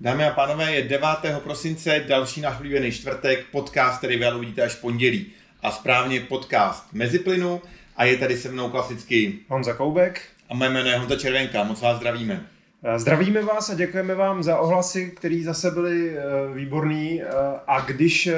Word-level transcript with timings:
Dámy 0.00 0.24
a 0.24 0.30
pánové, 0.30 0.72
je 0.74 0.82
9. 0.88 1.08
prosince, 1.42 2.04
další 2.08 2.40
náš 2.40 2.56
oblíbený 2.56 2.92
čtvrtek, 2.92 3.46
podcast, 3.52 3.98
který 3.98 4.16
vy 4.16 4.32
uvidíte 4.36 4.62
až 4.62 4.72
v 4.72 4.80
pondělí. 4.80 5.26
A 5.62 5.70
správně 5.70 6.20
podcast 6.20 6.92
Meziplynu 6.92 7.62
a 7.96 8.04
je 8.04 8.16
tady 8.16 8.36
se 8.36 8.48
mnou 8.52 8.70
klasicky 8.70 9.38
Honza 9.48 9.72
Koubek. 9.74 10.22
a 10.48 10.54
moje 10.54 10.70
jméno 10.70 10.88
je 10.90 10.98
Honza 10.98 11.16
Červenka, 11.16 11.64
moc 11.64 11.80
vás 11.80 11.96
zdravíme. 11.96 12.46
Eh, 12.82 12.98
Zdravíme 12.98 13.42
vás 13.42 13.70
a 13.70 13.74
děkujeme 13.74 14.14
vám 14.14 14.42
za 14.42 14.58
ohlasy, 14.58 15.12
které 15.16 15.42
zase 15.44 15.70
byly 15.70 16.10
eh, 16.18 16.22
výborný. 16.54 17.22
Eh, 17.22 17.26
A 17.66 17.80
když, 17.80 18.28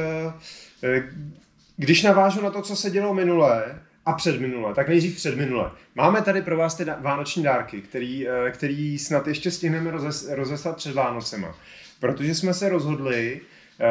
když 1.76 2.02
navážu 2.02 2.42
na 2.42 2.50
to, 2.50 2.62
co 2.62 2.76
se 2.76 2.90
dělo 2.90 3.14
minule 3.14 3.64
a 4.07 4.12
předminule, 4.12 4.75
tak 4.75 4.89
nejdřív 4.89 5.16
předminule. 5.16 5.71
Máme 5.95 6.23
tady 6.23 6.43
pro 6.43 6.57
vás 6.57 6.75
ty 6.75 6.84
vánoční 7.01 7.43
dárky, 7.43 7.80
který, 7.80 8.29
eh, 8.29 8.51
který 8.51 8.98
snad 8.98 9.27
ještě 9.27 9.51
stihneme 9.51 9.91
rozes, 9.91 10.29
rozeslat 10.30 10.77
před 10.77 10.95
Vánocema. 10.95 11.55
Protože 12.01 12.34
jsme 12.34 12.55
se 12.55 12.69
rozhodli, 12.69 13.41
eh, 13.80 13.84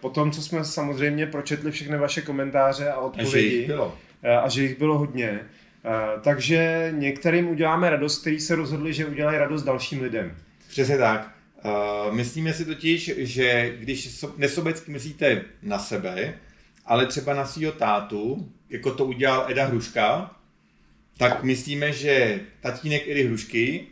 po 0.00 0.10
tom, 0.10 0.30
co 0.30 0.42
jsme 0.42 0.64
samozřejmě 0.64 1.26
pročetli 1.26 1.70
všechny 1.70 1.98
vaše 1.98 2.22
komentáře 2.22 2.88
a 2.88 2.94
A 2.94 3.00
že 3.00 3.06
odpovědi, 3.06 3.56
jich 3.56 3.66
bylo. 3.66 3.98
Eh, 4.22 4.36
a 4.36 4.48
že 4.48 4.62
jich 4.62 4.78
bylo 4.78 4.98
hodně. 4.98 5.40
Takže 6.22 6.92
některým 6.96 7.48
uděláme 7.48 7.90
radost, 7.90 8.20
kteří 8.20 8.40
se 8.40 8.54
rozhodli, 8.54 8.92
že 8.92 9.06
udělají 9.06 9.38
radost 9.38 9.62
dalším 9.62 10.02
lidem. 10.02 10.36
Přesně 10.68 10.98
tak. 10.98 11.30
Myslíme 12.10 12.52
si 12.52 12.64
totiž, 12.64 13.12
že 13.16 13.76
když 13.78 14.14
so, 14.14 14.34
nesobecky 14.38 14.92
myslíte 14.92 15.42
na 15.62 15.78
sebe, 15.78 16.34
ale 16.86 17.06
třeba 17.06 17.34
na 17.34 17.46
svého 17.46 17.72
tátu, 17.72 18.48
jako 18.74 18.94
to 18.94 19.04
udělal 19.04 19.46
Eda 19.48 19.66
Hruška, 19.66 20.30
tak 21.18 21.42
myslíme, 21.42 21.92
že 21.92 22.40
tatínek 22.60 23.08
Edy 23.08 23.24
Hrušky 23.24 23.86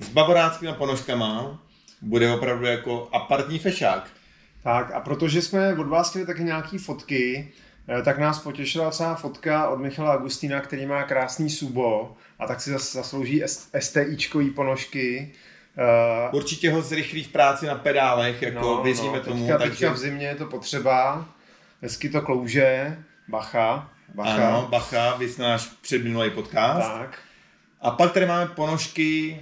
s 0.00 0.08
bavoráckými 0.08 0.72
ponožkama 0.72 1.62
bude 2.02 2.32
opravdu 2.32 2.66
jako 2.66 3.08
apartní 3.12 3.58
fešák. 3.58 4.10
Tak 4.62 4.90
a 4.90 5.00
protože 5.00 5.42
jsme 5.42 5.74
od 5.74 5.86
vás 5.86 6.10
chtěli 6.10 6.26
taky 6.26 6.44
nějaký 6.44 6.78
fotky, 6.78 7.52
eh, 7.88 8.02
tak 8.02 8.18
nás 8.18 8.38
potěšila 8.38 8.90
celá 8.90 9.14
fotka 9.14 9.68
od 9.68 9.78
Michala 9.80 10.12
Agustína, 10.12 10.60
který 10.60 10.86
má 10.86 11.02
krásný 11.02 11.50
subo 11.50 12.16
a 12.38 12.46
tak 12.46 12.60
si 12.60 12.70
zas- 12.70 12.92
zaslouží 12.92 13.42
STIčkový 13.78 14.50
ponožky. 14.50 15.32
Eh, 15.78 16.30
Určitě 16.32 16.72
ho 16.72 16.82
zrychlí 16.82 17.24
v 17.24 17.28
práci 17.28 17.66
na 17.66 17.74
pedálech, 17.74 18.42
jako 18.42 18.60
no, 18.60 18.82
věříme 18.82 19.16
no, 19.16 19.24
tomu. 19.24 19.46
Teďka, 19.46 19.58
takže... 19.58 19.70
teďka 19.70 19.92
v 19.92 19.98
zimě 19.98 20.26
je 20.26 20.34
to 20.34 20.46
potřeba, 20.46 21.28
hezky 21.82 22.08
to 22.08 22.22
klouže, 22.22 22.96
bacha, 23.30 23.90
bacha. 24.14 24.48
Ano, 24.48 24.66
bacha, 24.70 25.16
vy 25.16 25.28
náš 25.38 25.66
předminulý 25.82 26.30
podcast. 26.30 26.88
Tak. 26.92 27.18
A 27.80 27.90
pak 27.90 28.12
tady 28.12 28.26
máme 28.26 28.46
ponožky 28.46 29.40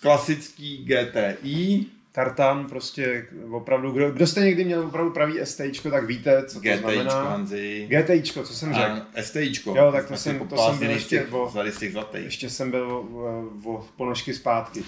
klasický 0.00 0.84
GTI, 0.84 1.86
Tartan 2.12 2.66
prostě 2.68 3.26
opravdu, 3.50 3.90
kdo, 3.90 4.10
kdo 4.10 4.26
jste 4.26 4.40
někdy 4.40 4.64
měl 4.64 4.80
opravdu 4.86 5.10
pravý 5.10 5.34
STIčko, 5.44 5.90
tak 5.90 6.06
víte, 6.06 6.44
co 6.46 6.54
to 6.54 6.60
GTIčko, 6.60 6.90
znamená. 6.90 7.22
Hanzi. 7.30 7.88
GTIčko, 7.90 8.42
co 8.42 8.54
jsem 8.54 8.74
řekl. 8.74 9.00
STIčko. 9.20 9.74
Jo, 9.76 9.92
tak 9.92 10.06
to 10.08 10.16
jsem- 10.16 10.48
to 10.48 10.56
jsem 10.56 10.78
byl 10.78 10.90
ještě 10.90 11.08
těch- 11.18 11.32
o- 11.32 11.52
těch 11.78 11.92
zlatých. 11.92 12.24
Ještě 12.24 12.50
jsem 12.50 12.70
byl 12.70 12.92
o, 12.92 13.70
o 13.72 13.86
ponožky 13.96 14.34
zpátky. 14.34 14.82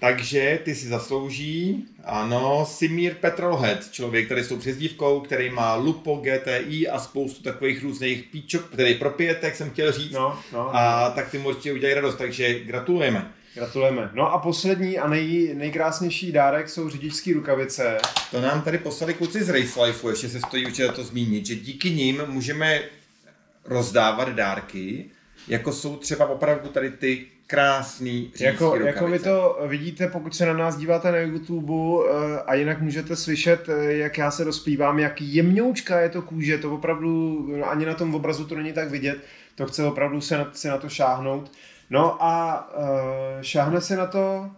Takže 0.00 0.58
ty 0.64 0.74
si 0.74 0.88
zaslouží, 0.88 1.84
ano, 2.04 2.66
Simír 2.70 3.14
Petrolhead, 3.14 3.90
člověk, 3.90 4.26
který 4.26 4.42
s 4.42 4.48
tou 4.48 4.56
přezdívkou, 4.56 5.20
který 5.20 5.50
má 5.50 5.74
Lupo, 5.74 6.16
GTI 6.16 6.88
a 6.88 6.98
spoustu 6.98 7.42
takových 7.42 7.82
různých 7.82 8.22
píčok, 8.32 8.68
který 8.72 8.94
propijete, 8.94 9.46
jak 9.46 9.56
jsem 9.56 9.70
chtěl 9.70 9.92
říct. 9.92 10.12
No, 10.12 10.38
no, 10.52 10.76
A 10.76 11.10
tak 11.10 11.30
ty 11.30 11.38
určitě 11.38 11.72
udělají 11.72 11.94
radost, 11.94 12.16
takže 12.16 12.60
gratulujeme. 12.60 13.32
gratulujeme. 13.54 14.10
No 14.14 14.32
a 14.32 14.38
poslední 14.38 14.98
a 14.98 15.08
nej, 15.08 15.50
nejkrásnější 15.54 16.32
dárek 16.32 16.68
jsou 16.68 16.90
řidičské 16.90 17.34
rukavice. 17.34 17.98
To 18.30 18.40
nám 18.40 18.62
tady 18.62 18.78
poslali 18.78 19.14
kluci 19.14 19.44
z 19.44 19.48
Race 19.48 19.82
Lifeu, 19.82 20.08
ještě 20.08 20.28
se 20.28 20.40
stojí 20.40 20.66
určitě 20.66 20.88
to 20.88 21.04
zmínit, 21.04 21.46
že 21.46 21.54
díky 21.54 21.90
nim 21.90 22.22
můžeme 22.26 22.80
rozdávat 23.64 24.28
dárky, 24.28 25.04
jako 25.48 25.72
jsou 25.72 25.96
třeba 25.96 26.26
opravdu 26.26 26.68
tady 26.68 26.90
ty 26.90 27.26
krásný 27.46 28.32
Jako, 28.40 28.76
jako 28.76 29.06
vy 29.08 29.18
to 29.18 29.58
vidíte, 29.66 30.06
pokud 30.06 30.36
se 30.36 30.46
na 30.46 30.52
nás 30.52 30.76
díváte 30.76 31.12
na 31.12 31.18
YouTube 31.18 31.72
eh, 32.10 32.40
a 32.46 32.54
jinak 32.54 32.80
můžete 32.80 33.16
slyšet, 33.16 33.68
eh, 33.68 33.92
jak 33.92 34.18
já 34.18 34.30
se 34.30 34.44
rozplývám, 34.44 34.98
jak 34.98 35.20
jemňoučka 35.20 36.00
je 36.00 36.08
to 36.08 36.22
kůže, 36.22 36.58
to 36.58 36.74
opravdu 36.74 37.44
no, 37.58 37.70
ani 37.70 37.86
na 37.86 37.94
tom 37.94 38.14
obrazu 38.14 38.44
to 38.46 38.54
není 38.54 38.72
tak 38.72 38.90
vidět, 38.90 39.18
to 39.54 39.66
chce 39.66 39.84
opravdu 39.84 40.20
se 40.20 40.38
na, 40.38 40.50
se 40.52 40.68
na 40.68 40.78
to 40.78 40.88
šáhnout. 40.88 41.52
No 41.90 42.22
a 42.22 42.68
uh, 42.78 43.42
šáhne 43.42 43.80
se 43.80 43.96
na 43.96 44.06
to 44.06 44.50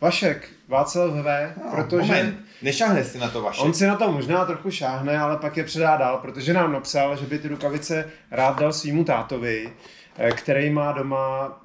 Vašek, 0.00 0.48
Václav 0.68 1.10
V, 1.10 1.54
No, 1.64 1.70
protože 1.70 2.12
Moment, 2.12 2.38
nešahne 2.62 3.04
si 3.04 3.18
na 3.18 3.28
to 3.30 3.42
vaše. 3.42 3.62
on 3.62 3.74
si 3.74 3.86
na 3.86 3.96
to 3.96 4.12
možná 4.12 4.44
trochu 4.44 4.70
šáhne, 4.70 5.18
ale 5.18 5.36
pak 5.36 5.56
je 5.56 5.64
předá 5.64 5.96
dál, 5.96 6.18
protože 6.18 6.52
nám 6.52 6.72
napsal, 6.72 7.16
že 7.16 7.26
by 7.26 7.38
ty 7.38 7.48
rukavice 7.48 8.10
rád 8.30 8.60
dal 8.60 8.72
svýmu 8.72 9.04
tátovi, 9.04 9.72
který 10.34 10.70
má 10.70 10.92
doma, 10.92 11.60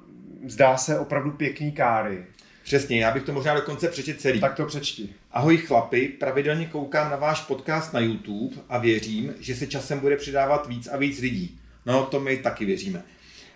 zdá 0.46 0.76
se, 0.76 0.98
opravdu 0.98 1.30
pěkný 1.30 1.72
káry. 1.72 2.24
Přesně, 2.62 3.00
já 3.00 3.10
bych 3.10 3.22
to 3.22 3.32
možná 3.32 3.54
dokonce 3.54 3.88
přečet 3.88 4.20
celý. 4.20 4.40
Tak 4.40 4.54
to 4.54 4.66
přečti. 4.66 5.08
Ahoj 5.30 5.56
chlapi, 5.56 6.08
pravidelně 6.08 6.66
koukám 6.66 7.10
na 7.10 7.16
váš 7.16 7.40
podcast 7.40 7.92
na 7.92 8.00
YouTube 8.00 8.56
a 8.68 8.78
věřím, 8.78 9.34
že 9.40 9.54
se 9.54 9.66
časem 9.66 10.00
bude 10.00 10.16
přidávat 10.16 10.68
víc 10.68 10.88
a 10.88 10.96
víc 10.96 11.20
lidí. 11.20 11.58
No, 11.86 12.06
to 12.06 12.20
my 12.20 12.36
taky 12.36 12.64
věříme. 12.64 13.02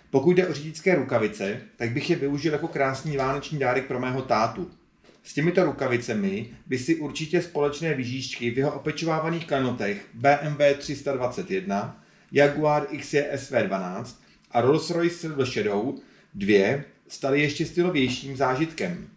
Pokud 0.09 0.31
jde 0.31 0.47
o 0.47 0.53
řidičské 0.53 0.95
rukavice, 0.95 1.61
tak 1.77 1.91
bych 1.91 2.09
je 2.09 2.15
využil 2.15 2.53
jako 2.53 2.67
krásný 2.67 3.17
vánoční 3.17 3.59
dárek 3.59 3.85
pro 3.85 3.99
mého 3.99 4.21
tátu. 4.21 4.71
S 5.23 5.33
těmito 5.33 5.63
rukavicemi 5.63 6.49
by 6.67 6.77
si 6.77 6.95
určitě 6.95 7.41
společné 7.41 7.93
vyžíšťky 7.93 8.51
v 8.51 8.57
jeho 8.57 8.71
opečovávaných 8.71 9.47
klenotech 9.47 10.05
BMW 10.13 10.61
321, 10.77 12.03
Jaguar 12.31 12.87
XJ 12.97 13.23
SV12 13.33 14.15
a 14.51 14.61
Rolls-Royce 14.61 15.09
Silver 15.09 15.45
Shadow 15.45 15.95
2 16.35 16.83
staly 17.07 17.41
ještě 17.41 17.65
stylovějším 17.65 18.37
zážitkem. 18.37 19.07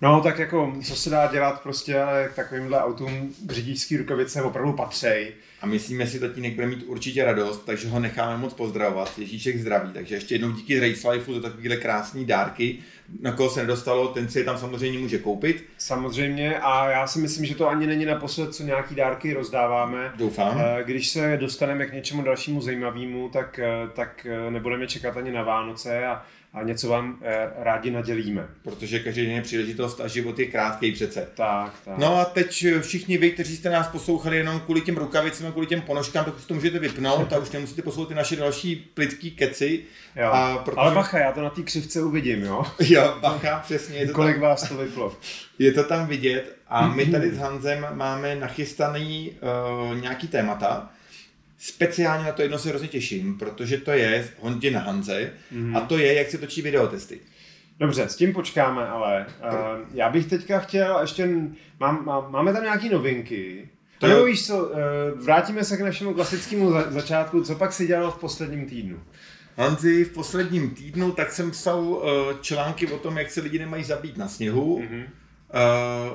No, 0.00 0.20
tak 0.20 0.38
jako, 0.38 0.76
co 0.84 0.96
se 0.96 1.10
dá 1.10 1.32
dělat 1.32 1.62
prostě, 1.62 2.00
ale 2.00 2.28
takovýmhle 2.36 2.80
autům 2.80 3.34
řidičský 3.50 3.96
rukavice 3.96 4.42
opravdu 4.42 4.72
patřej. 4.72 5.32
A 5.60 5.66
myslíme 5.66 6.06
si, 6.06 6.20
tatínek 6.20 6.54
bude 6.54 6.66
mít 6.66 6.82
určitě 6.86 7.24
radost, 7.24 7.64
takže 7.66 7.88
ho 7.88 8.00
necháme 8.00 8.36
moc 8.36 8.54
pozdravovat. 8.54 9.18
Ježíšek 9.18 9.58
zdraví. 9.58 9.90
Takže 9.92 10.14
ještě 10.14 10.34
jednou 10.34 10.50
díky 10.50 10.80
Race 10.80 11.10
Lifeu 11.10 11.34
za 11.34 11.40
takovéhle 11.40 11.76
krásné 11.76 12.24
dárky. 12.24 12.78
Na 13.20 13.32
koho 13.32 13.50
se 13.50 13.60
nedostalo, 13.60 14.08
ten 14.08 14.28
si 14.28 14.38
je 14.38 14.44
tam 14.44 14.58
samozřejmě 14.58 14.98
může 14.98 15.18
koupit. 15.18 15.64
Samozřejmě 15.78 16.58
a 16.58 16.90
já 16.90 17.06
si 17.06 17.18
myslím, 17.18 17.46
že 17.46 17.54
to 17.54 17.68
ani 17.68 17.86
není 17.86 18.04
naposled, 18.04 18.54
co 18.54 18.62
nějaký 18.62 18.94
dárky 18.94 19.32
rozdáváme. 19.32 20.12
Doufám. 20.16 20.60
Eh, 20.60 20.84
Když 20.84 21.08
se 21.08 21.36
dostaneme 21.40 21.86
k 21.86 21.92
něčemu 21.92 22.22
dalšímu 22.22 22.60
zajímavému, 22.60 23.28
tak, 23.28 23.58
eh, 23.58 23.88
tak 23.94 24.26
eh, 24.26 24.50
nebudeme 24.50 24.86
čekat 24.86 25.16
ani 25.16 25.32
na 25.32 25.42
Vánoce 25.42 26.06
a, 26.06 26.22
a 26.56 26.62
něco 26.62 26.88
vám 26.88 27.18
eh, 27.22 27.50
rádi 27.56 27.90
nadělíme. 27.90 28.48
Protože 28.62 28.98
každý 28.98 29.22
den 29.22 29.34
je 29.34 29.42
příležitost 29.42 30.00
a 30.00 30.08
život 30.08 30.38
je 30.38 30.46
krátký 30.46 30.92
přece. 30.92 31.28
Tak, 31.34 31.72
tak. 31.84 31.98
No 31.98 32.16
a 32.16 32.24
teď 32.24 32.66
všichni 32.80 33.18
vy, 33.18 33.30
kteří 33.30 33.56
jste 33.56 33.70
nás 33.70 33.88
poslouchali 33.88 34.36
jenom 34.36 34.60
kvůli 34.60 34.80
těm 34.80 34.96
rukavicím 34.96 35.46
a 35.46 35.50
kvůli 35.50 35.66
těm 35.66 35.80
ponožkám, 35.80 36.24
tak 36.24 36.40
si 36.40 36.46
to 36.46 36.54
můžete 36.54 36.78
vypnout 36.78 37.32
a 37.32 37.38
už 37.38 37.50
nemusíte 37.50 37.82
poslouchat 37.82 38.08
ty 38.08 38.14
naše 38.14 38.36
další 38.36 38.76
plitký 38.76 39.30
keci. 39.30 39.84
jo. 40.16 40.30
A 40.32 40.58
protože... 40.58 40.76
Ale 40.76 40.94
bacha, 40.94 41.18
já 41.18 41.32
to 41.32 41.42
na 41.42 41.50
té 41.50 41.62
křivce 41.62 42.02
uvidím, 42.02 42.42
jo? 42.42 42.64
Jo, 42.80 43.18
bacha, 43.20 43.58
přesně. 43.58 43.98
Je 43.98 44.06
to 44.06 44.12
Kolik 44.12 44.34
tam, 44.34 44.42
vás 44.42 44.68
to 44.68 44.76
vyplo? 44.76 45.16
je 45.58 45.72
to 45.72 45.84
tam 45.84 46.06
vidět 46.06 46.56
a 46.68 46.88
my 46.88 47.06
tady 47.06 47.30
s 47.30 47.38
Hanzem 47.38 47.86
máme 47.92 48.34
nachystaný 48.34 49.32
uh, 49.90 50.00
nějaký 50.00 50.28
témata. 50.28 50.90
Speciálně 51.66 52.24
na 52.24 52.32
to 52.32 52.42
jedno 52.42 52.58
se 52.58 52.68
hrozně 52.68 52.88
těším, 52.88 53.38
protože 53.38 53.78
to 53.78 53.90
je 53.90 54.28
Hondě 54.40 54.70
na 54.70 54.80
Hanze 54.80 55.32
a 55.74 55.80
to 55.80 55.98
je, 55.98 56.14
jak 56.14 56.30
se 56.30 56.38
točí 56.38 56.62
videotesty. 56.62 57.20
Dobře, 57.78 58.08
s 58.08 58.16
tím 58.16 58.32
počkáme, 58.32 58.88
ale 58.88 59.26
uh, 59.26 59.54
já 59.94 60.10
bych 60.10 60.26
teďka 60.26 60.58
chtěl 60.58 60.98
ještě, 61.00 61.26
mám, 61.80 62.04
mám, 62.04 62.32
máme 62.32 62.52
tam 62.52 62.62
nějaké 62.62 62.88
novinky. 62.88 63.68
To 63.98 64.06
nebo 64.06 64.24
víš 64.24 64.46
co, 64.46 64.64
uh, 64.64 64.74
vrátíme 65.24 65.64
se 65.64 65.76
k 65.76 65.80
našemu 65.80 66.14
klasickému 66.14 66.70
za, 66.70 66.90
začátku, 66.90 67.42
co 67.42 67.54
pak 67.54 67.72
si 67.72 67.86
dělal 67.86 68.10
v 68.10 68.18
posledním 68.18 68.66
týdnu. 68.66 69.00
Hanzi, 69.56 70.04
v 70.04 70.12
posledním 70.12 70.70
týdnu 70.70 71.12
tak 71.12 71.32
jsem 71.32 71.50
psal 71.50 71.80
uh, 71.80 72.02
články 72.40 72.86
o 72.86 72.98
tom, 72.98 73.18
jak 73.18 73.30
se 73.30 73.40
lidi 73.40 73.58
nemají 73.58 73.84
zabít 73.84 74.16
na 74.16 74.28
sněhu. 74.28 74.78
Mhm. 74.80 75.02
Uh, 75.02 75.06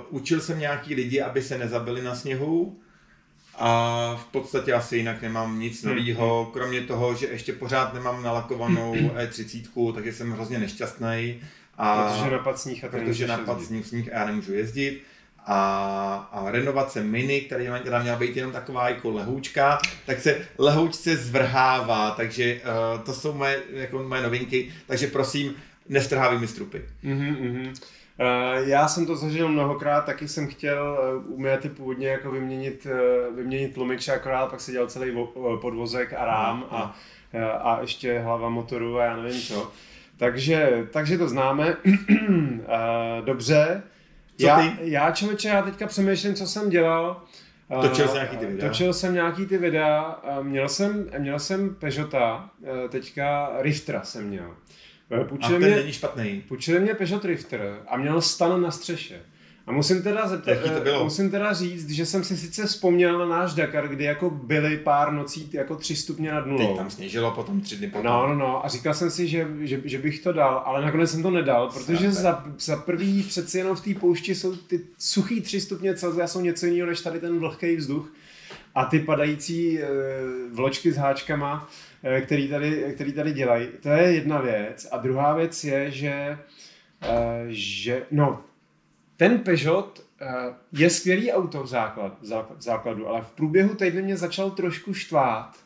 učil 0.09 0.41
jsem 0.41 0.59
nějaký 0.59 0.95
lidi, 0.95 1.21
aby 1.21 1.41
se 1.41 1.57
nezabili 1.57 2.01
na 2.01 2.15
sněhu 2.15 2.79
a 3.55 4.15
v 4.21 4.25
podstatě 4.25 4.73
asi 4.73 4.97
jinak 4.97 5.21
nemám 5.21 5.59
nic 5.59 5.83
Hmm. 5.83 5.95
nového, 5.95 6.49
kromě 6.53 6.81
toho, 6.81 7.15
že 7.15 7.27
ještě 7.27 7.53
pořád 7.53 7.93
nemám 7.93 8.23
nalakovanou 8.23 8.93
E30, 9.15 9.93
takže 9.93 10.13
jsem 10.13 10.31
hrozně 10.31 10.59
nešťastný. 10.59 11.41
A 11.77 12.03
Protože 12.03 12.31
napad 12.31 12.59
sníh 12.59 12.83
a 12.83 12.87
protože 12.87 13.27
napad 13.27 13.63
sníh, 13.63 13.85
sníh 13.87 14.13
a 14.13 14.19
já 14.19 14.25
nemůžu 14.25 14.53
jezdit. 14.53 15.03
A, 15.45 16.29
a 16.31 16.51
renovace 16.51 17.03
Mini, 17.03 17.41
která 17.41 17.79
která 17.79 18.01
měla 18.01 18.17
být 18.17 18.37
jenom 18.37 18.51
taková 18.51 18.89
jako 18.89 19.11
lehoučka, 19.11 19.79
tak 20.05 20.21
se 20.21 20.47
lehoučce 20.57 21.15
zvrhává, 21.15 22.11
takže 22.11 22.61
uh, 22.95 23.01
to 23.01 23.13
jsou 23.13 23.33
moje, 23.33 23.59
jako 23.73 24.03
moje 24.03 24.21
novinky, 24.23 24.71
takže 24.87 25.07
prosím, 25.07 25.55
nestrhávej 25.89 26.39
mi 26.39 26.47
strupy. 26.47 26.81
Mhm, 27.03 27.37
mhm. 27.41 27.73
Uh, 28.21 28.67
já 28.67 28.87
jsem 28.87 29.05
to 29.05 29.15
zažil 29.15 29.47
mnohokrát, 29.47 30.05
taky 30.05 30.27
jsem 30.27 30.47
chtěl 30.47 30.97
uh, 31.27 31.39
u 31.39 31.57
ty 31.61 31.69
původně 31.69 32.07
jako 32.07 32.31
vyměnit, 32.31 32.87
uh, 33.29 33.35
vyměnit 33.35 33.73
tlumiče, 33.73 34.13
akorát 34.13 34.49
pak 34.49 34.61
se 34.61 34.71
dělal 34.71 34.87
celý 34.87 35.11
vo, 35.11 35.57
podvozek 35.57 36.13
a 36.13 36.25
rám 36.25 36.65
a, 36.71 36.95
a 37.61 37.81
ještě 37.81 38.19
hlava 38.19 38.49
motoru 38.49 38.99
a 38.99 39.03
já 39.03 39.17
nevím 39.17 39.41
co. 39.41 39.71
Takže, 40.17 40.87
takže 40.91 41.17
to 41.17 41.29
známe. 41.29 41.77
dobře. 43.25 43.83
Co 44.39 44.47
já, 44.47 44.61
ty? 44.61 44.71
já 44.81 45.11
člověče, 45.11 45.47
já 45.47 45.61
teďka 45.61 45.87
přemýšlím, 45.87 46.33
co 46.33 46.47
jsem 46.47 46.69
dělal. 46.69 47.23
Točil 47.81 48.07
jsi 48.07 48.13
nějaký 48.13 48.37
ty 48.37 48.45
videa? 48.45 48.69
Točil 48.69 48.93
jsem 48.93 49.13
nějaký 49.13 49.45
ty 49.45 49.57
videa. 49.57 50.19
Měl 50.41 50.69
jsem, 50.69 51.09
měl 51.17 51.39
jsem 51.39 51.75
Peugeota, 51.75 52.49
teďka 52.89 53.49
Riftera 53.59 54.03
jsem 54.03 54.27
měl. 54.27 54.55
Půjčili 55.29 55.55
a 55.55 55.59
ten 55.59 55.69
mě, 55.69 55.75
není 55.75 55.93
špatný. 55.93 56.43
Půjčili 56.47 56.79
mě 56.79 56.93
Peugeot 56.93 57.25
Rifter 57.25 57.79
a 57.87 57.97
měl 57.97 58.21
stan 58.21 58.61
na 58.61 58.71
střeše. 58.71 59.21
A 59.67 59.71
musím 59.71 60.03
teda, 60.03 60.27
zeptat, 60.27 60.57
to 60.75 60.81
bylo? 60.81 61.03
musím 61.03 61.31
teda 61.31 61.53
říct, 61.53 61.89
že 61.89 62.05
jsem 62.05 62.23
si 62.23 62.37
sice 62.37 62.65
vzpomněl 62.65 63.19
na 63.19 63.25
náš 63.25 63.53
Dakar, 63.53 63.87
kdy 63.87 64.03
jako 64.03 64.29
byly 64.29 64.77
pár 64.77 65.13
nocí 65.13 65.49
jako 65.53 65.75
tři 65.75 65.95
stupně 65.95 66.31
nad 66.31 66.45
nulou. 66.45 66.67
Teď 66.67 66.77
tam 66.77 66.89
sněžilo 66.89 67.31
potom 67.31 67.61
tři 67.61 67.75
dny 67.75 67.87
potom. 67.87 68.05
No, 68.05 68.27
no, 68.27 68.35
no. 68.35 68.65
A 68.65 68.69
říkal 68.69 68.93
jsem 68.93 69.11
si, 69.11 69.27
že, 69.27 69.47
že, 69.59 69.81
že 69.83 69.97
bych 69.97 70.19
to 70.19 70.33
dal, 70.33 70.63
ale 70.65 70.85
nakonec 70.85 71.11
jsem 71.11 71.23
to 71.23 71.31
nedal, 71.31 71.71
protože 71.71 72.11
za, 72.11 72.45
za 72.59 72.77
prvý 72.77 73.23
přeci 73.23 73.57
jenom 73.57 73.75
v 73.75 73.81
té 73.81 73.93
poušti 73.99 74.35
jsou 74.35 74.55
ty 74.55 74.81
suchý 74.97 75.41
tři 75.41 75.61
stupně 75.61 75.95
Celsia 75.95 76.27
jsou 76.27 76.41
něco 76.41 76.65
jiného 76.65 76.89
než 76.89 77.01
tady 77.01 77.19
ten 77.19 77.39
vlhký 77.39 77.75
vzduch 77.75 78.13
a 78.75 78.85
ty 78.85 78.99
padající 78.99 79.79
e, 79.79 79.87
vločky 80.51 80.91
s 80.91 80.97
háčkama 80.97 81.69
Eh, 81.69 81.90
který 82.21 82.47
tady, 82.47 82.91
který 82.95 83.13
tady 83.13 83.33
dělají. 83.33 83.67
To 83.81 83.89
je 83.89 84.13
jedna 84.13 84.41
věc. 84.41 84.87
A 84.91 84.97
druhá 84.97 85.33
věc 85.33 85.63
je, 85.63 85.91
že, 85.91 86.37
eh, 87.01 87.45
že 87.47 88.05
no, 88.11 88.43
ten 89.17 89.39
Peugeot 89.39 90.03
eh, 90.21 90.25
je 90.73 90.89
skvělý 90.89 91.31
auto 91.31 91.63
v, 91.63 91.67
základ, 91.67 92.17
v 92.57 92.61
základu, 92.61 93.07
ale 93.07 93.21
v 93.21 93.31
průběhu 93.31 93.75
týdne 93.75 94.01
mě 94.01 94.17
začal 94.17 94.51
trošku 94.51 94.93
štvát. 94.93 95.57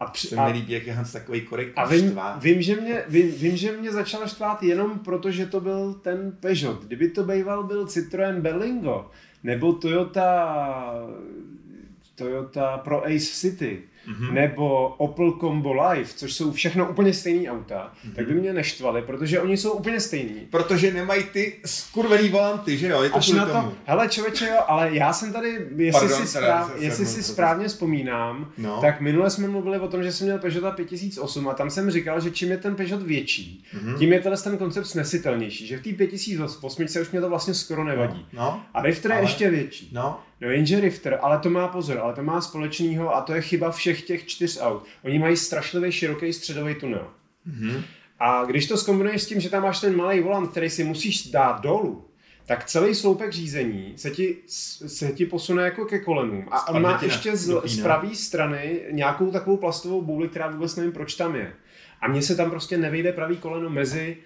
A, 0.00 0.06
při, 0.06 0.36
a, 0.36 0.46
líbí, 0.46 0.72
jak 0.72 0.86
je 0.86 0.92
Hans 0.92 1.12
takový 1.12 1.40
korektní 1.40 1.74
a 1.74 1.86
vím, 1.86 2.20
vím, 2.38 2.62
že 2.62 2.80
mě, 2.80 3.04
vím, 3.08 3.30
vím, 3.30 3.56
že 3.56 3.72
mě 3.72 3.92
začal 3.92 4.28
štvát 4.28 4.62
jenom 4.62 4.98
proto, 4.98 5.30
že 5.30 5.46
to 5.46 5.60
byl 5.60 5.94
ten 5.94 6.32
Peugeot. 6.40 6.84
Kdyby 6.84 7.08
to 7.08 7.24
býval 7.24 7.64
byl 7.64 7.86
Citroën 7.86 8.40
Berlingo, 8.40 9.10
nebo 9.44 9.72
Toyota, 9.72 10.94
Toyota 12.14 12.78
Pro 12.78 13.04
Ace 13.04 13.18
City, 13.18 13.82
mm-hmm. 14.08 14.32
nebo 14.32 14.88
Opel 14.88 15.32
Combo 15.32 15.72
Life, 15.72 16.14
což 16.16 16.34
jsou 16.34 16.52
všechno 16.52 16.90
úplně 16.90 17.14
stejný 17.14 17.50
auta, 17.50 17.92
mm-hmm. 17.92 18.14
tak 18.14 18.26
by 18.26 18.34
mě 18.34 18.52
neštvaly, 18.52 19.02
protože 19.02 19.40
oni 19.40 19.56
jsou 19.56 19.72
úplně 19.72 20.00
stejný. 20.00 20.46
Protože 20.50 20.92
nemají 20.92 21.24
ty 21.24 21.60
skurvený 21.66 22.28
volanty, 22.28 22.78
že 22.78 22.88
jo? 22.88 23.02
Je 23.02 23.10
to 23.10 23.16
Až 23.16 23.28
na 23.28 23.46
to, 23.46 23.52
tomu. 23.52 23.72
hele 23.84 24.08
člověče, 24.08 24.48
jo, 24.48 24.60
ale 24.68 24.94
já 24.94 25.12
jsem 25.12 25.32
tady, 25.32 25.66
jestli 25.76 26.08
Pardon, 26.08 26.26
si, 26.26 26.38
správ, 26.38 26.80
jestli 26.80 27.06
si 27.06 27.22
správně 27.22 27.68
vzpomínám, 27.68 28.52
no. 28.58 28.80
tak 28.80 29.00
minule 29.00 29.30
jsme 29.30 29.48
mluvili 29.48 29.78
o 29.78 29.88
tom, 29.88 30.02
že 30.02 30.12
jsem 30.12 30.26
měl 30.26 30.38
Peugeot 30.38 30.74
5008 30.74 31.48
a 31.48 31.54
tam 31.54 31.70
jsem 31.70 31.90
říkal, 31.90 32.20
že 32.20 32.30
čím 32.30 32.50
je 32.50 32.56
ten 32.56 32.76
Peugeot 32.76 33.02
větší, 33.02 33.64
mm-hmm. 33.74 33.98
tím 33.98 34.12
je 34.12 34.20
ten 34.20 34.58
koncept 34.58 34.86
snesitelnější, 34.86 35.66
že 35.66 35.78
v 35.78 35.82
té 35.82 35.92
5008 35.92 36.88
se 36.88 37.00
už 37.00 37.10
mě 37.10 37.20
to 37.20 37.28
vlastně 37.28 37.54
skoro 37.54 37.84
nevadí. 37.84 38.26
No. 38.32 38.38
No. 38.38 38.62
A 38.74 38.82
Rifter 38.82 39.12
ale... 39.12 39.20
je 39.20 39.24
ještě 39.24 39.50
větší. 39.50 39.90
No. 39.92 40.20
No 40.40 40.50
jenže 40.50 40.80
Rifter, 40.80 41.18
ale 41.22 41.38
to 41.38 41.50
má 41.50 41.68
pozor, 41.68 41.98
ale 41.98 42.14
to 42.14 42.22
má 42.22 42.40
společného 42.40 43.16
a 43.16 43.20
to 43.20 43.34
je 43.34 43.42
chyba 43.42 43.70
všech 43.70 44.02
těch 44.02 44.26
čtyř 44.26 44.58
aut. 44.60 44.84
Oni 45.04 45.18
mají 45.18 45.36
strašlivě 45.36 45.92
široký 45.92 46.32
středový 46.32 46.74
tunel. 46.74 47.10
Mm-hmm. 47.48 47.82
A 48.18 48.44
když 48.44 48.66
to 48.66 48.76
zkombinuješ 48.76 49.22
s 49.22 49.26
tím, 49.26 49.40
že 49.40 49.50
tam 49.50 49.62
máš 49.62 49.80
ten 49.80 49.96
malý 49.96 50.20
volant, 50.20 50.50
který 50.50 50.70
si 50.70 50.84
musíš 50.84 51.30
dát 51.30 51.60
dolů, 51.60 52.04
tak 52.46 52.64
celý 52.64 52.94
sloupek 52.94 53.32
řízení 53.32 53.92
se 53.96 54.10
ti, 54.10 54.36
se 54.46 55.12
ti 55.12 55.26
posune 55.26 55.62
jako 55.62 55.84
ke 55.84 55.98
kolenům. 55.98 56.48
A 56.50 56.68
on 56.68 56.82
má 56.82 57.00
ještě 57.02 57.36
z, 57.36 57.60
z 57.64 57.82
pravé 57.82 58.14
strany 58.14 58.80
nějakou 58.90 59.30
takovou 59.30 59.56
plastovou 59.56 60.02
bouli, 60.02 60.28
která 60.28 60.48
vůbec 60.48 60.76
nevím, 60.76 60.92
proč 60.92 61.14
tam 61.14 61.36
je. 61.36 61.52
A 62.00 62.08
mně 62.08 62.22
se 62.22 62.36
tam 62.36 62.50
prostě 62.50 62.78
nevejde 62.78 63.12
pravý 63.12 63.36
koleno 63.36 63.70
mezi 63.70 64.16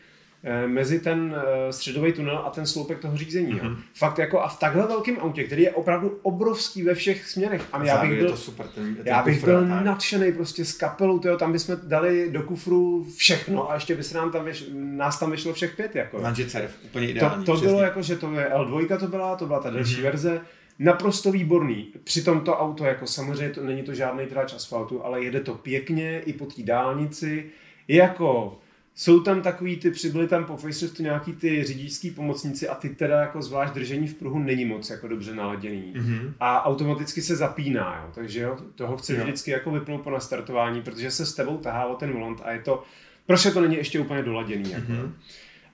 mezi 0.67 1.00
ten 1.00 1.37
eh, 1.37 1.73
středový 1.73 2.12
tunel 2.12 2.43
a 2.44 2.50
ten 2.50 2.67
sloupek 2.67 2.99
toho 2.99 3.17
řízení. 3.17 3.55
Mm-hmm. 3.55 3.77
Fakt 3.94 4.19
jako 4.19 4.41
a 4.41 4.49
v 4.49 4.59
takhle 4.59 4.87
velkém 4.87 5.17
autě, 5.21 5.44
který 5.44 5.62
je 5.62 5.71
opravdu 5.71 6.19
obrovský 6.23 6.83
ve 6.83 6.94
všech 6.94 7.27
směrech. 7.27 7.67
A 7.73 7.85
já 7.85 8.03
bych 8.03 8.19
byl, 8.19 8.31
to 8.31 8.37
super, 8.37 8.67
ten, 8.67 8.94
ten 8.94 9.06
já 9.06 9.23
bych 9.23 9.44
byl 9.44 9.67
nadšený 9.67 10.33
prostě 10.33 10.65
s 10.65 10.73
kapelou, 10.73 11.19
tyjo, 11.19 11.37
tam 11.37 11.53
bychom 11.53 11.77
dali 11.83 12.31
do 12.31 12.43
kufru 12.43 13.06
všechno 13.17 13.71
a 13.71 13.75
ještě 13.75 13.94
by 13.94 14.03
se 14.03 14.17
nám 14.17 14.33
tam, 14.33 14.47
nás 14.73 15.19
tam 15.19 15.31
vyšlo 15.31 15.53
všech 15.53 15.77
pět. 15.77 15.97
Jako. 15.97 16.21
Manžecer, 16.21 16.71
úplně 16.85 17.09
ideální. 17.09 17.44
To, 17.44 17.55
to 17.55 17.61
bylo 17.61 17.81
jako, 17.81 18.03
že 18.03 18.17
to 18.17 18.33
je 18.33 18.50
L2 18.55 18.99
to 18.99 19.06
byla, 19.06 19.37
to 19.37 19.47
byla 19.47 19.61
ta 19.61 19.71
další 19.71 19.97
mm-hmm. 19.97 20.03
verze, 20.03 20.41
naprosto 20.79 21.33
výborný. 21.33 21.87
Přitom 22.05 22.41
to 22.41 22.59
auto, 22.59 22.85
jako 22.85 23.06
samozřejmě 23.06 23.55
to, 23.55 23.65
není 23.65 23.83
to 23.83 23.94
žádný 23.94 24.27
tráč 24.27 24.55
asfaltu, 24.55 25.05
ale 25.05 25.25
jede 25.25 25.41
to 25.41 25.55
pěkně 25.55 26.21
i 26.21 26.33
po 26.33 26.47
té 26.47 26.62
dálnici. 26.62 27.47
Jako 27.89 28.59
jsou 28.94 29.21
tam 29.21 29.43
takový 29.43 29.77
ty, 29.77 29.91
přibyly 29.91 30.29
tam 30.29 30.44
po 30.44 30.56
faceliftu 30.56 31.03
nějaký 31.03 31.33
ty 31.33 31.65
řidičský 31.65 32.11
pomocníci 32.11 32.69
a 32.69 32.75
ty 32.75 32.89
teda 32.89 33.21
jako 33.21 33.43
zvlášť 33.43 33.75
držení 33.75 34.09
v 34.09 34.15
pruhu 34.15 34.39
není 34.39 34.65
moc 34.65 34.91
jako 34.91 35.09
dobře 35.09 35.35
naladěný. 35.35 35.94
Mm-hmm. 35.97 36.33
A 36.41 36.65
automaticky 36.65 37.23
se 37.23 37.37
zapíná, 37.37 38.03
jo. 38.05 38.12
takže 38.15 38.41
jo, 38.41 38.56
toho 38.75 38.97
chci 38.97 39.15
jo. 39.15 39.23
vždycky 39.23 39.50
jako 39.50 39.71
vypnout 39.71 40.03
po 40.03 40.11
nastartování, 40.11 40.83
protože 40.83 41.11
se 41.11 41.27
s 41.27 41.35
tebou 41.35 41.56
tahá 41.56 41.87
o 41.87 41.94
ten 41.94 42.12
volant 42.12 42.41
a 42.44 42.53
je 42.53 42.61
to, 42.61 42.83
prostě 43.27 43.50
to 43.50 43.61
není 43.61 43.77
ještě 43.77 44.00
úplně 44.00 44.23
doladěný. 44.23 44.71
Jako. 44.71 44.93
Mm-hmm. 44.93 45.12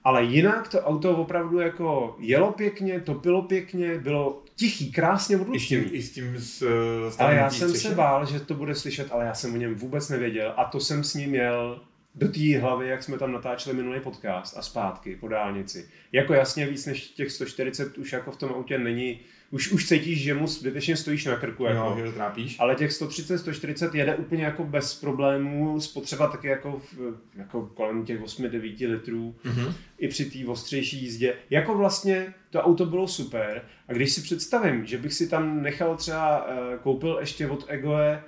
Ale 0.04 0.24
jinak 0.24 0.68
to 0.68 0.80
auto 0.80 1.16
opravdu 1.16 1.58
jako 1.58 2.16
jelo 2.18 2.52
pěkně, 2.52 3.00
topilo 3.00 3.42
pěkně, 3.42 3.98
bylo 3.98 4.42
tichý, 4.56 4.92
krásně 4.92 5.36
odlučený. 5.36 5.84
I 5.84 5.84
s 5.84 5.88
tím, 5.88 5.94
i 5.94 6.02
s 6.02 6.12
tím 6.12 6.34
s, 6.38 6.62
Ale 7.18 7.34
já 7.34 7.50
jsem 7.50 7.74
se 7.74 7.94
bál, 7.94 8.26
že 8.26 8.40
to 8.40 8.54
bude 8.54 8.74
slyšet, 8.74 9.08
ale 9.10 9.24
já 9.24 9.34
jsem 9.34 9.54
o 9.54 9.56
něm 9.56 9.74
vůbec 9.74 10.08
nevěděl 10.08 10.54
a 10.56 10.64
to 10.64 10.80
jsem 10.80 11.04
s 11.04 11.14
ním 11.14 11.30
měl 11.30 11.80
do 12.18 12.28
té 12.28 12.58
hlavy, 12.58 12.88
jak 12.88 13.02
jsme 13.02 13.18
tam 13.18 13.32
natáčeli 13.32 13.76
minulý 13.76 14.00
podcast 14.00 14.56
a 14.56 14.62
zpátky 14.62 15.16
po 15.16 15.28
dálnici. 15.28 15.88
Jako 16.12 16.34
jasně 16.34 16.66
víc 16.66 16.86
než 16.86 17.08
těch 17.08 17.30
140 17.30 17.98
už 17.98 18.12
jako 18.12 18.32
v 18.32 18.36
tom 18.36 18.50
autě 18.50 18.78
není, 18.78 19.20
už, 19.50 19.72
už 19.72 19.88
cítíš, 19.88 20.22
že 20.22 20.34
mu 20.34 20.46
zbytečně 20.46 20.96
stojíš 20.96 21.24
na 21.24 21.36
krku. 21.36 21.64
Jako. 21.64 21.76
Jo, 21.78 21.96
že 21.96 22.04
to 22.04 22.12
trápíš. 22.12 22.56
Ale 22.58 22.74
těch 22.74 22.92
130, 22.92 23.38
140 23.38 23.94
jede 23.94 24.16
úplně 24.16 24.44
jako 24.44 24.64
bez 24.64 25.00
problémů, 25.00 25.80
spotřeba 25.80 26.28
taky 26.28 26.48
jako, 26.48 26.82
jako 27.36 27.66
kolem 27.66 28.04
těch 28.04 28.20
8-9 28.20 28.90
litrů, 28.90 29.36
mm-hmm. 29.44 29.72
i 29.98 30.08
při 30.08 30.24
té 30.24 30.50
ostřejší 30.50 31.02
jízdě. 31.02 31.34
Jako 31.50 31.78
vlastně 31.78 32.34
to 32.50 32.62
auto 32.62 32.86
bylo 32.86 33.08
super 33.08 33.62
a 33.88 33.92
když 33.92 34.12
si 34.12 34.20
představím, 34.20 34.86
že 34.86 34.98
bych 34.98 35.14
si 35.14 35.28
tam 35.28 35.62
nechal 35.62 35.96
třeba, 35.96 36.46
eh, 36.48 36.78
koupil 36.82 37.16
ještě 37.20 37.48
od 37.48 37.64
Egoe 37.68 38.22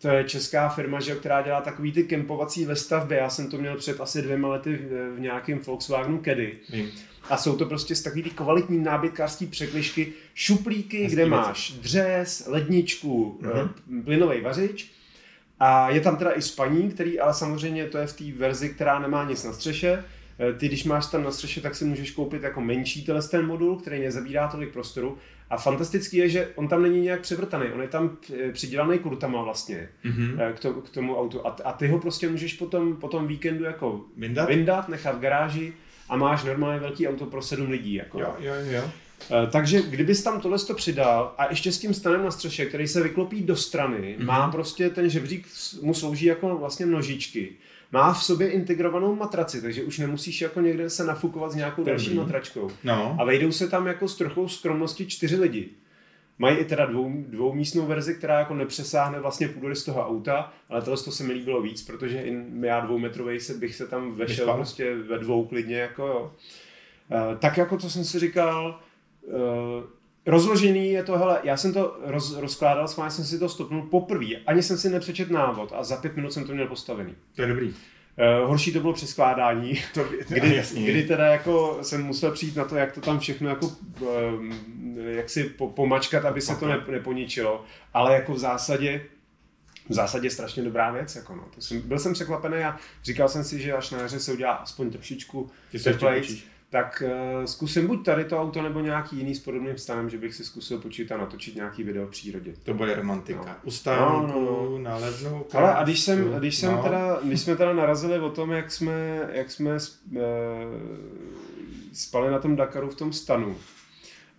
to 0.00 0.08
je 0.08 0.24
česká 0.24 0.68
firma, 0.68 1.00
že, 1.00 1.14
která 1.14 1.42
dělá 1.42 1.60
takový 1.60 1.92
ty 1.92 2.04
kempovací 2.04 2.64
ve 2.64 2.76
stavbě. 2.76 3.18
Já 3.18 3.30
jsem 3.30 3.50
to 3.50 3.58
měl 3.58 3.76
před 3.76 4.00
asi 4.00 4.22
dvěma 4.22 4.48
lety 4.48 4.76
v, 4.76 5.16
v 5.16 5.20
nějakém 5.20 5.58
Volkswagenu 5.58 6.22
Caddy. 6.24 6.58
Hmm. 6.68 6.86
A 7.30 7.36
jsou 7.36 7.56
to 7.56 7.66
prostě 7.66 7.94
z 7.94 8.02
takový 8.02 8.22
ty 8.22 8.30
kvalitní 8.30 8.78
nábytkářský 8.78 9.46
překlišky, 9.46 10.12
šuplíky, 10.34 11.02
Hezký 11.02 11.14
kde 11.14 11.24
věc. 11.24 11.30
máš 11.30 11.70
dřez, 11.70 12.46
ledničku, 12.46 13.40
mm-hmm. 13.42 14.04
plynový 14.04 14.40
vařič. 14.40 14.90
A 15.60 15.90
je 15.90 16.00
tam 16.00 16.16
teda 16.16 16.32
i 16.32 16.42
spaní, 16.42 16.90
který 16.90 17.20
ale 17.20 17.34
samozřejmě 17.34 17.86
to 17.86 17.98
je 17.98 18.06
v 18.06 18.16
té 18.16 18.24
verzi, 18.38 18.68
která 18.68 18.98
nemá 18.98 19.24
nic 19.24 19.44
na 19.44 19.52
střeše. 19.52 20.04
Eh, 20.38 20.52
ty, 20.52 20.68
když 20.68 20.84
máš 20.84 21.06
tam 21.06 21.24
na 21.24 21.30
střeše, 21.30 21.60
tak 21.60 21.74
si 21.74 21.84
můžeš 21.84 22.10
koupit 22.10 22.42
jako 22.42 22.60
menší 22.60 23.06
ten 23.30 23.46
modul, 23.46 23.76
který 23.76 24.00
nezabírá 24.00 24.48
tolik 24.48 24.72
prostoru 24.72 25.18
a 25.50 25.56
fantastický 25.56 26.16
je, 26.16 26.28
že 26.28 26.48
on 26.54 26.68
tam 26.68 26.82
není 26.82 27.00
nějak 27.00 27.20
převrtaný, 27.20 27.66
on 27.74 27.82
je 27.82 27.88
tam 27.88 28.16
eh, 28.34 28.52
přidělaný 28.52 28.98
kurtama 28.98 29.42
vlastně 29.42 29.88
mm-hmm. 30.04 30.52
k, 30.52 30.60
to, 30.60 30.72
k 30.72 30.90
tomu 30.90 31.20
autu 31.20 31.46
a, 31.46 31.56
a 31.64 31.72
ty 31.72 31.88
ho 31.88 31.98
prostě 31.98 32.28
můžeš 32.28 32.54
potom, 32.54 32.96
potom 32.96 33.26
víkendu 33.26 33.64
jako 33.64 34.04
vyndat? 34.16 34.48
vyndat, 34.48 34.88
nechat 34.88 35.16
v 35.16 35.20
garáži 35.20 35.72
a 36.08 36.16
máš 36.16 36.44
normálně 36.44 36.80
velký 36.80 37.08
auto 37.08 37.26
pro 37.26 37.42
sedm 37.42 37.70
lidí. 37.70 37.94
Jako. 37.94 38.20
Jo, 38.20 38.34
jo, 38.38 38.54
jo. 38.70 38.90
Takže 39.50 39.82
kdybys 39.82 40.22
tam 40.22 40.40
tohle 40.40 40.58
to 40.58 40.74
přidal 40.74 41.34
a 41.38 41.50
ještě 41.50 41.72
s 41.72 41.78
tím 41.78 41.94
stanem 41.94 42.24
na 42.24 42.30
střeše, 42.30 42.66
který 42.66 42.88
se 42.88 43.02
vyklopí 43.02 43.42
do 43.42 43.56
strany, 43.56 44.16
mm-hmm. 44.18 44.24
má 44.24 44.50
prostě 44.50 44.90
ten 44.90 45.10
žebřík, 45.10 45.46
mu 45.82 45.94
slouží 45.94 46.26
jako 46.26 46.56
vlastně 46.56 46.86
nožičky, 46.86 47.52
má 47.92 48.12
v 48.12 48.24
sobě 48.24 48.50
integrovanou 48.50 49.14
matraci, 49.14 49.62
takže 49.62 49.82
už 49.82 49.98
nemusíš 49.98 50.40
jako 50.40 50.60
někde 50.60 50.90
se 50.90 51.04
nafukovat 51.04 51.52
s 51.52 51.54
nějakou 51.54 51.82
Dobrý. 51.82 51.90
další 51.90 52.14
matračkou. 52.14 52.70
No. 52.84 53.16
A 53.20 53.24
vejdou 53.24 53.52
se 53.52 53.68
tam 53.68 53.86
jako 53.86 54.08
s 54.08 54.16
trochou 54.16 54.48
skromnosti 54.48 55.06
čtyři 55.06 55.36
lidi. 55.36 55.68
Mají 56.38 56.56
i 56.56 56.64
teda 56.64 56.86
dvou, 56.86 57.12
dvoumístnou 57.28 57.86
verzi, 57.86 58.14
která 58.14 58.38
jako 58.38 58.54
nepřesáhne 58.54 59.20
vlastně 59.20 59.48
půdory 59.48 59.76
z 59.76 59.84
toho 59.84 60.06
auta, 60.08 60.52
ale 60.68 60.82
tohle 60.82 61.02
to 61.02 61.12
se 61.12 61.24
mi 61.24 61.32
líbilo 61.32 61.62
víc, 61.62 61.82
protože 61.82 62.22
i 62.22 62.36
já 62.60 62.80
dvoumetrový 62.80 63.40
se, 63.40 63.54
bych 63.54 63.74
se 63.74 63.86
tam 63.86 64.14
vešel 64.14 64.44
Vyspal. 64.44 64.56
prostě 64.56 64.94
ve 64.94 65.18
dvou 65.18 65.44
klidně, 65.46 65.76
jako 65.76 66.06
jo. 66.06 66.32
Uh, 67.30 67.38
tak 67.38 67.56
jako 67.56 67.78
co 67.78 67.90
jsem 67.90 68.04
si 68.04 68.18
říkal, 68.18 68.80
uh, 69.22 69.34
rozložený 70.28 70.92
je 70.92 71.02
to, 71.02 71.18
hele, 71.18 71.40
já 71.42 71.56
jsem 71.56 71.72
to 71.72 71.96
roz, 72.04 72.36
rozkládal, 72.36 72.88
schválně 72.88 73.10
jsem 73.10 73.24
si 73.24 73.38
to 73.38 73.48
stopnul 73.48 73.82
poprvé, 73.82 74.26
ani 74.46 74.62
jsem 74.62 74.78
si 74.78 74.90
nepřečet 74.90 75.30
návod 75.30 75.72
a 75.76 75.84
za 75.84 75.96
pět 75.96 76.16
minut 76.16 76.32
jsem 76.32 76.44
to 76.44 76.54
měl 76.54 76.66
postavený. 76.66 77.14
To 77.34 77.42
je 77.42 77.48
dobrý. 77.48 77.68
Uh, 77.68 78.48
horší 78.48 78.72
to 78.72 78.80
bylo 78.80 78.92
při 78.92 79.06
skládání, 79.06 79.80
To, 79.94 80.04
kdy, 80.28 80.62
kdy 80.74 81.02
teda 81.02 81.26
jako 81.26 81.78
jsem 81.82 82.02
musel 82.02 82.30
přijít 82.30 82.56
na 82.56 82.64
to, 82.64 82.76
jak 82.76 82.92
to 82.92 83.00
tam 83.00 83.18
všechno 83.18 83.48
jako, 83.48 83.70
um, 84.36 84.52
jak 84.96 85.30
si 85.30 85.44
po, 85.44 85.68
pomačkat, 85.68 86.24
aby 86.24 86.40
se 86.40 86.56
to 86.56 86.68
ne, 86.68 86.84
neponičilo, 86.90 87.64
ale 87.94 88.14
jako 88.14 88.34
v 88.34 88.38
zásadě 88.38 89.00
v 89.88 89.94
zásadě 89.94 90.30
strašně 90.30 90.62
dobrá 90.62 90.90
věc. 90.90 91.16
Jako 91.16 91.34
no. 91.34 91.44
to 91.54 91.60
jsem, 91.60 91.80
byl 91.80 91.98
jsem 91.98 92.12
překvapený 92.12 92.56
a 92.56 92.76
říkal 93.04 93.28
jsem 93.28 93.44
si, 93.44 93.60
že 93.60 93.72
až 93.72 93.90
na 93.90 93.98
jaře 93.98 94.20
se 94.20 94.32
udělá 94.32 94.52
aspoň 94.52 94.90
trošičku 94.90 95.50
teplejc. 95.84 96.44
Tak 96.70 97.02
uh, 97.06 97.44
zkusím 97.44 97.86
buď 97.86 98.04
tady 98.04 98.24
to 98.24 98.40
auto, 98.40 98.62
nebo 98.62 98.80
nějaký 98.80 99.16
jiný 99.16 99.34
s 99.34 99.40
podobným 99.40 99.78
stavem, 99.78 100.10
že 100.10 100.18
bych 100.18 100.34
si 100.34 100.44
zkusil 100.44 100.78
počít 100.78 101.12
a 101.12 101.16
natočit 101.16 101.54
nějaký 101.56 101.82
video 101.82 102.06
v 102.06 102.10
přírodě. 102.10 102.54
To 102.62 102.74
bude 102.74 102.94
romantika. 102.94 103.44
No. 103.46 103.54
U 103.64 103.70
stánku, 103.70 104.26
No, 104.26 104.40
no, 104.40 104.68
no. 104.70 104.78
na 104.78 104.96
levnou 104.96 105.46
Ale 105.52 105.74
a 105.74 105.84
když 105.84 106.00
jsem, 106.00 106.32
když 106.38 106.56
jsem 106.56 106.72
no. 106.72 106.82
teda, 106.82 107.20
když 107.24 107.40
jsme 107.40 107.56
teda 107.56 107.72
narazili 107.72 108.18
o 108.18 108.30
tom, 108.30 108.50
jak 108.52 108.70
jsme, 108.70 109.28
jak 109.32 109.50
jsme 109.50 109.70
uh, 109.72 110.20
spali 111.92 112.30
na 112.30 112.38
tom 112.38 112.56
Dakaru 112.56 112.90
v 112.90 112.94
tom 112.96 113.12
stanu, 113.12 113.56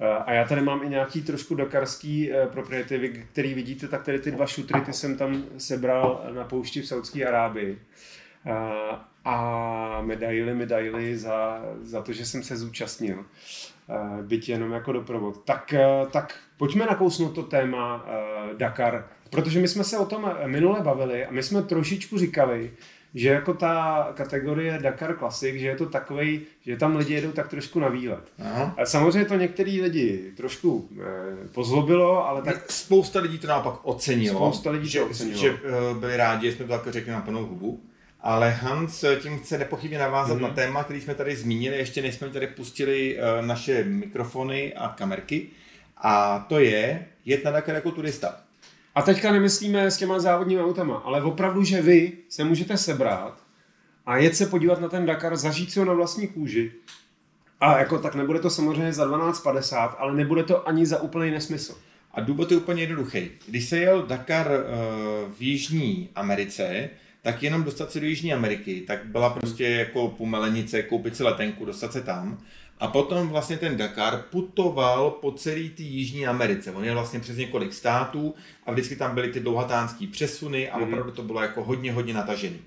Uh, 0.02 0.08
a 0.26 0.34
já 0.34 0.46
tady 0.46 0.62
mám 0.62 0.84
i 0.84 0.90
nějaký 0.90 1.22
trošku 1.22 1.56
dakarský 1.56 2.32
propriety, 2.52 3.26
který 3.32 3.54
vidíte, 3.54 3.88
tak 3.88 4.04
tady 4.04 4.20
ty 4.20 4.32
dva 4.32 4.46
šutry, 4.46 4.82
ty 4.82 4.94
jsem 4.94 5.18
tam 5.18 5.44
sebral 5.58 6.26
na 6.36 6.44
poušti 6.44 6.82
v 6.82 6.88
Saudské 6.88 7.26
Arábii. 7.26 7.80
A 9.26 10.02
medaily, 10.02 10.54
medaily 10.56 11.18
za, 11.18 11.62
za 11.82 12.02
to, 12.02 12.14
že 12.14 12.26
jsem 12.26 12.44
se 12.44 12.58
zúčastnil. 12.58 13.26
Byť 14.22 14.50
jenom 14.50 14.72
jako 14.72 14.92
doprovod. 14.92 15.38
Tak, 15.46 15.74
uh, 15.74 16.10
tak 16.10 16.36
pojďme 16.58 16.86
nakousnout 16.86 17.36
to 17.36 17.44
téma 17.44 17.96
uh, 17.96 18.58
Dakar, 18.58 19.08
protože 19.30 19.60
my 19.60 19.68
jsme 19.68 19.84
se 19.84 19.98
o 19.98 20.06
tom 20.06 20.32
minule 20.46 20.82
bavili 20.82 21.26
a 21.26 21.32
my 21.32 21.44
jsme 21.44 21.64
trošičku 21.64 22.18
říkali, 22.18 22.72
že 23.16 23.30
jako 23.30 23.54
ta 23.54 24.08
kategorie 24.14 24.80
Dakar 24.82 25.18
Classic, 25.18 25.56
že 25.56 25.68
je 25.68 25.76
to 25.76 25.86
takový, 25.86 26.42
že 26.62 26.78
tam 26.78 26.96
lidi 26.96 27.14
jedou 27.14 27.32
tak 27.32 27.48
trošku 27.48 27.80
na 27.80 27.88
výlet. 27.88 28.24
Aha. 28.40 28.76
A 28.78 28.86
samozřejmě 28.86 29.26
to 29.26 29.36
některý 29.36 29.82
lidi 29.82 30.32
trošku 30.38 30.90
eh, 31.02 31.48
pozlobilo, 31.52 32.28
ale 32.28 32.42
tak 32.42 32.56
Tak 32.56 32.72
spousta 32.72 33.20
lidí 33.20 33.40
to 33.40 33.48
naopak 33.48 33.74
ocenilo. 33.84 34.38
Spousta 34.38 34.72
lidí 34.72 34.86
to 34.86 34.90
že, 34.90 35.02
ocenilo. 35.02 35.40
Že 35.40 35.50
eh, 35.50 36.00
byli 36.00 36.18
rádi, 36.18 36.52
že 36.52 36.56
jsme 36.56 36.66
to 36.66 36.72
takhle 36.72 36.92
řekli 36.92 37.12
na 37.12 37.22
plnou 37.22 37.46
hubu. 37.46 37.84
Ale 38.22 38.52
Hans 38.52 39.04
eh, 39.04 39.16
tím 39.16 39.40
chce 39.40 39.58
nepochybně 39.58 39.98
navázat 40.00 40.38
Mhm. 40.38 40.46
mm-hmm. 40.46 40.50
na 40.50 40.56
téma, 40.56 40.84
který 40.84 41.02
jsme 41.02 41.16
tady 41.16 41.36
zmínili, 41.36 41.78
ještě 41.78 42.02
než 42.02 42.16
jsme 42.16 42.30
tady 42.30 42.48
pustili 42.48 43.18
eh, 43.20 43.42
naše 43.42 43.84
mikrofony 43.84 44.74
a 44.74 44.88
kamerky. 44.90 45.48
A 45.98 46.40
to 46.50 46.60
je 46.60 47.06
jet 47.26 47.44
na 47.44 47.52
Dakar 47.52 47.76
jako 47.76 47.92
turista. 47.92 48.36
A 48.96 49.02
teďka 49.02 49.32
nemyslíme 49.32 49.92
s 49.92 49.98
těma 49.98 50.20
závodními 50.20 50.62
autama, 50.62 50.96
ale 50.98 51.22
opravdu, 51.24 51.64
že 51.64 51.82
vy 51.82 52.12
se 52.30 52.44
můžete 52.44 52.78
sebrat 52.78 53.44
a 54.06 54.18
jet 54.18 54.36
se 54.36 54.46
podívat 54.46 54.82
na 54.82 54.90
ten 54.90 55.06
Dakar, 55.06 55.36
zažít 55.38 55.72
si 55.72 55.80
ho 55.80 55.86
na 55.86 55.94
vlastní 55.94 56.28
kůži. 56.28 56.72
A 57.62 57.78
jako 57.80 58.00
tak 58.00 58.16
nebude 58.16 58.40
to 58.40 58.50
samozřejmě 58.50 58.94
za 58.94 59.06
12,50, 59.08 59.96
ale 59.98 60.14
nebude 60.14 60.44
to 60.44 60.68
ani 60.68 60.86
za 60.86 61.02
úplný 61.02 61.32
nesmysl. 61.32 61.78
A 62.14 62.22
důvod 62.22 62.52
je 62.52 62.58
úplně 62.58 62.84
jednoduchý. 62.84 63.32
Když 63.48 63.66
se 63.70 63.78
jel 63.78 64.04
Dakar 64.06 64.48
eh, 64.52 64.64
v 65.38 65.42
Jižní 65.42 66.10
Americe, 66.16 66.90
tak 67.22 67.44
jenom 67.44 67.64
dostat 67.64 67.92
se 67.92 68.00
do 68.00 68.06
Jižní 68.06 68.34
Ameriky, 68.34 68.82
tak 68.88 69.06
byla 69.06 69.30
prostě 69.30 69.64
jako 69.70 70.08
pumelenice, 70.08 70.84
koupit 70.84 71.16
si 71.16 71.24
letenku, 71.24 71.66
dostat 71.66 71.94
se 71.94 72.02
tam. 72.02 72.38
A 72.80 72.88
potom 72.88 73.28
vlastně 73.30 73.58
ten 73.58 73.78
Dakar 73.78 74.24
putoval 74.32 75.12
po 75.12 75.32
celé 75.32 75.70
té 75.70 75.84
Jižní 75.84 76.28
Americe. 76.28 76.72
On 76.72 76.86
je 76.86 76.94
vlastně 76.94 77.20
přes 77.20 77.38
několik 77.38 77.74
států 77.74 78.36
a 78.66 78.72
vždycky 78.72 78.96
tam 78.96 79.16
byly 79.16 79.32
ty 79.32 79.40
dlouhatánský 79.40 80.08
přesuny 80.08 80.70
a 80.70 80.78
Mhm. 80.78 80.88
opravdu 80.88 81.12
to 81.12 81.24
bylo 81.24 81.42
jako 81.42 81.64
hodně, 81.64 81.94
hodně 81.94 82.14
natažený. 82.14 82.58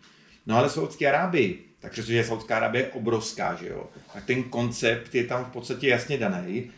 No 0.47 0.56
ale 0.59 0.71
Saudské 0.71 1.09
Arábii, 1.09 1.59
tak 1.80 1.92
přestože 1.92 2.25
Saudská 2.25 2.56
Arábie 2.56 2.85
je 2.85 2.90
obrovská, 2.90 3.54
že 3.54 3.68
jo, 3.68 3.87
tak 4.14 4.25
ten 4.25 4.42
koncept 4.42 5.14
je 5.14 5.25
tam 5.25 5.44
v 5.44 5.49
podstatě 5.49 5.88
jasně 5.88 6.18
daný. 6.18 6.71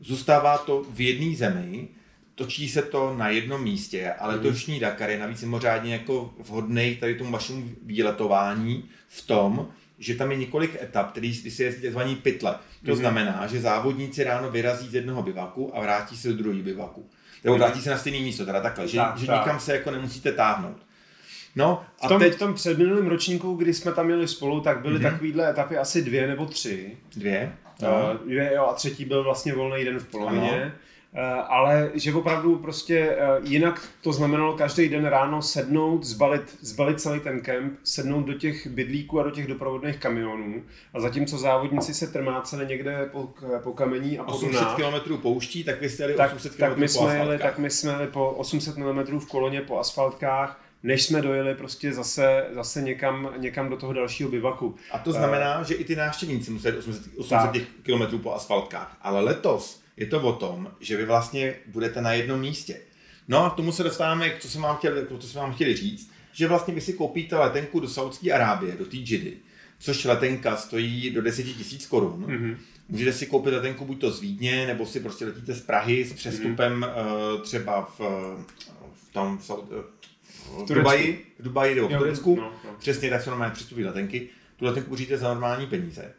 Zůstává 0.00 0.58
to 0.58 0.84
v 0.90 1.00
jedné 1.00 1.36
zemi, 1.36 1.88
točí 2.34 2.68
se 2.68 2.82
to 2.82 3.14
na 3.18 3.28
jednom 3.28 3.62
místě, 3.62 4.12
ale 4.18 4.34
Mhm. 4.36 4.44
letošní 4.44 4.80
Dakar 4.80 5.10
je 5.10 5.18
navíc 5.18 5.42
mimořádně 5.42 5.92
jako 5.92 6.34
vhodný 6.38 6.96
tady 6.96 7.14
tomu 7.14 7.30
vašemu 7.30 7.70
výletování 7.82 8.84
v 9.08 9.26
tom, 9.26 9.68
že 9.98 10.14
tam 10.14 10.30
je 10.30 10.36
několik 10.36 10.82
etap, 10.82 11.10
který 11.10 11.34
se 11.34 11.62
jezdí 11.62 11.88
tzv. 11.88 11.98
pytle. 12.22 12.52
To 12.84 12.90
Mhm. 12.90 12.96
znamená, 12.96 13.46
že 13.46 13.60
závodníci 13.60 14.24
ráno 14.24 14.50
vyrazí 14.50 14.88
z 14.88 14.94
jednoho 14.94 15.22
bivaku 15.22 15.76
a 15.76 15.80
vrátí 15.80 16.16
se 16.16 16.28
do 16.28 16.34
druhého 16.34 16.62
bivaku. 16.64 17.08
Nebo 17.44 17.56
Mhm. 17.56 17.64
vrátí 17.64 17.80
se 17.82 17.90
na 17.90 17.98
stejné 17.98 18.18
místo, 18.20 18.46
teda 18.46 18.60
takhle, 18.60 18.88
že, 18.88 18.96
Tak, 18.98 19.18
že 19.18 19.26
tak. 19.26 19.40
nikam 19.40 19.60
se 19.60 19.72
jako 19.72 19.90
nemusíte 19.90 20.32
táhnout. 20.32 20.76
No 21.56 21.84
V 21.96 22.04
a 22.04 22.08
tom, 22.08 22.18
teď 22.20 22.34
v 22.34 22.38
tom 22.38 22.54
předminulém 22.54 23.06
ročníku, 23.06 23.54
kdy 23.54 23.74
jsme 23.74 23.92
tam 23.92 24.10
jeli 24.10 24.28
spolu, 24.28 24.60
tak 24.60 24.80
byly 24.82 24.94
Mhm. 24.94 25.02
takovýhle 25.02 25.50
etapy 25.50 25.76
asi 25.76 26.02
dvě 26.02 26.26
nebo 26.26 26.46
tři. 26.46 26.96
dvě. 27.16 27.52
No. 27.82 27.88
No. 27.88 28.18
Dvě, 28.24 28.52
jo, 28.54 28.66
a 28.66 28.74
třetí 28.74 29.04
byl 29.04 29.24
vlastně 29.24 29.54
volný 29.54 29.84
den 29.84 29.98
v 29.98 30.06
polovině. 30.06 30.62
Uh, 30.66 30.72
ale 31.48 31.90
že 31.94 32.14
opravdu 32.14 32.56
prostě 32.56 33.16
uh, 33.16 33.48
jinak 33.50 33.88
to 34.00 34.12
znamenalo 34.12 34.56
každý 34.56 34.88
den 34.88 35.06
ráno 35.06 35.42
sednout, 35.42 36.04
zbalit, 36.04 36.56
zbalit 36.60 37.00
celý 37.00 37.20
ten 37.20 37.40
kemp, 37.40 37.78
sednout 37.84 38.22
do 38.22 38.34
těch 38.34 38.66
bydlíků 38.66 39.20
a 39.20 39.22
do 39.22 39.30
těch 39.30 39.46
doprovodných 39.46 39.96
kamionů 39.96 40.62
a 40.94 41.00
zatímco 41.00 41.38
závodníci 41.38 41.94
se 41.94 42.06
trmáceli 42.06 42.66
někde 42.66 43.08
po, 43.12 43.28
po 43.62 43.72
kamení 43.72 44.18
a 44.18 44.24
po 44.24 44.32
800 44.32 44.60
Dunách, 44.60 44.76
km 45.06 45.16
pouští, 45.16 45.64
tak 45.64 45.80
vy 45.80 45.88
jste 45.88 46.02
jeli 46.02 46.14
tak, 46.14 46.30
800 46.34 46.52
km 46.52 46.60
tak, 46.60 46.76
my 46.76 46.88
jsme 46.88 47.16
jeli, 47.16 47.38
tak 47.38 47.58
my 47.58 47.70
jsme 47.70 47.92
jeli 47.92 48.06
po 48.06 48.30
800 48.30 48.76
mm 48.76 49.18
v 49.18 49.28
koloně 49.28 49.60
po 49.60 49.78
asfaltkách, 49.78 50.60
než 50.82 51.02
jsme 51.02 51.22
dojeli 51.22 51.54
prostě 51.54 51.92
zase, 51.92 52.46
zase 52.52 52.82
někam, 52.82 53.28
někam 53.36 53.68
do 53.68 53.76
toho 53.76 53.92
dalšího 53.92 54.30
bivaku. 54.30 54.74
A 54.92 54.98
to 54.98 55.12
znamená, 55.12 55.62
že 55.62 55.74
i 55.74 55.84
ty 55.84 55.96
návštěvníci 55.96 56.50
musí 56.50 56.68
800, 56.68 57.02
800 57.18 57.52
Tak. 57.52 57.62
km 57.82 58.18
po 58.18 58.34
asfaltkách. 58.34 58.96
Ale 59.02 59.20
letos 59.20 59.83
je 59.96 60.06
to 60.06 60.20
o 60.22 60.32
tom, 60.32 60.70
že 60.80 60.96
vy 60.96 61.04
vlastně 61.04 61.54
budete 61.66 62.00
na 62.00 62.12
jednom 62.12 62.40
místě. 62.40 62.80
No 63.28 63.44
a 63.44 63.50
k 63.50 63.54
tomu 63.56 63.72
se 63.72 63.82
dostáváme, 63.82 64.32
co 64.40 64.48
jsem 64.48 64.62
vám 64.62 64.76
chtěl, 64.76 65.06
co 65.18 65.28
jsem 65.28 65.40
vám 65.40 65.54
chtěli 65.54 65.76
říct, 65.76 66.10
že 66.32 66.48
vlastně 66.48 66.74
vy 66.74 66.80
si 66.80 66.92
koupíte 66.92 67.36
letenku 67.36 67.80
do 67.80 67.88
Saudské 67.88 68.32
Arábie, 68.32 68.76
do 68.78 68.84
té 68.84 68.96
Jidy, 68.96 69.36
což 69.78 70.04
letenka 70.04 70.56
stojí 70.56 71.10
do 71.10 71.22
10 71.22 71.46
000 71.46 71.58
korun. 71.88 72.24
Mhm. 72.26 72.58
Můžete 72.88 73.12
si 73.12 73.26
koupit 73.26 73.50
letenku 73.50 73.84
buď 73.84 74.00
to 74.00 74.10
z 74.10 74.20
Vídně, 74.20 74.66
nebo 74.66 74.86
si 74.86 75.00
prostě 75.00 75.24
letíte 75.24 75.54
z 75.54 75.60
Prahy 75.60 76.04
s 76.04 76.12
přestupem 76.12 76.72
mm 76.72 76.84
třeba 77.42 77.94
v, 77.98 78.00
v 78.92 79.12
tom 79.12 79.38
v, 79.38 79.42
Saud- 79.42 79.68
v, 79.68 80.48
Turecku. 80.48 80.74
Dubaji, 80.74 81.26
v 81.38 81.42
Dubaji 81.42 81.74
nebo 81.74 81.88
v 81.88 81.98
Turecku. 81.98 82.36
no, 82.36 82.52
no. 82.64 82.76
Přesně 82.78 83.10
tak 83.10 83.22
jsou 83.22 83.30
normálně 83.30 83.54
přestupy 83.54 83.84
letenky. 83.84 84.28
Tu 84.56 84.64
letenku 84.64 84.90
uříte 84.90 85.18
za 85.18 85.28
normální 85.28 85.66
peníze. 85.66 86.14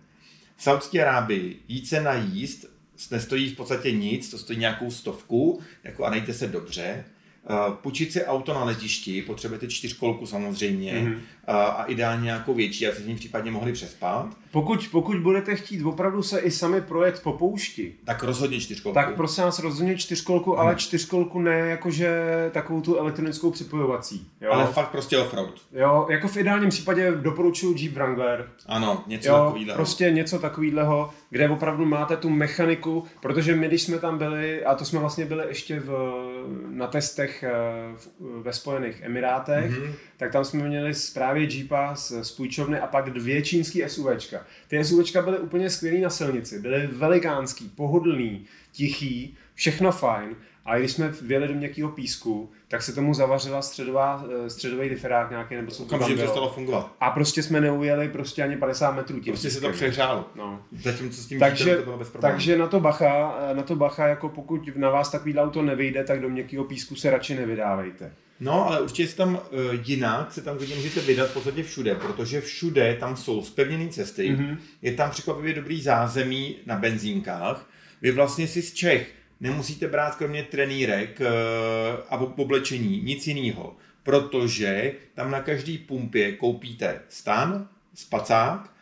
V 0.58 0.64
Saudské 0.64 1.06
Arábii 1.06 1.60
jít 1.68 1.88
se 1.88 2.02
najíst 2.02 2.75
nestojí 3.12 3.50
v 3.50 3.56
podstatě 3.56 3.92
nic, 3.92 4.30
to 4.30 4.38
stojí 4.38 4.60
nějakou 4.60 4.92
stovku 4.92 5.62
jako 5.84 6.06
a 6.06 6.10
najděte 6.10 6.34
se 6.34 6.48
dobře. 6.48 7.06
Uh, 7.50 7.76
půjčit 7.76 8.12
si 8.12 8.26
auto 8.26 8.54
na 8.54 8.64
letišti, 8.64 9.22
potřebujete 9.22 9.68
čtyřkolku 9.68 10.26
samozřejmě 10.26 10.94
Mhm. 10.94 11.14
mm-hmm. 11.14 11.20
A 11.48 11.84
ideálně 11.88 12.24
nějakou 12.24 12.54
větší, 12.54 12.88
aby 12.88 12.96
se 12.96 13.02
s 13.04 13.06
ním 13.06 13.16
případně 13.18 13.52
mohli 13.52 13.72
přespat. 13.74 14.28
Pokud, 14.52 14.88
pokud 14.92 15.18
budete 15.20 15.56
chtít 15.56 15.84
opravdu 15.84 16.24
se 16.24 16.40
i 16.40 16.52
sami 16.52 16.82
projet 16.82 17.22
po 17.24 17.34
poušti, 17.34 17.94
Tak 18.06 18.24
rozhodně 18.24 18.60
čtyřkolku. 18.60 18.94
tak 18.94 19.16
prosím 19.16 19.44
vás 19.44 19.60
rozhodně 19.60 19.98
čtyřkolku, 19.98 20.60
ale 20.60 20.76
čtyřkolku 20.76 21.40
ne 21.42 21.60
jakože 21.60 22.20
takovou 22.54 22.82
tu 22.82 22.96
elektronickou 22.98 23.52
připojovací. 23.52 24.28
Jo? 24.42 24.52
Ale 24.52 24.66
fakt 24.66 24.90
prostě 24.90 25.18
offroad. 25.18 25.54
jo, 25.72 26.08
jako 26.10 26.28
v 26.28 26.38
ideálním 26.38 26.70
případě 26.70 27.12
doporučuji 27.12 27.76
Jeep 27.78 27.94
Wrangler. 27.94 28.50
Ano, 28.66 29.04
něco 29.08 29.30
Jo, 29.30 29.36
takového. 29.46 29.76
prostě 29.76 30.12
něco 30.12 30.40
takového, 30.40 31.10
kde 31.30 31.50
opravdu 31.50 31.86
máte 31.86 32.18
tu 32.18 32.30
mechaniku, 32.30 33.04
protože 33.22 33.56
my, 33.56 33.68
když 33.68 33.82
jsme 33.82 34.00
tam 34.00 34.18
byli, 34.18 34.66
a 34.66 34.76
to 34.76 34.86
jsme 34.86 35.00
vlastně 35.00 35.26
byli 35.26 35.44
ještě 35.48 35.80
v, 35.80 35.92
na 36.70 36.88
testech 36.88 37.44
eh, 37.44 37.52
v, 37.96 38.10
ve 38.44 38.54
Spojených 38.54 39.02
Emirátech, 39.02 39.72
Mhm. 39.80 39.94
Tak 40.18 40.32
tam 40.32 40.46
jsme 40.46 40.68
měli 40.68 40.92
právě 41.14 41.44
Jeepa 41.44 41.96
z, 41.96 42.12
z 42.24 42.32
půjčovny 42.32 42.80
a 42.80 42.88
pak 42.88 43.10
dvě 43.10 43.42
čínský 43.42 43.84
SUVčka. 43.88 44.46
Ty 44.68 44.84
SUVčka 44.86 45.22
byly 45.22 45.40
úplně 45.40 45.70
skvělý 45.70 46.02
na 46.02 46.10
silnici, 46.10 46.60
byly 46.60 46.88
velikánský, 46.88 47.70
pohodlný, 47.70 48.46
tichý, 48.72 49.38
všechno 49.54 49.92
fajn. 49.92 50.36
A 50.66 50.78
když 50.80 50.92
jsme 50.92 51.14
vjeli 51.22 51.48
do 51.48 51.54
měkkého 51.54 51.90
písku, 51.90 52.52
tak 52.68 52.82
se 52.82 52.94
tomu 52.94 53.14
zavařila 53.14 53.62
středová, 53.62 54.26
eh, 54.46 54.50
středový 54.50 54.90
diferák 54.90 55.30
nějaký, 55.30 55.56
nebo 55.56 55.72
co 55.72 55.86
tam 55.86 56.00
bylo. 56.16 56.50
fungovat. 56.50 56.96
A 57.00 57.10
prostě 57.12 57.44
jsme 57.44 57.62
neujeli 57.62 58.10
prostě 58.10 58.44
ani 58.44 58.58
50 58.58 58.92
metrů 58.92 59.20
tím 59.20 59.34
Prostě 59.34 59.50
se 59.50 59.62
to 59.62 59.68
pískem. 59.68 59.74
přehřálo. 59.92 60.26
No. 60.36 60.62
Zatímco 60.84 61.22
s 61.22 61.26
tím 61.28 61.40
Takže, 61.40 61.64
dítem 61.64 61.78
to 61.78 61.84
bylo 61.84 61.98
bez 61.98 62.10
problémů. 62.10 62.34
takže 62.34 62.58
na 62.58 62.68
to 62.68 62.80
bacha, 62.80 63.36
na 63.54 63.64
to 63.64 63.76
bacha, 63.76 64.08
jako 64.08 64.30
pokud 64.30 64.76
na 64.76 64.90
vás 64.90 65.12
takový 65.12 65.38
auto 65.38 65.62
nevyjde, 65.62 66.04
tak 66.04 66.22
do 66.22 66.30
měkkého 66.30 66.64
písku 66.64 66.96
se 66.96 67.10
radši 67.10 67.36
nevydávejte. 67.36 68.14
No, 68.40 68.68
ale 68.68 68.82
určitě 68.82 69.08
se 69.08 69.16
tam 69.16 69.36
uh, 69.36 69.40
jinak 69.84 70.34
se 70.34 70.42
tam 70.42 70.58
klidně 70.58 70.76
můžete 70.76 71.00
vydat 71.00 71.30
v 71.30 71.34
podstatě 71.34 71.64
všude, 71.64 71.96
protože 71.96 72.42
všude 72.42 72.98
tam 73.00 73.18
jsou 73.18 73.44
zpevněné 73.44 73.88
cesty, 73.90 74.30
Mhm. 74.30 74.46
mm-hmm. 74.46 74.58
je 74.82 74.94
tam 74.94 75.12
překvapivě 75.12 75.54
dobrý 75.54 75.82
zázemí 75.82 76.56
na 76.66 76.76
benzínkách. 76.76 77.70
Vy 78.02 78.12
vlastně 78.12 78.48
si 78.48 78.62
z 78.62 78.74
Čech 78.74 79.12
nemusíte 79.40 79.88
brát 79.88 80.16
kromě 80.16 80.44
trenýrek 80.44 81.20
uh, 81.20 81.28
a 82.10 82.18
ob- 82.18 82.40
oblečení 82.40 83.02
nic 83.02 83.28
jiného. 83.28 83.76
protože 84.04 84.92
tam 85.14 85.32
na 85.32 85.42
každý 85.42 85.78
pumpě 85.78 86.32
koupíte 86.32 87.02
stan, 87.10 87.68
spacák, 87.94 88.74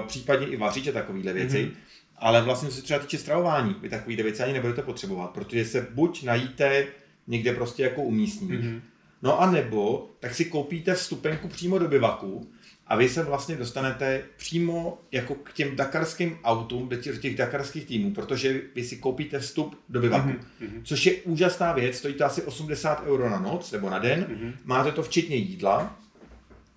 uh, 0.00 0.06
případně 0.06 0.46
i 0.46 0.56
vařič 0.56 0.86
a 0.88 0.92
takovéhle 0.92 1.32
věci. 1.32 1.64
Mm-hmm. 1.64 1.76
Ale 2.16 2.42
vlastně 2.42 2.70
se 2.70 2.82
třeba 2.82 2.98
týče 3.00 3.18
stravování, 3.18 3.76
vy 3.82 3.88
takovýhle 3.88 4.24
věci 4.24 4.42
ani 4.42 4.52
nebudete 4.52 4.82
potřebovat, 4.82 5.30
protože 5.30 5.64
se 5.64 5.86
buď 5.90 6.22
najíte 6.22 6.86
někde 7.26 7.52
prostě 7.52 7.82
jako 7.82 8.02
umístní, 8.02 8.48
mm-hmm. 8.48 8.80
no 9.22 9.40
a 9.40 9.50
nebo 9.50 10.10
tak 10.20 10.34
si 10.34 10.44
koupíte 10.44 10.94
vstupenku 10.94 11.48
přímo 11.48 11.78
do 11.78 11.88
bivaku 11.88 12.50
a 12.86 12.96
vy 12.96 13.08
se 13.08 13.22
vlastně 13.22 13.56
dostanete 13.56 14.22
přímo 14.36 14.98
jako 15.12 15.34
k 15.34 15.52
těm 15.52 15.76
dakarským 15.76 16.38
autům, 16.44 16.88
do 16.88 16.96
těch, 16.96 17.18
těch 17.18 17.36
dakarských 17.36 17.84
týmů, 17.84 18.14
protože 18.14 18.60
vy 18.74 18.84
si 18.84 18.96
koupíte 18.96 19.38
vstup 19.38 19.80
do 19.88 20.00
bivaku, 20.00 20.28
mm-hmm. 20.28 20.82
což 20.82 21.06
je 21.06 21.12
úžasná 21.12 21.72
věc, 21.72 21.96
stojí 21.96 22.14
to 22.14 22.24
asi 22.24 22.42
80 22.42 23.06
euro 23.06 23.30
na 23.30 23.38
noc 23.38 23.72
nebo 23.72 23.90
na 23.90 23.98
den, 23.98 24.24
mm-hmm. 24.24 24.52
máte 24.64 24.92
to 24.92 25.02
včetně 25.02 25.36
jídla, 25.36 25.98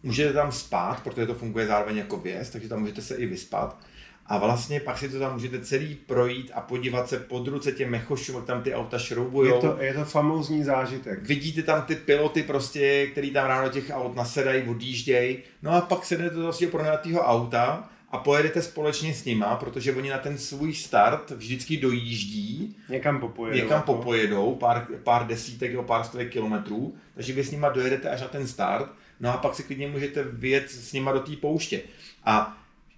můžete 0.03 0.33
tam 0.33 0.51
spát, 0.51 1.03
protože 1.03 1.27
to 1.27 1.33
funguje 1.33 1.67
zároveň 1.67 1.97
jako 1.97 2.17
věc, 2.17 2.49
takže 2.49 2.69
tam 2.69 2.79
můžete 2.79 3.01
se 3.01 3.15
i 3.15 3.25
vyspat. 3.25 3.79
A 4.27 4.37
vlastně 4.37 4.79
pak 4.79 4.97
si 4.97 5.09
to 5.09 5.19
tam 5.19 5.33
můžete 5.33 5.59
celý 5.59 5.95
projít 5.95 6.51
a 6.53 6.61
podívat 6.61 7.09
se 7.09 7.19
pod 7.19 7.47
ruce 7.47 7.71
těm 7.71 7.89
mechošům, 7.89 8.35
jak 8.35 8.45
tam 8.45 8.63
ty 8.63 8.73
auta 8.73 8.97
šroubují. 8.99 9.51
Je 9.51 9.59
to, 9.59 9.77
je 9.79 9.93
to 9.93 10.05
famózní 10.05 10.63
zážitek. 10.63 11.23
Vidíte 11.23 11.63
tam 11.63 11.81
ty 11.81 11.95
piloty 11.95 12.43
prostě, 12.43 13.07
který 13.07 13.31
tam 13.31 13.47
ráno 13.47 13.69
těch 13.69 13.89
aut 13.93 14.15
nasedají, 14.15 14.63
odjíždějí. 14.63 15.37
No 15.61 15.71
a 15.71 15.81
pak 15.81 16.05
sednete 16.05 16.35
do 16.35 16.43
vlastně 16.43 16.67
pronajatého 16.67 17.21
auta 17.21 17.89
a 18.09 18.17
pojedete 18.17 18.61
společně 18.61 19.13
s 19.13 19.25
nima, 19.25 19.55
protože 19.55 19.95
oni 19.95 20.09
na 20.09 20.17
ten 20.17 20.37
svůj 20.37 20.73
start 20.73 21.31
vždycky 21.31 21.77
dojíždí. 21.77 22.75
Někam 22.89 23.19
popojedou. 23.19 23.55
Někam 23.55 23.77
jako. 23.77 23.93
popojedou, 23.93 24.55
pár, 24.55 24.87
pár 25.03 25.27
desítek 25.27 25.71
nebo 25.71 25.83
pár 25.83 26.03
stovek 26.03 26.31
kilometrů, 26.31 26.95
takže 27.15 27.33
vy 27.33 27.43
s 27.43 27.51
nima 27.51 27.69
dojedete 27.69 28.09
až 28.09 28.21
na 28.21 28.27
ten 28.27 28.47
start, 28.47 28.89
no 29.19 29.33
a 29.33 29.37
pak 29.37 29.55
si 29.55 29.63
klidně 29.63 29.87
můžete 29.87 30.23
vyjet 30.23 30.71
s 30.71 30.93
nima 30.93 31.11
do 31.11 31.19
té 31.19 31.35
pouště. 31.35 31.81
A 32.23 32.57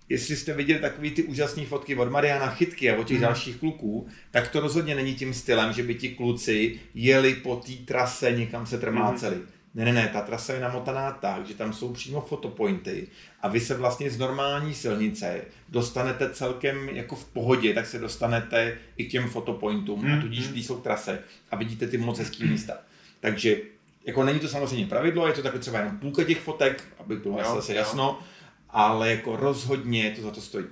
jestli 0.09 0.35
jste 0.35 0.53
viděli 0.53 0.79
takové 0.79 1.09
ty 1.09 1.23
úžasné 1.23 1.65
fotky 1.65 1.95
od 1.95 2.11
Mariana 2.11 2.49
Chytky 2.49 2.91
a 2.91 2.95
od 2.95 3.07
těch 3.07 3.17
mm. 3.17 3.23
dalších 3.23 3.55
kluků, 3.55 4.07
tak 4.31 4.47
to 4.47 4.59
rozhodně 4.59 4.95
není 4.95 5.15
tím 5.15 5.33
stylem, 5.33 5.73
že 5.73 5.83
by 5.83 5.95
ti 5.95 6.09
kluci 6.09 6.79
jeli 6.95 7.33
po 7.33 7.55
té 7.55 7.71
trase, 7.85 8.31
někam 8.31 8.65
se 8.65 8.77
trmáceli. 8.77 9.35
Mm. 9.35 9.47
Ne, 9.75 9.85
ne, 9.85 9.93
ne, 9.93 10.09
ta 10.13 10.21
trasa 10.21 10.53
je 10.53 10.59
namotaná 10.59 11.11
tak, 11.11 11.47
že 11.47 11.53
tam 11.53 11.73
jsou 11.73 11.93
přímo 11.93 12.21
fotopointy 12.21 13.07
a 13.41 13.47
vy 13.47 13.59
se 13.59 13.77
vlastně 13.77 14.09
z 14.09 14.17
normální 14.17 14.73
silnice 14.73 15.41
dostanete 15.69 16.29
celkem 16.29 16.89
jako 16.89 17.15
v 17.15 17.25
pohodě, 17.25 17.73
tak 17.73 17.85
se 17.85 17.99
dostanete 17.99 18.77
i 18.97 19.05
k 19.05 19.11
těm 19.11 19.29
fotopointům 19.29 20.05
mm. 20.05 20.13
a 20.13 20.21
tudíž 20.21 20.47
blízko 20.47 20.75
k 20.75 20.83
trase 20.83 21.19
a 21.51 21.55
vidíte 21.55 21.87
ty 21.87 21.97
moc 21.97 22.19
hezký 22.19 22.45
místa. 22.45 22.73
Takže 23.19 23.57
jako 24.05 24.23
není 24.23 24.39
to 24.39 24.47
samozřejmě 24.47 24.85
pravidlo, 24.85 25.27
je 25.27 25.33
to 25.33 25.41
taky 25.41 25.59
třeba 25.59 25.79
jenom 25.79 25.97
půlka 25.97 26.23
těch 26.23 26.39
fotek, 26.39 26.83
aby 26.99 27.15
bylo 27.15 27.39
jo, 27.39 27.55
zase 27.55 27.73
jasno, 27.73 28.03
jo 28.03 28.36
ale 28.77 29.11
jako 29.11 29.35
rozhodně 29.35 30.13
to 30.15 30.21
za 30.21 30.31
to 30.31 30.41
stojí. 30.41 30.65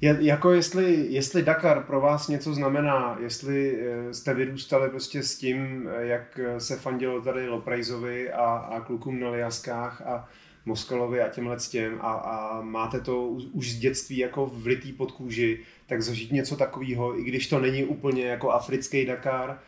Je, 0.00 0.16
jako 0.20 0.52
jestli, 0.52 1.06
jestli 1.08 1.42
Dakar 1.42 1.82
pro 1.82 2.00
vás 2.00 2.28
něco 2.28 2.54
znamená, 2.54 3.18
jestli 3.20 3.80
eh, 3.80 4.14
jste 4.14 4.34
vyrůstali 4.34 4.90
prostě 4.90 5.22
s 5.22 5.38
tím, 5.38 5.88
eh, 5.88 6.06
jak 6.06 6.40
se 6.58 6.76
fandilo 6.76 7.20
tady 7.20 7.48
Loprajzovi 7.48 8.32
a, 8.32 8.44
a 8.44 8.80
klukům 8.80 9.20
na 9.20 9.30
Liaskách 9.30 10.02
a 10.02 10.28
Moskalovi 10.66 11.20
a 11.20 11.28
těmhle 11.28 11.56
těm 11.56 11.98
a, 12.00 12.12
a 12.12 12.60
máte 12.60 13.00
to 13.00 13.26
už 13.28 13.72
z 13.72 13.78
dětství 13.78 14.18
jako 14.18 14.46
vlitý 14.46 14.92
pod 14.92 15.12
kůži, 15.12 15.60
tak 15.86 16.02
zažít 16.02 16.32
něco 16.32 16.56
takového, 16.56 17.20
i 17.20 17.24
když 17.24 17.48
to 17.48 17.58
není 17.60 17.84
úplně 17.84 18.24
jako 18.24 18.50
africký 18.50 19.06
Dakar, 19.06 19.58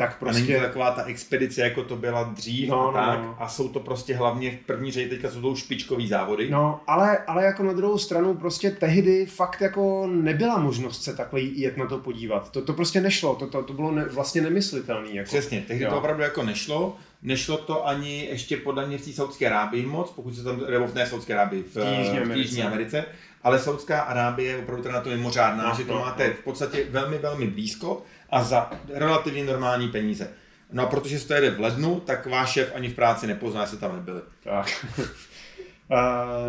tak 0.00 0.18
prostě... 0.18 0.30
A 0.30 0.40
není 0.40 0.46
to 0.46 0.52
prostě- 0.52 0.66
taková 0.66 0.90
ta 0.90 1.04
expedice, 1.04 1.60
jako 1.60 1.84
to 1.84 1.96
byla 1.96 2.22
dřív 2.22 2.68
no, 2.68 2.88
a 2.88 3.06
no, 3.06 3.06
tak. 3.06 3.22
No. 3.22 3.36
A 3.38 3.48
jsou 3.48 3.68
to 3.68 3.80
prostě 3.80 4.14
hlavně 4.14 4.50
v 4.50 4.66
první 4.66 4.90
řadě 4.92 5.08
teďka 5.08 5.30
jsou 5.30 5.40
to 5.40 5.56
špičkový 5.56 6.08
závody. 6.08 6.50
No, 6.50 6.80
ale, 6.86 7.18
ale 7.18 7.44
jako 7.44 7.62
na 7.62 7.72
druhou 7.72 7.98
stranu 7.98 8.34
prostě 8.34 8.70
tehdy 8.70 9.26
fakt 9.26 9.60
jako 9.60 10.06
nebyla 10.06 10.58
možnost 10.58 11.02
se 11.02 11.16
takhle 11.16 11.40
jet 11.40 11.76
na 11.76 11.86
to 11.86 11.98
podívat. 11.98 12.50
To, 12.50 12.62
to 12.62 12.72
prostě 12.72 13.00
nešlo, 13.00 13.34
to, 13.34 13.46
to, 13.46 13.62
to 13.62 13.72
bylo 13.72 13.92
ne, 13.92 14.04
vlastně 14.04 14.40
nemyslitelné. 14.40 15.08
Jako. 15.10 15.28
Přesně, 15.28 15.64
tehdy 15.68 15.84
jo. 15.84 15.90
to 15.90 15.98
opravdu 15.98 16.22
jako 16.22 16.42
nešlo. 16.42 16.96
Nešlo 17.22 17.58
to 17.58 17.86
ani 17.86 18.24
ještě 18.24 18.56
podle 18.56 18.86
mě 18.86 18.98
v 18.98 19.04
té 19.04 19.12
Saudské 19.12 19.46
Arábii 19.46 19.86
moc, 19.86 20.10
pokud 20.10 20.34
se 20.34 20.44
tam, 20.44 20.60
nebo 20.70 20.86
v 20.86 20.94
ne 20.94 21.06
Saudské 21.06 21.34
Arábii, 21.34 21.62
v, 21.62 21.74
v 21.74 21.98
Jižní 21.98 22.18
Americe. 22.18 22.34
V 22.34 22.36
Jižní 22.36 22.62
Americe 22.62 23.04
ale 23.42 23.58
Saudská 23.58 24.00
Arábie 24.00 24.50
je 24.50 24.58
opravdu 24.58 24.82
teda 24.82 24.94
na 24.94 25.00
to 25.00 25.10
mimořádná, 25.10 25.68
no, 25.68 25.74
že 25.74 25.84
to 25.84 25.94
no, 25.94 26.00
máte 26.00 26.28
no. 26.28 26.34
v 26.34 26.44
podstatě 26.44 26.86
velmi, 26.90 27.18
velmi 27.18 27.46
blízko 27.46 28.02
a 28.30 28.44
za 28.44 28.70
relativně 28.88 29.44
normální 29.44 29.88
peníze. 29.88 30.30
No 30.72 30.82
a 30.82 30.86
protože 30.86 31.18
se 31.18 31.28
to 31.28 31.34
jede 31.34 31.50
v 31.50 31.60
lednu, 31.60 32.00
tak 32.00 32.26
váš 32.26 32.50
šéf 32.52 32.72
ani 32.74 32.88
v 32.88 32.94
práci 32.94 33.26
nepozná, 33.26 33.60
jestli 33.60 33.78
tam 33.78 33.96
nebyli. 33.96 34.20
Tak. 34.44 34.86
Uh, 34.98 35.06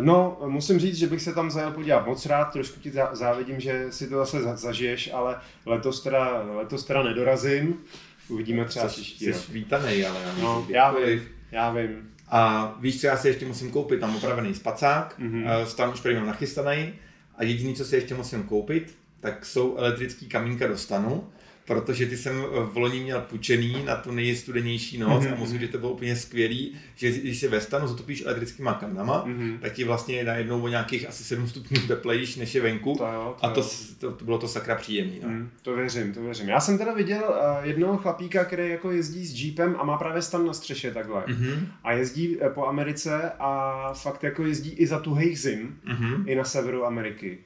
no, 0.00 0.38
musím 0.46 0.78
říct, 0.78 0.96
že 0.96 1.06
bych 1.06 1.22
se 1.22 1.34
tam 1.34 1.50
zajel 1.50 1.70
podívat 1.70 2.06
moc 2.06 2.26
rád, 2.26 2.44
trošku 2.44 2.80
ti 2.80 2.92
závidím, 3.12 3.60
že 3.60 3.86
si 3.90 4.08
to 4.08 4.16
zase 4.16 4.56
zažiješ, 4.56 5.10
ale 5.12 5.36
letos 5.66 6.02
teda, 6.02 6.42
letos 6.56 6.84
teda 6.84 7.02
nedorazím. 7.02 7.84
Uvidíme 8.32 8.64
třeba 8.64 8.86
příští 8.88 9.30
rok. 9.30 9.40
Jsi 9.40 9.52
vítanej, 9.52 10.06
ale 10.06 10.20
no, 10.40 10.66
já 10.68 10.92
vím, 10.92 11.22
já 11.52 11.72
vím. 11.72 12.10
A 12.28 12.74
víš, 12.80 13.00
co 13.00 13.06
já 13.06 13.16
si 13.16 13.28
ještě 13.28 13.46
musím 13.46 13.70
koupit? 13.70 14.00
Tam 14.00 14.16
opravený 14.16 14.54
spacák, 14.54 15.20
mm-hmm. 15.20 15.62
stan 15.62 15.90
už 15.90 16.00
prý 16.00 16.14
mám 16.14 16.26
nachystaný 16.26 16.92
a 17.36 17.44
jediný, 17.44 17.74
co 17.74 17.84
si 17.84 17.96
ještě 17.96 18.14
musím 18.14 18.42
koupit, 18.42 18.98
tak 19.20 19.46
jsou 19.46 19.76
elektrický 19.76 20.26
kamínka 20.26 20.66
do 20.66 20.78
stanu 20.78 21.28
protože 21.66 22.06
ty 22.06 22.16
jsem 22.16 22.44
v 22.72 22.76
loni 22.76 23.00
měl 23.00 23.20
pučený 23.20 23.84
na 23.84 23.96
tu 23.96 24.12
nejstudenější 24.12 24.98
noc 24.98 25.24
mm-hmm. 25.24 25.32
a 25.32 25.36
musím, 25.36 25.60
že 25.60 25.68
to 25.68 25.78
bylo 25.78 25.92
úplně 25.92 26.16
skvělý, 26.16 26.76
že 26.96 27.10
když 27.10 27.40
se 27.40 27.48
ve 27.48 27.60
stanu 27.60 27.86
zatopíš 27.86 28.22
elektrickýma 28.26 28.74
kamnama, 28.74 29.26
mm-hmm. 29.26 29.58
tak 29.58 29.72
ti 29.72 29.84
vlastně 29.84 30.24
najednou 30.24 30.62
o 30.62 30.68
nějakých 30.68 31.08
asi 31.08 31.24
7 31.24 31.48
stupňů 31.48 31.86
teplejší 31.86 32.40
než 32.40 32.54
je 32.54 32.62
venku 32.62 32.94
to 32.98 33.04
jo, 33.04 33.36
to 33.40 33.46
a 33.46 33.50
to, 33.50 33.62
to, 33.98 34.12
to, 34.12 34.24
bylo 34.24 34.38
to 34.38 34.48
sakra 34.48 34.74
příjemný. 34.74 35.20
No. 35.22 35.28
Mm, 35.28 35.50
to 35.62 35.76
věřím, 35.76 36.14
to 36.14 36.22
věřím. 36.22 36.48
Já 36.48 36.60
jsem 36.60 36.78
teda 36.78 36.94
viděl 36.94 37.22
uh, 37.28 37.68
jednoho 37.68 37.96
chlapíka, 37.96 38.44
který 38.44 38.68
jako 38.68 38.90
jezdí 38.90 39.26
s 39.26 39.42
Jeepem 39.42 39.76
a 39.78 39.84
má 39.84 39.98
právě 39.98 40.22
stan 40.22 40.46
na 40.46 40.52
střeše 40.52 40.90
takhle 40.90 41.20
mm-hmm. 41.20 41.66
a 41.84 41.92
jezdí 41.92 42.36
uh, 42.36 42.48
po 42.48 42.66
Americe 42.66 43.32
a 43.38 43.92
fakt 43.94 44.22
jako 44.22 44.44
jezdí 44.44 44.70
i 44.70 44.86
za 44.86 44.98
tuhých 44.98 45.40
zim, 45.40 45.76
mm-hmm. 45.86 46.24
i 46.26 46.34
na 46.34 46.44
severu 46.44 46.84
Ameriky. 46.84 47.38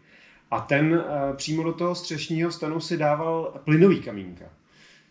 A 0.51 0.61
ten 0.61 0.93
uh, 0.95 1.37
přímo 1.37 1.63
do 1.63 1.73
toho 1.73 1.95
střešního 1.95 2.51
stanu 2.51 2.81
si 2.81 2.97
dával 2.97 3.61
plynový 3.65 4.03
kamínka. 4.03 4.45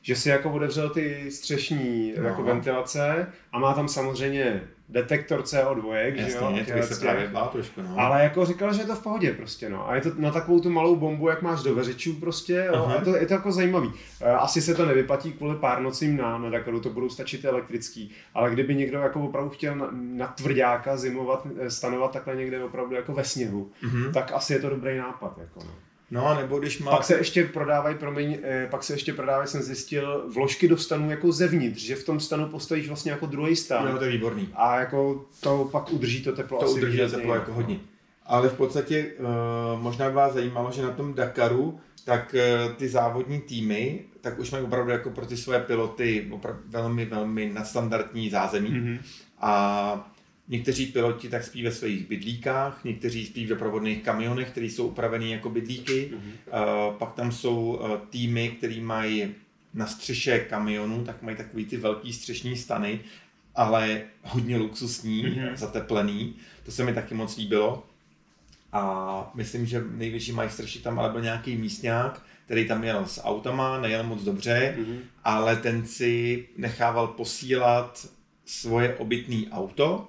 Že 0.06 0.16
si 0.16 0.30
jako 0.30 0.52
otevřel 0.52 0.90
ty 0.90 1.32
střešní 1.32 2.14
no. 2.18 2.28
jako 2.28 2.44
ventilace 2.44 3.28
a 3.52 3.60
má 3.60 3.74
tam 3.74 3.88
samozřejmě 3.88 4.62
detektor 4.90 5.42
CO2, 5.42 5.94
Jasně, 5.94 6.64
že 6.64 6.74
jo? 6.78 6.84
se 6.84 7.02
právě 7.02 7.28
bál 7.28 7.48
trošku, 7.48 7.82
no. 7.82 8.00
Ale 8.00 8.24
jako 8.24 8.46
říkal, 8.46 8.74
že 8.74 8.82
je 8.82 8.86
to 8.86 8.96
v 8.96 9.04
pohodě 9.04 9.34
prostě, 9.34 9.70
no. 9.70 9.90
A 9.90 9.96
je 9.96 10.02
to 10.02 10.10
na 10.18 10.32
takovou 10.32 10.60
tu 10.60 10.70
malou 10.70 10.96
bombu, 10.96 11.30
jak 11.30 11.42
máš 11.42 11.64
do 11.64 11.76
veřičů 11.76 12.14
prostě, 12.14 12.66
jo? 12.68 12.86
A 12.86 12.96
je 12.96 13.02
to, 13.02 13.16
je 13.16 13.26
to 13.26 13.34
jako 13.34 13.52
zajímavý. 13.52 13.92
Eh, 14.22 14.32
asi 14.32 14.62
se 14.62 14.76
to 14.76 14.86
nevyplatí 14.86 15.34
kvůli 15.34 15.56
pár 15.56 15.82
nocím 15.82 16.18
na, 16.18 16.38
na 16.38 16.50
Dakaru, 16.50 16.80
to 16.80 16.90
budou 16.90 17.10
stačit 17.10 17.46
elektrický. 17.46 18.12
Ale 18.34 18.52
kdyby 18.52 18.76
někdo 18.76 19.00
jako 19.00 19.22
opravdu 19.22 19.50
chtěl 19.50 19.76
na, 19.76 19.90
na 19.92 20.28
tvrdáka 20.28 20.98
zimovat, 20.98 21.48
eh, 21.60 21.72
stanovat 21.72 22.12
takhle 22.12 22.36
někde 22.36 22.64
opravdu 22.64 22.96
jako 22.96 23.14
ve 23.14 23.24
sněhu, 23.24 23.72
uh-huh. 23.84 24.12
tak 24.12 24.32
asi 24.34 24.54
je 24.54 24.60
to 24.60 24.70
dobrý 24.70 24.98
nápad, 24.98 25.38
jako 25.38 25.60
no. 25.60 25.72
No, 26.12 26.36
nebo 26.36 26.60
když 26.60 26.80
má... 26.80 26.92
Pak 26.92 27.04
se 27.04 27.18
ještě 27.18 27.44
prodávají, 27.44 27.98
promiň, 27.98 28.38
eh, 28.44 28.68
pak 28.72 28.84
se 28.84 28.94
ještě 28.94 29.14
prodávají, 29.14 29.48
jsem 29.48 29.62
zjistil, 29.62 30.30
vložky 30.34 30.68
do 30.68 30.78
stanu 30.78 31.12
jako 31.12 31.32
zevnitř, 31.32 31.82
že 31.82 31.96
v 31.96 32.06
tom 32.06 32.20
stanu 32.20 32.48
postavíš 32.48 32.88
vlastně 32.88 33.12
jako 33.12 33.26
druhý 33.26 33.56
stan. 33.56 33.86
No, 33.92 33.98
to 33.98 34.04
je 34.04 34.12
výborný. 34.12 34.50
A 34.56 34.80
jako 34.80 35.26
to 35.40 35.70
pak 35.72 35.94
udrží 35.94 36.24
to 36.24 36.32
teplo 36.32 36.60
To 36.60 36.72
udrží 36.72 36.98
to 36.98 37.10
teplo 37.10 37.34
jako 37.34 37.54
hodně. 37.54 37.80
Ale 38.26 38.50
v 38.50 38.54
podstatě 38.54 39.06
uh, 39.20 39.82
možná 39.82 40.10
vás 40.10 40.34
zajímalo, 40.34 40.72
že 40.72 40.82
na 40.82 40.92
tom 40.92 41.14
Dakaru 41.14 41.80
tak 42.06 42.36
uh, 42.68 42.74
ty 42.74 42.90
závodní 42.90 43.42
týmy, 43.42 44.06
tak 44.22 44.40
už 44.40 44.52
mají 44.52 44.64
opravdu 44.64 44.92
jako 44.92 45.10
pro 45.10 45.26
ty 45.26 45.38
své 45.38 45.60
piloty 45.60 46.28
opravdu 46.32 46.62
velmi, 46.66 47.06
velmi 47.06 47.52
nadstandardní 47.54 48.30
zázemí. 48.30 48.70
Mm-hmm. 48.70 49.00
A 49.42 50.15
Někteří 50.48 50.86
piloti 50.86 51.30
tak 51.30 51.44
spí 51.44 51.64
ve 51.64 51.72
svých 51.72 52.08
bydlíkách, 52.08 52.84
někteří 52.84 53.26
spí 53.26 53.46
v 53.46 53.50
doprovodných 53.50 54.04
kamionech, 54.04 54.50
které 54.50 54.66
jsou 54.66 54.88
upravené 54.88 55.28
jako 55.28 55.50
bydlíky. 55.50 56.12
Mm-hmm. 56.12 56.98
Pak 56.98 57.14
tam 57.14 57.32
jsou 57.32 57.80
uh, 57.82 57.98
týmy, 58.10 58.50
které 58.50 58.82
mají 58.82 59.36
na 59.74 59.88
střeše 59.88 60.40
kamionu, 60.40 61.04
tak 61.04 61.22
mají 61.22 61.38
takový 61.38 61.66
ty 61.66 61.78
velký 61.78 62.14
střešní 62.14 62.58
stany, 62.58 63.00
ale 63.56 64.02
hodně 64.22 64.58
luxusní, 64.58 65.24
mm-hmm. 65.24 65.56
zateplený. 65.56 66.36
To 66.66 66.72
se 66.72 66.84
mi 66.84 66.94
taky 66.94 67.16
moc 67.16 67.38
líbilo. 67.38 67.84
A 68.72 69.32
myslím, 69.36 69.66
že 69.66 69.84
největší 69.92 70.32
majstrši 70.32 70.80
tam 70.80 71.00
ale 71.00 71.10
byl 71.10 71.22
nějaký 71.22 71.58
místňák, 71.58 72.22
který 72.46 72.68
tam 72.68 72.84
jel 72.84 73.06
s 73.06 73.24
autama, 73.24 73.82
nejel 73.82 74.04
moc 74.04 74.24
dobře, 74.24 74.76
mm-hmm. 74.78 75.00
ale 75.24 75.56
ten 75.56 75.86
si 75.86 76.46
nechával 76.58 77.08
posílat 77.08 78.08
svoje 78.46 78.96
obytné 78.96 79.44
auto, 79.52 80.08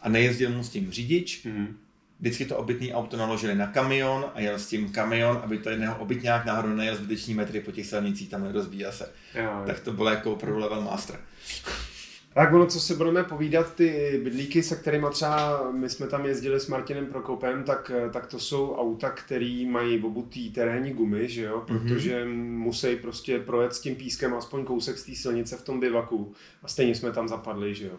a 0.00 0.08
nejezdil 0.08 0.50
mu 0.50 0.64
s 0.64 0.70
tím 0.70 0.90
řidič. 0.90 1.44
Mm. 1.44 1.76
Vždycky 2.20 2.44
to 2.44 2.56
obytný 2.56 2.92
auto 2.92 3.16
naložili 3.16 3.54
na 3.54 3.66
kamion 3.66 4.24
a 4.34 4.40
jel 4.40 4.58
s 4.58 4.66
tím 4.66 4.92
kamion, 4.92 5.40
aby 5.44 5.58
to 5.58 5.70
jedného 5.70 5.98
obytňák 5.98 6.44
náhodou 6.44 6.68
nejel 6.68 6.96
zbyteční 6.96 7.34
metry 7.34 7.60
po 7.60 7.72
těch 7.72 7.86
silnicích, 7.86 8.28
tam 8.28 8.44
nerozbíjel 8.44 8.92
se. 8.92 9.12
Jo, 9.34 9.62
tak 9.66 9.80
to 9.80 9.92
bylo 9.92 10.10
jako 10.10 10.32
opravdu 10.32 10.58
level 10.58 10.80
master. 10.80 11.20
Tak 12.36 12.52
ono, 12.52 12.66
co 12.66 12.80
si 12.80 12.94
budeme 12.94 13.24
povídat, 13.24 13.74
ty 13.74 14.20
bydlíky, 14.24 14.62
se 14.62 14.76
kterými 14.76 15.06
třeba 15.10 15.70
my 15.72 15.90
jsme 15.90 16.06
tam 16.06 16.26
jezdili 16.26 16.60
s 16.60 16.66
Martinem 16.66 17.06
Prokopem, 17.06 17.64
tak, 17.64 17.90
tak 18.12 18.26
to 18.26 18.38
jsou 18.38 18.74
auta, 18.74 19.10
které 19.10 19.64
mají 19.68 20.02
obutý 20.02 20.50
terénní 20.50 20.90
gumy, 20.90 21.28
že 21.28 21.42
jo? 21.42 21.64
Mhm. 21.68 21.80
protože 21.80 22.24
musí 22.24 22.96
prostě 22.96 23.38
projet 23.38 23.74
s 23.74 23.80
tím 23.80 23.96
pískem 23.96 24.34
aspoň 24.34 24.64
kousek 24.64 24.98
z 24.98 25.04
té 25.04 25.14
silnice 25.14 25.56
v 25.56 25.62
tom 25.62 25.80
bivaku 25.80 26.34
a 26.62 26.68
stejně 26.68 26.94
jsme 26.94 27.12
tam 27.12 27.28
zapadli, 27.28 27.74
že 27.74 27.86
jo. 27.86 27.98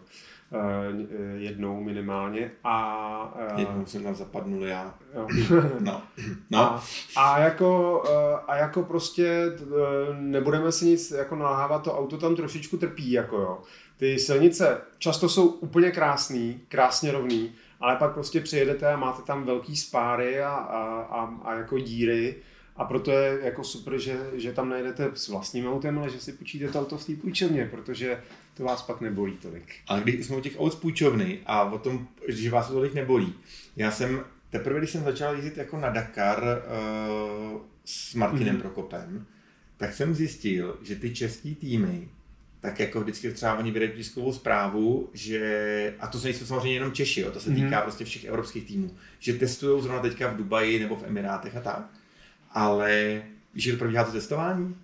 Uh, 0.51 1.01
jednou 1.35 1.83
minimálně 1.83 2.51
a... 2.63 3.35
Uh, 3.53 3.59
Jednou 3.59 3.85
jsem 3.85 4.03
tam 4.03 4.15
zapadnul 4.15 4.65
já. 4.65 4.95
No. 5.79 6.01
no. 6.49 6.59
A, 6.59 6.83
a, 7.15 7.39
jako, 7.39 8.03
eh, 8.09 8.39
a 8.47 8.55
jako 8.55 8.83
prostě 8.83 9.51
eh, 9.61 9.65
nebudeme 10.13 10.71
si 10.71 10.85
nic 10.85 11.11
jako 11.11 11.35
nalhávat, 11.35 11.83
to 11.83 11.97
auto 11.97 12.17
tam 12.17 12.35
trošičku 12.35 12.77
trpí, 12.77 13.11
jako 13.11 13.37
jo. 13.37 13.61
Ty 13.97 14.19
silnice 14.19 14.81
často 14.97 15.29
jsou 15.29 15.47
úplně 15.47 15.91
krásný, 15.91 16.61
krásně 16.67 17.11
rovný, 17.11 17.51
ale 17.79 17.95
pak 17.95 18.13
prostě 18.13 18.41
přijedete 18.41 18.93
a 18.93 18.97
máte 18.97 19.21
tam 19.21 19.43
velký 19.43 19.75
spáry 19.75 20.41
a, 20.41 20.49
a, 20.49 21.01
a, 21.01 21.37
a 21.43 21.53
jako 21.53 21.79
díry 21.79 22.35
a 22.75 22.85
proto 22.85 23.11
je 23.11 23.39
jako 23.43 23.63
super, 23.63 23.97
že, 23.97 24.29
že 24.33 24.53
tam 24.53 24.69
nejedete 24.69 25.11
s 25.13 25.27
vlastním 25.27 25.67
autem, 25.67 25.99
ale 25.99 26.09
že 26.09 26.19
si 26.19 26.33
půjčíte 26.33 26.67
to 26.67 26.79
auto 26.79 26.97
v 26.97 27.05
té 27.05 27.13
půjčovně, 27.15 27.67
protože 27.71 28.23
to 28.57 28.63
vás 28.63 28.81
pak 28.81 29.01
nebolí 29.01 29.33
tolik. 29.33 29.75
Ale 29.87 30.01
když 30.01 30.25
jsme 30.25 30.35
u 30.37 30.41
těch 30.41 30.59
aut 30.59 30.75
půjčovny 30.75 31.39
a 31.45 31.63
o 31.63 31.77
tom, 31.79 32.07
že 32.27 32.49
vás 32.49 32.67
to 32.67 32.73
tolik 32.73 32.93
nebolí, 32.93 33.33
já 33.75 33.91
jsem 33.91 34.23
teprve, 34.49 34.79
když 34.79 34.89
jsem 34.91 35.03
začal 35.03 35.35
jezdit 35.35 35.57
jako 35.57 35.77
na 35.79 35.89
Dakar 35.89 36.43
uh, 37.53 37.61
s 37.85 38.13
Martinem 38.15 38.47
Mhm. 38.47 38.55
mm-hmm. 38.57 38.61
Prokopem, 38.61 39.25
tak 39.77 39.93
jsem 39.93 40.15
zjistil, 40.15 40.77
že 40.81 40.95
ty 40.95 41.15
český 41.15 41.55
týmy, 41.55 42.07
tak 42.59 42.79
jako 42.79 43.01
vždycky 43.01 43.31
třeba 43.31 43.57
oni 43.57 43.71
vydají 43.71 43.91
tiskovou 43.91 44.33
zprávu, 44.33 45.09
že, 45.13 45.93
a 45.99 46.07
to 46.07 46.19
nejsou 46.23 46.45
samozřejmě 46.45 46.73
jenom 46.73 46.91
Češi, 46.91 47.21
jo, 47.21 47.31
to 47.31 47.39
se 47.39 47.49
Mhm. 47.49 47.55
týká 47.63 47.79
mm-hmm. 47.79 47.81
prostě 47.83 48.05
všech 48.05 48.25
evropských 48.25 48.63
týmů, 48.67 48.95
že 49.19 49.33
testují 49.33 49.81
zrovna 49.83 50.01
teďka 50.01 50.27
v 50.27 50.37
Dubaji 50.37 50.79
nebo 50.79 50.95
v 50.95 51.03
Emirátech 51.03 51.55
a 51.55 51.61
tak, 51.61 51.89
ale 52.51 53.21
víš, 53.53 53.63
že 53.63 53.71
to 53.71 53.77
probíhá 53.77 54.03
to 54.03 54.11
testování? 54.11 54.75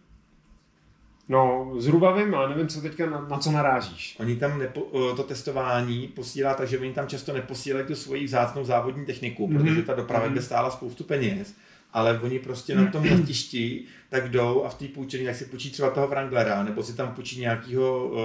No, 1.29 1.71
zhruba 1.77 2.15
vím, 2.15 2.35
ale 2.35 2.49
nevím, 2.49 2.67
co 2.67 2.81
teďka 2.81 3.09
na, 3.09 3.25
na 3.29 3.37
co 3.37 3.51
narážíš. 3.51 4.15
Oni 4.19 4.35
tam 4.35 4.59
nepo, 4.59 4.87
eh, 5.11 5.15
to 5.15 5.23
testování 5.23 6.07
posílá, 6.07 6.53
takže 6.53 6.79
oni 6.79 6.93
tam 6.93 7.07
často 7.07 7.33
neposílají 7.33 7.85
tu 7.85 7.95
svoji 7.95 8.25
vzácnou 8.25 8.65
závodní 8.65 9.05
techniku, 9.05 9.47
Mhm. 9.47 9.57
mm-hmm. 9.57 9.63
protože 9.63 9.81
ta 9.81 9.93
doprava 9.93 10.25
Mhm. 10.25 10.33
by 10.33 10.41
stála 10.41 10.69
spoustu 10.71 11.03
peněz. 11.03 11.55
Ale 11.93 12.19
oni 12.19 12.39
prostě 12.39 12.75
na 12.75 12.91
tom 12.91 13.03
letišti 13.11 13.83
tak 14.09 14.29
jdou 14.31 14.63
a 14.63 14.69
v 14.69 14.75
té 14.75 14.85
půjčení 14.87 15.25
tak 15.25 15.35
si 15.35 15.45
půjčí 15.45 15.71
třeba 15.71 15.89
toho 15.89 16.07
Wranglera, 16.07 16.63
nebo 16.63 16.83
si 16.83 16.93
tam 16.95 17.11
půjčí 17.13 17.39
nějakého 17.39 18.07
uh, 18.07 18.19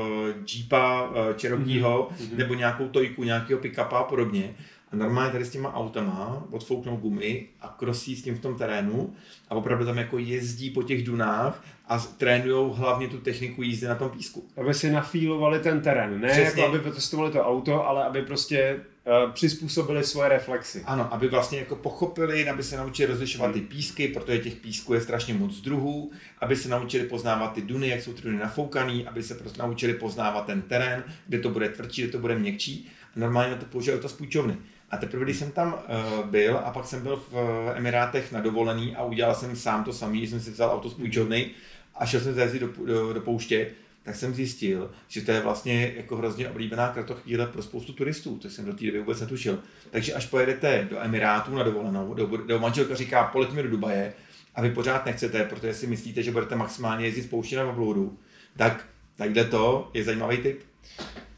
Jeepa 0.54 1.02
uh, 1.02 1.16
Cherokeeho, 1.40 2.08
Mhm. 2.10 2.18
mm-hmm. 2.28 2.36
nebo 2.38 2.54
nějakou 2.54 2.88
tojku, 2.88 3.24
nějakého 3.24 3.60
pick-upa 3.60 3.96
a 3.98 4.02
podobně. 4.02 4.54
A 4.92 4.96
normálně 4.96 5.32
tady 5.32 5.44
s 5.44 5.50
těma 5.50 5.74
autama 5.74 6.46
odfouknou 6.50 6.96
gumy 6.96 7.46
a 7.60 7.68
krosí 7.68 8.16
s 8.16 8.22
tím 8.22 8.34
v 8.34 8.40
tom 8.40 8.54
terénu 8.58 9.14
a 9.48 9.54
opravdu 9.54 9.84
tam 9.84 9.98
jako 9.98 10.18
jezdí 10.18 10.70
po 10.70 10.82
těch 10.82 11.04
dunách 11.04 11.64
a 11.88 11.98
trénují 11.98 12.72
hlavně 12.74 13.08
tu 13.08 13.18
techniku 13.18 13.62
jízdy 13.62 13.86
na 13.86 13.94
tom 13.94 14.10
písku. 14.10 14.48
Aby 14.56 14.74
si 14.74 14.90
nafílovali 14.90 15.60
ten 15.60 15.80
terén, 15.80 16.20
ne 16.20 16.28
Přesně. 16.28 16.62
jako 16.62 16.72
aby 16.72 16.82
protestovali 16.82 17.32
to 17.32 17.44
auto, 17.44 17.86
ale 17.86 18.04
aby 18.04 18.22
prostě 18.22 18.80
uh, 19.24 19.32
přizpůsobili 19.32 20.04
svoje 20.04 20.28
reflexy. 20.28 20.82
Ano, 20.86 21.14
aby 21.14 21.28
vlastně 21.28 21.58
jako 21.58 21.76
pochopili, 21.76 22.48
aby 22.48 22.62
se 22.62 22.76
naučili 22.76 23.08
rozlišovat 23.08 23.52
ty 23.52 23.60
písky, 23.60 24.08
protože 24.08 24.38
těch 24.38 24.56
písků 24.56 24.94
je 24.94 25.00
strašně 25.00 25.34
moc 25.34 25.60
druhů, 25.60 26.10
aby 26.40 26.56
se 26.56 26.68
naučili 26.68 27.04
poznávat 27.04 27.52
ty 27.52 27.62
duny, 27.62 27.88
jak 27.88 28.02
jsou 28.02 28.12
ty 28.12 28.22
duny 28.22 28.38
nafoukaný, 28.38 29.06
aby 29.06 29.22
se 29.22 29.34
prostě 29.34 29.62
naučili 29.62 29.94
poznávat 29.94 30.46
ten 30.46 30.62
terén, 30.62 31.04
kde 31.26 31.38
to 31.38 31.50
bude 31.50 31.68
tvrdší, 31.68 32.02
kde 32.02 32.12
to 32.12 32.18
bude 32.18 32.38
měkčí. 32.38 32.90
A 33.16 33.20
normálně 33.20 33.54
to 33.54 33.66
používají 33.66 34.02
to 34.02 34.08
z 34.08 34.12
půjčovny. 34.12 34.56
A 34.90 34.96
teprve, 34.96 35.24
když 35.24 35.36
jsem 35.36 35.50
tam 35.50 35.72
uh, 35.72 36.26
byl 36.26 36.58
a 36.64 36.70
pak 36.70 36.86
jsem 36.86 37.02
byl 37.02 37.16
v 37.16 37.32
uh, 37.32 37.40
Emirátech 37.76 38.32
na 38.32 38.40
dovolený 38.40 38.96
a 38.96 39.04
udělal 39.04 39.34
jsem 39.34 39.56
sám 39.56 39.84
to 39.84 39.92
samý, 39.92 40.26
jsem 40.26 40.40
si 40.40 40.50
vzal 40.50 40.70
auto 40.70 40.88
z 40.88 40.94
půjčovny 40.94 41.50
a 41.94 42.06
šel 42.06 42.20
jsem 42.20 42.34
zajezdit 42.34 42.62
do, 42.62 42.86
do, 42.86 43.12
do 43.12 43.20
pouště, 43.20 43.70
tak 44.02 44.16
jsem 44.16 44.34
zjistil, 44.34 44.90
že 45.08 45.22
to 45.22 45.30
je 45.30 45.40
vlastně 45.40 45.92
jako 45.96 46.16
hrozně 46.16 46.48
oblíbená 46.48 46.88
kratochvíle 46.88 47.46
pro 47.46 47.62
spoustu 47.62 47.92
turistů, 47.92 48.38
to 48.38 48.50
jsem 48.50 48.64
do 48.64 48.72
té 48.72 48.86
doby 48.86 48.98
vůbec 48.98 49.20
netušil. 49.20 49.58
Takže 49.90 50.14
až 50.14 50.26
pojedete 50.26 50.86
do 50.90 51.00
Emirátů 51.00 51.54
na 51.54 51.62
dovolenou, 51.62 52.14
do, 52.14 52.26
do 52.26 52.58
manželka 52.58 52.94
říká, 52.94 53.24
poletíme 53.24 53.62
do 53.62 53.70
Dubaje 53.70 54.12
a 54.54 54.62
vy 54.62 54.70
pořád 54.70 55.06
nechcete, 55.06 55.44
protože 55.44 55.74
si 55.74 55.86
myslíte, 55.86 56.22
že 56.22 56.30
budete 56.30 56.56
maximálně 56.56 57.06
jezdit 57.06 57.22
z 57.22 57.26
pouště 57.26 57.56
na 57.56 57.64
Vabloudu, 57.64 58.18
tak 58.56 58.86
takhle 59.16 59.44
to 59.44 59.90
je 59.94 60.04
zajímavý 60.04 60.36
tip. 60.36 60.62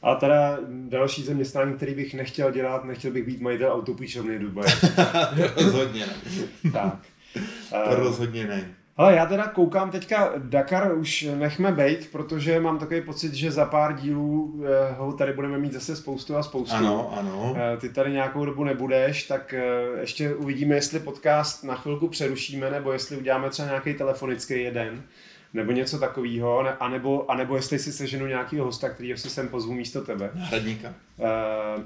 A 0.03 0.15
teda 0.15 0.59
další 0.89 1.23
zaměstnání, 1.23 1.75
který 1.75 1.95
bych 1.95 2.15
nechtěl 2.15 2.53
dělat, 2.53 2.85
nechtěl 2.85 3.13
bych 3.13 3.27
být 3.27 3.41
majitel 3.41 3.73
autopůjčovny 3.73 4.39
v 4.39 4.41
Dubaji. 4.41 4.73
rozhodně 5.57 6.07
ne. 6.07 6.15
tak. 6.73 6.99
To 7.71 7.77
Uh, 7.77 7.95
rozhodně 7.95 8.47
ne. 8.47 8.75
ale 8.97 9.15
já 9.15 9.27
teda 9.27 9.47
koukám 9.47 9.91
teďka, 9.91 10.33
Dakar 10.37 10.95
už 10.95 11.29
nechme 11.35 11.73
bejt, 11.73 12.09
protože 12.13 12.61
mám 12.61 12.79
takový 12.79 13.01
pocit, 13.01 13.35
že 13.35 13.51
za 13.51 13.65
pár 13.65 13.95
dílů 13.95 14.63
eh, 14.65 14.93
ho 14.93 15.13
tady 15.13 15.33
budeme 15.33 15.59
mít 15.59 15.73
zase 15.73 15.97
spoustu 15.97 16.37
a 16.37 16.43
spoustu. 16.43 16.77
Ano, 16.77 17.13
ano. 17.19 17.57
Eh, 17.57 17.77
Ty 17.77 17.89
tady 17.89 18.13
nějakou 18.13 18.45
dobu 18.45 18.65
nebudeš, 18.65 19.23
tak 19.23 19.55
eh, 19.55 20.01
ještě 20.01 20.35
uvidíme, 20.35 20.75
jestli 20.75 21.01
podcast 21.01 21.65
na 21.65 21.75
chvilku 21.75 22.09
přerušíme, 22.09 22.71
nebo 22.71 22.93
jestli 22.93 23.17
uděláme 23.17 23.51
třeba 23.51 23.69
nějaký 23.69 23.95
telefonický 23.95 24.63
jeden, 24.63 25.03
nebo 25.55 25.73
něco 25.73 25.99
takového, 25.99 26.63
ne, 26.63 26.73
anebo, 26.81 27.31
anebo 27.31 27.57
jestli 27.57 27.79
si 27.79 27.93
seženu 27.93 28.27
nějakého 28.27 28.65
hosta, 28.65 28.89
kterýho 28.89 29.19
si 29.19 29.31
sem 29.31 29.49
pozvu 29.49 29.73
místo 29.75 30.01
tebe. 30.01 30.31
Náhradníka. 30.35 30.95
Uh, 31.19 31.83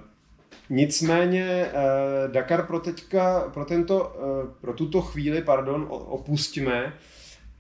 nicméně 0.71 1.67
uh, 1.73 2.33
Dakar 2.33 2.67
pro 2.67 2.81
teďka, 2.81 3.41
pro, 3.55 3.65
tento, 3.65 4.15
uh, 4.45 4.51
pro 4.61 4.73
tuto 4.73 5.01
chvíli, 5.01 5.43
pardon, 5.43 5.87
opustíme 5.91 6.93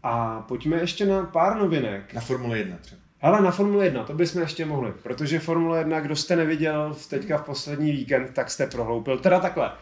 a 0.02 0.40
pojďme 0.48 0.76
ještě 0.76 1.06
na 1.06 1.22
pár 1.22 1.56
novinek. 1.56 2.14
Na 2.14 2.20
Formule 2.20 2.58
1 2.58 2.76
třeba. 2.80 3.00
Ale 3.20 3.42
na 3.42 3.50
Formule 3.50 3.84
1, 3.84 4.04
to 4.04 4.14
bychom 4.14 4.40
ještě 4.40 4.64
mohli, 4.64 4.92
protože 5.02 5.38
Formule 5.38 5.78
1, 5.78 6.00
kdo 6.00 6.16
jste 6.16 6.36
neviděl 6.36 6.96
teďka 7.10 7.38
v 7.38 7.42
poslední 7.42 7.92
víkend, 7.92 8.30
tak 8.34 8.50
jste 8.50 8.66
prohloupil. 8.66 9.18
Teda 9.18 9.40
takhle, 9.40 9.72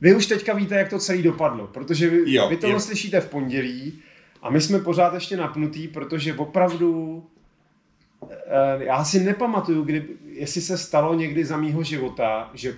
vy 0.00 0.14
už 0.14 0.26
teďka 0.26 0.54
víte, 0.54 0.74
jak 0.74 0.90
to 0.90 0.98
celý 0.98 1.22
dopadlo, 1.22 1.66
protože 1.66 2.10
vy, 2.10 2.34
Jo, 2.34 2.48
vy 2.48 2.58
jo. 2.68 2.80
slyšíte 2.80 3.20
v 3.20 3.28
pondělí 3.28 4.02
a 4.42 4.50
my 4.50 4.60
jsme 4.60 4.78
pořád 4.78 5.14
ještě 5.14 5.36
napnutý, 5.36 5.88
protože 5.88 6.34
opravdu 6.34 7.24
eh, 8.30 8.84
já 8.84 9.04
si 9.04 9.20
nepamatuju, 9.24 9.82
kdy, 9.82 10.04
jestli 10.32 10.60
se 10.60 10.78
stalo 10.78 11.14
někdy 11.14 11.44
za 11.44 11.56
mýho 11.56 11.82
života, 11.82 12.50
že, 12.54 12.74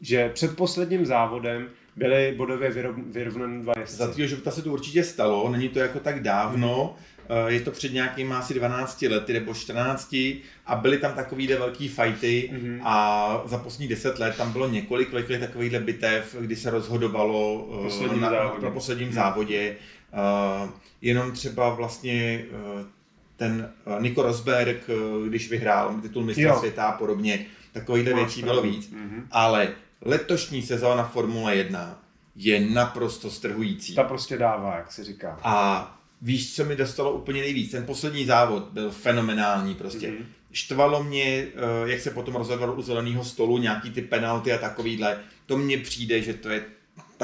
že 0.00 0.28
před 0.28 0.56
posledním 0.56 1.06
závodem 1.06 1.66
byly 1.96 2.34
bodově 2.36 2.70
vyrov- 2.70 3.04
vyrovnané 3.12 3.62
dva 3.62 3.72
jezdci. 3.80 3.96
Za 3.96 4.08
tvýho 4.12 4.28
života 4.28 4.50
se 4.50 4.62
to 4.62 4.72
určitě 4.72 5.04
stalo, 5.04 5.48
není 5.50 5.68
to 5.68 5.78
jako 5.78 6.00
tak 6.00 6.22
dávno, 6.22 6.96
eh, 7.28 7.52
je 7.52 7.60
to 7.60 7.70
před 7.70 7.92
nějakými 7.92 8.34
asi 8.34 8.54
12 8.54 9.08
lety 9.08 9.32
nebo 9.32 9.54
14 9.54 10.42
a 10.66 10.76
byly 10.76 10.98
tam 10.98 11.12
takovýhle 11.14 11.56
velký 11.56 11.88
fighty 11.88 12.50
Mhm. 12.52 12.80
a 12.84 13.42
za 13.44 13.58
poslední 13.58 13.88
10 13.88 14.18
let 14.18 14.34
tam 14.36 14.52
bylo 14.52 14.68
několik 14.68 15.12
velkých 15.12 15.40
takovýchhle 15.40 15.80
bitev, 15.80 16.36
kdy 16.40 16.56
se 16.56 16.70
rozhodovalo 16.70 17.68
eh, 17.80 17.82
Posledním 17.82 18.20
na, 18.20 18.30
závodě. 18.30 18.60
pro 18.60 18.70
posledním 18.70 19.08
Mhm. 19.08 19.14
závodě. 19.14 19.76
Eh, 20.12 20.68
Jenom 21.04 21.32
třeba 21.32 21.74
vlastně 21.74 22.44
eh, 22.50 22.84
ten 23.36 23.72
eh, 23.86 24.02
Nico 24.02 24.22
Rosberg, 24.22 24.90
když 25.28 25.50
vyhrál 25.50 25.94
titul 26.02 26.24
mistra 26.24 26.48
Jo. 26.48 26.58
světa 26.58 26.84
a 26.84 26.92
podobně, 26.98 27.46
takovýchhle 27.72 28.14
věcí 28.14 28.42
bylo 28.42 28.62
víc. 28.62 28.90
Mhm. 28.90 29.26
Ale 29.30 29.68
letošní 30.04 30.62
sezóna 30.62 31.04
Formule 31.04 31.56
1 31.56 32.02
je 32.36 32.60
naprosto 32.60 33.30
strhující. 33.30 33.94
Ta 33.94 34.02
prostě 34.04 34.38
dává, 34.38 34.76
jak 34.76 34.92
se 34.92 35.04
říká. 35.04 35.38
A 35.42 35.98
víš, 36.22 36.54
co 36.56 36.64
mi 36.64 36.76
dostalo 36.76 37.12
úplně 37.12 37.40
nejvíc? 37.40 37.70
Ten 37.70 37.86
poslední 37.86 38.24
závod 38.24 38.68
byl 38.72 38.90
fenomenální 38.90 39.74
prostě. 39.74 40.08
Mhm. 40.08 40.16
Mm-hmm. 40.16 40.26
Štvalo 40.52 41.02
mě, 41.04 41.46
jak 41.84 42.00
se 42.00 42.10
potom 42.10 42.34
rozhodovalo 42.34 42.74
u 42.74 42.82
zeleného 42.82 43.24
stolu, 43.24 43.58
nějaký 43.58 43.90
ty 43.90 44.02
penalty 44.02 44.52
a 44.52 44.58
takovýhle. 44.58 45.18
To 45.46 45.56
mně 45.56 45.78
přijde, 45.78 46.22
že 46.22 46.34
to 46.34 46.48
je 46.48 46.64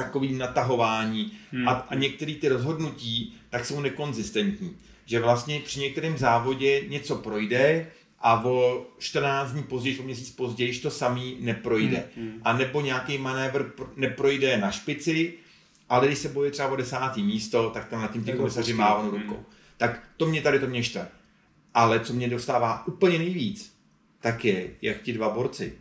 takový 0.03 0.33
natahování 0.33 1.33
Hmm. 1.53 1.69
a, 1.69 1.73
a 1.73 1.95
některé 1.95 2.35
ty 2.35 2.49
rozhodnutí 2.49 3.37
tak 3.51 3.65
jsou 3.67 3.81
nekonzistentní. 3.81 4.77
Že 5.05 5.21
vlastně 5.21 5.61
při 5.61 5.81
některém 5.81 6.19
závodě 6.19 6.81
něco 6.89 7.17
projde 7.17 7.87
a 8.21 8.45
o 8.45 8.87
14 8.99 9.53
dní 9.53 9.63
později, 9.63 9.99
o 9.99 10.03
měsíc 10.03 10.31
později 10.31 10.79
to 10.79 10.91
samý 10.91 11.37
neprojde. 11.41 12.05
Hmm, 12.17 12.29
hmm. 12.31 12.41
A 12.45 12.53
nebo 12.53 12.81
nějaký 12.81 13.19
manévr 13.19 13.63
pr- 13.63 13.89
neprojde 13.97 14.57
na 14.59 14.71
špici, 14.71 15.35
ale 15.89 16.07
když 16.07 16.19
se 16.19 16.29
bojuje 16.29 16.51
třeba 16.51 16.69
o 16.69 16.77
desátý 16.77 17.23
místo, 17.23 17.71
tak 17.71 17.89
tam 17.89 18.01
na 18.03 18.09
tím 18.09 18.25
ty 18.25 18.33
komisaři 18.33 18.73
mávnou 18.73 19.11
Hmm. 19.11 19.23
rukou. 19.23 19.45
Tak 19.77 20.03
to 20.17 20.27
mě 20.27 20.43
tady 20.43 20.59
to 20.61 20.67
mě 20.67 20.83
štve. 20.83 21.09
Ale 21.75 22.01
co 22.01 22.13
mě 22.13 22.29
dostává 22.29 22.87
úplně 22.87 23.19
nejvíc, 23.19 23.75
tak 24.21 24.45
je, 24.45 24.71
jak 24.83 25.03
ti 25.03 25.13
dva 25.13 25.29
borci, 25.29 25.73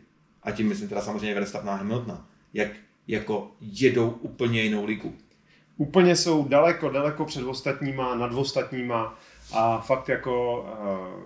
a 0.44 0.52
tím 0.52 0.68
myslím 0.68 0.90
teda 0.90 1.02
samozřejmě 1.02 1.34
Verstappen 1.36 1.70
a 1.70 1.76
Hamiltona, 1.76 2.28
jak 2.54 2.68
jako 3.08 3.52
jedou 3.62 4.10
úplně 4.10 4.62
jinou 4.62 4.86
ligu. 4.86 5.14
úplně 5.78 6.16
jsou 6.16 6.48
daleko, 6.48 6.90
daleko 6.90 7.26
před 7.26 7.44
ostatníma, 7.44 8.16
nad 8.16 8.34
ostatníma 8.34 9.20
a 9.54 9.82
fakt 9.82 10.10
jako 10.10 10.62
uh, 10.62 11.24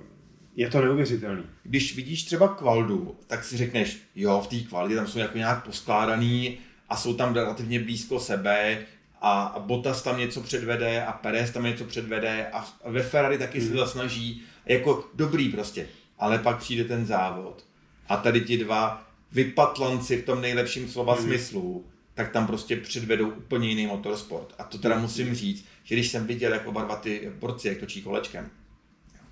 je 0.56 0.70
to 0.70 0.82
neuvěřitelný. 0.82 1.44
Když 1.64 1.96
vidíš 1.96 2.24
třeba 2.24 2.48
kvaldu, 2.48 3.16
tak 3.28 3.44
si 3.44 3.58
řekneš, 3.58 4.02
jo, 4.16 4.42
v 4.46 4.48
té 4.48 4.70
kvaldě 4.70 4.96
tam 4.96 5.08
jsou 5.08 5.20
jako 5.20 5.38
nějak 5.38 5.66
poskládaný 5.66 6.58
a 6.90 6.98
jsou 6.98 7.14
tam 7.14 7.34
relativně 7.34 7.80
blízko 7.80 8.20
sebe 8.20 8.78
a 9.22 9.56
Bottas 9.60 10.02
tam 10.02 10.20
něco 10.20 10.42
předvede 10.42 11.06
a 11.06 11.12
Perez 11.12 11.52
tam 11.52 11.64
něco 11.64 11.86
předvede 11.86 12.50
a 12.54 12.66
ve 12.86 13.04
Ferrari 13.04 13.38
taky 13.38 13.60
mm. 13.60 13.68
se 13.68 13.74
to 13.74 13.88
snaží. 13.88 14.42
Jako 14.66 15.04
dobrý 15.14 15.50
prostě. 15.50 15.88
Ale 16.20 16.40
pak 16.40 16.58
přijde 16.58 16.84
ten 16.84 17.06
závod 17.06 17.66
a 18.10 18.18
tady 18.18 18.42
ti 18.42 18.58
dva 18.58 19.11
vypatlanci 19.32 20.18
v 20.18 20.26
tom 20.26 20.42
nejlepším 20.42 20.90
slova 20.90 21.16
mm. 21.16 21.22
smyslu, 21.22 21.86
tak 22.14 22.32
tam 22.32 22.48
prostě 22.48 22.78
předvedou 22.78 23.30
úplně 23.30 23.70
jiný 23.70 23.88
motorsport. 23.88 24.56
A 24.60 24.64
to 24.64 24.78
teda 24.78 25.00
musím 25.00 25.36
říct, 25.36 25.66
že 25.84 25.96
když 25.96 26.12
jsem 26.12 26.28
viděl, 26.28 26.54
jak 26.54 26.68
oba 26.68 26.84
dva 26.84 26.96
ty 26.96 27.32
borci, 27.40 27.68
jak 27.68 27.78
točí 27.78 28.02
kolečkem, 28.02 28.50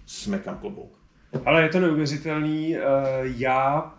smekám 0.06 0.58
klobouk. 0.58 1.00
Ale 1.46 1.64
je 1.64 1.70
to 1.70 1.80
neuvěřitelný. 1.80 2.78
Eh, 2.78 2.82
já 3.24 3.96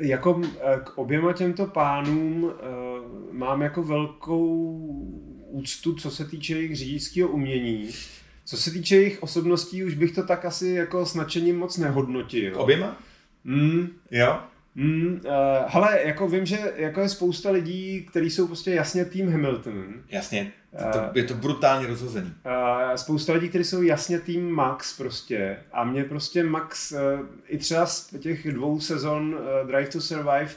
jako 0.00 0.40
eh, 0.44 0.80
k 0.84 0.98
oběma 0.98 1.32
těmto 1.32 1.66
pánům 1.66 2.52
eh, 2.52 3.32
mám 3.32 3.62
jako 3.62 3.82
velkou 3.82 4.76
úctu, 5.48 5.94
co 5.94 6.10
se 6.10 6.24
týče 6.24 6.54
jejich 6.54 6.76
řidičského 6.76 7.28
umění. 7.28 7.88
Co 8.44 8.56
se 8.56 8.70
týče 8.70 8.96
jejich 8.96 9.22
osobností, 9.22 9.84
už 9.84 9.94
bych 9.94 10.14
to 10.14 10.22
tak 10.22 10.44
asi 10.44 10.68
jako 10.68 11.06
s 11.06 11.14
nadšením 11.14 11.58
moc 11.58 11.78
nehodnotil. 11.78 12.54
K 12.54 12.56
oběma? 12.56 12.96
Mm. 13.44 13.88
Jo? 14.10 14.40
Mm, 14.74 15.20
uh, 15.24 15.32
hele, 15.66 16.00
jako 16.04 16.28
vím, 16.28 16.46
že 16.46 16.72
jako 16.76 17.00
je 17.00 17.08
spousta 17.08 17.50
lidí, 17.50 18.06
kteří 18.10 18.30
jsou 18.30 18.46
prostě 18.46 18.70
jasně 18.70 19.04
tým 19.04 19.32
Hamilton. 19.32 19.84
Jasně, 20.08 20.52
to, 20.70 20.98
to, 20.98 21.18
je 21.18 21.24
to 21.24 21.34
brutálně 21.34 21.86
rozhozený. 21.86 22.32
Uh, 22.46 22.94
spousta 22.94 23.32
lidí, 23.32 23.48
kteří 23.48 23.64
jsou 23.64 23.82
jasně 23.82 24.20
tým 24.20 24.50
Max 24.50 24.96
prostě. 24.96 25.56
A 25.72 25.84
mě 25.84 26.04
prostě 26.04 26.42
Max 26.44 26.92
uh, 26.92 26.98
i 27.48 27.58
třeba 27.58 27.86
z 27.86 28.14
těch 28.18 28.52
dvou 28.52 28.80
sezon 28.80 29.34
uh, 29.34 29.68
Drive 29.68 29.86
to 29.86 30.00
Survive 30.00 30.50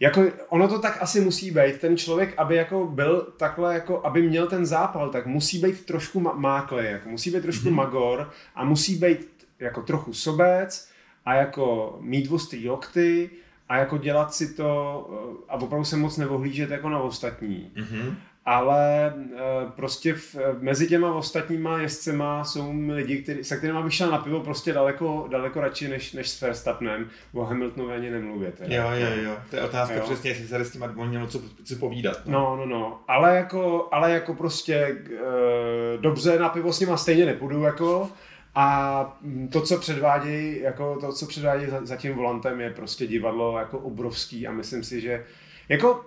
jako 0.00 0.24
ono 0.48 0.68
to 0.68 0.78
tak 0.78 1.02
asi 1.02 1.20
musí 1.20 1.50
být. 1.50 1.80
Ten 1.80 1.96
člověk, 1.96 2.34
aby 2.36 2.56
jako 2.56 2.86
byl 2.86 3.26
takhle, 3.36 3.74
jako 3.74 4.06
aby 4.06 4.22
měl 4.22 4.46
ten 4.46 4.66
zápal, 4.66 5.10
tak 5.10 5.26
musí 5.26 5.58
být 5.58 5.86
trošku 5.86 6.20
máklej, 6.20 6.92
jako 6.92 7.08
musí 7.08 7.30
být 7.30 7.42
trošku 7.42 7.68
mm-hmm. 7.68 7.74
magor 7.74 8.30
a 8.54 8.64
musí 8.64 8.94
být 8.94 9.46
jako 9.58 9.82
trochu 9.82 10.12
sobec, 10.12 10.91
a 11.24 11.34
jako 11.34 11.96
mít 12.00 12.32
ostrý 12.32 12.68
lokty 12.68 13.30
a 13.68 13.76
jako 13.76 13.98
dělat 13.98 14.34
si 14.34 14.54
to 14.54 15.10
eh, 15.12 15.44
a 15.48 15.54
opravdu 15.54 15.84
se 15.84 15.96
moc 15.96 16.16
nevohlížet 16.16 16.70
jako 16.70 16.88
na 16.88 16.98
ostatní. 16.98 17.72
Mm-hmm. 17.76 18.14
Ale 18.44 19.14
eh, 19.16 19.40
prostě 19.76 20.14
v, 20.14 20.36
mezi 20.60 20.86
těma 20.86 21.14
ostatníma 21.14 21.80
jezdcema 21.80 22.44
jsou 22.44 22.72
lidi, 22.88 23.22
který, 23.22 23.44
se 23.44 23.56
kterými 23.56 23.82
bych 23.82 23.94
šel 23.94 24.10
na 24.10 24.18
pivo 24.18 24.40
prostě 24.40 24.72
daleko, 24.72 25.26
daleko 25.30 25.60
radši 25.60 25.88
než, 25.88 26.12
než 26.12 26.30
s 26.30 26.40
Verstappenem. 26.40 27.08
O 27.34 27.44
Hamiltonovi 27.44 27.94
ani 27.94 28.10
nemluvě. 28.10 28.52
Teda. 28.52 28.76
Jo, 28.76 28.90
jo, 28.90 29.22
jo. 29.22 29.36
To 29.50 29.56
je 29.56 29.62
otázka 29.62 29.94
jo. 29.94 30.02
přesně, 30.04 30.30
jestli 30.30 30.46
se 30.46 30.64
s 30.64 30.72
tím 30.72 30.84
mělo 31.04 31.26
co, 31.26 31.40
co 31.64 31.76
povídat. 31.76 32.26
No. 32.26 32.40
no, 32.40 32.56
no, 32.56 32.66
no. 32.66 33.00
Ale 33.08 33.36
jako, 33.36 33.88
ale 33.92 34.10
jako 34.10 34.34
prostě 34.34 34.74
e, 34.74 35.98
dobře 36.00 36.38
na 36.38 36.48
pivo 36.48 36.72
s 36.72 36.80
nima 36.80 36.96
stejně 36.96 37.26
nepůjdu, 37.26 37.62
jako, 37.62 38.10
a 38.54 39.20
to, 39.52 39.60
co 39.60 39.78
předvádějí, 39.78 40.60
jako 40.60 40.98
to, 41.00 41.12
co 41.12 41.26
předvádějí 41.26 41.70
za, 41.70 41.86
za 41.86 41.96
tím 41.96 42.14
volantem, 42.14 42.60
je 42.60 42.70
prostě 42.70 43.06
divadlo 43.06 43.58
jako 43.58 43.78
obrovský 43.78 44.46
a 44.46 44.52
myslím 44.52 44.84
si, 44.84 45.00
že 45.00 45.24
jako, 45.68 46.04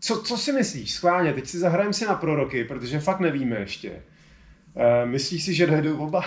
co, 0.00 0.22
co 0.22 0.38
si 0.38 0.52
myslíš, 0.52 0.92
schválně, 0.92 1.32
teď 1.32 1.46
si 1.46 1.58
zahrajeme 1.58 1.92
si 1.92 2.04
na 2.04 2.14
proroky, 2.14 2.64
protože 2.64 3.00
fakt 3.00 3.20
nevíme 3.20 3.56
ještě. 3.58 3.90
Uh, 3.90 5.10
myslíš 5.10 5.44
si, 5.44 5.54
že 5.54 5.66
dojdou 5.66 5.96
oba? 5.98 6.18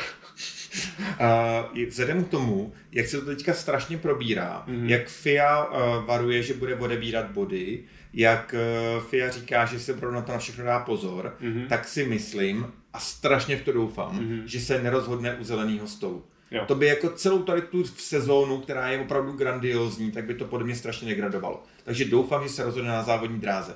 uh, 1.73 1.85
vzhledem 1.87 2.23
k 2.23 2.29
tomu, 2.29 2.73
jak 2.91 3.07
se 3.07 3.19
to 3.19 3.25
teďka 3.25 3.53
strašně 3.53 3.97
probírá, 3.97 4.63
mm-hmm. 4.67 4.85
jak 4.85 5.07
FIA 5.07 5.65
uh, 5.65 6.05
varuje, 6.05 6.43
že 6.43 6.53
bude 6.53 6.75
odebírat 6.75 7.31
body, 7.31 7.83
jak 8.17 8.55
uh, 8.97 9.03
FIA 9.03 9.29
říká, 9.29 9.65
že 9.65 9.79
se 9.79 9.93
pro 9.93 10.11
na 10.11 10.21
to 10.21 10.31
na 10.31 10.37
všechno 10.37 10.65
dá 10.65 10.79
pozor, 10.79 11.35
mm-hmm. 11.41 11.67
tak 11.67 11.87
si 11.87 12.05
myslím, 12.05 12.73
a 12.93 12.99
strašně 12.99 13.57
v 13.57 13.61
to 13.61 13.71
doufám, 13.71 14.19
mm-hmm. 14.19 14.43
že 14.43 14.59
se 14.59 14.83
nerozhodne 14.83 15.35
u 15.35 15.43
zeleného 15.43 15.87
stolu. 15.87 16.25
Jo. 16.51 16.63
To 16.67 16.75
by 16.75 16.87
jako 16.87 17.09
celou 17.09 17.43
tady 17.43 17.61
tu 17.61 17.83
sezónu, 17.83 18.57
která 18.57 18.87
je 18.87 19.01
opravdu 19.01 19.31
grandiozní, 19.31 20.11
tak 20.11 20.25
by 20.25 20.33
to 20.33 20.45
podle 20.45 20.65
mě 20.65 20.75
strašně 20.75 21.09
degradovalo. 21.09 21.63
Takže 21.83 22.05
doufám, 22.05 22.43
že 22.43 22.49
se 22.49 22.63
rozhodne 22.63 22.91
na 22.91 23.03
závodní 23.03 23.39
dráze. 23.39 23.75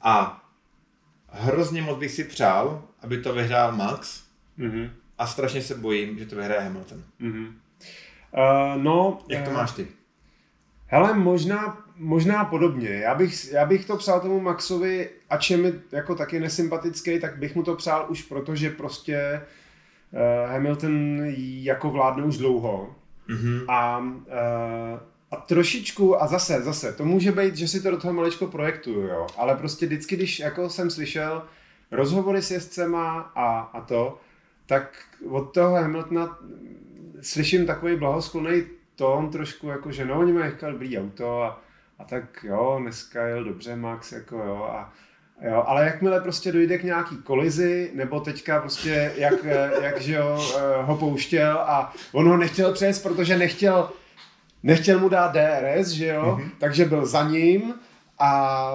A 0.00 0.44
hrozně 1.28 1.82
moc 1.82 1.98
bych 1.98 2.10
si 2.10 2.24
přál, 2.24 2.84
aby 3.02 3.18
to 3.18 3.32
vyhrál 3.34 3.72
Max 3.72 4.24
mm-hmm. 4.58 4.90
a 5.18 5.26
strašně 5.26 5.62
se 5.62 5.74
bojím, 5.74 6.18
že 6.18 6.26
to 6.26 6.36
vyhraje 6.36 6.60
Hamilton. 6.60 7.02
Mm-hmm. 7.20 7.46
Uh, 7.46 8.82
no, 8.82 9.18
Jak 9.28 9.44
to 9.44 9.50
uh, 9.50 9.56
máš 9.56 9.72
ty? 9.72 9.88
Hele, 10.86 11.14
možná, 11.14 11.84
možná 12.02 12.44
podobně. 12.44 12.88
Já 12.88 13.14
bych, 13.14 13.52
já 13.52 13.66
bych 13.66 13.84
to 13.84 13.96
přál 13.96 14.20
tomu 14.20 14.40
Maxovi, 14.40 15.08
ač 15.30 15.50
je 15.50 15.56
mi 15.56 15.72
jako 15.92 16.14
taky 16.14 16.40
nesympatický, 16.40 17.20
tak 17.20 17.38
bych 17.38 17.54
mu 17.54 17.62
to 17.62 17.74
přál 17.74 18.06
už 18.08 18.22
proto, 18.22 18.56
že 18.56 18.70
prostě 18.70 19.40
uh, 20.12 20.50
Hamilton 20.50 21.20
jako 21.62 21.90
vládne 21.90 22.24
už 22.24 22.38
dlouho. 22.38 22.94
Mm-hmm. 23.28 23.64
A, 23.68 23.98
uh, 23.98 25.00
a 25.30 25.36
trošičku, 25.36 26.22
a 26.22 26.26
zase, 26.26 26.62
zase, 26.62 26.92
to 26.92 27.04
může 27.04 27.32
být, 27.32 27.56
že 27.56 27.68
si 27.68 27.82
to 27.82 27.90
do 27.90 27.96
toho 27.96 28.14
maličko 28.14 28.46
projektuju, 28.46 29.00
jo. 29.00 29.26
Ale 29.36 29.56
prostě 29.56 29.86
vždycky, 29.86 30.16
když 30.16 30.38
jako 30.38 30.70
jsem 30.70 30.90
slyšel 30.90 31.42
rozhovory 31.90 32.42
s 32.42 32.50
jezdcema 32.50 33.32
a, 33.34 33.60
a 33.60 33.80
to, 33.80 34.18
tak 34.66 34.94
od 35.28 35.54
toho 35.54 35.74
Hamiltona 35.74 36.38
slyším 37.20 37.66
takový 37.66 37.96
blahosklonný 37.96 38.62
tón 38.96 39.30
trošku, 39.30 39.68
jako, 39.68 39.92
že 39.92 40.04
no, 40.04 40.18
oni 40.18 40.32
mají 40.32 40.52
dobrý 40.70 40.98
auto 40.98 41.42
a, 41.42 41.61
a 42.02 42.04
tak 42.04 42.44
jo, 42.44 42.78
dneska 42.80 43.26
jel 43.26 43.44
dobře 43.44 43.76
Max, 43.76 44.12
jako 44.12 44.36
jo, 44.36 44.68
a, 44.72 44.92
Jo, 45.44 45.64
ale 45.66 45.84
jakmile 45.84 46.20
prostě 46.20 46.52
dojde 46.52 46.78
k 46.78 46.82
nějaký 46.82 47.16
kolizi, 47.16 47.90
nebo 47.94 48.20
teďka 48.20 48.60
prostě 48.60 49.12
jak, 49.16 49.44
jak 49.82 50.00
že 50.00 50.14
jo, 50.14 50.40
eh, 50.56 50.82
ho 50.82 50.96
pouštěl 50.96 51.58
a 51.58 51.92
on 52.12 52.28
ho 52.28 52.36
nechtěl 52.36 52.72
přes, 52.72 53.02
protože 53.02 53.38
nechtěl, 53.38 53.90
nechtěl 54.62 54.98
mu 54.98 55.08
dát 55.08 55.32
DRS, 55.32 55.88
že 55.88 56.06
jo, 56.06 56.38
mm-hmm. 56.38 56.50
takže 56.58 56.84
byl 56.84 57.06
za 57.06 57.28
ním 57.28 57.74
a, 58.22 58.72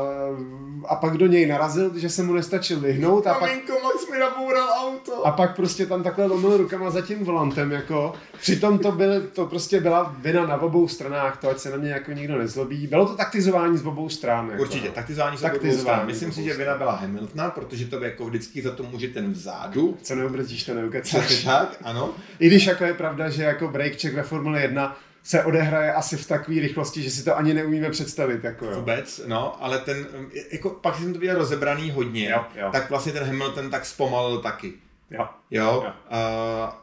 a 0.85 0.95
pak 0.95 1.17
do 1.17 1.27
něj 1.27 1.47
narazil, 1.47 1.99
že 1.99 2.09
se 2.09 2.23
mu 2.23 2.33
nestačil 2.33 2.79
vyhnout. 2.79 3.27
A 3.27 3.39
Maminko, 3.39 3.73
pak, 3.73 3.83
Max 3.83 4.11
mi 4.11 4.19
naboural 4.19 4.67
auto. 4.79 5.27
A 5.27 5.31
pak 5.31 5.55
prostě 5.55 5.85
tam 5.85 6.03
takhle 6.03 6.25
lomil 6.25 6.57
rukama 6.57 6.89
za 6.89 7.01
tím 7.01 7.25
volantem, 7.25 7.71
jako. 7.71 8.13
Přitom 8.39 8.79
to, 8.79 8.91
byl, 8.91 9.21
to 9.21 9.45
prostě 9.45 9.79
byla 9.79 10.15
vina 10.17 10.45
na 10.47 10.61
obou 10.61 10.87
stranách, 10.87 11.37
to 11.41 11.49
ať 11.49 11.59
se 11.59 11.69
na 11.69 11.77
mě 11.77 11.91
jako 11.91 12.11
nikdo 12.11 12.37
nezlobí. 12.37 12.87
Bylo 12.87 13.05
to 13.05 13.15
taktizování 13.15 13.77
z 13.77 13.85
obou 13.85 14.09
stran. 14.09 14.49
Jako. 14.49 14.61
Určitě, 14.61 14.89
taktizování 14.89 15.37
z 15.37 15.43
obou 15.43 15.71
stran. 15.71 16.05
Myslím 16.05 16.31
si, 16.31 16.43
že 16.43 16.53
vina 16.53 16.77
byla 16.77 16.95
Hamiltona, 16.95 17.49
protože 17.49 17.85
to 17.85 18.03
jako 18.03 18.25
vždycky 18.25 18.61
za 18.61 18.71
to 18.71 18.83
může 18.83 19.07
ten 19.07 19.31
vzadu. 19.31 19.97
Co 20.01 20.15
neobrzdíš, 20.15 20.63
to 20.63 20.73
neukecáš. 20.73 21.43
tak, 21.43 21.77
ano. 21.83 22.13
I 22.39 22.47
když 22.47 22.65
jako 22.65 22.83
je 22.83 22.93
pravda, 22.93 23.29
že 23.29 23.43
jako 23.43 23.67
break 23.67 23.93
check 24.01 24.15
ve 24.15 24.23
Formule 24.23 24.61
1 24.61 24.97
se 25.27 25.43
odehraje 25.43 25.93
asi 25.93 26.17
v 26.17 26.27
takové 26.27 26.59
rychlosti, 26.61 27.01
že 27.01 27.11
si 27.11 27.23
to 27.23 27.37
ani 27.37 27.53
neumíme 27.53 27.89
představit. 27.89 28.43
Jako, 28.43 28.65
jo. 28.65 28.75
Vůbec, 28.75 29.21
no, 29.27 29.63
ale 29.63 29.79
ten, 29.79 30.07
jako 30.51 30.69
pak 30.69 30.95
jsem 30.95 31.13
to 31.13 31.19
viděl 31.19 31.35
rozebraný 31.35 31.91
hodně, 31.91 32.29
jo, 32.29 32.45
jo. 32.55 32.69
tak 32.71 32.89
vlastně 32.89 33.11
ten 33.11 33.23
Hamilton 33.23 33.69
tak 33.69 33.85
zpomalil 33.85 34.37
taky. 34.37 34.73
Jo. 35.11 35.27
Jo. 35.51 35.83
jo. 35.85 35.93
Uh, 36.11 36.73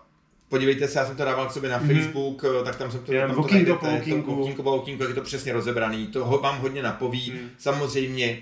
podívejte 0.48 0.88
se, 0.88 0.98
já 0.98 1.06
jsem 1.06 1.16
to 1.16 1.24
dával 1.24 1.46
k 1.46 1.52
sobě 1.52 1.70
na 1.70 1.80
mm-hmm. 1.80 2.02
Facebook, 2.02 2.44
tak 2.64 2.76
tam 2.76 2.90
jsem 2.90 3.00
to... 3.00 3.12
Jen 3.12 3.30
tam 3.30 3.38
okýnko 3.38 3.76
po 3.76 3.96
okýnku. 3.96 4.42
Okýnko 4.42 4.62
po 4.62 4.76
okýnku, 4.76 5.02
jak 5.02 5.10
je 5.10 5.14
to 5.14 5.22
přesně 5.22 5.52
rozebraný, 5.52 6.06
to 6.06 6.24
ho, 6.24 6.38
vám 6.38 6.58
hodně 6.58 6.82
napoví. 6.82 7.32
Mm. 7.32 7.50
Samozřejmě 7.58 8.38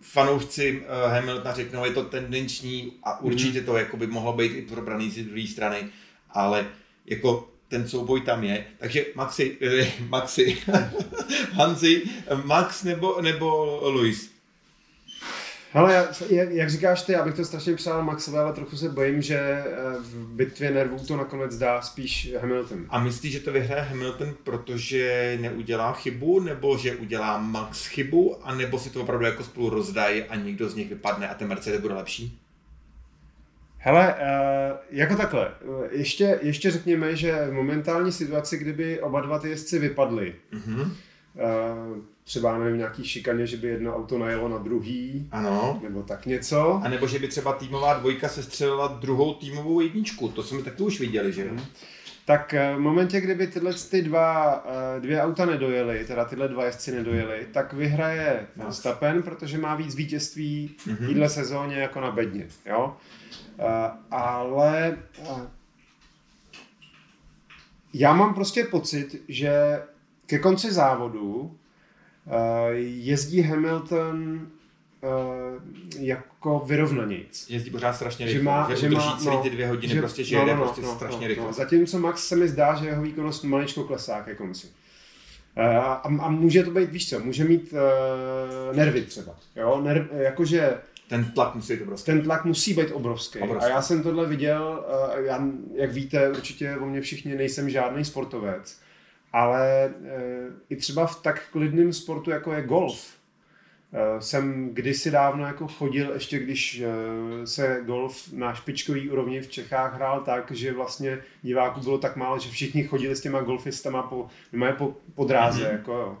fanoušci 0.00 0.80
uh, 0.80 1.12
Hamiltona 1.12 1.54
řeknou, 1.54 1.84
je 1.84 1.90
to 1.90 2.04
tendenční 2.04 2.92
a 3.02 3.20
určitě 3.20 3.60
mm. 3.60 3.66
to 3.66 3.76
jako 3.76 3.96
by 3.96 4.06
mohlo 4.06 4.32
být 4.32 4.52
i 4.52 4.62
probraný 4.62 5.10
z 5.10 5.24
druhé 5.24 5.46
strany, 5.46 5.88
ale 6.30 6.66
jako 7.06 7.49
ten 7.70 7.88
souboj 7.88 8.20
tam 8.20 8.44
je. 8.44 8.64
Takže 8.78 9.06
Maxi, 9.14 9.58
eh, 9.62 9.86
Maxi, 10.08 10.56
Hanzi, 11.52 12.02
Max 12.44 12.82
nebo, 12.82 13.22
nebo 13.22 13.80
Luis? 13.90 14.30
Hele, 15.72 16.08
jak, 16.30 16.70
říkáš 16.70 17.02
ty, 17.02 17.16
abych 17.16 17.34
to 17.34 17.44
strašně 17.44 17.74
přál 17.74 18.04
Maxovi, 18.04 18.38
ale 18.38 18.52
trochu 18.52 18.76
se 18.76 18.88
bojím, 18.88 19.22
že 19.22 19.38
eh, 19.38 19.64
v 20.00 20.14
bitvě 20.14 20.70
nervů 20.70 20.98
to 21.06 21.16
nakonec 21.16 21.58
dá 21.58 21.82
spíš 21.82 22.34
Hamilton. 22.40 22.86
A 22.88 23.00
myslíš, 23.00 23.32
že 23.32 23.40
to 23.40 23.52
vyhraje 23.52 23.82
Hamilton, 23.82 24.34
protože 24.44 25.38
neudělá 25.40 25.92
chybu, 25.92 26.40
nebo 26.40 26.78
že 26.78 26.96
udělá 26.96 27.38
Max 27.38 27.86
chybu, 27.86 28.46
a 28.46 28.54
nebo 28.54 28.78
si 28.78 28.90
to 28.90 29.02
opravdu 29.02 29.24
jako 29.24 29.44
spolu 29.44 29.70
rozdají 29.70 30.22
a 30.22 30.36
někdo 30.36 30.68
z 30.68 30.74
nich 30.74 30.88
vypadne 30.88 31.28
a 31.28 31.34
ten 31.34 31.48
Mercedes 31.48 31.80
bude 31.80 31.94
lepší? 31.94 32.38
Hele, 33.82 34.14
uh, 34.14 34.76
jako 34.90 35.16
takhle, 35.16 35.50
ještě, 35.90 36.38
ještě 36.42 36.70
řekněme, 36.70 37.16
že 37.16 37.46
v 37.46 37.52
momentální 37.52 38.12
situaci, 38.12 38.58
kdyby 38.58 39.00
oba 39.00 39.20
dva 39.20 39.38
ty 39.38 39.48
jezdci 39.48 39.78
vypadly, 39.78 40.34
mm-hmm. 40.52 40.90
třeba 42.24 42.58
nevím, 42.58 42.78
nějaký 42.78 43.04
šikaně, 43.04 43.46
že 43.46 43.56
by 43.56 43.68
jedno 43.68 43.96
auto 43.96 44.18
najelo 44.18 44.48
na 44.48 44.58
druhý, 44.58 45.28
ano. 45.32 45.80
nebo 45.82 46.02
tak 46.02 46.26
něco. 46.26 46.80
A 46.84 46.88
nebo 46.88 47.06
že 47.06 47.18
by 47.18 47.28
třeba 47.28 47.52
týmová 47.52 47.94
dvojka 47.94 48.28
se 48.28 48.42
střelila 48.42 48.86
druhou 48.88 49.34
týmovou 49.34 49.80
jedničku, 49.80 50.28
to 50.28 50.42
jsme 50.42 50.62
taky 50.62 50.82
už 50.82 51.00
viděli, 51.00 51.32
že? 51.32 51.44
Mm. 51.44 51.60
tak 52.24 52.54
eh, 52.54 52.74
v 52.76 52.78
momentě, 52.78 53.20
kdyby 53.20 53.46
tyhle 53.46 53.72
ty 53.90 54.02
dva, 54.02 54.64
eh, 54.96 55.00
dvě 55.00 55.22
auta 55.22 55.46
nedojely, 55.46 56.04
teda 56.06 56.24
tyhle 56.24 56.48
dva 56.48 56.64
jezdci 56.64 56.92
nedojely, 56.92 57.46
tak 57.52 57.72
vyhraje 57.72 58.46
Verstappen, 58.56 59.22
protože 59.22 59.58
má 59.58 59.74
víc 59.74 59.94
vítězství 59.94 60.74
v 60.78 60.86
Mhm. 60.86 61.06
téhle 61.06 61.28
sezóně 61.28 61.76
jako 61.76 62.00
na 62.00 62.10
bedně. 62.10 62.46
Jo? 62.66 62.96
Eh, 63.60 63.90
Ale 64.10 64.98
eh, 65.22 65.48
já 67.94 68.14
mám 68.14 68.34
prostě 68.34 68.64
pocit, 68.64 69.22
že 69.28 69.82
ke 70.26 70.38
konci 70.38 70.72
závodu 70.72 71.56
eh, 72.26 72.74
jezdí 72.74 73.42
Hamilton 73.42 74.48
jako 75.98 76.58
vyrovnanějc. 76.66 77.50
Jezdí 77.50 77.70
pořád 77.70 77.92
strašně 77.92 78.26
Že 78.26 78.32
rychle, 78.32 78.52
má, 78.52 78.70
že, 78.70 78.76
že 78.76 78.90
má, 78.90 79.16
celý 79.16 79.36
no, 79.36 79.42
ty 79.42 79.50
dvě 79.50 79.68
hodiny, 79.68 79.94
prostě, 80.00 80.24
že 80.24 80.36
jede 80.36 80.54
prostě 80.54 80.82
strašně 80.82 81.28
rychle. 81.28 81.52
Zatímco 81.52 81.98
Max 81.98 82.28
se 82.28 82.36
mi 82.36 82.48
zdá, 82.48 82.74
že 82.74 82.86
jeho 82.86 83.02
výkonnost 83.02 83.44
maličko 83.44 83.84
klesá 83.84 84.22
ke 84.22 84.34
konci. 84.34 84.66
Eh, 85.56 85.76
A, 85.76 85.92
a 85.92 86.30
může 86.30 86.62
to 86.62 86.70
být, 86.70 86.90
víš 86.90 87.10
co, 87.10 87.20
může 87.20 87.44
mít 87.44 87.72
uh, 87.72 88.76
nervy 88.76 89.02
třeba. 89.02 89.34
Jo? 89.56 89.80
Nerv, 89.80 90.06
jakože 90.12 90.74
Ten 91.10 91.24
tlak 91.24 91.54
musí 91.54 91.78
to 91.78 91.84
prostě. 91.84 92.12
ten 92.12 92.22
tlak 92.22 92.44
musí 92.44 92.74
být 92.74 92.90
obrovský. 92.92 93.38
Obrovský. 93.38 93.70
A 93.70 93.74
já 93.74 93.82
jsem 93.82 94.02
tohle 94.02 94.26
viděl, 94.26 94.84
eh, 95.16 95.22
já, 95.22 95.42
jak 95.74 95.92
víte, 95.92 96.30
určitě 96.30 96.76
o 96.76 96.86
mě 96.86 97.00
všichni 97.00 97.34
nejsem 97.34 97.70
žádný 97.70 98.04
sportovec, 98.04 98.80
ale 99.32 99.84
eh, 100.04 100.46
i 100.68 100.76
třeba 100.76 101.06
v 101.06 101.22
tak 101.22 101.42
klidném 101.52 101.92
sportu, 101.92 102.30
jako 102.30 102.52
je 102.52 102.62
golf, 102.62 103.14
eh, 103.92 104.20
jsem 104.22 104.70
kdysi 104.74 105.10
dávno 105.10 105.46
jako 105.46 105.68
chodil, 105.68 106.10
ještě 106.14 106.38
když 106.38 106.82
se 107.44 107.80
golf 107.86 108.32
na 108.32 108.54
špičkový 108.54 109.10
úrovni 109.10 109.40
v 109.40 109.48
Čechách 109.50 109.94
hrál 109.94 110.20
tak, 110.20 110.50
že 110.50 110.72
vlastně 110.72 111.18
diváků 111.42 111.80
bylo 111.80 111.98
tak 111.98 112.16
málo, 112.16 112.38
že 112.38 112.50
všichni 112.50 112.84
chodili 112.84 113.16
s 113.16 113.20
těma 113.20 113.40
golfistama 113.40 114.02
po, 114.02 114.28
po, 114.78 114.96
po 115.14 115.24
dráze, 115.24 115.62
Mhm. 115.64 115.72
jako 115.72 115.92
jo. 115.92 116.18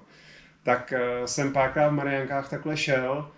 Tak 0.62 0.92
jsem 1.24 1.52
párkrát 1.52 1.88
v 1.88 1.92
Mariankách 1.92 2.50
takhle 2.50 2.76
šel 2.76 3.30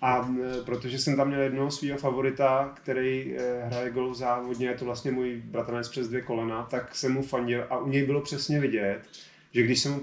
a 0.00 0.28
protože 0.64 0.98
jsem 0.98 1.16
tam 1.16 1.28
měl 1.28 1.40
jednoho 1.40 1.70
svého 1.70 1.98
favorita, 1.98 2.72
který 2.74 3.36
e, 3.38 3.64
hraje 3.64 3.90
golf 3.90 4.16
závodně, 4.16 4.66
je 4.68 4.74
to 4.74 4.84
vlastně 4.84 5.10
můj 5.10 5.42
bratranec 5.44 5.88
přes 5.88 6.08
dvě 6.08 6.22
kolena, 6.22 6.62
tak 6.70 6.94
jsem 6.94 7.12
mu 7.12 7.22
fandil 7.22 7.66
a 7.70 7.78
u 7.78 7.88
něj 7.88 8.06
bylo 8.06 8.20
přesně 8.20 8.60
vidět, 8.60 9.00
že 9.52 9.62
když 9.62 9.80
jsem, 9.80 10.00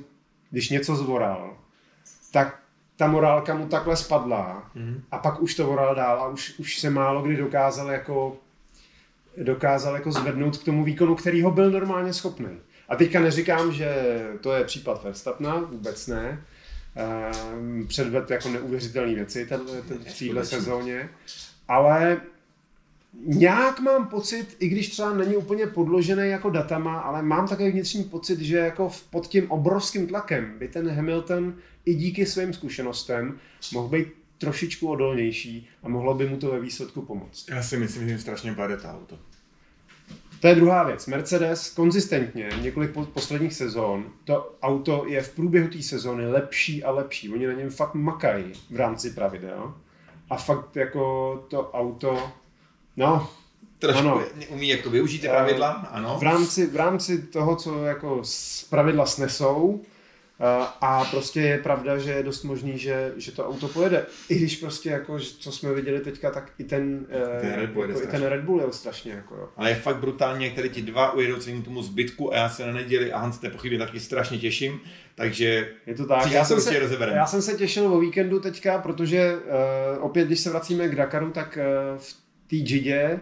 když 0.52 0.70
něco 0.70 0.96
zvoral, 0.96 1.58
tak 2.32 2.60
ta 2.98 3.08
morálka 3.08 3.56
mu 3.56 3.68
takhle 3.68 3.96
spadla 3.98 4.72
Mhm. 4.76 5.04
a 5.12 5.18
pak 5.18 5.42
už 5.42 5.56
to 5.56 5.66
voral 5.68 5.96
dál 5.96 6.20
a 6.22 6.28
už, 6.28 6.60
už 6.60 6.80
se 6.80 6.90
málo 6.90 7.22
kdy 7.22 7.36
dokázal 7.38 7.92
jako 7.92 8.38
dokázal 9.38 9.96
jako 9.96 10.12
zvednout 10.12 10.58
k 10.58 10.64
tomu 10.64 10.84
výkonu, 10.84 11.16
který 11.16 11.42
ho 11.42 11.52
byl 11.52 11.72
normálně 11.72 12.14
schopný. 12.14 12.60
A 12.90 12.96
teďka 12.96 13.20
neříkám, 13.20 13.72
že 13.72 13.96
to 14.42 14.54
je 14.54 14.64
případ 14.64 15.04
Verstappena, 15.04 15.56
vůbec 15.56 16.08
ne. 16.08 16.44
Ehm, 16.96 17.86
Předved 17.88 18.32
jako 18.32 18.50
neuvěřitelné 18.50 19.16
věci 19.16 19.46
tenhle- 19.46 19.82
ten- 19.82 19.98
v 19.98 20.20
téhle 20.20 20.46
sezóně. 20.46 21.10
Ale 21.68 22.22
nějak 23.26 23.80
mám 23.80 24.08
pocit, 24.08 24.56
i 24.60 24.68
když 24.68 24.90
třeba 24.90 25.14
není 25.14 25.36
úplně 25.36 25.68
podložený 25.68 26.30
jako 26.30 26.50
datama, 26.50 27.00
ale 27.00 27.22
mám 27.22 27.48
takový 27.48 27.72
vnitřní 27.72 28.04
pocit, 28.04 28.40
že 28.40 28.58
jako 28.58 28.92
pod 29.10 29.28
tím 29.28 29.52
obrovským 29.52 30.08
tlakem 30.08 30.54
by 30.60 30.68
ten 30.68 30.90
Hamilton 30.90 31.56
i 31.86 31.94
díky 31.94 32.26
svým 32.26 32.54
zkušenostem 32.54 33.40
mohl 33.74 33.88
být 33.88 34.08
trošičku 34.38 34.88
odolnější 34.88 35.68
a 35.84 35.90
mohlo 35.90 36.14
by 36.14 36.30
mu 36.30 36.38
to 36.38 36.52
ve 36.52 36.60
výsledku 36.60 37.02
pomoct. 37.02 37.46
Já 37.50 37.64
si 37.64 37.78
myslím, 37.78 38.04
že 38.04 38.10
jim 38.10 38.20
strašně 38.20 38.54
pade 38.54 38.78
to 38.78 38.88
auto. 38.88 39.20
To 40.46 40.50
je 40.50 40.56
druhá 40.56 40.84
věc. 40.84 41.08
Mercedes 41.08 41.70
konzistentně 41.70 42.50
několik 42.62 42.92
po- 42.92 43.06
posledních 43.06 43.54
sezón, 43.54 44.06
to 44.24 44.56
auto 44.62 45.06
je 45.08 45.22
v 45.22 45.36
průběhu 45.36 45.68
té 45.68 45.82
sezóny 45.82 46.28
lepší 46.32 46.84
a 46.84 46.92
lepší. 46.92 47.34
Oni 47.34 47.48
na 47.48 47.54
něm 47.54 47.70
fakt 47.70 47.94
makají 47.94 48.46
v 48.72 48.76
rámci 48.76 49.10
pravidel. 49.12 49.74
A 50.30 50.38
fakt 50.38 50.76
jako 50.76 51.36
to 51.48 51.72
auto, 51.72 52.30
no, 52.98 53.30
Trošku 53.80 54.00
Ano. 54.00 54.22
umí 54.50 54.70
jako 54.70 54.90
využít 54.90 55.20
ty 55.20 55.28
Eh, 55.28 55.32
pravidla, 55.32 55.70
ano. 55.72 56.18
v 56.20 56.24
rámci, 56.24 56.68
v 56.68 56.76
rámci 56.76 57.22
toho, 57.22 57.56
co 57.56 57.84
jako 57.84 58.20
z 58.24 58.64
pravidla 58.64 59.06
snesou, 59.06 59.82
eh, 59.84 59.88
a 60.82 61.06
prostě 61.12 61.42
je 61.42 61.58
pravda, 61.58 61.98
že 61.98 62.12
je 62.12 62.24
dost 62.24 62.44
možný, 62.44 62.78
že, 62.78 63.14
že 63.18 63.32
to 63.32 63.48
auto 63.48 63.68
pojede. 63.68 64.06
I 64.30 64.36
když 64.36 64.58
prostě 64.58 64.90
jako, 64.90 65.20
co 65.20 65.52
jsme 65.52 65.74
viděli 65.74 66.00
teďka, 66.00 66.32
tak 66.32 66.52
i 66.58 66.64
ten, 66.64 67.06
eh, 67.10 67.42
Ten 67.42 67.54
Red 67.54 67.70
Bull 67.70 67.86
jako, 67.86 68.00
i 68.00 68.02
ten 68.02 68.08
strašně. 68.08 68.30
Red 68.30 68.44
Bull 68.44 68.60
jel 68.60 68.72
strašně. 68.72 69.12
Jako, 69.12 69.36
jo. 69.36 69.50
Ale 69.58 69.70
je 69.70 69.76
fakt 69.76 69.98
brutálně, 69.98 70.46
jak 70.46 70.56
tady 70.56 70.70
ti 70.70 70.82
dva 70.82 71.12
ujedou 71.12 71.36
celému 71.36 71.62
tomu 71.62 71.82
zbytku 71.82 72.34
a 72.34 72.38
já 72.38 72.50
se 72.50 72.66
na 72.66 72.74
neděli 72.74 73.12
a 73.12 73.20
Hans 73.20 73.42
nepochybně 73.42 73.80
taky 73.80 74.00
strašně 74.00 74.38
těším, 74.38 74.80
takže 75.16 75.72
Je 75.86 75.96
to 75.96 76.06
tak. 76.06 76.32
Já 76.32 76.46
se 76.46 76.62
jsem, 76.62 76.74
se, 76.74 76.80
rozebereme. 76.80 77.18
já 77.18 77.26
jsem 77.26 77.42
se 77.42 77.54
těšil 77.54 77.94
o 77.94 78.00
víkendu 78.00 78.40
teďka, 78.40 78.78
protože 78.78 79.36
uh, 79.36 80.06
opět, 80.06 80.28
když 80.28 80.40
se 80.40 80.50
vracíme 80.50 80.90
k 80.90 80.96
Dakaru, 80.96 81.32
tak 81.32 81.58
uh, 81.94 81.98
v 81.98 82.14
té 82.50 82.56
Jidě, 82.56 83.20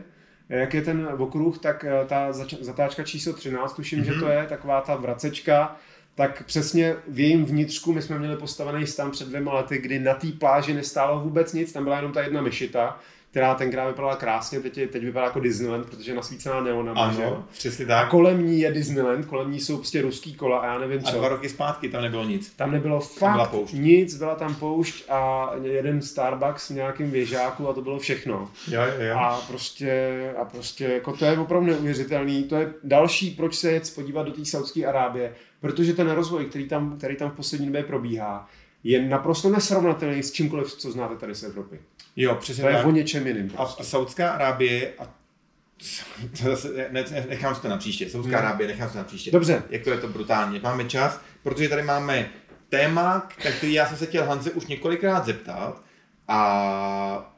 jak 0.49 0.73
je 0.73 0.81
ten 0.81 1.09
okruh, 1.17 1.57
tak 1.57 1.85
uh, 2.01 2.07
ta 2.07 2.31
zač- 2.33 2.61
zatáčka 2.61 3.03
číslo 3.03 3.33
13, 3.33 3.75
tuším, 3.75 3.99
mm-hmm. 3.99 4.13
že 4.13 4.19
to 4.19 4.27
je, 4.27 4.45
taková 4.49 4.81
ta 4.81 4.95
vracečka, 4.95 5.77
tak 6.15 6.43
přesně 6.45 6.95
v 7.07 7.19
jejím 7.19 7.45
vnitřku 7.45 7.93
my 7.93 8.01
jsme 8.01 8.19
měli 8.19 8.37
postavený 8.37 8.87
stan 8.87 9.11
před 9.11 9.27
dvěma 9.27 9.53
lety, 9.53 9.77
kdy 9.77 9.99
na 9.99 10.13
té 10.13 10.27
pláži 10.39 10.73
nestálo 10.73 11.19
vůbec 11.19 11.53
nic, 11.53 11.71
tam 11.71 11.83
byla 11.83 11.95
jenom 11.95 12.11
ta 12.11 12.21
jedna 12.21 12.41
myšita, 12.41 12.99
která 13.31 13.55
tenkrát 13.55 13.87
vypadala 13.87 14.15
krásně, 14.15 14.59
teď, 14.59 14.77
je, 14.77 14.87
teď 14.87 15.03
vypadá 15.03 15.25
jako 15.25 15.39
Disneyland, 15.39 15.85
protože 15.89 16.11
je 16.11 16.15
nasvícená 16.15 16.61
neonama, 16.61 17.01
ano, 17.01 17.47
přesně 17.51 17.85
A 17.85 17.87
tak. 17.87 18.09
kolem 18.09 18.47
ní 18.47 18.59
je 18.59 18.71
Disneyland, 18.71 19.25
kolem 19.25 19.51
ní 19.51 19.59
jsou 19.59 19.77
prostě 19.77 20.01
ruský 20.01 20.33
kola 20.33 20.59
a 20.59 20.65
já 20.65 20.79
nevím 20.79 20.99
A 20.99 21.11
co. 21.11 21.17
dva 21.17 21.27
roky 21.27 21.49
zpátky 21.49 21.89
tam 21.89 22.01
nebylo 22.01 22.25
nic. 22.25 22.53
Tam 22.55 22.71
nebylo 22.71 22.97
byla 22.97 23.35
fakt 23.37 23.49
poušť. 23.49 23.73
nic, 23.73 24.17
byla 24.17 24.35
tam 24.35 24.55
poušť 24.55 25.03
a 25.09 25.51
jeden 25.63 26.01
Starbucks 26.01 26.69
v 26.69 26.73
nějakém 26.73 27.11
věžáku 27.11 27.69
a 27.69 27.73
to 27.73 27.81
bylo 27.81 27.99
všechno. 27.99 28.51
Jo, 28.67 28.81
jo, 28.81 29.05
jo. 29.05 29.17
A 29.17 29.41
prostě, 29.47 30.13
a 30.37 30.45
prostě 30.45 30.85
jako 30.85 31.13
to 31.13 31.25
je 31.25 31.37
opravdu 31.37 31.67
neuvěřitelný. 31.67 32.43
To 32.43 32.55
je 32.55 32.73
další, 32.83 33.31
proč 33.31 33.55
se 33.55 33.71
jet 33.71 33.95
podívat 33.95 34.23
do 34.23 34.31
té 34.31 34.45
Saudské 34.45 34.85
Arábie, 34.85 35.33
protože 35.63 35.93
ten 35.93 36.09
rozvoj, 36.09 36.45
který 36.45 36.67
tam, 36.67 36.97
který 36.97 37.15
tam 37.15 37.31
v 37.31 37.33
poslední 37.33 37.65
době 37.65 37.83
probíhá, 37.83 38.49
je 38.83 39.07
naprosto 39.07 39.49
nesrovnatelný 39.49 40.23
s 40.23 40.31
čímkoliv, 40.31 40.73
co 40.73 40.91
znáte 40.91 41.15
tady 41.15 41.35
z 41.35 41.43
Evropy. 41.43 41.79
Jo, 42.15 42.35
přesně 42.35 42.63
To 42.63 42.69
je 42.69 42.75
tak. 42.75 42.85
o 42.85 42.91
něčem 42.91 43.27
jiným. 43.27 43.51
A 43.53 43.55
Prostě. 43.55 43.83
Saudská 43.83 44.31
Arábie, 44.31 44.93
a 44.99 45.03
to 46.37 46.43
zase, 46.43 46.87
ne, 46.91 47.05
ne, 47.11 47.25
nechám 47.29 47.55
si 47.55 47.61
to 47.61 47.67
na 47.67 47.77
příště, 47.77 48.09
Saudská 48.09 48.37
Hmm. 48.37 48.47
Arábie, 48.47 48.67
nechám 48.67 48.87
si 48.87 48.93
to 48.93 48.97
na 48.97 49.03
příště. 49.03 49.31
Dobře. 49.31 49.63
Jak 49.69 49.83
to 49.83 49.89
je 49.89 49.97
to 49.97 50.07
brutálně. 50.07 50.59
Máme 50.63 50.85
čas, 50.85 51.21
protože 51.43 51.69
tady 51.69 51.81
máme 51.83 52.29
téma, 52.69 53.29
tak 53.43 53.55
který 53.55 53.73
já 53.73 53.85
jsem 53.87 53.97
se 53.97 54.05
chtěl 54.05 54.25
Hanze 54.25 54.51
už 54.51 54.67
několikrát 54.67 55.25
zeptat 55.25 55.81
a 56.27 57.33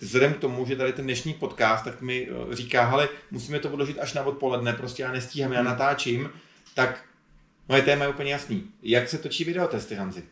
vzhledem 0.00 0.34
k 0.34 0.38
tomu, 0.38 0.66
že 0.66 0.76
tady 0.76 0.92
ten 0.92 1.04
dnešní 1.04 1.34
podcast, 1.34 1.84
tak 1.84 2.00
mi 2.02 2.28
eh, 2.30 2.56
říká, 2.56 2.84
hele, 2.84 3.08
musíme 3.30 3.58
to 3.58 3.70
odložit 3.70 3.98
až 3.98 4.14
na 4.14 4.22
odpoledne, 4.22 4.72
prostě 4.72 5.02
já 5.02 5.12
nestíhám, 5.12 5.52
já 5.52 5.62
natáčím, 5.62 6.30
tak 6.74 7.04
moje 7.68 7.82
téma 7.82 8.04
je 8.04 8.10
úplně 8.10 8.32
jasný. 8.32 8.64
Jak 8.82 9.08
se 9.08 9.18
točí 9.18 9.44
videotesty, 9.44 9.94
Hanzi? 9.94 10.22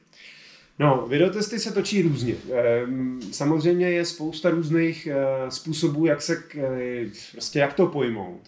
No, 0.78 1.06
videotesty 1.08 1.58
se 1.58 1.72
točí 1.72 2.02
různě. 2.02 2.34
Ehm, 2.52 3.20
Samozřejmě 3.32 3.90
je 3.90 4.04
spousta 4.04 4.50
různých 4.50 5.06
eh, 5.06 5.50
způsobů, 5.50 6.06
jak 6.06 6.22
se, 6.22 6.42
eh, 6.58 7.06
prostě 7.32 7.58
jak 7.58 7.74
to 7.74 7.86
pojmout. 7.86 8.40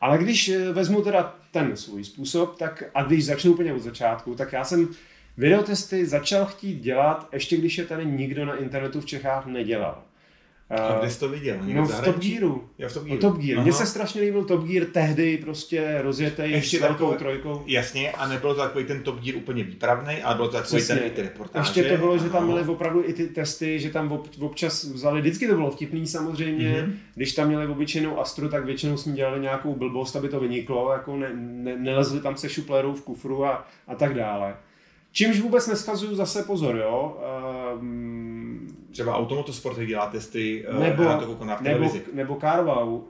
Ale 0.00 0.18
když 0.18 0.48
eh, 0.48 0.72
vezmu 0.72 1.02
teda 1.02 1.36
ten 1.50 1.76
svůj 1.76 2.04
způsob, 2.04 2.58
tak 2.58 2.84
a 2.94 3.02
když 3.02 3.24
začnu 3.24 3.52
úplně 3.52 3.74
od 3.74 3.82
začátku, 3.82 4.34
tak 4.34 4.52
já 4.52 4.64
jsem 4.64 4.88
videotesty 5.36 6.06
začal 6.06 6.46
chtít 6.46 6.80
dělat, 6.80 7.28
ještě 7.32 7.56
když 7.56 7.78
je 7.78 7.84
tady 7.84 8.06
nikdo 8.06 8.44
na 8.44 8.56
internetu 8.56 9.00
v 9.00 9.06
Čechách 9.06 9.46
nedělal. 9.46 10.02
A 10.70 10.98
kde 11.00 11.10
jsi 11.10 11.20
to 11.20 11.28
viděl? 11.28 11.56
Někde 11.64 11.80
No 11.80 11.86
v 11.86 12.04
Top? 12.04 12.18
Gearu. 12.18 12.64
Jo, 12.78 12.88
v 12.88 12.94
Top 12.94 13.04
Gearu. 13.04 13.20
Top 13.20 13.36
Gear. 13.38 13.62
Mně 13.62 13.72
se 13.72 13.86
strašně 13.86 14.20
líbil 14.20 14.44
Top 14.44 14.64
Gear 14.64 14.86
tehdy 14.86 15.38
prostě 15.38 15.98
rozjetý 16.02 16.42
Ještě 16.44 16.78
s 16.78 16.80
velkou 16.80 16.94
takové- 17.10 17.18
trojkou. 17.18 17.62
Jasně, 17.66 18.10
a 18.12 18.28
nebylo 18.28 18.54
to 18.54 18.60
takový 18.60 18.84
ten 18.84 19.02
Top 19.02 19.20
Gear 19.20 19.36
úplně 19.36 19.64
výpravný, 19.64 20.14
ale 20.22 20.34
bylo 20.34 20.48
to 20.48 20.56
takový 20.56 20.76
Přesně. 20.76 20.94
ten 20.94 21.04
i 21.06 21.10
ty 21.10 21.22
reportáže. 21.22 21.68
Ještě 21.80 21.84
to 21.94 21.96
bylo, 21.96 22.18
že 22.18 22.30
tam 22.30 22.46
byly 22.46 22.62
opravdu 22.62 23.02
i 23.08 23.12
ty 23.12 23.26
testy, 23.26 23.80
že 23.80 23.90
tam 23.90 24.12
ob, 24.12 24.28
občas 24.40 24.84
vzali, 24.84 25.20
vždycky 25.20 25.48
to 25.48 25.54
bylo 25.54 25.70
vtipný 25.70 26.06
samozřejmě, 26.06 26.68
Mhm. 26.68 26.90
mm-hmm. 26.90 26.94
když 27.14 27.32
tam 27.32 27.48
měli 27.48 27.66
obyčejnou 27.66 28.20
Astru, 28.20 28.48
tak 28.48 28.64
většinou 28.64 28.96
jsme 28.96 29.12
dělali 29.12 29.40
nějakou 29.40 29.74
blbost, 29.74 30.16
aby 30.16 30.28
to 30.28 30.40
vyniklo, 30.40 30.92
jako 30.92 31.16
ne, 31.16 31.30
ne, 31.34 31.76
nelezli 31.76 32.20
tam 32.20 32.36
se 32.36 32.48
šuplerů 32.48 32.94
v 32.94 33.02
kufru 33.02 33.44
a, 33.44 33.66
a 33.88 33.94
tak 33.94 34.14
dále. 34.14 34.54
Čímž 35.12 35.40
vůbec 35.40 35.66
neschazuju 35.66 36.14
zase 36.14 36.42
pozor, 36.42 36.76
jo. 36.76 37.18
Um, 37.80 38.25
Třeba 38.96 39.16
Automotosport 39.16 39.78
dělá 39.78 40.06
testy, 40.06 40.64
nebo, 40.68 40.80
nebo, 40.80 41.02
já 41.02 41.16
to 41.16 41.44
na 41.44 41.58
nebo, 41.60 41.92
nebo 42.12 42.36
Carwow, 42.40 42.88
uh, 42.88 43.02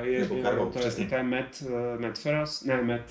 je, 0.00 0.20
Nebo 0.20 0.34
je, 0.34 0.42
Carwow, 0.42 0.72
to, 0.72 0.78
je, 0.78 0.80
přesně. 0.80 1.06
to 1.06 1.14
je 1.14 1.22
Matt, 1.22 1.62
uh, 1.62 2.00
Matt 2.00 2.18
Ferris, 2.18 2.64
ne 2.64 2.82
Matt, 2.82 3.04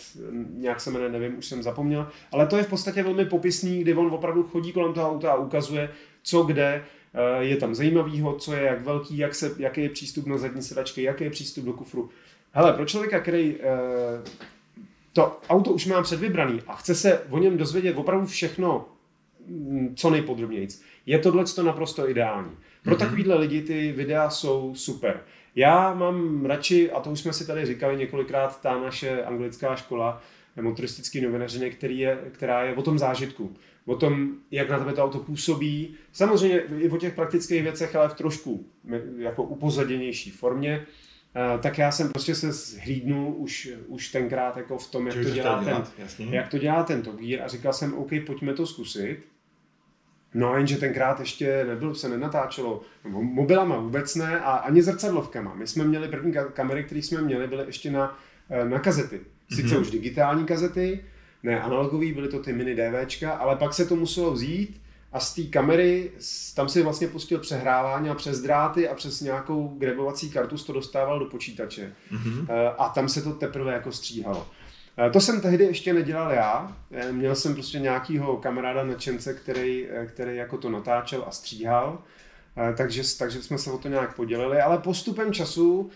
nějak 0.54 0.82
se 0.82 0.92
jmenuje, 0.92 1.12
nevím, 1.12 1.38
už 1.38 1.46
jsem 1.46 1.64
zapomněl, 1.64 2.08
ale 2.32 2.48
to 2.48 2.58
je 2.58 2.64
v 2.64 2.68
podstatě 2.70 3.04
velmi 3.04 3.26
popisný, 3.26 3.82
kdy 3.82 3.94
on 3.94 4.14
opravdu 4.14 4.44
chodí 4.44 4.72
kolem 4.72 4.94
toho 4.94 5.10
auta 5.12 5.32
a 5.32 5.36
ukazuje, 5.36 5.90
co 6.24 6.44
kde, 6.44 6.84
je 7.40 7.58
tam 7.58 7.76
zajímavýho, 7.76 8.36
co 8.36 8.54
je, 8.54 8.64
jak 8.64 8.82
velký, 8.82 9.18
jak 9.18 9.36
se, 9.36 9.56
jaký 9.58 9.82
je 9.82 9.90
přístup 9.90 10.26
na 10.26 10.38
zadní 10.38 10.62
sedačky, 10.62 11.04
jaký 11.04 11.24
je 11.24 11.30
přístup 11.30 11.66
do 11.66 11.74
kufru. 11.74 12.10
Hele, 12.52 12.74
pro 12.74 12.86
člověka, 12.86 13.20
který 13.20 13.58
to 15.14 15.40
auto 15.50 15.72
už 15.72 15.86
mám 15.86 16.04
předvybraný 16.04 16.62
a 16.68 16.76
chce 16.76 16.96
se 16.96 17.20
o 17.30 17.38
něm 17.38 17.58
dozvědět 17.58 17.98
opravdu 17.98 18.26
všechno 18.26 18.86
co 19.96 20.10
nejpodrobněji, 20.10 20.68
je 21.06 21.20
tohle 21.20 21.46
to 21.46 21.64
naprosto 21.64 22.10
ideální. 22.10 22.52
Pro 22.84 22.96
mm-hmm. 22.96 23.00
takovýhle 23.00 23.36
lidi 23.36 23.62
ty 23.62 23.92
videa 23.92 24.30
jsou 24.30 24.76
super. 24.76 25.24
Já 25.56 25.94
mám 25.94 26.46
radši, 26.46 26.92
a 26.92 27.00
to 27.00 27.10
už 27.10 27.20
jsme 27.20 27.34
si 27.34 27.48
tady 27.48 27.66
říkali 27.66 27.98
několikrát, 27.98 28.62
ta 28.62 28.80
naše 28.80 29.24
anglická 29.24 29.76
škola 29.76 30.22
motoristický 30.62 31.22
novinařiny, 31.22 31.72
který 31.72 32.00
je, 32.00 32.20
která 32.32 32.64
je 32.64 32.76
o 32.76 32.82
tom 32.82 33.00
zážitku. 33.00 33.54
O 33.86 33.96
tom, 33.96 34.32
jak 34.52 34.70
na 34.70 34.80
tebe 34.80 34.94
to 34.94 35.04
auto 35.04 35.20
působí. 35.20 35.96
Samozřejmě 36.12 36.60
i 36.60 36.90
o 36.90 36.98
těch 36.98 37.14
praktických 37.14 37.64
věcech, 37.64 37.96
ale 37.96 38.10
v 38.10 38.14
trošku 38.14 38.66
jako 39.18 39.44
upozaděnější 39.44 40.32
formě. 40.32 40.86
Uh, 41.36 41.62
tak 41.62 41.78
já 41.78 41.92
jsem 41.92 42.10
prostě 42.10 42.36
se 42.36 42.52
zhlídnul 42.52 43.34
už, 43.38 43.70
už 43.88 44.08
tenkrát 44.08 44.58
jako 44.58 44.78
v 44.78 44.92
tom, 44.92 45.08
jak 45.08 45.16
to, 45.16 45.30
dělá 45.30 45.64
ten, 45.64 45.84
jak 46.30 46.48
to 46.48 46.58
dělá 46.58 46.84
ten 46.84 47.02
Top 47.02 47.20
Gear 47.20 47.42
a 47.44 47.48
říkal 47.48 47.74
jsem, 47.74 47.94
OK, 47.94 48.10
pojďme 48.26 48.54
to 48.54 48.66
zkusit. 48.66 49.18
No 50.34 50.58
jenže 50.58 50.78
tenkrát 50.78 51.20
ještě 51.20 51.66
nebyl, 51.68 51.96
se 51.96 52.10
nenatáčelo 52.10 52.82
mobilama 53.10 53.78
vůbec 53.78 54.16
ne 54.16 54.40
a 54.40 54.52
ani 54.52 54.82
zrcadlovkama. 54.82 55.54
My 55.54 55.68
jsme 55.68 55.84
měli 55.84 56.08
první 56.08 56.34
kamery, 56.54 56.84
které 56.84 57.02
jsme 57.02 57.22
měli, 57.22 57.48
byly 57.48 57.66
ještě 57.66 57.92
na, 57.92 58.20
eh, 58.50 58.66
na 58.66 58.80
kazety. 58.80 59.22
Sice 59.50 59.76
mm-hmm. 59.76 59.82
už 59.82 59.92
digitální 59.92 60.46
kazety, 60.46 61.06
ne 61.44 61.62
analogový, 61.62 62.14
byly 62.14 62.28
to 62.28 62.40
ty 62.40 62.54
mini 62.54 62.76
DVčka, 62.76 63.32
ale 63.32 63.56
pak 63.56 63.74
se 63.74 63.86
to 63.86 63.96
muselo 63.96 64.32
vzít 64.32 64.81
a 65.12 65.20
z 65.20 65.36
té 65.36 65.44
kamery, 65.44 66.12
tam 66.56 66.70
si 66.70 66.84
vlastně 66.84 67.08
pustil 67.08 67.40
přehrávání 67.40 68.10
a 68.10 68.16
přes 68.16 68.42
dráty 68.42 68.90
a 68.90 68.96
přes 68.96 69.22
nějakou 69.22 69.68
grebovací 69.78 70.30
kartu 70.30 70.58
to 70.58 70.74
dostával 70.74 71.20
do 71.20 71.26
počítače. 71.26 71.94
Mm-hmm. 72.12 72.46
A 72.78 72.90
tam 72.90 73.10
se 73.10 73.22
to 73.22 73.34
teprve 73.34 73.74
jako 73.74 73.92
stříhalo. 73.92 74.48
Eh, 74.98 75.10
to 75.10 75.20
jsem 75.22 75.42
tehdy 75.42 75.64
ještě 75.64 75.94
nedělal 75.94 76.32
já. 76.32 76.78
Eh, 76.92 77.12
měl 77.12 77.36
jsem 77.36 77.54
prostě 77.54 77.80
nějakýho 77.80 78.38
kamaráda 78.38 78.84
nadšence, 78.84 79.34
který, 79.34 79.88
který 80.08 80.38
jako 80.38 80.58
to 80.58 80.70
natáčel 80.70 81.24
a 81.28 81.32
stříhal. 81.32 82.02
Takže, 82.78 83.04
takže 83.18 83.44
jsme 83.44 83.58
se 83.58 83.72
o 83.72 83.78
to 83.78 83.88
nějak 83.88 84.16
podělili, 84.16 84.62
ale 84.62 84.78
postupem 84.78 85.34
času 85.34 85.90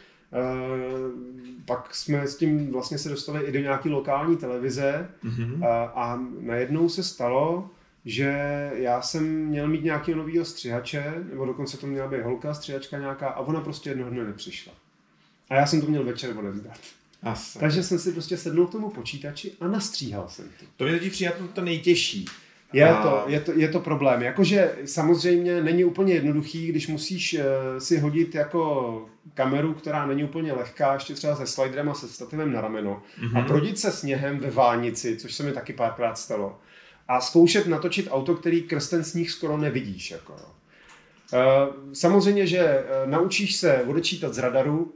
pak 1.66 1.96
jsme 1.96 2.28
s 2.28 2.38
tím 2.38 2.72
vlastně 2.72 2.98
se 2.98 3.10
dostali 3.10 3.46
i 3.46 3.52
do 3.52 3.60
nějaké 3.60 3.90
lokální 3.90 4.38
televize 4.38 5.10
mm-hmm. 5.26 5.68
a, 5.68 5.84
a 5.84 6.20
najednou 6.40 6.90
se 6.90 7.04
stalo, 7.04 7.70
že 8.06 8.32
já 8.76 9.02
jsem 9.02 9.46
měl 9.46 9.68
mít 9.68 9.84
nějakého 9.84 10.18
nového 10.18 10.46
střihače, 10.46 11.14
nebo 11.30 11.46
dokonce 11.46 11.78
to 11.78 11.88
měla 11.88 12.08
být 12.08 12.22
holka 12.22 12.54
střihačka 12.54 13.00
nějaká 13.00 13.28
a 13.28 13.40
ona 13.40 13.62
prostě 13.62 13.90
jednoho 13.90 14.10
dne 14.10 14.24
nepřišla. 14.24 14.74
A 15.50 15.56
já 15.56 15.66
jsem 15.66 15.82
to 15.82 15.88
měl 15.88 16.04
večer 16.04 16.38
odevzdat. 16.38 16.78
Asi. 17.24 17.60
Takže 17.60 17.84
jsem 17.84 18.00
si 18.00 18.12
prostě 18.12 18.38
sednul 18.38 18.68
k 18.68 18.72
tomu 18.72 18.90
počítači 18.90 19.52
a 19.62 19.68
nastříhal 19.68 20.30
jsem 20.30 20.46
to. 20.60 20.66
To 20.78 20.84
mě 20.84 20.94
totiž 20.94 21.12
přijde 21.12 21.34
to 21.54 21.62
nejtěžší. 21.62 22.26
Je, 22.74 22.90
a... 22.90 23.02
to, 23.02 23.24
je, 23.28 23.40
to, 23.40 23.52
je 23.52 23.68
to 23.68 23.80
problém. 23.80 24.22
Jakože 24.22 24.76
samozřejmě 24.86 25.64
není 25.64 25.84
úplně 25.84 26.14
jednoduchý, 26.14 26.68
když 26.68 26.88
musíš 26.88 27.34
uh, 27.34 27.40
si 27.80 28.00
hodit 28.00 28.36
jako 28.36 29.06
kameru, 29.34 29.74
která 29.74 30.06
není 30.06 30.24
úplně 30.24 30.54
lehká, 30.54 30.94
ještě 30.94 31.14
třeba 31.14 31.36
se 31.36 31.48
sliderem 31.48 31.90
a 31.90 31.94
se 31.94 32.08
stativem 32.08 32.54
na 32.54 32.62
rameno 32.62 33.04
mm-hmm. 33.20 33.38
a 33.38 33.40
mhm. 33.40 33.48
prodit 33.48 33.80
se 33.80 33.92
sněhem 33.92 34.40
ve 34.40 34.50
vánici, 34.50 35.18
což 35.18 35.34
se 35.34 35.44
mi 35.44 35.52
taky 35.52 35.74
párkrát 35.74 36.18
stalo. 36.18 36.60
A 37.08 37.22
zkoušet 37.22 37.68
natočit 37.68 38.08
auto, 38.12 38.36
který 38.36 38.62
krsten 38.62 39.04
sníh 39.04 39.32
skoro 39.32 39.58
nevidíš. 39.58 40.12
Jako, 40.12 40.34
jo. 40.34 40.50
Uh, 41.34 41.94
samozřejmě, 41.94 42.48
že 42.48 42.64
uh, 42.64 43.12
naučíš 43.12 43.56
se 43.56 43.84
odečítat 43.84 44.34
z 44.34 44.38
radaru, 44.38 44.94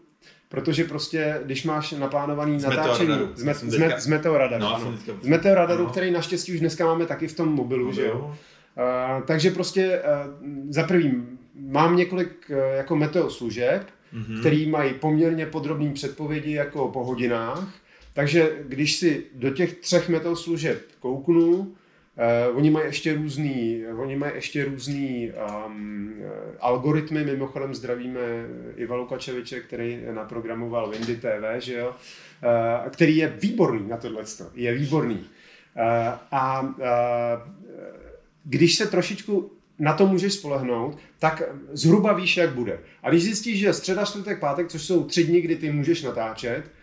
Protože 0.49 0.83
prostě, 0.83 1.39
když 1.45 1.63
máš 1.63 1.91
naplánovaný 1.91 2.59
z 2.59 2.63
natáčení 2.63 3.13
z, 3.35 3.43
met, 3.43 3.57
z, 3.57 3.77
met, 3.77 4.01
z 4.01 4.07
meteoradaru, 4.07 4.63
no, 4.63 4.75
ano. 4.75 4.97
z 5.21 5.27
meteoradaru, 5.27 5.83
no. 5.83 5.89
který 5.89 6.11
naštěstí 6.11 6.53
už 6.53 6.59
dneska 6.59 6.85
máme 6.85 7.05
taky 7.05 7.27
v 7.27 7.35
tom 7.35 7.49
mobilu, 7.49 7.85
no, 7.85 7.93
že 7.93 8.05
jo. 8.05 8.17
Uh, 8.19 9.25
takže 9.25 9.51
prostě 9.51 10.01
uh, 10.01 10.33
za 10.69 10.83
prvým 10.83 11.39
mám 11.55 11.95
několik 11.95 12.49
uh, 12.49 12.57
jako 12.57 12.95
meteo 12.95 13.29
služeb, 13.29 13.87
mm-hmm. 14.13 14.39
který 14.39 14.69
mají 14.69 14.93
poměrně 14.93 15.45
podrobné 15.45 15.91
předpovědi 15.93 16.51
jako 16.51 16.87
po 16.87 17.03
hodinách, 17.03 17.73
takže 18.13 18.57
když 18.67 18.95
si 18.95 19.23
do 19.33 19.49
těch 19.49 19.73
třech 19.73 20.09
meteo 20.09 20.35
služeb 20.35 20.81
kouknu, 20.99 21.75
Uh, 22.19 22.57
oni 22.57 22.69
mají 22.69 22.85
ještě 22.85 23.13
různý, 23.13 23.83
oni 23.97 24.15
mají 24.15 24.31
ještě 24.35 24.65
různý 24.65 25.31
um, 25.65 26.13
algoritmy, 26.59 27.23
mimochodem 27.23 27.75
zdravíme 27.75 28.19
Iva 28.75 28.95
Lukačeviče, 28.95 29.59
který 29.59 29.99
naprogramoval 30.11 30.89
Windy 30.89 31.15
TV, 31.15 31.43
že 31.57 31.73
jo, 31.73 31.89
uh, 31.89 32.89
který 32.89 33.17
je 33.17 33.27
výborný 33.27 33.89
na 33.89 33.97
tohle, 33.97 34.23
je 34.55 34.73
výborný. 34.73 35.15
Uh, 35.15 35.23
a 36.31 36.61
uh, 36.61 36.75
když 38.43 38.75
se 38.75 38.87
trošičku 38.87 39.51
na 39.79 39.93
to 39.93 40.07
můžeš 40.07 40.33
spolehnout, 40.33 40.97
tak 41.19 41.43
zhruba 41.71 42.13
víš, 42.13 42.37
jak 42.37 42.49
bude. 42.49 42.79
A 43.03 43.09
když 43.09 43.23
zjistíš, 43.23 43.59
že 43.59 43.73
středa, 43.73 44.05
čtvrtek, 44.05 44.39
pátek, 44.39 44.67
což 44.67 44.81
jsou 44.81 45.03
tři 45.03 45.23
dny, 45.23 45.41
kdy 45.41 45.55
ty 45.55 45.71
můžeš 45.71 46.03
natáčet, 46.03 46.63
Eh, 46.63 46.78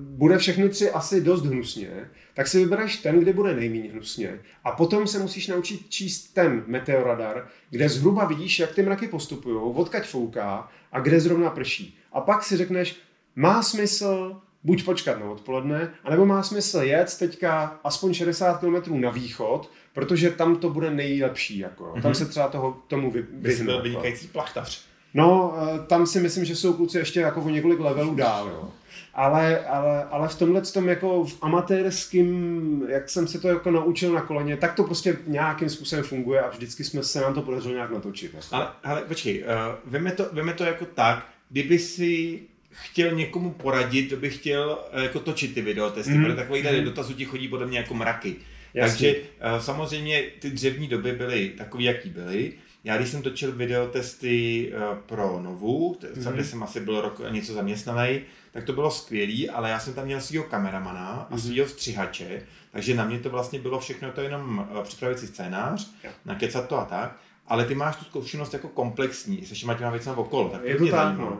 bude 0.00 0.38
všechny 0.38 0.68
tři 0.68 0.90
asi 0.90 1.20
dost 1.20 1.44
hnusně, 1.44 2.10
tak 2.34 2.48
si 2.48 2.58
vybereš 2.58 2.96
ten, 2.96 3.20
kde 3.20 3.32
bude 3.32 3.54
nejméně 3.54 3.90
hnusně. 3.92 4.40
A 4.64 4.72
potom 4.72 5.06
se 5.06 5.18
musíš 5.18 5.46
naučit 5.46 5.90
číst 5.90 6.34
ten 6.34 6.64
meteoradar, 6.66 7.48
kde 7.70 7.88
zhruba 7.88 8.24
vidíš, 8.24 8.58
jak 8.58 8.74
ty 8.74 8.82
mraky 8.82 9.08
postupují, 9.08 9.56
odkaď 9.74 10.06
fouká 10.06 10.68
a 10.92 11.00
kde 11.00 11.20
zrovna 11.20 11.50
prší. 11.50 11.98
A 12.12 12.20
pak 12.20 12.42
si 12.44 12.56
řekneš, 12.56 12.96
má 13.36 13.62
smysl 13.62 14.40
buď 14.64 14.84
počkat 14.84 15.20
na 15.20 15.30
odpoledne, 15.30 15.94
anebo 16.04 16.26
má 16.26 16.42
smysl 16.42 16.78
jet 16.78 17.18
teďka 17.18 17.80
aspoň 17.84 18.14
60 18.14 18.60
km 18.60 19.00
na 19.00 19.10
východ, 19.10 19.70
protože 19.92 20.30
tam 20.30 20.56
to 20.56 20.70
bude 20.70 20.90
nejlepší. 20.90 21.58
Jako. 21.58 21.84
Mm-hmm. 21.84 22.02
Tam 22.02 22.10
mhm. 22.10 22.14
se 22.14 22.26
třeba 22.26 22.48
toho, 22.48 22.76
tomu 22.86 23.10
vy, 23.10 23.24
vyhnu. 23.32 23.66
byl 23.66 23.82
vynikající 23.82 24.26
plachtař. 24.26 24.84
No, 25.14 25.54
eh, 25.56 25.86
tam 25.86 26.06
si 26.06 26.20
myslím, 26.20 26.44
že 26.44 26.56
jsou 26.56 26.72
kluci 26.72 26.98
ještě 26.98 27.20
jako 27.20 27.42
o 27.42 27.48
několik 27.48 27.80
levelů 27.80 28.14
dál. 28.14 28.48
Jo 28.48 28.70
ale, 29.14 29.66
ale, 29.66 30.04
ale 30.04 30.28
v 30.28 30.38
tomhle 30.38 30.60
tom 30.60 30.88
jako 30.88 31.24
v 31.24 31.38
amatérském, 31.42 32.82
jak 32.88 33.10
jsem 33.10 33.28
se 33.28 33.40
to 33.40 33.48
jako 33.48 33.70
naučil 33.70 34.12
na 34.12 34.20
koleně, 34.20 34.56
tak 34.56 34.74
to 34.74 34.84
prostě 34.84 35.16
nějakým 35.26 35.68
způsobem 35.68 36.04
funguje 36.04 36.40
a 36.40 36.50
vždycky 36.50 36.84
jsme 36.84 37.02
se 37.02 37.20
nám 37.20 37.34
to 37.34 37.42
podařilo 37.42 37.74
nějak 37.74 37.90
natočit. 37.90 38.32
Vlastně. 38.32 38.56
Ale, 38.56 38.68
ale 38.84 39.02
počkej, 39.02 39.42
uh, 39.42 39.48
veme, 39.84 40.12
to, 40.12 40.26
veme 40.32 40.52
to 40.52 40.64
jako 40.64 40.86
tak, 40.86 41.26
kdyby 41.50 41.78
si 41.78 42.40
chtěl 42.70 43.10
někomu 43.14 43.50
poradit, 43.50 44.06
kdo 44.06 44.16
by 44.16 44.30
chtěl 44.30 44.78
uh, 44.94 45.02
jako 45.02 45.20
točit 45.20 45.54
ty 45.54 45.62
videotesty, 45.62 46.12
mm. 46.12 46.22
protože 46.22 46.36
takovýhle 46.36 46.72
mm. 46.72 46.84
dotazů 46.84 47.12
ti 47.12 47.24
chodí 47.24 47.48
podle 47.48 47.66
mě 47.66 47.78
jako 47.78 47.94
mraky. 47.94 48.36
Jasně. 48.74 49.12
Takže 49.12 49.20
uh, 49.54 49.60
samozřejmě 49.60 50.22
ty 50.38 50.50
dřevní 50.50 50.88
doby 50.88 51.12
byly 51.12 51.48
takový, 51.48 51.84
jaký 51.84 52.10
byly. 52.10 52.52
Já 52.84 52.96
když 52.96 53.08
jsem 53.08 53.22
točil 53.22 53.52
videotesty 53.52 54.72
uh, 54.72 54.98
pro 54.98 55.40
Novu, 55.42 55.96
mm. 56.16 56.32
kde 56.32 56.44
jsem 56.44 56.62
asi 56.62 56.80
byl 56.80 57.00
rok 57.00 57.20
něco 57.30 57.52
zaměstnaný, 57.52 58.20
tak 58.52 58.64
to 58.64 58.72
bylo 58.72 58.90
skvělý, 58.90 59.50
ale 59.50 59.70
já 59.70 59.80
jsem 59.80 59.94
tam 59.94 60.04
měl 60.04 60.20
svého 60.20 60.44
kameramana 60.44 61.08
a 61.08 61.26
mhm. 61.30 61.40
svého 61.40 61.68
střihače, 61.68 62.42
takže 62.70 62.94
na 62.94 63.04
mě 63.04 63.18
to 63.18 63.30
vlastně 63.30 63.58
bylo 63.58 63.80
všechno 63.80 64.12
to 64.12 64.20
jenom 64.20 64.68
eh, 64.70 64.82
připravit 64.82 65.18
si 65.18 65.26
scénář, 65.26 65.90
nakecat 66.24 66.68
to 66.68 66.78
a 66.78 66.84
tak, 66.84 67.16
ale 67.46 67.64
ty 67.64 67.74
máš 67.74 67.96
tu 67.96 68.04
zkušenost 68.04 68.52
jako 68.52 68.68
komplexní 68.68 69.46
se 69.46 69.54
všema 69.54 69.74
těma 69.74 69.90
věcmi 69.90 70.12
okolo. 70.12 70.48
Tak 70.48 70.64
je 70.64 70.76
to 70.76 70.86
tak, 70.86 71.18
no. 71.18 71.38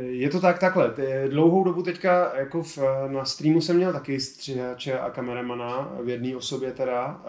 Je 0.00 0.30
to 0.30 0.40
tak 0.40 0.58
takhle. 0.58 0.94
Dlouhou 1.28 1.64
dobu 1.64 1.82
teďka 1.82 2.32
jako 2.36 2.62
v, 2.62 2.78
na 3.08 3.24
streamu 3.24 3.60
jsem 3.60 3.76
měl 3.76 3.92
taky 3.92 4.20
střihače 4.20 4.98
a 4.98 5.10
kameramana 5.10 5.92
v 6.02 6.08
jedné 6.08 6.36
osobě 6.36 6.72
teda. 6.72 7.20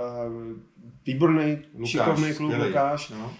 Výborný, 1.05 1.57
Lukáš, 1.73 1.91
šikovný 1.91 2.33
kluk 2.33 2.53
Lukáš. 2.65 3.09
No. 3.09 3.33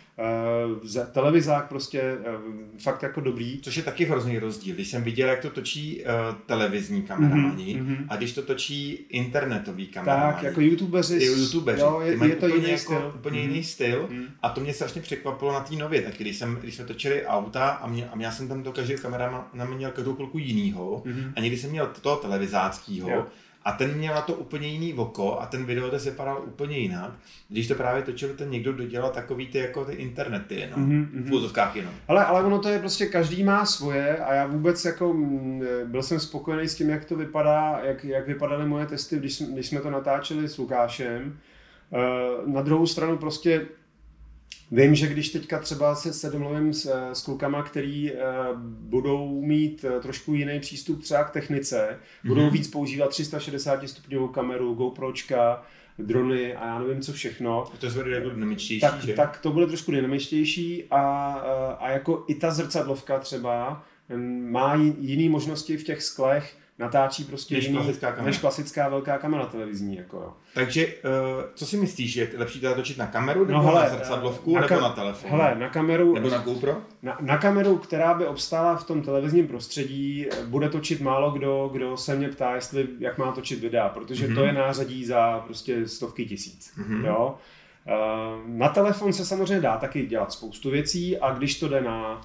Uh, 0.74 1.06
televizák 1.12 1.70
prostě 1.70 2.18
uh, 2.18 2.54
fakt 2.80 3.04
jako 3.04 3.22
dobrý. 3.22 3.60
Což 3.62 3.78
je 3.78 3.84
taky 3.84 4.06
hrozný 4.06 4.40
rozdíl. 4.40 4.76
Když 4.76 4.88
jsem 4.88 5.04
viděl, 5.04 5.30
jak 5.30 5.42
to 5.42 5.50
točí 5.50 6.04
uh, 6.04 6.36
televizní 6.46 7.02
kameramani 7.02 7.82
mm-hmm. 7.82 8.06
a 8.10 8.16
když 8.16 8.34
to 8.34 8.42
točí 8.42 8.92
internetový 9.10 9.88
kameramani. 9.88 10.34
Tak, 10.34 10.44
jako 10.44 10.62
youtubeři. 10.62 11.20
Ty 11.20 11.26
youtubeři. 11.26 11.82
Jo, 11.82 12.02
je, 12.04 12.28
je 12.28 12.36
to 12.36 12.48
jiný 12.48 12.70
jako, 12.70 12.78
styl. 12.78 13.14
Úplně 13.16 13.40
mm-hmm. 13.40 13.50
jiný 13.50 13.64
styl. 13.64 14.08
Mm-hmm. 14.12 14.26
A 14.42 14.50
to 14.50 14.62
mě 14.62 14.74
strašně 14.74 15.02
překvapilo 15.02 15.54
na 15.54 15.60
té 15.60 15.76
nově. 15.76 16.02
Tak 16.02 16.18
když, 16.18 16.38
jsem, 16.38 16.56
když 16.56 16.76
jsme 16.76 16.86
točili 16.86 17.26
auta 17.26 17.70
a, 17.70 17.88
mě, 17.88 18.10
a 18.10 18.20
já 18.20 18.32
jsem 18.32 18.48
tam 18.48 18.64
to 18.64 18.72
každý 18.72 18.96
kameraman 18.96 19.46
měl 19.76 19.92
každou 19.92 20.16
chvilku 20.16 20.38
jinýho 20.38 21.04
mm-hmm. 21.06 21.34
a 21.36 21.40
někdy 21.40 21.58
jsem 21.58 21.70
měl 21.70 21.92
toho 22.02 22.16
televizáckého 22.16 23.26
a 23.66 23.72
ten 23.72 23.94
měl 23.94 24.14
na 24.14 24.22
to 24.22 24.34
úplně 24.34 24.68
jiný 24.68 24.94
oko 24.94 25.40
a 25.40 25.46
ten 25.46 25.66
videotest 25.66 26.06
vypadal 26.06 26.44
úplně 26.46 26.78
jinak, 26.78 27.12
když 27.50 27.68
to 27.68 27.76
právě 27.76 28.04
točil 28.04 28.30
ten 28.30 28.50
někdo, 28.50 28.74
kdo 28.74 28.86
dělal 28.86 29.12
takový 29.12 29.48
ty 29.48 29.58
jako 29.58 29.86
ty 29.86 29.94
internety 29.94 30.56
jenom, 30.56 30.90
mm-hmm. 30.90 31.30
v 31.30 31.34
úzovkách 31.34 31.76
jenom. 31.76 31.94
Ale, 32.08 32.26
ale 32.26 32.44
ono 32.44 32.60
to 32.60 32.70
je 32.70 32.80
prostě, 32.80 33.06
každý 33.06 33.44
má 33.44 33.66
svoje 33.66 34.18
a 34.18 34.34
já 34.34 34.48
vůbec 34.48 34.86
jako 34.86 35.14
mm, 35.14 35.62
byl 35.86 36.04
jsem 36.04 36.20
spokojený 36.20 36.68
s 36.68 36.76
tím, 36.76 36.90
jak 36.90 37.06
to 37.06 37.16
vypadá, 37.16 37.80
jak, 37.84 38.04
jak 38.04 38.28
vypadaly 38.28 38.66
moje 38.66 38.86
testy, 38.86 39.18
když, 39.18 39.42
když 39.42 39.68
jsme 39.68 39.82
to 39.82 39.90
natáčeli 39.90 40.48
s 40.48 40.58
Lukášem. 40.58 41.38
Eh, 41.94 42.52
na 42.52 42.62
druhou 42.62 42.88
stranu 42.88 43.18
prostě 43.18 43.68
Vím, 44.72 44.96
že 44.96 45.08
když 45.08 45.30
teďka 45.30 45.60
třeba 45.60 45.96
se, 45.96 46.14
se 46.14 46.30
domluvím 46.30 46.74
s, 46.74 47.12
s 47.14 47.22
klukama, 47.22 47.64
který 47.64 48.12
uh, 48.12 48.18
budou 48.64 49.42
mít 49.42 49.84
uh, 49.84 50.02
trošku 50.02 50.34
jiný 50.34 50.60
přístup 50.60 51.04
třeba 51.04 51.24
k 51.24 51.32
technice, 51.32 51.90
mm-hmm. 51.90 52.28
budou 52.28 52.50
víc 52.50 52.68
používat 52.68 53.10
360 53.10 53.88
stupňovou 53.90 54.28
kameru, 54.28 54.74
GoPročka, 54.74 55.64
drony 56.00 56.56
a 56.56 56.68
já 56.68 56.80
nevím 56.80 57.02
co 57.02 57.14
všechno. 57.14 57.66
To 57.80 57.90
bude 57.90 58.12
jako 58.12 58.30
dynamičtější, 58.30 58.82
tak, 58.82 59.02
že? 59.02 59.14
tak 59.14 59.40
to 59.40 59.52
bude 59.52 59.68
trošku 59.68 59.92
dynamičtější 59.92 60.84
a, 60.92 61.00
a, 61.00 61.78
a 61.80 61.90
jako 61.90 62.26
i 62.28 62.36
ta 62.36 62.52
zrcadlovka 62.52 63.20
třeba 63.20 63.84
má 64.50 64.76
jiné 65.00 65.30
možnosti 65.30 65.78
v 65.78 65.84
těch 65.84 66.04
sklech, 66.04 66.58
natáčí 66.80 67.24
prostě 67.24 67.56
než 67.56 67.64
jiný, 67.66 67.78
klasická 67.78 68.08
kamera. 68.12 68.26
než 68.26 68.38
klasická 68.38 68.90
velká 68.90 69.18
kamera 69.18 69.46
televizní. 69.46 69.96
Jako 69.98 70.18
jo. 70.18 70.34
Takže 70.54 70.88
uh, 70.88 70.92
co 71.56 71.66
si 71.66 71.78
myslíš, 71.78 72.16
je 72.16 72.32
lepší 72.38 72.60
to 72.60 72.76
točit 72.76 72.98
na 72.98 73.08
kameru, 73.08 73.40
nebo 73.46 73.52
No 73.58 73.64
hele, 73.64 73.82
na 73.84 73.90
zrcadlovku, 73.90 74.56
na 74.56 74.62
nebo 74.62 74.76
ka- 74.76 74.82
na 74.82 74.90
telefon? 74.90 75.32
Hele, 75.32 75.56
na 75.56 75.70
kameru, 75.70 76.14
Nebo 76.14 76.30
na 76.30 76.38
GoPro? 76.38 76.78
na, 77.04 77.18
na 77.22 77.38
kameru, 77.38 77.78
která 77.78 78.14
by 78.14 78.28
obstála 78.28 78.76
v 78.76 78.84
tom 78.84 79.02
televizním 79.02 79.48
prostředí, 79.48 80.26
bude 80.46 80.70
točit 80.70 81.02
málo 81.02 81.32
kdo, 81.32 81.70
kdo 81.74 81.98
se 81.98 82.16
mě 82.16 82.30
ptá, 82.30 82.56
jestli 82.56 82.88
jak 83.00 83.18
má 83.18 83.32
točit 83.32 83.60
videa, 83.60 83.90
protože 83.90 84.26
Mhm. 84.28 84.36
to 84.36 84.44
je 84.44 84.54
nářadí 84.54 85.06
za 85.06 85.40
prostě 85.46 85.88
stovky 85.88 86.26
tisíc. 86.26 86.72
Mhm. 86.78 87.06
Jo? 87.06 87.36
Eh, 87.88 87.92
Na 88.46 88.70
telefon 88.70 89.14
se 89.14 89.26
samozřejmě 89.26 89.60
dá 89.62 89.78
taky 89.78 90.06
dělat 90.06 90.32
spoustu 90.32 90.70
věcí 90.70 91.18
a 91.18 91.34
když 91.34 91.60
to 91.60 91.68
jde 91.68 91.82
na 91.82 92.22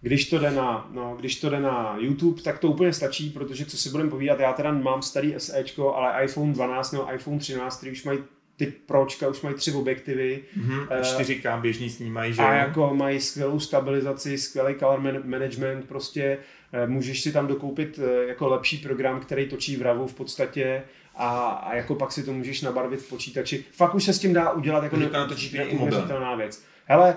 když 0.00 0.30
to, 0.30 0.38
jde 0.38 0.50
na, 0.50 0.88
no, 0.92 1.16
když 1.18 1.40
to 1.40 1.50
jde 1.50 1.60
na 1.60 1.96
YouTube, 1.98 2.42
tak 2.42 2.58
to 2.58 2.68
úplně 2.68 2.92
stačí, 2.92 3.30
protože 3.30 3.64
co 3.66 3.76
si 3.76 3.90
budeme 3.90 4.10
povídat, 4.10 4.40
já 4.40 4.52
teda 4.52 4.72
mám 4.72 5.02
starý 5.02 5.34
SEčko, 5.38 5.94
ale 5.94 6.24
iPhone 6.24 6.52
12 6.52 6.92
nebo 6.92 7.14
iPhone 7.14 7.38
13, 7.38 7.76
který 7.76 7.92
už 7.92 8.04
mají 8.04 8.18
ty 8.56 8.66
pročka, 8.66 9.28
už 9.28 9.40
mají 9.42 9.54
tři 9.54 9.72
objektivy 9.72 10.42
Mhm. 10.56 10.80
Eh, 10.90 11.00
4K 11.04 11.60
běžný 11.60 11.90
snímají, 11.90 12.32
že 12.32 12.42
a 12.42 12.54
jako 12.54 12.94
mají 12.94 13.20
skvělou 13.20 13.60
stabilizaci, 13.60 14.38
skvělý 14.38 14.74
color 14.74 15.00
man- 15.00 15.22
management, 15.24 15.84
prostě 15.88 16.38
eh, 16.72 16.86
můžeš 16.86 17.22
si 17.22 17.32
tam 17.32 17.46
dokoupit 17.46 18.00
eh, 18.02 18.26
jako 18.28 18.48
lepší 18.48 18.76
program, 18.78 19.20
který 19.20 19.48
točí 19.48 19.76
v 19.76 19.82
RAWu 19.82 20.06
v 20.06 20.14
podstatě 20.14 20.82
a, 21.16 21.48
a 21.48 21.74
jako 21.74 21.94
pak 21.94 22.12
si 22.12 22.22
to 22.22 22.32
můžeš 22.32 22.62
nabarvit 22.62 23.00
v 23.00 23.08
počítači. 23.08 23.64
Fakt 23.72 23.94
už 23.94 24.04
se 24.04 24.12
s 24.12 24.18
tím 24.18 24.32
dá 24.32 24.52
udělat 24.52 24.84
jako 24.84 24.96
neuvěřitelná 25.78 26.34
věc. 26.34 26.64
Hele, 26.84 27.16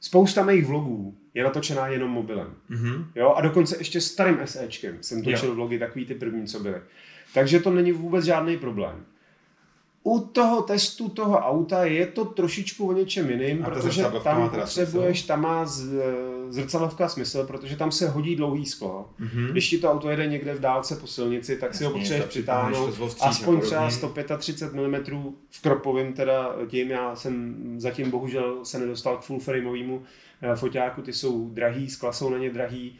spousta 0.00 0.42
mých 0.44 0.66
vlogů 0.66 1.14
je 1.34 1.44
natočená 1.44 1.88
jenom 1.88 2.10
mobilem. 2.10 2.54
Mhm. 2.68 3.04
Jo? 3.14 3.34
A 3.36 3.40
dokonce 3.40 3.76
ještě 3.78 4.00
starým 4.00 4.38
SEčkem 4.44 4.98
jsem 5.00 5.22
točil 5.22 5.48
Jo. 5.48 5.54
vlogy, 5.54 5.78
takový 5.78 6.06
ty 6.06 6.14
první, 6.14 6.46
co 6.46 6.60
byly. 6.60 6.80
Takže 7.34 7.60
to 7.60 7.70
není 7.70 7.92
vůbec 7.92 8.24
žádný 8.24 8.56
problém. 8.56 9.04
U 10.02 10.20
toho 10.20 10.62
testu 10.62 11.08
toho 11.08 11.38
auta 11.38 11.84
je 11.84 12.06
to 12.06 12.24
trošičku 12.24 12.88
o 12.88 12.92
něčem 12.92 13.30
jiným, 13.30 13.64
A 13.64 13.70
protože 13.70 14.02
má 14.02 14.10
tam 14.10 14.50
teda 14.50 14.62
potřebuješ, 14.62 15.22
tam 15.22 15.40
má 15.40 15.66
z, 15.66 15.92
zrcadlovka 16.48 17.08
smysl, 17.08 17.46
protože 17.46 17.76
tam 17.76 17.92
se 17.92 18.08
hodí 18.08 18.36
dlouhý 18.36 18.66
sklo. 18.66 19.10
Mhm. 19.18 19.46
Když 19.46 19.68
ti 19.68 19.78
to 19.78 19.90
auto 19.92 20.10
jede 20.10 20.26
někde 20.26 20.54
v 20.54 20.60
dálce 20.60 20.96
po 20.96 21.06
silnici, 21.06 21.56
tak 21.56 21.74
si 21.74 21.84
ho 21.84 21.90
Jasně, 21.90 22.00
potřebuješ 22.00 22.28
přitáhnout. 22.28 22.94
Aspoň 23.20 23.60
třeba 23.60 23.90
135 23.90 24.88
mm 24.88 25.04
v 25.50 25.62
kropovém, 25.62 26.12
teda 26.12 26.54
tím 26.68 26.90
já 26.90 27.16
jsem 27.16 27.54
zatím 27.76 28.10
bohužel 28.10 28.58
se 28.62 28.78
nedostal 28.78 29.16
k 29.16 29.20
full 29.20 29.40
frameovému 29.40 30.02
foťáku, 30.54 31.02
ty 31.02 31.12
jsou 31.12 31.50
drahý, 31.50 31.90
skla 31.90 32.12
jsou 32.12 32.30
na 32.30 32.38
ně 32.38 32.50
drahý. 32.50 32.98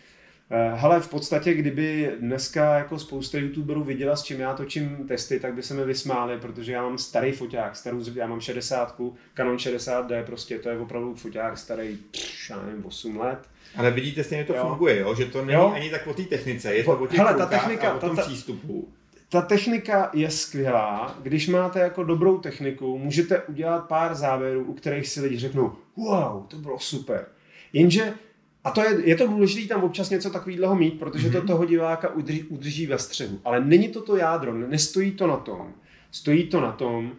Eh, 0.53 0.71
Hele, 0.75 1.01
v 1.01 1.09
podstatě, 1.09 1.55
kdyby 1.55 2.11
dneska 2.21 2.75
jako 2.79 2.99
spousta 2.99 3.39
youtuberů 3.39 3.85
viděla, 3.85 4.17
s 4.17 4.23
čím 4.23 4.41
já 4.41 4.55
točím 4.55 5.05
testy, 5.09 5.41
tak 5.41 5.55
by 5.55 5.63
se 5.63 5.75
mi 5.75 5.85
vysmáli, 5.85 6.39
protože 6.39 6.73
já 6.73 6.83
mám 6.83 6.99
starý 6.99 7.33
foťák, 7.33 7.77
starou, 7.77 8.03
já 8.15 8.27
mám 8.27 8.41
60, 8.41 9.01
Canon 9.35 9.57
60D, 9.57 10.25
prostě 10.25 10.59
to 10.59 10.69
je 10.69 10.79
opravdu 10.79 11.15
foťák 11.15 11.59
starý, 11.59 11.99
pš, 12.11 12.51
já 12.51 12.63
nevím, 12.63 12.87
8 12.87 13.17
let. 13.21 13.39
Ale 13.77 13.91
vidíte, 13.91 14.25
stejně 14.25 14.45
to 14.45 14.55
Jo. 14.55 14.63
funguje, 14.69 15.01
jo? 15.01 15.15
že 15.15 15.27
to 15.27 15.45
není 15.45 15.59
Jo. 15.61 15.73
ani 15.75 15.91
tak 15.91 16.07
o 16.07 16.15
té 16.15 16.23
technice, 16.23 16.75
je 16.75 16.85
to 16.85 16.99
o 16.99 17.07
těch 17.07 17.19
Hele, 17.19 17.35
ta 17.35 17.47
technika- 17.47 17.89
a 17.91 17.95
o 17.95 17.99
tom 17.99 18.17
ta- 18.17 18.23
ta- 18.23 18.29
přístupu. 18.29 18.89
Ta 19.33 19.43
technika 19.43 20.11
je 20.13 20.31
skvělá. 20.31 21.19
Když 21.23 21.49
máte 21.49 21.81
jako 21.81 22.05
dobrou 22.05 22.39
techniku, 22.39 22.99
můžete 22.99 23.43
udělat 23.43 23.89
pár 23.89 24.15
záběrů, 24.15 24.65
u 24.65 24.75
kterých 24.75 25.09
si 25.09 25.21
lidi 25.21 25.39
řeknou, 25.39 25.73
wow, 25.97 26.47
to 26.47 26.57
bylo 26.57 26.79
super. 26.79 27.27
Jenže, 27.73 28.15
a 28.65 28.71
to 28.71 28.83
je, 28.83 29.09
je 29.09 29.17
to 29.17 29.27
důležité 29.27 29.75
tam 29.75 29.85
občas 29.85 30.11
něco 30.11 30.31
takového 30.31 30.75
mít, 30.77 30.99
protože 30.99 31.29
mm-hmm. 31.29 31.41
to 31.41 31.47
toho 31.47 31.65
diváka 31.65 32.09
udrží, 32.09 32.43
udrží 32.43 32.87
ve 32.87 32.99
střehu. 32.99 33.41
Ale 33.45 33.65
není 33.65 33.89
to 33.89 34.03
to 34.03 34.17
jádro, 34.17 34.55
nestojí 34.55 35.13
to 35.13 35.27
na 35.27 35.37
tom. 35.37 35.73
Stojí 36.11 36.47
to 36.47 36.61
na 36.61 36.73
tom, 36.73 37.13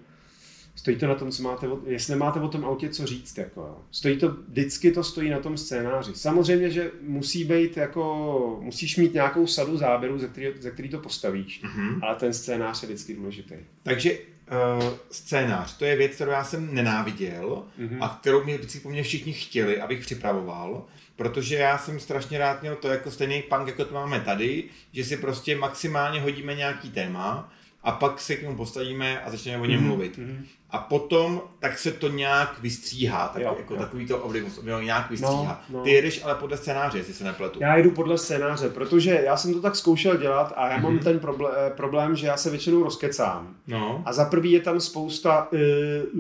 stojí 0.75 0.97
to 0.97 1.07
na 1.07 1.15
tom, 1.15 1.31
co 1.31 1.43
máte, 1.43 1.67
jestli 1.85 2.15
máte 2.15 2.39
o 2.39 2.47
tom 2.47 2.65
autě 2.65 2.89
co 2.89 3.05
říct. 3.07 3.37
Jako, 3.37 3.61
jo. 3.61 3.77
stojí 3.91 4.17
to, 4.17 4.29
vždycky 4.47 4.91
to 4.91 5.03
stojí 5.03 5.29
na 5.29 5.39
tom 5.39 5.57
scénáři. 5.57 6.11
Samozřejmě, 6.15 6.69
že 6.69 6.91
musí 7.01 7.43
být 7.43 7.77
jako, 7.77 8.57
musíš 8.61 8.97
mít 8.97 9.13
nějakou 9.13 9.47
sadu 9.47 9.77
záběrů, 9.77 10.19
ze 10.19 10.27
který, 10.27 10.47
ze 10.59 10.71
který 10.71 10.89
to 10.89 10.99
postavíš. 10.99 11.61
Mhm. 11.63 11.99
Ale 12.03 12.15
ten 12.15 12.33
scénář 12.33 12.81
je 12.83 12.87
vždycky 12.87 13.15
důležitý. 13.15 13.55
Takže 13.83 14.11
uh, 14.11 14.89
scénář, 15.11 15.77
to 15.77 15.85
je 15.85 15.95
věc, 15.95 16.11
kterou 16.15 16.31
já 16.31 16.43
jsem 16.43 16.75
nenáviděl 16.75 17.63
Mhm. 17.77 18.03
a 18.03 18.17
kterou 18.21 18.43
mě 18.43 18.57
vždycky 18.57 18.79
po 18.79 18.89
mně 18.89 19.03
všichni 19.03 19.33
chtěli, 19.33 19.81
abych 19.81 19.99
připravoval, 19.99 20.85
protože 21.15 21.55
já 21.55 21.77
jsem 21.77 21.99
strašně 21.99 22.37
rád 22.37 22.61
měl 22.61 22.75
to 22.75 22.87
jako 22.87 23.11
stejný 23.11 23.41
punk, 23.41 23.67
jako 23.67 23.85
to 23.85 23.93
máme 23.93 24.19
tady, 24.19 24.63
že 24.91 25.03
si 25.03 25.17
prostě 25.17 25.55
maximálně 25.55 26.21
hodíme 26.21 26.55
nějaký 26.55 26.89
téma 26.91 27.53
a 27.83 27.91
pak 27.91 28.21
se 28.21 28.35
k 28.35 28.41
němu 28.41 28.55
postavíme 28.55 29.21
a 29.21 29.29
začneme 29.31 29.63
o 29.63 29.65
něm 29.65 29.79
Mhm. 29.79 29.87
mluvit. 29.87 30.17
Mhm. 30.17 30.45
A 30.69 30.77
potom 30.77 31.41
tak 31.59 31.79
se 31.79 31.91
to 31.91 32.07
nějak 32.07 32.59
vystříhá, 32.61 33.27
tak 33.27 33.41
Jo, 33.41 33.55
jako 33.59 33.73
jo. 33.73 33.79
takový 33.79 34.05
to 34.07 34.17
obliv 34.17 34.59
nějak 34.81 35.09
vystříhá. 35.09 35.61
No, 35.69 35.77
no. 35.77 35.83
Ty 35.83 35.91
jedeš 35.91 36.23
ale 36.23 36.35
podle 36.35 36.57
scénáře, 36.57 36.97
jestli 36.97 37.13
se 37.13 37.23
nepletu. 37.23 37.59
Já 37.61 37.77
jdu 37.77 37.91
podle 37.91 38.17
scénáře, 38.17 38.69
protože 38.69 39.21
já 39.25 39.37
jsem 39.37 39.53
to 39.53 39.61
tak 39.61 39.75
zkoušel 39.75 40.17
dělat 40.17 40.53
a 40.55 40.67
já 40.69 40.77
mám 40.77 40.93
Mhm. 40.93 41.03
ten 41.03 41.19
problém, 41.19 41.53
problém, 41.77 42.15
že 42.15 42.27
já 42.27 42.37
se 42.37 42.49
většinou 42.49 42.83
rozkecám. 42.83 43.55
No. 43.67 44.03
A 44.05 44.13
za 44.13 44.25
prvý 44.25 44.51
je 44.51 44.59
tam 44.61 44.79
spousta 44.79 45.47
uh, 45.51 45.59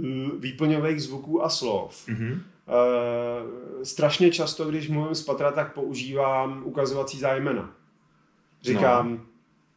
uh, 0.03 0.29
výplňových 0.39 1.03
zvuků 1.03 1.43
a 1.45 1.49
slov. 1.49 2.07
Mhm. 2.07 2.41
Uh, 2.67 3.83
strašně 3.83 4.31
často, 4.31 4.65
když 4.65 4.89
mluvím 4.89 5.15
z 5.15 5.23
patra, 5.23 5.51
tak 5.51 5.73
používám 5.73 6.61
ukazovací 6.65 7.19
zájmena. 7.19 7.69
Říkám, 8.61 9.11
no. 9.11 9.17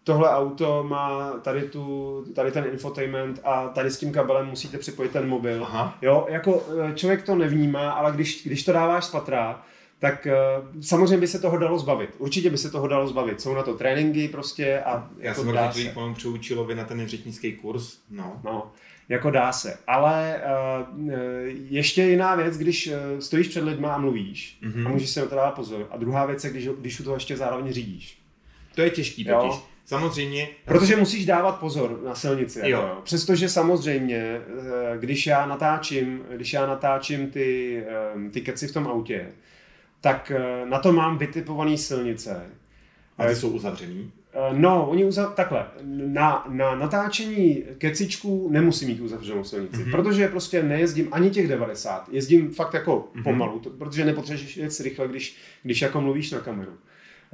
Tohle 0.04 0.30
auto 0.30 0.84
má 0.88 1.30
tady, 1.42 1.62
tu, 1.62 2.24
tady 2.34 2.52
ten 2.52 2.64
infotainment 2.72 3.40
a 3.44 3.68
tady 3.68 3.90
s 3.90 3.98
tím 3.98 4.12
kabelem 4.12 4.46
musíte 4.46 4.78
připojit 4.78 5.12
ten 5.12 5.28
mobil. 5.28 5.64
Aha. 5.64 5.98
Jo, 6.02 6.26
jako 6.30 6.66
eh, 6.90 6.94
člověk 6.94 7.22
to 7.22 7.34
nevnímá, 7.34 7.90
ale 7.90 8.12
když, 8.12 8.44
když 8.46 8.64
to 8.64 8.72
dáváš 8.72 9.04
z 9.04 9.10
patra, 9.10 9.62
tak 9.98 10.26
uh, 10.26 10.80
samozřejmě 10.82 11.16
by 11.16 11.26
se 11.28 11.38
toho 11.38 11.58
dalo 11.58 11.78
zbavit. 11.78 12.10
Určitě 12.18 12.50
by 12.50 12.58
se 12.58 12.70
toho 12.70 12.88
dalo 12.88 13.06
zbavit. 13.08 13.40
Jsou 13.40 13.54
na 13.54 13.62
to 13.62 13.74
tréninky 13.74 14.28
prostě 14.28 14.80
a 14.80 15.08
Já 15.18 15.28
jako 15.28 15.42
jsem 15.44 15.52
dá 15.54 15.72
se. 15.72 15.80
že 15.82 15.90
panu 15.90 16.14
Přeučilovi 16.14 16.74
na 16.74 16.84
ten 16.84 17.06
řečnický 17.08 17.52
kurz. 17.52 17.98
No. 18.10 18.40
No, 18.44 18.72
jako 19.08 19.30
dá 19.30 19.52
se. 19.52 19.78
Ale 19.86 20.40
uh, 20.96 21.10
ještě 21.70 22.02
jiná 22.02 22.34
věc, 22.34 22.58
když 22.58 22.90
stojíš 23.20 23.48
před 23.48 23.64
lidma 23.64 23.94
a 23.94 23.98
mluvíš 23.98 24.58
Mhm. 24.62 24.86
a 24.86 24.90
můžeš 24.90 25.10
se 25.10 25.20
na 25.20 25.26
to 25.26 25.34
dát 25.34 25.50
pozor. 25.54 25.86
A 25.90 25.96
druhá 25.96 26.26
věc 26.26 26.44
je, 26.44 26.50
když, 26.50 26.68
když 26.80 27.00
u 27.00 27.04
toho 27.04 27.16
ještě 27.16 27.36
zároveň 27.36 27.72
řídíš. 27.72 28.18
To 28.74 28.82
je 28.82 28.90
těžký 28.90 29.26
Jo. 29.28 29.62
Samozřejmě, 29.86 30.48
Protože 30.64 30.96
musíš 30.96 31.26
dávat 31.26 31.52
pozor 31.60 32.00
na 32.06 32.14
silnici. 32.14 32.58
Jako, 32.58 32.70
Jo. 32.70 32.80
jo. 32.82 33.00
Přestože 33.04 33.48
samozřejmě, 33.48 34.16
eh, 34.16 34.98
když 34.98 35.26
já 35.26 35.46
natáčím, 35.46 36.22
když 36.36 36.52
já 36.52 36.66
natáčím 36.66 37.30
ty, 37.30 37.82
eh, 38.26 38.30
ty 38.30 38.40
keci 38.40 38.66
v 38.68 38.72
tom 38.72 38.86
autě, 38.86 39.26
tak 40.00 40.32
eh, 40.34 40.66
na 40.66 40.78
to 40.78 40.92
mám 40.92 41.18
vytipované 41.18 41.76
silnice. 41.78 42.46
a 43.18 43.26
ty 43.26 43.36
jsou 43.36 43.48
uzavřený. 43.50 44.12
No, 44.52 44.88
oni 44.90 45.04
uzav... 45.04 45.34
takhle, 45.34 45.66
na, 46.06 46.44
na 46.48 46.74
natáčení 46.74 47.62
kecičků 47.78 48.48
nemusím 48.50 48.88
mít 48.88 49.00
uzavřenou 49.00 49.44
silnici, 49.44 49.76
Mhm. 49.76 49.84
mm-hmm. 49.86 49.90
protože 49.90 50.28
prostě 50.28 50.62
nejezdím 50.62 51.08
ani 51.12 51.30
těch 51.30 51.48
90, 51.48 52.08
jezdím 52.12 52.50
fakt 52.50 52.74
jako 52.74 53.08
Mhm. 53.14 53.20
mm-hmm. 53.20 53.24
pomalu, 53.24 53.58
to, 53.58 53.70
protože 53.70 54.04
nepotřebuješ 54.04 54.56
jet 54.56 54.80
rychle, 54.80 55.08
když, 55.08 55.36
když 55.62 55.82
jako 55.82 56.00
mluvíš 56.00 56.30
na 56.30 56.40
kameru. 56.40 56.72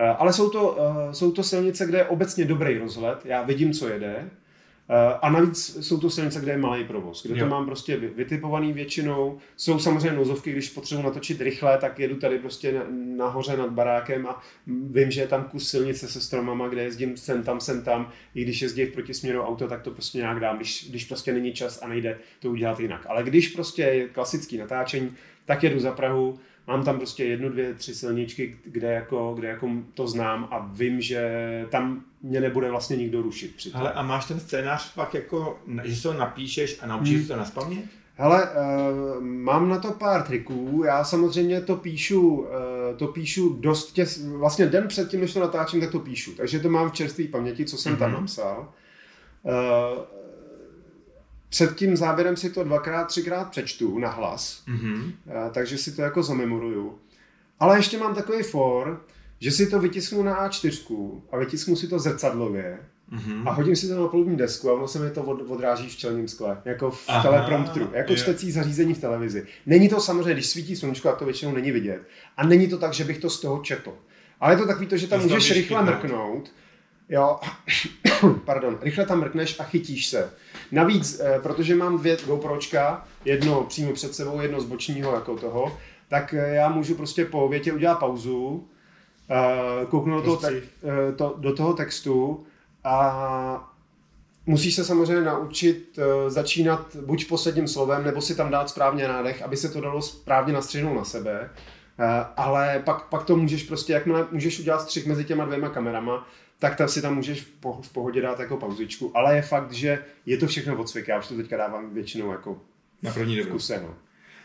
Eh, 0.02 0.08
Ale 0.18 0.32
jsou 0.32 0.50
to, 0.50 0.78
eh, 1.10 1.14
jsou 1.14 1.32
to 1.32 1.42
silnice, 1.42 1.86
kde 1.86 1.98
je 1.98 2.04
obecně 2.04 2.44
dobrý 2.44 2.78
rozhled, 2.78 3.18
já 3.24 3.42
vidím, 3.42 3.72
co 3.72 3.88
jede, 3.88 4.16
eh, 4.88 5.14
a 5.22 5.30
navíc 5.30 5.76
jsou 5.86 6.00
to 6.00 6.10
silnice, 6.10 6.40
kde 6.40 6.52
je 6.52 6.58
malý 6.58 6.84
provoz, 6.84 7.26
kde 7.26 7.38
Jo. 7.38 7.44
to 7.44 7.50
mám 7.50 7.66
prostě 7.66 7.96
vy- 7.96 8.08
vytipovaný 8.08 8.72
většinou. 8.72 9.38
Jsou 9.56 9.78
samozřejmě 9.78 10.12
nozovky, 10.12 10.52
když 10.52 10.70
potřebuji 10.70 11.02
natočit 11.02 11.40
rychle, 11.40 11.78
tak 11.78 11.98
jedu 11.98 12.16
tady 12.16 12.38
prostě 12.38 12.72
na- 12.72 12.84
nahoře 13.16 13.56
nad 13.56 13.70
barákem 13.70 14.26
a 14.26 14.40
vím, 14.66 15.10
že 15.10 15.20
je 15.20 15.26
tam 15.26 15.44
kus 15.44 15.68
silnice 15.70 16.08
se 16.08 16.20
stromama, 16.20 16.68
kde 16.68 16.82
jezdím 16.82 17.16
sem 17.16 17.42
tam, 17.42 17.60
sem 17.60 17.82
tam. 17.82 18.10
I 18.34 18.42
když 18.44 18.62
jezdí 18.62 18.84
v 18.84 18.92
protisměru 18.92 19.42
auto, 19.42 19.68
tak 19.68 19.82
to 19.82 19.90
prostě 19.90 20.18
nějak 20.18 20.40
dám, 20.40 20.56
když, 20.56 20.90
když 20.90 21.04
prostě 21.04 21.32
není 21.32 21.52
čas 21.52 21.82
a 21.82 21.88
nejde 21.88 22.18
to 22.40 22.50
udělat 22.50 22.80
jinak. 22.80 23.06
Ale 23.08 23.22
když 23.22 23.48
prostě 23.48 23.82
je 23.82 24.08
klasický 24.08 24.58
natáčení, 24.58 25.12
tak 25.44 25.62
jedu 25.62 25.80
za 25.80 25.92
Prahu, 25.92 26.38
mám 26.66 26.84
tam 26.84 26.96
prostě 26.96 27.24
jednu, 27.24 27.48
dvě, 27.48 27.74
tři 27.74 27.94
silničky, 27.94 28.56
kde 28.64 28.92
jako, 28.92 29.34
kde 29.36 29.48
jako 29.48 29.70
to 29.94 30.08
znám 30.08 30.48
a 30.50 30.70
vím, 30.72 31.00
že 31.00 31.66
tam 31.70 32.04
mě 32.22 32.40
nebude 32.40 32.70
vlastně 32.70 32.96
nikdo 32.96 33.22
rušit. 33.22 33.56
Při 33.56 33.70
tom. 33.70 33.80
Ale 33.80 33.92
a 33.92 34.02
máš 34.02 34.24
ten 34.24 34.40
scénář 34.40 34.92
fakt 34.92 35.14
jako, 35.14 35.58
že 35.84 35.96
se 35.96 36.08
ho 36.08 36.14
napíšeš 36.14 36.78
a 36.82 36.86
naučíš 36.86 37.18
Hmm. 37.18 37.28
to 37.28 37.36
naspamět? 37.36 37.84
Hele, 38.14 38.48
uh, 38.50 39.22
mám 39.22 39.68
na 39.68 39.78
to 39.78 39.90
pár 39.92 40.22
triků. 40.22 40.82
Já 40.86 41.04
samozřejmě 41.04 41.60
to 41.60 41.76
píšu, 41.76 42.36
uh, 42.36 42.46
to 42.96 43.06
píšu 43.06 43.56
dost 43.60 43.92
těs, 43.92 44.26
vlastně 44.26 44.66
den 44.66 44.88
předtím, 44.88 45.20
než 45.20 45.32
to 45.32 45.40
natáčím, 45.40 45.80
tak 45.80 45.90
to 45.90 45.98
píšu. 45.98 46.32
Takže 46.34 46.60
to 46.60 46.68
mám 46.68 46.90
v 46.90 46.92
čerstvé 46.92 47.24
paměti, 47.24 47.64
co 47.64 47.76
jsem 47.76 47.94
mm-hmm. 47.94 47.98
tam 47.98 48.12
napsal. 48.12 48.72
Uh, 49.42 49.52
před 51.50 51.76
tím 51.76 51.96
záběrem 51.96 52.36
si 52.36 52.50
to 52.50 52.64
dvakrát, 52.64 53.04
třikrát 53.04 53.50
přečtu 53.50 53.98
na 53.98 54.08
hlas, 54.08 54.62
mm-hmm. 54.68 55.12
takže 55.50 55.78
si 55.78 55.92
to 55.92 56.02
jako 56.02 56.22
zamemoruju. 56.22 56.98
Ale 57.60 57.78
ještě 57.78 57.98
mám 57.98 58.14
takový 58.14 58.42
for, 58.42 59.04
že 59.40 59.50
si 59.50 59.66
to 59.66 59.80
vytisknu 59.80 60.22
na 60.22 60.48
A4 60.48 61.20
a 61.32 61.36
vytisknu 61.36 61.76
si 61.76 61.88
to 61.88 61.98
zrcadlově 61.98 62.78
mm-hmm. 63.12 63.48
a 63.48 63.52
hodím 63.52 63.76
si 63.76 63.88
to 63.88 64.02
na 64.02 64.08
polubní 64.08 64.36
desku 64.36 64.70
a 64.70 64.72
ono 64.72 64.88
se 64.88 64.98
mi 64.98 65.10
to 65.10 65.22
od, 65.22 65.50
odráží 65.50 65.88
v 65.88 65.96
čelním 65.96 66.28
skle, 66.28 66.62
jako 66.64 66.90
v 66.90 67.04
Aha, 67.08 67.22
telepromptru, 67.22 67.90
jako 67.92 68.12
je. 68.12 68.18
čtecí 68.18 68.52
zařízení 68.52 68.94
v 68.94 69.00
televizi. 69.00 69.46
Není 69.66 69.88
to 69.88 70.00
samozřejmě, 70.00 70.32
když 70.32 70.46
svítí 70.46 70.76
sluníčko, 70.76 71.08
tak 71.08 71.18
to 71.18 71.24
většinou 71.24 71.52
není 71.52 71.72
vidět. 71.72 72.02
A 72.36 72.46
není 72.46 72.68
to 72.68 72.78
tak, 72.78 72.92
že 72.92 73.04
bych 73.04 73.18
to 73.18 73.30
z 73.30 73.40
toho 73.40 73.58
četl. 73.58 73.92
Ale 74.40 74.52
je 74.52 74.58
to 74.58 74.66
takový 74.66 74.86
to, 74.86 74.96
že 74.96 75.06
tam 75.06 75.22
můžeš 75.22 75.52
rychle 75.52 75.82
mrknout, 75.82 76.52
jo, 77.08 77.40
pardon, 78.44 78.78
rychle 78.82 79.06
tam 79.06 79.20
mrkneš 79.20 79.60
a 79.60 79.64
chytíš 79.64 80.06
se. 80.06 80.30
Navíc, 80.72 81.20
eh, 81.20 81.40
protože 81.42 81.74
mám 81.74 81.98
dvě 81.98 82.16
GoPročka, 82.26 83.04
jedno 83.24 83.64
přímo 83.64 83.92
před 83.92 84.14
sebou, 84.14 84.40
jedno 84.40 84.60
z 84.60 84.64
bočního 84.64 85.14
jako 85.14 85.36
toho, 85.36 85.78
tak 86.08 86.34
eh, 86.34 86.54
já 86.54 86.68
můžu 86.68 86.94
prostě 86.94 87.24
po 87.24 87.48
větě 87.48 87.72
udělat 87.72 87.98
pauzu, 87.98 88.68
uh, 89.30 89.88
kouknu 89.88 90.16
do 90.16 90.22
toho, 90.22 90.36
te- 90.36 90.62
to, 91.16 91.34
do 91.38 91.54
toho 91.54 91.72
textu 91.72 92.44
a 92.84 93.74
musíš 94.46 94.74
se 94.74 94.84
samozřejmě 94.84 95.24
naučit 95.24 95.98
začínat 96.28 96.96
buď 96.96 97.28
posledním 97.28 97.68
slovem, 97.68 98.04
nebo 98.04 98.20
si 98.20 98.34
tam 98.34 98.50
dát 98.50 98.68
správně 98.68 99.08
nádech, 99.08 99.42
aby 99.42 99.56
se 99.56 99.68
to 99.68 99.80
dalo 99.80 100.02
správně 100.02 100.52
nastřihnout 100.52 100.96
na 100.96 101.04
sebe. 101.04 101.50
Ale 102.36 102.82
pak, 102.84 103.08
pak 103.08 103.24
to 103.24 103.36
můžeš 103.36 103.62
prostě, 103.62 103.92
jakmile 103.92 104.26
můžeš 104.30 104.60
udělat 104.60 104.80
střih 104.80 105.06
mezi 105.06 105.24
těma 105.24 105.44
dvěma 105.44 105.68
kamerama, 105.68 106.26
tak 106.60 106.76
tam 106.76 106.88
si 106.88 107.02
tam 107.02 107.14
můžeš 107.14 107.40
v, 107.40 107.48
po, 107.50 107.72
v 107.82 107.92
pohodě 107.92 108.22
dát 108.22 108.40
jako 108.40 108.56
pauzičku. 108.56 109.16
Ale 109.16 109.36
je 109.36 109.42
fakt, 109.42 109.72
že 109.72 110.04
je 110.26 110.36
to 110.36 110.46
všechno 110.46 110.76
odcvik. 110.76 111.08
Já 111.08 111.18
už 111.18 111.28
to 111.28 111.36
teďka 111.36 111.56
dávám 111.56 111.94
většinou 111.94 112.30
jako 112.30 112.58
na 113.02 113.12
první 113.12 113.36
dobu. 113.36 113.58
No. 113.82 113.94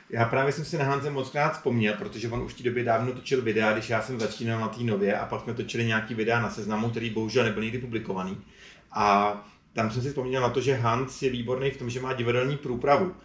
Já 0.09 0.25
právě 0.25 0.53
jsem 0.53 0.65
si 0.65 0.77
na 0.77 0.85
Hanze 0.85 1.09
moc 1.09 1.29
krát 1.29 1.53
vzpomněl, 1.53 1.93
protože 1.93 2.29
on 2.29 2.41
už 2.41 2.53
v 2.53 2.57
té 2.57 2.63
době 2.63 2.83
dávno 2.83 3.13
točil 3.13 3.41
videa, 3.41 3.73
když 3.73 3.89
já 3.89 4.01
jsem 4.01 4.19
začínal 4.19 4.59
na 4.59 4.67
té 4.67 4.83
nově 4.83 5.17
a 5.17 5.25
pak 5.25 5.41
jsme 5.41 5.53
točili 5.53 5.85
nějaký 5.85 6.13
videa 6.13 6.41
na 6.41 6.49
seznamu, 6.49 6.89
který 6.89 7.09
bohužel 7.09 7.43
nebyl 7.43 7.63
nikdy 7.63 7.77
publikovaný. 7.77 8.37
A 8.91 9.33
tam 9.73 9.91
jsem 9.91 10.01
si 10.01 10.09
vzpomněl 10.09 10.41
na 10.41 10.49
to, 10.49 10.61
že 10.61 10.75
Hans 10.75 11.21
je 11.21 11.29
výborný 11.29 11.71
v 11.71 11.77
tom, 11.77 11.89
že 11.89 12.01
má 12.01 12.13
divadelní 12.13 12.57
průpravu. 12.57 13.15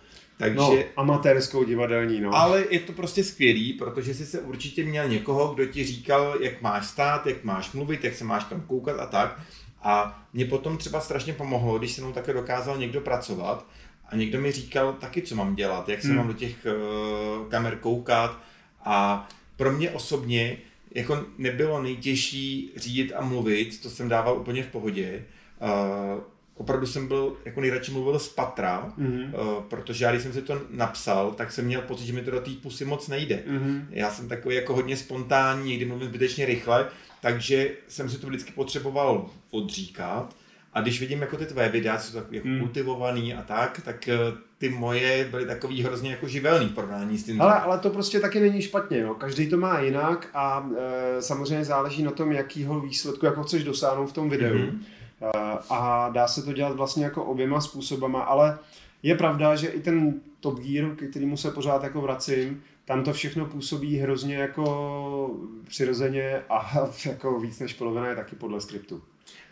Takže, 0.41 0.59
no, 0.59 0.77
amatérskou 0.97 1.65
divadelní, 1.65 2.21
no. 2.21 2.35
Ale 2.35 2.65
je 2.71 2.81
to 2.81 2.93
prostě 2.93 3.25
skvělý, 3.25 3.73
protože 3.73 4.15
jsi 4.15 4.27
se 4.27 4.41
určitě 4.41 4.85
měl 4.85 5.09
někoho, 5.09 5.55
kdo 5.55 5.67
ti 5.67 5.85
říkal, 5.85 6.37
jak 6.41 6.63
máš 6.63 6.87
stát, 6.87 7.27
jak 7.27 7.45
máš 7.45 7.73
mluvit, 7.73 8.05
jak 8.05 8.15
se 8.15 8.25
máš 8.25 8.45
tam 8.45 8.61
koukat 8.61 9.01
a 9.01 9.07
tak. 9.07 9.41
A 9.83 10.23
mě 10.33 10.45
potom 10.45 10.77
třeba 10.77 11.01
strašně 11.01 11.33
pomohlo, 11.33 11.79
když 11.79 11.93
se 11.93 12.01
mnou 12.01 12.13
také 12.13 12.33
dokázal 12.33 12.79
někdo 12.79 13.01
pracovat, 13.01 13.67
a 14.09 14.17
někdo 14.17 14.41
mi 14.41 14.53
říkal 14.53 14.93
taky, 14.93 15.23
co 15.23 15.35
mám 15.37 15.55
dělat, 15.55 15.89
jak 15.89 16.03
se 16.03 16.09
hmm. 16.09 16.17
mám 16.17 16.27
do 16.27 16.33
těch 16.33 16.67
uh, 16.67 17.49
kamer 17.49 17.77
koukat 17.77 18.39
a 18.85 19.29
pro 19.57 19.73
mě 19.73 19.91
osobně 19.91 20.57
jako 20.95 21.25
nebylo 21.39 21.83
nejtěžší 21.83 22.73
řídit 22.77 23.13
a 23.17 23.25
mluvit, 23.25 23.83
to 23.83 23.91
jsem 23.91 24.09
dával 24.09 24.39
úplně 24.39 24.63
v 24.63 24.67
pohodě. 24.67 25.25
Uh, 25.63 26.23
opravdu 26.61 26.87
jsem 26.87 27.09
byl, 27.09 27.37
jako 27.45 27.61
nejradši 27.61 27.93
mluvil 27.93 28.19
z 28.19 28.29
patra, 28.29 28.93
mm-hmm. 28.99 29.35
uh, 29.35 29.63
protože 29.63 30.05
já 30.05 30.11
když 30.11 30.23
jsem 30.23 30.33
si 30.33 30.43
to 30.43 30.61
napsal, 30.71 31.31
tak 31.31 31.53
jsem 31.53 31.65
měl 31.65 31.81
pocit, 31.81 32.07
že 32.07 32.13
mi 32.13 32.23
to 32.23 32.31
do 32.31 32.41
té 32.41 32.51
pusy 32.63 32.85
moc 32.85 33.09
nejde. 33.09 33.43
Mm-hmm. 33.49 33.85
Já 33.91 34.11
jsem 34.11 34.29
takový 34.29 34.55
jako 34.55 34.75
hodně 34.75 34.97
spontánní, 34.97 35.71
někdy 35.71 35.85
mluvím 35.85 36.09
zbytečně 36.09 36.47
rychle, 36.47 36.87
takže 37.21 37.71
jsem 37.89 38.11
si 38.11 38.19
to 38.19 38.27
vždycky 38.27 38.53
potřeboval 38.53 39.31
odříkat 39.51 40.37
a 40.73 40.81
když 40.81 41.01
vidím 41.01 41.21
jako 41.21 41.37
ty 41.37 41.47
tvé 41.47 41.69
videa, 41.69 41.99
jsou 41.99 42.19
tak 42.19 42.33
jako 42.33 42.49
hmm. 42.49 42.59
kultivovaný 42.59 43.35
a 43.35 43.43
tak, 43.43 43.81
tak 43.85 44.09
eh, 44.09 44.17
ty 44.59 44.69
moje 44.69 45.29
byly 45.31 45.47
takový 45.47 45.83
hrozně 45.83 46.11
jako 46.11 46.29
živelný 46.29 46.67
v 46.67 46.75
porovnání 46.75 47.19
s 47.19 47.25
tím. 47.25 47.43
Ale, 47.43 47.55
ale 47.55 47.79
to 47.79 47.91
prostě 47.91 48.21
taky 48.21 48.41
není 48.41 48.63
špatně, 48.63 49.05
no. 49.05 49.15
každý 49.15 49.49
to 49.49 49.57
má 49.57 49.81
jinak 49.81 50.29
a 50.35 50.71
e, 50.79 51.23
samozřejmě 51.23 51.65
záleží 51.65 52.03
na 52.03 52.11
tom, 52.11 52.33
jakýho 52.33 52.81
výsledku, 52.81 53.27
jako 53.27 53.43
chceš 53.43 53.65
dosáhnout 53.65 54.07
v 54.07 54.13
tom 54.13 54.31
videu. 54.31 54.55
Mm-hmm. 54.55 54.79
E, 55.23 55.59
a 55.71 56.09
dá 56.09 56.29
se 56.29 56.43
to 56.43 56.53
dělat 56.53 56.77
vlastně 56.77 57.05
jako 57.05 57.25
oběma 57.25 57.61
způsobama, 57.61 58.23
ale 58.23 58.59
je 59.03 59.15
pravda, 59.15 59.57
že 59.57 59.69
i 59.69 59.81
ten 59.81 60.21
Top 60.41 60.61
Gear, 60.61 60.97
k 60.97 61.11
kterému 61.11 61.37
se 61.37 61.51
pořád 61.51 61.83
jako 61.83 62.01
vracím, 62.01 62.63
tam 62.85 63.05
to 63.05 63.13
všechno 63.13 63.47
působí 63.47 63.97
hrozně 63.97 64.35
jako 64.35 65.31
přirozeně 65.69 66.43
a 66.49 66.89
jako 67.07 67.41
víc 67.41 67.59
než 67.59 67.73
polovina 67.73 68.09
je 68.09 68.17
taky 68.17 68.37
podle 68.37 68.61
skriptu. 68.61 69.03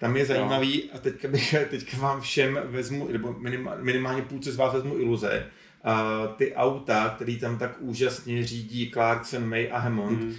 Tam 0.01 0.17
je 0.17 0.27
zajímavý, 0.27 0.83
no. 0.93 0.99
a 0.99 1.03
teďka, 1.03 1.29
bych, 1.29 1.55
teďka 1.71 1.97
vám 1.97 2.21
všem 2.21 2.61
vezmu, 2.65 3.09
nebo 3.13 3.35
minimálně, 3.39 3.83
minimálně 3.83 4.23
půlce 4.23 4.53
z 4.53 4.57
vás 4.57 4.73
vezmu 4.75 4.99
iluze, 4.99 5.47
uh, 5.85 6.37
ty 6.37 6.55
auta, 6.55 7.13
který 7.17 7.39
tam 7.39 7.59
tak 7.59 7.77
úžasně 7.79 8.45
řídí 8.45 8.91
Clarkson, 8.91 9.49
May 9.49 9.69
a 9.73 9.79
Hammond, 9.79 10.21
mm. 10.21 10.35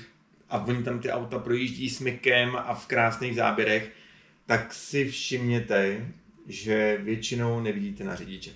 a 0.49 0.65
oni 0.65 0.83
tam 0.83 0.99
ty 0.99 1.11
auta 1.11 1.39
projíždí 1.39 1.89
s 1.89 1.99
mykem 1.99 2.55
a 2.55 2.73
v 2.73 2.87
krásných 2.87 3.35
záběrech, 3.35 3.91
tak 4.49 4.73
si 4.73 5.09
všimněte, 5.09 6.07
že 6.47 6.99
většinou 7.03 7.59
nevidíte 7.59 8.03
na 8.03 8.15
řidiče. 8.15 8.51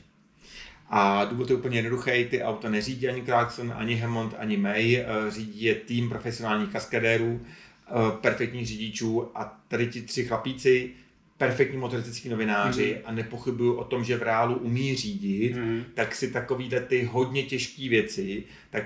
A 0.90 1.26
důvod 1.26 1.50
je 1.50 1.56
úplně 1.56 1.78
jednoduchý, 1.78 2.26
ty 2.26 2.44
auta 2.44 2.70
neřídí 2.70 3.08
ani 3.08 3.22
Clarkson, 3.22 3.74
ani 3.76 3.96
Hammond, 3.96 4.34
ani 4.38 4.58
May, 4.58 4.96
eh, 4.96 5.06
řídí 5.30 5.64
je 5.64 5.76
tým 5.76 6.10
profesionálních 6.10 6.70
kaskadérů, 6.70 7.42
Eh, 7.88 8.18
perfektních 8.22 8.68
řidičů 8.68 9.38
a 9.38 9.62
tady 9.68 9.88
ti 9.88 10.02
tři 10.02 10.26
chlapíci, 10.26 10.92
perfektní 11.38 11.78
motoristický 11.78 12.30
novináři 12.30 12.96
mm. 12.96 13.02
a 13.06 13.12
nepochybuju 13.12 13.74
o 13.74 13.84
tom, 13.84 14.04
že 14.04 14.18
v 14.18 14.24
reálu 14.24 14.56
umí 14.56 14.96
řídit, 14.96 15.56
mm. 15.56 15.84
tak 15.94 16.16
si 16.16 16.32
takovýhle 16.32 16.80
ty 16.80 17.04
hodně 17.04 17.44
těžké 17.44 17.90
věci, 17.90 18.44
tak, 18.70 18.84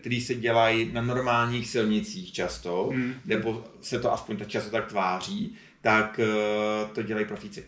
které 0.00 0.20
se 0.20 0.34
dělají 0.34 0.92
na 0.92 1.02
normálních 1.02 1.68
silnicích 1.68 2.32
často, 2.32 2.90
mm. 2.92 3.14
nebo 3.24 3.64
se 3.80 4.00
to 4.00 4.12
aspoň 4.12 4.36
tak 4.36 4.48
často 4.48 4.70
tak 4.70 4.86
tváří, 4.88 5.54
tak 5.80 6.20
uh, 6.22 6.88
to 6.90 7.02
dělají 7.02 7.26
profíci. 7.26 7.64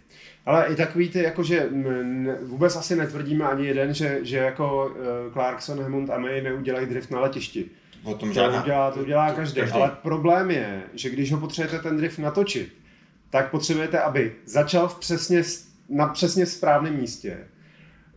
Ale 0.47 0.67
i 0.67 0.77
takový 0.77 1.09
ty, 1.09 1.23
jakože 1.23 1.69
vůbec 2.43 2.77
asi 2.77 2.97
netvrdíme 2.97 3.45
ani 3.45 3.67
jeden, 3.67 3.95
že, 3.95 4.19
že 4.23 4.37
jako 4.37 4.87
uh, 4.87 5.33
Clarkson, 5.33 5.83
Hammond 5.83 6.11
a 6.11 6.19
May 6.19 6.43
neudělají 6.43 6.87
drift 6.87 7.11
na 7.11 7.21
letišti. 7.21 7.71
O 8.05 8.15
tom 8.15 8.33
žádná. 8.33 8.59
To 8.59 8.65
udělá, 8.65 8.91
to 8.91 9.01
udělá 9.01 9.33
každý. 9.33 9.61
každý. 9.61 9.75
Ale 9.75 9.91
problém 10.03 10.51
je, 10.51 10.83
že 10.95 11.11
když 11.11 11.33
ho 11.33 11.41
potřebujete 11.41 11.89
ten 11.89 11.97
drift 11.97 12.19
natočit, 12.19 12.73
tak 13.31 13.51
potřebujete, 13.51 14.01
aby 14.01 14.33
začal 14.45 14.89
v 14.89 14.99
přesně, 14.99 15.43
na 15.89 16.07
přesně 16.07 16.47
správném 16.47 16.97
místě, 16.97 17.39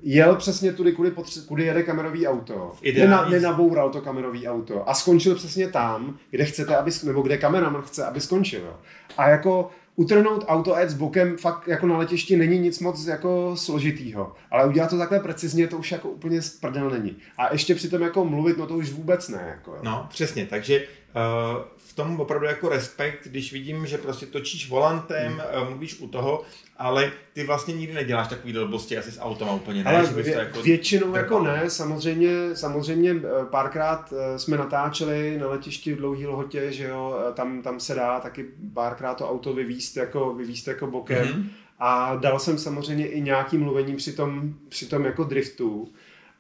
jel 0.02 0.36
přesně 0.36 0.74
tudy, 0.74 0.92
kudy, 0.92 1.10
potře- 1.10 1.46
kudy 1.46 1.64
jede 1.64 1.84
kamerový 1.84 2.28
auto, 2.28 2.72
Nena, 2.98 3.30
nenaboural 3.30 3.90
to 3.90 4.02
kamerový 4.02 4.48
auto 4.48 4.90
a 4.90 4.94
skončil 4.94 5.36
přesně 5.36 5.70
tam, 5.70 6.18
kde 6.30 6.46
chcete, 6.46 6.76
aby, 6.76 6.92
nebo 7.04 7.22
kde 7.22 7.38
kameraman 7.38 7.82
chce, 7.82 8.06
aby 8.06 8.22
skončil. 8.22 8.76
A 9.18 9.30
jako 9.30 9.72
utrhnout 9.96 10.46
auto 10.48 10.76
a 10.76 10.88
s 10.88 10.94
bokem 10.94 11.38
fakt 11.38 11.68
jako 11.68 11.88
na 11.88 11.98
letišti 11.98 12.38
není 12.38 12.60
nic 12.60 12.80
moc 12.80 13.06
jako 13.06 13.52
složitýho. 13.56 14.34
Ale 14.52 14.66
udělat 14.66 14.90
to 14.90 14.98
takhle 14.98 15.20
precizně, 15.20 15.68
to 15.68 15.78
už 15.78 15.92
jako 15.92 16.10
úplně 16.10 16.40
prdel 16.62 16.90
není. 16.90 17.18
A 17.38 17.52
ještě 17.54 17.76
přitom 17.76 18.02
jako 18.02 18.26
mluvit, 18.26 18.58
no 18.58 18.68
to 18.68 18.74
už 18.74 18.92
vůbec 18.92 19.30
ne. 19.30 19.46
Jako, 19.48 19.78
no, 19.84 20.08
přesně, 20.10 20.46
takže 20.46 20.80
uh, 20.80 21.64
v 21.96 22.04
tom 22.04 22.20
opravdu 22.20 22.46
jako 22.46 22.70
respekt, 22.70 23.28
když 23.28 23.54
vidím, 23.54 23.88
že 23.88 23.98
prostě 23.98 24.26
točíš 24.26 24.70
volantem, 24.70 25.34
hmm. 25.34 25.62
uh, 25.62 25.70
mluvíš 25.70 26.00
u 26.00 26.08
toho, 26.08 26.44
ale 26.78 27.12
ty 27.34 27.44
vlastně 27.44 27.74
nikdy 27.74 27.94
neděláš 27.94 28.28
takový 28.28 28.54
blbosti 28.54 28.98
asi 28.98 29.12
s 29.12 29.22
autem 29.22 29.48
úplně, 29.50 29.84
ne? 29.84 29.96
Ale 29.98 30.08
že 30.08 30.14
bys 30.14 30.26
to 30.26 30.40
jako 30.40 30.62
většinou 30.62 31.12
trpal. 31.12 31.22
jako 31.22 31.44
ne, 31.44 31.70
samozřejmě, 31.70 32.56
samozřejmě 32.56 33.12
eh, 33.12 33.46
párkrát 33.46 34.14
jsme 34.38 34.58
natáčeli 34.58 35.38
na 35.38 35.48
letišti 35.48 35.94
v 35.94 35.98
dlouhý 35.98 36.28
lhotě, 36.28 36.72
že 36.72 36.84
jo, 36.84 37.18
tam, 37.34 37.62
tam 37.62 37.80
se 37.80 37.96
dá 37.96 38.20
taky 38.20 38.46
párkrát 38.74 39.16
to 39.16 39.30
auto 39.30 39.54
vyvíst 39.54 39.98
jako, 39.98 40.34
vyvíst 40.34 40.68
jako 40.68 40.88
bokem 40.88 41.28
mm-hmm. 41.28 41.46
a 41.80 42.16
dal 42.16 42.40
jsem 42.40 42.58
samozřejmě 42.58 43.08
i 43.08 43.22
nějaký 43.22 43.58
mluvení 43.58 43.96
při 43.96 44.14
tom, 44.14 44.54
při 44.70 44.86
tom 44.86 45.06
jako 45.06 45.24
driftu, 45.24 45.94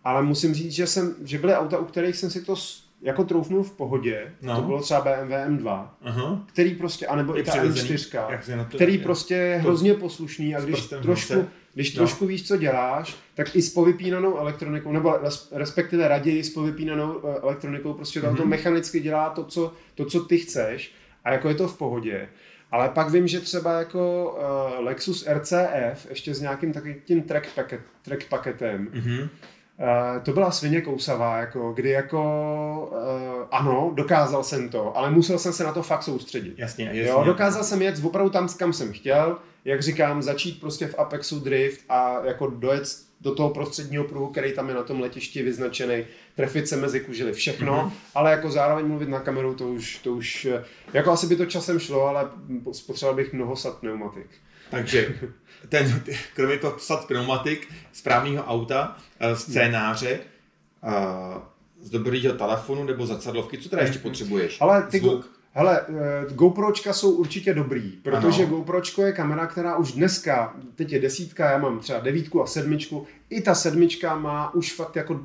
ale 0.03 0.21
musím 0.21 0.53
říct, 0.53 0.71
že, 0.71 0.87
jsem, 0.87 1.15
že 1.23 1.37
byly 1.37 1.55
auta, 1.55 1.77
u 1.77 1.85
kterých 1.85 2.15
jsem 2.15 2.29
si 2.29 2.45
to 2.45 2.55
jako 3.05 3.23
troufnul 3.23 3.63
v 3.63 3.71
pohodě, 3.71 4.33
no. 4.41 4.55
to 4.55 4.61
bylo 4.61 4.81
třeba 4.81 5.01
BMW 5.01 5.31
M2, 5.31 5.87
uh-huh. 6.05 6.43
který 6.45 6.75
prostě, 6.75 7.07
anebo 7.07 7.39
i 7.39 7.43
ta 7.43 7.51
M4, 7.51 8.65
to, 8.69 8.75
který 8.75 8.93
je. 8.93 8.99
prostě 8.99 9.33
je 9.33 9.57
hrozně 9.57 9.93
poslušný 9.93 10.55
a 10.55 10.61
když 10.61 10.87
trošku, 11.01 11.45
když 11.73 11.95
no. 11.95 11.97
trošku 11.97 12.25
víš, 12.25 12.47
co 12.47 12.57
děláš, 12.57 13.15
tak 13.35 13.55
i 13.55 13.61
s 13.61 13.73
povypínanou 13.73 14.37
elektronikou, 14.37 14.91
nebo 14.91 15.19
respektive 15.51 16.07
raději 16.07 16.43
s 16.43 16.49
povypínanou 16.49 17.21
eh, 17.23 17.39
elektronikou, 17.41 17.93
prostě 17.93 18.21
to 18.21 18.27
mm-hmm. 18.27 18.45
mechanicky 18.45 18.99
dělá 18.99 19.29
to 19.29 19.43
co, 19.43 19.73
to, 19.95 20.05
co 20.05 20.19
ty 20.19 20.37
chceš 20.37 20.91
a 21.23 21.31
jako 21.31 21.49
je 21.49 21.55
to 21.55 21.67
v 21.67 21.77
pohodě. 21.77 22.29
Ale 22.71 22.89
pak 22.89 23.09
vím, 23.09 23.27
že 23.27 23.39
třeba 23.39 23.79
jako 23.79 24.33
uh, 24.77 24.85
Lexus 24.85 25.27
RCF, 25.27 26.09
ještě 26.09 26.33
s 26.33 26.41
nějakým 26.41 26.73
takovým 26.73 26.95
tím 27.05 27.21
track, 27.21 27.47
packet, 27.55 27.81
track 28.03 28.29
paketem, 28.29 28.87
mm-hmm 28.93 29.29
Uh, 29.79 30.23
to 30.23 30.33
byla 30.33 30.51
svině 30.51 30.81
kousavá, 30.81 31.37
jako, 31.37 31.73
kdy 31.73 31.89
jako, 31.89 32.21
uh, 32.91 33.47
ano, 33.51 33.91
dokázal 33.93 34.43
jsem 34.43 34.69
to, 34.69 34.97
ale 34.97 35.11
musel 35.11 35.39
jsem 35.39 35.53
se 35.53 35.63
na 35.63 35.71
to 35.71 35.83
fakt 35.83 36.03
soustředit. 36.03 36.53
Jasně, 36.57 36.85
jasně. 36.85 37.01
Jo, 37.01 37.23
dokázal 37.25 37.63
jsem 37.63 37.81
jet 37.81 38.03
opravdu 38.03 38.29
tam, 38.29 38.47
kam 38.49 38.73
jsem 38.73 38.93
chtěl, 38.93 39.37
jak 39.65 39.81
říkám, 39.81 40.21
začít 40.21 40.59
prostě 40.59 40.87
v 40.87 40.99
Apexu 40.99 41.39
drift 41.39 41.81
a 41.89 42.25
jako 42.25 42.47
dojet 42.47 42.83
do 43.21 43.35
toho 43.35 43.49
prostředního 43.49 44.03
pruhu, 44.03 44.27
který 44.27 44.53
tam 44.53 44.69
je 44.69 44.75
na 44.75 44.83
tom 44.83 45.01
letišti 45.01 45.43
vyznačený, 45.43 46.05
trefit 46.35 46.67
se 46.67 46.77
mezi 46.77 46.99
kužily, 46.99 47.33
všechno, 47.33 47.73
mm-hmm. 47.73 47.91
ale 48.15 48.31
jako 48.31 48.51
zároveň 48.51 48.85
mluvit 48.85 49.09
na 49.09 49.19
kameru, 49.19 49.55
to 49.55 49.67
už, 49.67 49.97
to 49.97 50.13
už, 50.13 50.47
jako 50.93 51.11
asi 51.11 51.27
by 51.27 51.35
to 51.35 51.45
časem 51.45 51.79
šlo, 51.79 52.05
ale 52.05 52.29
spotřeboval 52.71 53.15
bych 53.15 53.33
mnoho 53.33 53.55
sat 53.55 53.77
pneumatik. 53.77 54.27
Takže 54.71 55.15
ten, 55.69 56.01
kromě 56.35 56.57
toho 56.57 56.79
sad 56.79 57.07
pneumatik, 57.07 57.67
správného 57.93 58.43
auta, 58.45 58.97
eh, 59.19 59.35
scénáře, 59.35 60.19
z 61.81 61.89
dobrýho 61.89 62.33
telefonu 62.33 62.83
nebo 62.83 63.07
zrcadlovky, 63.07 63.57
co 63.57 63.69
teda 63.69 63.81
ještě 63.81 63.99
potřebuješ? 63.99 64.57
Ale 64.61 64.83
ty, 64.83 64.99
Zvuk. 64.99 65.35
Hele, 65.57 65.81
eh, 65.81 66.33
GoPročka 66.33 66.93
jsou 66.93 67.11
určitě 67.11 67.53
dobrý, 67.53 67.91
protože 67.91 68.43
ano. 68.43 68.57
GoPročko 68.57 69.01
je 69.01 69.11
kamera, 69.11 69.47
která 69.47 69.77
už 69.77 69.91
dneska, 69.91 70.55
teď 70.75 70.91
je 70.91 70.99
desítka, 70.99 71.51
já 71.51 71.57
mám 71.57 71.79
třeba 71.79 71.99
devítku 71.99 72.43
a 72.43 72.47
sedmičku, 72.47 73.07
i 73.29 73.41
ta 73.41 73.55
sedmička 73.55 74.15
má 74.15 74.53
už 74.53 74.73
fakt 74.73 74.95
jako 74.95 75.19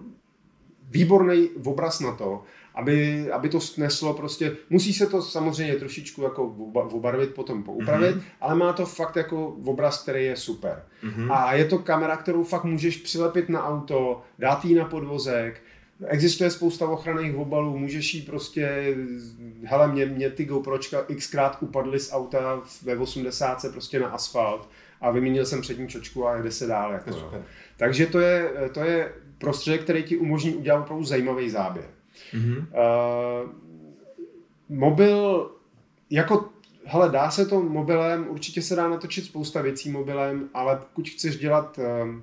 výborný 0.90 1.48
obraz 1.64 2.00
na 2.00 2.12
to, 2.12 2.42
aby, 2.74 3.26
aby 3.32 3.48
to 3.48 3.60
sneslo 3.60 4.14
prostě, 4.14 4.56
musí 4.70 4.92
se 4.92 5.06
to 5.06 5.22
samozřejmě 5.22 5.76
trošičku 5.76 6.22
jako 6.22 6.44
obarvit, 6.72 7.34
potom 7.34 7.62
poupravit, 7.62 8.16
mm-hmm. 8.16 8.22
ale 8.40 8.54
má 8.54 8.72
to 8.72 8.86
fakt 8.86 9.16
jako 9.16 9.48
obraz, 9.48 10.02
který 10.02 10.24
je 10.24 10.36
super. 10.36 10.82
Mm-hmm. 11.04 11.32
A 11.32 11.54
je 11.54 11.64
to 11.64 11.78
kamera, 11.78 12.16
kterou 12.16 12.44
fakt 12.44 12.64
můžeš 12.64 12.96
přilepit 12.96 13.48
na 13.48 13.66
auto, 13.66 14.22
dát 14.38 14.64
ji 14.64 14.74
na 14.74 14.84
podvozek, 14.84 15.62
Existuje 16.06 16.50
spousta 16.50 16.88
ochranných 16.88 17.36
obalů, 17.36 17.78
můžeš 17.78 18.14
jí 18.14 18.22
prostě, 18.22 18.94
hele, 19.64 19.88
mě, 19.88 20.06
mě 20.06 20.30
ty 20.30 20.44
GoPročka 20.44 21.04
xkrát 21.18 21.56
upadly 21.60 22.00
z 22.00 22.12
auta 22.12 22.62
ve 22.82 22.96
80 22.96 23.72
prostě 23.72 24.00
na 24.00 24.08
asfalt 24.08 24.68
a 25.00 25.10
vyměnil 25.10 25.46
jsem 25.46 25.60
přední 25.60 25.88
čočku 25.88 26.26
a 26.26 26.42
jde 26.42 26.50
se 26.50 26.66
dál. 26.66 26.92
Jako, 26.92 27.10
no. 27.10 27.42
Takže 27.76 28.06
to 28.06 28.20
je, 28.20 28.50
to 28.72 28.80
je 28.80 29.12
prostředek, 29.38 29.82
který 29.82 30.02
ti 30.02 30.16
umožní 30.16 30.54
udělat 30.54 30.80
opravdu 30.80 31.04
zajímavý 31.04 31.50
záběr. 31.50 31.86
Mm-hmm. 32.32 32.58
Uh, 32.58 33.50
mobil, 34.68 35.50
jako, 36.10 36.48
hele, 36.84 37.08
dá 37.08 37.30
se 37.30 37.46
to 37.46 37.62
mobilem, 37.62 38.26
určitě 38.28 38.62
se 38.62 38.76
dá 38.76 38.88
natočit 38.88 39.24
spousta 39.24 39.62
věcí 39.62 39.90
mobilem, 39.90 40.48
ale 40.54 40.76
pokud 40.76 41.08
chceš 41.08 41.36
dělat 41.36 41.78
uh, 41.78 42.14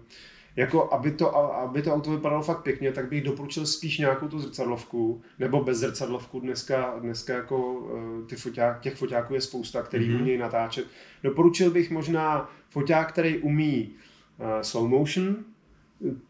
jako 0.57 0.93
aby 0.93 1.11
to, 1.11 1.35
aby 1.35 1.81
to 1.81 1.93
auto 1.93 2.11
vypadalo 2.11 2.43
fakt 2.43 2.63
pěkně, 2.63 2.91
tak 2.91 3.09
bych 3.09 3.23
doporučil 3.23 3.65
spíš 3.65 3.97
nějakou 3.97 4.27
tu 4.27 4.39
zrcadlovku, 4.39 5.21
nebo 5.39 5.63
bez 5.63 5.77
zrcadlovku. 5.77 6.39
Dneska, 6.39 6.99
dneska 6.99 7.33
jako 7.33 7.87
eh, 8.23 8.25
ty 8.25 8.35
foťák, 8.35 8.81
těch 8.81 8.95
foťáků 8.95 9.33
je 9.33 9.41
spousta, 9.41 9.83
který 9.83 10.09
mm-hmm. 10.09 10.19
umějí 10.19 10.37
natáčet. 10.37 10.87
Doporučil 11.23 11.71
bych 11.71 11.91
možná 11.91 12.49
foťák, 12.69 13.09
který 13.09 13.37
umí 13.37 13.89
uh, 14.37 14.45
slow 14.61 14.87
motion, 14.87 15.35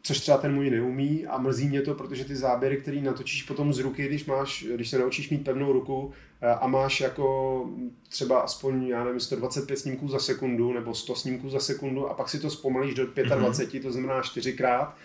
což 0.02 0.20
třeba 0.20 0.38
ten 0.38 0.54
můj 0.54 0.70
neumí 0.70 1.28
a 1.28 1.38
mrzí 1.38 1.68
mě 1.68 1.82
to, 1.82 1.94
protože 1.94 2.26
ty 2.26 2.36
záběry, 2.36 2.78
které 2.78 3.02
natočíš 3.02 3.44
potom 3.44 3.74
z 3.74 3.80
ruky, 3.80 4.08
když, 4.08 4.26
máš, 4.26 4.66
když 4.76 4.90
se 4.90 5.00
naučíš 5.00 5.30
mít 5.30 5.44
pevnou 5.44 5.74
ruku 5.74 6.12
eh, 6.42 6.48
a 6.48 6.68
máš 6.68 7.02
jako 7.02 7.66
třeba 8.10 8.40
aspoň, 8.40 8.88
já 8.88 9.04
nevím, 9.04 9.20
125 9.20 9.80
snímků 9.80 10.08
za 10.08 10.20
sekundu 10.20 10.74
nebo 10.74 10.94
100 10.94 11.16
snímků 11.16 11.50
za 11.50 11.60
sekundu 11.60 12.10
a 12.10 12.14
pak 12.14 12.30
si 12.30 12.40
to 12.40 12.50
zpomalíš 12.50 12.94
do 12.94 13.06
25, 13.06 13.80
mm-hmm. 13.80 13.84
to 13.84 13.92
znamená 13.92 14.22
čtyřikrát, 14.22 14.96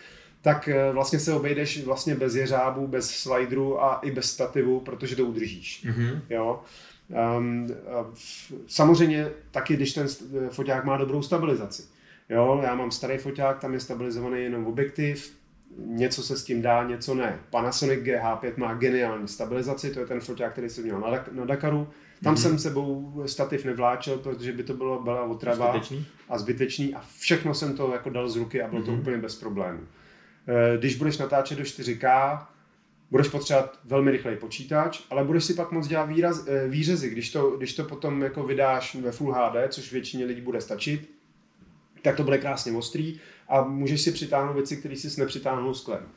tak 0.43 0.69
eh, 0.69 0.93
vlastně 0.93 1.19
se 1.19 1.35
obejdeš 1.35 1.85
vlastně 1.85 2.15
bez 2.15 2.35
jeřábu, 2.35 2.87
bez 2.87 3.11
slideru 3.11 3.83
a 3.83 4.01
i 4.03 4.11
bez 4.11 4.31
stativu, 4.31 4.81
protože 4.81 5.17
to 5.17 5.27
udržíš. 5.27 5.87
Mm-hmm. 5.87 6.21
Jo? 6.31 6.63
Um, 7.39 7.69
samozřejmě 8.67 9.31
taky, 9.51 9.77
když 9.77 9.93
ten 9.93 10.07
foťák 10.51 10.85
má 10.85 10.97
dobrou 10.97 11.23
stabilizaci. 11.23 11.83
Jo, 12.29 12.61
já 12.63 12.75
mám 12.75 12.91
starý 12.91 13.19
foťák, 13.19 13.61
tam 13.61 13.75
je 13.75 13.81
stabilizovaný 13.81 14.43
jenom 14.43 14.67
objektiv, 14.67 15.37
něco 15.79 16.23
se 16.23 16.37
s 16.37 16.45
tím 16.45 16.63
dá, 16.63 16.85
něco 16.85 17.15
ne. 17.15 17.39
Panasonic 17.51 18.01
GH5 18.01 18.53
má 18.57 18.75
geniální 18.75 19.29
stabilizaci, 19.29 19.91
to 19.91 20.01
je 20.01 20.07
ten 20.07 20.21
foťák, 20.21 20.53
který 20.53 20.69
jsem 20.69 20.85
měl 20.85 21.01
na, 21.01 21.25
na 21.33 21.45
Dakaru. 21.45 21.89
Tam 22.23 22.35
mm-hmm. 22.35 22.39
jsem 22.39 22.59
sebou 22.59 23.23
stativ 23.27 23.65
nevláčel, 23.65 24.19
protože 24.19 24.53
by 24.53 24.63
to 24.63 24.75
bylo, 24.75 25.03
byla 25.03 25.25
otrava 25.25 25.71
zbytečný. 25.71 26.07
a 26.29 26.39
zbytečný 26.39 26.95
a 26.95 27.03
všechno 27.19 27.55
jsem 27.55 27.77
to 27.77 27.93
jako 27.93 28.11
dal 28.11 28.29
z 28.29 28.37
ruky 28.37 28.63
a 28.63 28.69
bylo 28.69 28.83
mm-hmm. 28.83 28.85
to 28.85 28.91
mhm. 28.91 29.01
úplně 29.01 29.19
bez 29.19 29.37
problémů. 29.37 29.81
Eh, 30.47 30.79
když 30.79 30.97
budeš 30.97 31.19
natáčet 31.19 31.59
do 31.59 31.65
4K, 31.65 32.39
budeš 33.11 33.29
potřebovat 33.29 33.79
velmi 33.85 34.11
rychlej 34.11 34.37
počítač, 34.37 35.01
ale 35.11 35.25
budeš 35.25 35.45
si 35.45 35.55
pak 35.55 35.73
moc 35.73 35.87
dělat 35.87 36.05
výraz, 36.05 36.47
eh, 36.49 36.69
výřezy, 36.69 37.11
když 37.11 37.31
to, 37.31 37.51
když 37.51 37.75
to 37.75 37.85
potom 37.85 38.23
jako 38.23 38.43
vydáš 38.43 38.95
ve 38.95 39.13
Full 39.13 39.33
HD, 39.33 39.69
což 39.69 39.93
většině 39.93 40.25
lidí 40.25 40.41
bude 40.41 40.61
stačit, 40.61 41.11
tak 42.03 42.17
to 42.17 42.25
bude 42.25 42.39
krásně 42.39 42.73
ostrý 42.73 43.21
a 43.49 43.63
můžeš 43.63 44.03
si 44.03 44.13
přitáhnout 44.13 44.57
věci, 44.57 44.77
které 44.77 44.97
si 44.97 45.21
nepřitáhnul 45.21 45.75
sklem. 45.75 46.09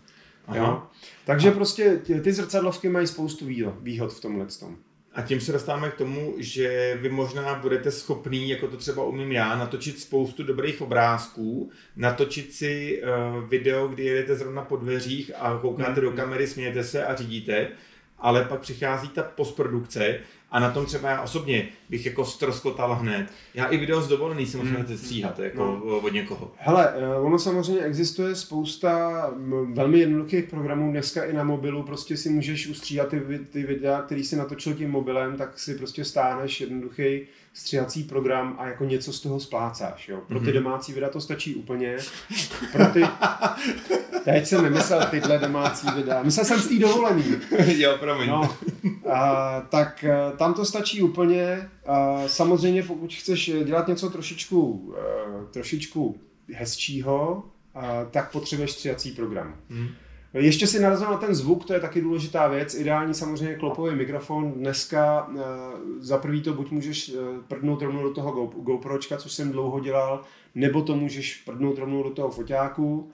Jo? 0.54 0.84
Takže 1.26 1.50
a... 1.50 1.52
prostě 1.52 2.02
ty 2.24 2.34
zrcadlovky 2.34 2.90
mají 2.90 3.08
spoustu 3.08 3.46
výhod 3.82 4.14
v 4.14 4.22
tomhle 4.22 4.46
tom. 4.46 4.78
A 5.14 5.22
tím 5.22 5.42
se 5.42 5.52
dostáváme 5.52 5.90
k 5.90 5.98
tomu, 5.98 6.34
že 6.38 6.98
vy 7.02 7.10
možná 7.10 7.56
budete 7.56 7.92
schopný, 7.92 8.50
jako 8.50 8.68
to 8.68 8.78
třeba 8.78 9.04
umím 9.04 9.32
já, 9.32 9.56
natočit 9.56 10.00
spoustu 10.00 10.44
dobrých 10.44 10.82
obrázků, 10.82 11.72
natočit 11.96 12.54
si 12.54 13.02
uh, 13.04 13.50
video, 13.50 13.88
kdy 13.88 14.06
jedete 14.06 14.36
zrovna 14.36 14.62
po 14.62 14.78
dveřích 14.78 15.32
a 15.40 15.60
koukáte 15.62 15.92
mm-hmm. 15.92 16.04
do 16.04 16.12
kamery, 16.12 16.48
smějete 16.48 16.84
se 16.84 17.06
a 17.06 17.16
řídíte, 17.16 17.68
ale 18.20 18.46
pak 18.46 18.60
přichází 18.60 19.10
ta 19.10 19.24
postprodukce 19.24 20.20
a 20.52 20.60
na 20.60 20.72
tom 20.72 20.86
třeba 20.86 21.10
já 21.10 21.22
osobně 21.22 21.68
bych 21.89 22.06
jako 22.06 22.26
stroskotal 22.26 22.96
hned. 22.96 23.28
Já 23.54 23.66
i 23.66 23.78
video 23.78 24.02
z 24.02 24.08
dovolený 24.08 24.46
si 24.46 24.58
musím 24.58 24.76
hmm. 24.76 24.98
stříhat 24.98 25.39
jako 25.39 25.82
no. 25.86 25.98
od 25.98 26.14
někoho. 26.14 26.52
Hele, 26.58 26.93
eh, 26.96 27.16
ono 27.16 27.39
samozřejmě 27.39 27.82
existuje 27.82 28.36
spousta 28.36 29.30
velmi 29.74 30.00
jednoduchých 30.00 30.46
programů 30.46 30.91
dneska 30.91 31.26
i 31.26 31.34
na 31.34 31.43
mobilu, 31.43 31.84
prostě 31.84 32.18
si 32.18 32.30
můžeš 32.30 32.68
ustříhat 32.68 33.08
ty, 33.08 33.22
ty 33.52 33.64
videa, 33.64 34.02
který 34.02 34.24
si 34.24 34.36
natočil 34.36 34.74
tím 34.74 34.91
mobilem, 34.91 35.38
tak 35.38 35.60
si 35.60 35.76
prostě 35.76 36.06
stáneš 36.06 36.62
jednoduchý 36.62 37.22
stříhací 37.56 38.03
program 38.03 38.56
a 38.60 38.68
jako 38.68 38.86
něco 38.86 39.14
z 39.14 39.20
toho 39.20 39.39
splácáš. 39.39 40.10
Jo? 40.10 40.22
Pro 40.28 40.39
ty 40.39 40.45
mm-hmm. 40.45 40.53
domácí 40.53 40.93
videa 40.93 41.10
to 41.10 41.22
stačí 41.22 41.56
úplně. 41.56 41.97
Pro 42.72 42.86
ty... 42.86 43.03
Teď 44.24 44.45
jsem 44.47 44.64
nemyslel 44.64 45.08
tyhle 45.12 45.39
domácí 45.39 45.88
videa. 45.95 46.24
Myslel 46.24 46.45
jsem 46.45 46.60
z 46.60 46.68
té 46.68 46.80
dovolený. 46.80 47.24
jo, 47.66 47.97
promiň. 47.99 48.30
No, 48.30 48.58
a, 49.12 49.62
tak 49.62 50.03
eh, 50.03 50.38
tam 50.38 50.53
to 50.53 50.66
stačí 50.66 51.01
úplně. 51.01 51.70
A, 51.86 52.28
samozřejmě 52.28 52.84
pokud 52.84 53.14
chceš 53.14 53.51
dělat 53.64 53.88
něco 53.88 54.10
trošičku, 54.10 54.93
eh, 54.97 55.53
trošičku 55.53 56.20
hezčího, 56.53 57.43
a, 57.76 58.06
tak 58.12 58.32
potřebuješ 58.32 58.72
stříhací 58.72 59.12
program. 59.12 59.56
Mm. 59.70 59.88
Ještě 60.36 60.68
si 60.68 60.80
narazil 60.80 61.08
na 61.08 61.18
ten 61.18 61.36
zvuk, 61.36 61.66
to 61.66 61.74
je 61.74 61.80
taky 61.80 62.02
důležitá 62.02 62.48
věc. 62.48 62.74
Ideální 62.76 63.14
samozřejmě 63.14 63.56
klopový 63.56 63.96
mikrofon. 63.96 64.52
Dneska 64.52 65.30
e, 65.30 65.42
za 66.00 66.18
prvý 66.18 66.42
to 66.42 66.54
buď 66.54 66.72
můžeš 66.72 67.10
e, 67.10 67.14
prdnout 67.48 67.82
rovnou 67.82 68.04
do 68.04 68.14
toho 68.14 68.32
Go, 68.32 68.46
GoPročka, 68.46 69.18
což 69.18 69.32
jsem 69.32 69.52
dlouho 69.52 69.80
dělal, 69.80 70.22
nebo 70.56 70.82
to 70.82 70.96
můžeš 70.96 71.42
prdnout 71.46 71.78
rovnou 71.78 72.04
do 72.04 72.10
toho 72.10 72.30
foťáku. 72.30 73.12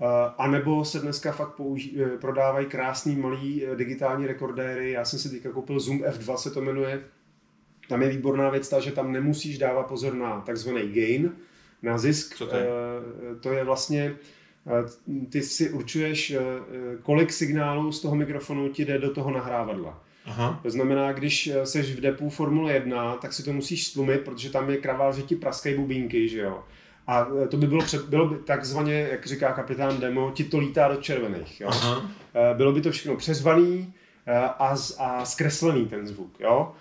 E, 0.00 0.06
a 0.38 0.46
nebo 0.46 0.84
se 0.84 1.00
dneska 1.00 1.32
fakt 1.32 1.58
použi- 1.58 2.18
prodávají 2.18 2.66
krásný 2.66 3.16
malý 3.16 3.62
digitální 3.76 4.26
rekordéry. 4.26 4.92
Já 4.92 5.04
jsem 5.04 5.18
si 5.18 5.30
teďka 5.30 5.50
koupil 5.50 5.80
Zoom 5.80 5.98
F2, 5.98 6.36
se 6.36 6.50
to 6.50 6.60
jmenuje. 6.60 7.04
Tam 7.88 8.02
je 8.02 8.08
výborná 8.08 8.50
věc 8.50 8.68
ta, 8.68 8.80
že 8.80 8.92
tam 8.92 9.12
nemusíš 9.12 9.58
dávat 9.58 9.82
pozor 9.82 10.14
na 10.14 10.40
takzvaný 10.40 10.92
gain, 10.92 11.32
na 11.82 11.98
zisk. 11.98 12.36
Co 12.36 12.46
to, 12.46 12.56
je? 12.56 12.66
To 13.40 13.52
je 13.52 13.64
vlastně 13.64 14.16
ty 15.30 15.42
si 15.42 15.70
určuješ, 15.70 16.30
eh, 16.30 16.40
kolik 17.02 17.32
signálů 17.32 17.92
z 17.92 18.00
toho 18.00 18.14
mikrofonu 18.16 18.68
ti 18.68 18.84
jde 18.84 18.98
do 18.98 19.14
toho 19.14 19.30
nahrávadla. 19.30 20.02
Aha. 20.26 20.60
To 20.62 20.70
znamená, 20.70 21.12
když 21.12 21.50
seš 21.64 21.94
v 21.94 22.00
depu 22.00 22.30
Formule 22.30 22.72
1, 22.72 23.16
tak 23.16 23.32
si 23.32 23.42
to 23.42 23.52
musíš 23.52 23.86
stlumit, 23.86 24.20
protože 24.20 24.50
tam 24.50 24.70
je 24.70 24.76
kravál, 24.76 25.12
že 25.12 25.22
ti 25.22 25.36
praskají 25.36 25.76
bubínky, 25.76 26.28
že 26.28 26.38
jo. 26.40 26.62
A 27.06 27.28
eh, 27.44 27.48
to 27.48 27.56
by 27.56 27.66
bylo, 27.66 27.82
před, 27.82 28.04
bylo 28.04 28.28
by 28.28 28.36
takzvaně, 28.36 29.08
jak 29.10 29.26
říká 29.26 29.52
kapitán 29.52 30.00
Demo, 30.00 30.30
ti 30.30 30.44
to 30.44 30.58
lítá 30.58 30.88
do 30.88 30.96
červených. 30.96 31.60
Jo? 31.60 31.68
Aha. 31.68 32.10
Eh, 32.34 32.54
bylo 32.54 32.72
by 32.72 32.80
to 32.80 32.90
všechno 32.90 33.16
přezvaný 33.16 33.94
a, 34.58 34.76
a 34.98 35.24
zkreslený 35.24 35.86
ten 35.86 36.06
zvuk. 36.06 36.40
Jo? 36.40 36.72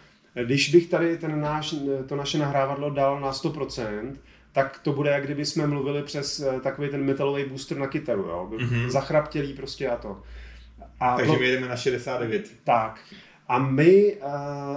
Když 0.45 0.69
bych 0.69 0.87
tady 0.87 1.17
ten 1.17 1.41
náš, 1.41 1.75
to 2.07 2.15
naše 2.15 2.37
nahrávadlo 2.37 2.89
dal 2.89 3.19
na 3.19 3.31
100%, 3.31 4.15
tak 4.51 4.79
to 4.79 4.93
bude, 4.93 5.09
jak 5.09 5.25
kdyby 5.25 5.45
jsme 5.45 5.67
mluvili 5.67 6.03
přes 6.03 6.39
eh, 6.39 6.59
takový 6.59 6.89
ten 6.89 7.03
metalový 7.03 7.45
booster 7.45 7.77
na 7.77 7.87
kytaru, 7.87 8.21
jo? 8.21 8.49
Mm-hmm. 8.51 8.89
Zachraptělý 8.89 9.53
prostě 9.53 9.89
a 9.89 9.97
to. 9.97 10.21
A 10.99 11.15
Takže 11.15 11.33
to, 11.33 11.39
my 11.39 11.45
jedeme 11.45 11.67
na 11.67 11.75
69. 11.75 12.51
Tak. 12.63 12.99
A 13.47 13.59
my, 13.59 14.13
uh, 14.13 14.31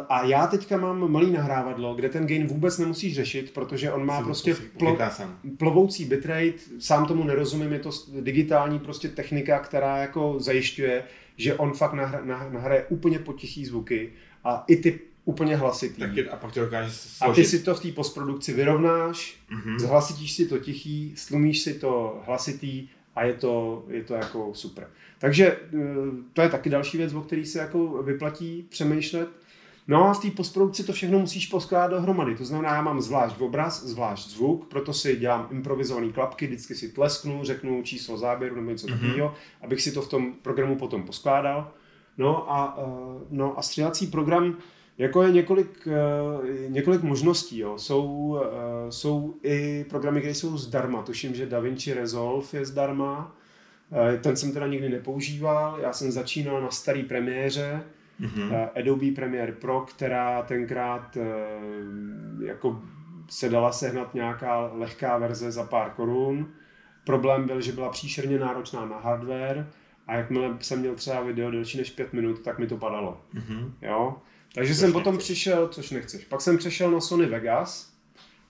a 0.08 0.24
já 0.24 0.46
teďka 0.46 0.76
mám 0.76 1.12
malý 1.12 1.30
nahrávadlo, 1.30 1.94
kde 1.94 2.08
ten 2.08 2.26
gain 2.26 2.46
vůbec 2.46 2.78
nemusíš 2.78 3.14
řešit, 3.14 3.50
protože 3.50 3.92
on 3.92 4.06
má 4.06 4.16
Jsem 4.16 4.24
prostě 4.24 4.56
plo, 4.78 4.98
plovoucí 5.56 6.04
bitrate, 6.04 6.58
sám 6.78 7.06
tomu 7.06 7.24
nerozumím, 7.24 7.72
je 7.72 7.78
to 7.78 7.90
digitální 8.20 8.78
prostě 8.78 9.08
technika, 9.08 9.58
která 9.58 9.96
jako 9.96 10.34
zajišťuje, 10.38 11.04
že 11.36 11.54
on 11.54 11.72
fakt 11.72 11.92
nahra, 11.92 12.20
nah, 12.24 12.52
nahraje 12.52 12.86
úplně 12.88 13.18
potichý 13.18 13.66
zvuky 13.66 14.12
a 14.44 14.64
i 14.66 14.76
ty 14.76 15.00
úplně 15.24 15.56
hlasitý. 15.56 16.00
Tak 16.00 16.16
je, 16.16 16.28
a 16.30 16.36
pak 16.36 16.52
to 16.54 16.60
dokáže 16.60 16.88
A 16.88 16.92
ty 16.92 16.98
složit. 16.98 17.46
si 17.46 17.58
to 17.58 17.74
v 17.74 17.80
té 17.82 17.92
postprodukci 17.92 18.52
vyrovnáš, 18.52 19.36
Mhm. 19.50 19.78
zhlasitíš 19.78 20.32
si 20.32 20.46
to 20.46 20.58
tichý, 20.58 21.12
slumíš 21.16 21.60
si 21.60 21.74
to 21.74 22.22
hlasitý 22.26 22.88
a 23.14 23.24
je 23.24 23.32
to, 23.34 23.84
je 23.88 24.04
to 24.04 24.14
jako 24.14 24.50
super. 24.54 24.86
Takže 25.18 25.46
eh, 25.46 25.78
to 26.32 26.42
je 26.42 26.48
taky 26.48 26.70
další 26.70 26.98
věc, 26.98 27.14
o 27.14 27.20
který 27.20 27.46
se 27.46 27.58
jako 27.58 28.02
vyplatí 28.02 28.66
přemýšlet. 28.68 29.28
No 29.88 30.08
a 30.08 30.14
v 30.14 30.20
té 30.22 30.30
postprodukci 30.30 30.84
to 30.84 30.92
všechno 30.92 31.18
musíš 31.18 31.46
poskládat 31.46 31.88
dohromady. 31.96 32.34
To 32.36 32.44
znamená, 32.44 32.74
já 32.74 32.82
mám 32.82 33.00
zvlášť 33.00 33.40
obraz, 33.40 33.84
zvlášť 33.84 34.28
zvuk, 34.28 34.66
proto 34.68 34.92
si 34.92 35.16
dělám 35.16 35.48
improvizované 35.50 36.12
klapky, 36.12 36.46
vždycky 36.46 36.74
si 36.74 36.88
tlesknu, 36.88 37.40
řeknu 37.44 37.82
číslo 37.82 38.18
záběru 38.18 38.56
nebo 38.56 38.70
něco 38.70 38.86
Mhm. 38.88 38.98
takového, 38.98 39.34
abych 39.62 39.82
si 39.82 39.92
to 39.92 40.02
v 40.02 40.08
tom 40.08 40.32
programu 40.42 40.76
potom 40.76 41.02
poskládal. 41.02 41.70
No 42.18 42.52
a, 42.52 42.78
eh, 42.78 43.24
no 43.30 43.58
a 43.58 43.62
stříhací 43.62 44.06
program 44.06 44.56
jako 44.98 45.22
je 45.22 45.30
několik, 45.32 45.88
eh, 45.88 46.68
několik 46.68 47.02
možností. 47.02 47.58
Jo. 47.58 47.78
Jsou, 47.78 48.38
eh, 48.44 48.92
jsou 48.92 49.34
i 49.42 49.84
programy, 49.90 50.20
které 50.20 50.34
jsou 50.34 50.56
zdarma. 50.56 51.02
Tuším, 51.02 51.34
že 51.34 51.46
DaVinci 51.46 51.94
Resolve 51.94 52.46
je 52.52 52.66
zdarma. 52.66 53.36
Eh, 54.14 54.18
Ten 54.18 54.36
jsem 54.36 54.52
teda 54.52 54.66
nikdy 54.66 54.88
nepoužíval. 54.88 55.78
Já 55.80 55.92
jsem 55.92 56.12
začínal 56.12 56.60
na 56.62 56.70
starý 56.70 57.02
premiéře, 57.02 57.82
Mhm. 58.18 58.50
eh, 58.52 58.70
Adobe 58.80 59.06
Premiere 59.14 59.52
Pro, 59.52 59.80
která 59.80 60.42
tenkrát 60.42 61.16
jako 62.46 62.82
se 63.30 63.48
dala 63.48 63.72
sehnat 63.72 64.14
nějaká 64.14 64.70
lehká 64.74 65.18
verze 65.18 65.50
za 65.52 65.64
pár 65.64 65.90
korun. 65.90 66.48
Problém 67.04 67.46
byl, 67.46 67.60
že 67.60 67.72
byla 67.72 67.88
příšerně 67.90 68.38
náročná 68.38 68.86
na 68.86 68.98
hardware 68.98 69.66
a 70.06 70.14
jakmile 70.14 70.56
jsem 70.60 70.80
měl 70.80 70.94
třeba 70.94 71.20
video 71.20 71.50
delší 71.50 71.78
než 71.78 71.90
5 71.90 72.12
minut, 72.12 72.40
tak 72.40 72.58
mi 72.58 72.66
to 72.66 72.76
padalo. 72.76 73.20
Mhm. 73.32 73.74
Jo? 73.82 74.16
Takže 74.54 74.72
Což 74.74 74.80
jsem 74.80 74.92
potom 74.92 75.14
nechceš. 75.14 75.24
přišel, 75.24 75.68
což 75.68 75.90
nechceš. 75.90 76.24
Pak 76.24 76.40
jsem 76.40 76.58
přešel 76.58 76.90
na 76.90 77.00
Sony 77.00 77.26
Vegas, 77.26 77.92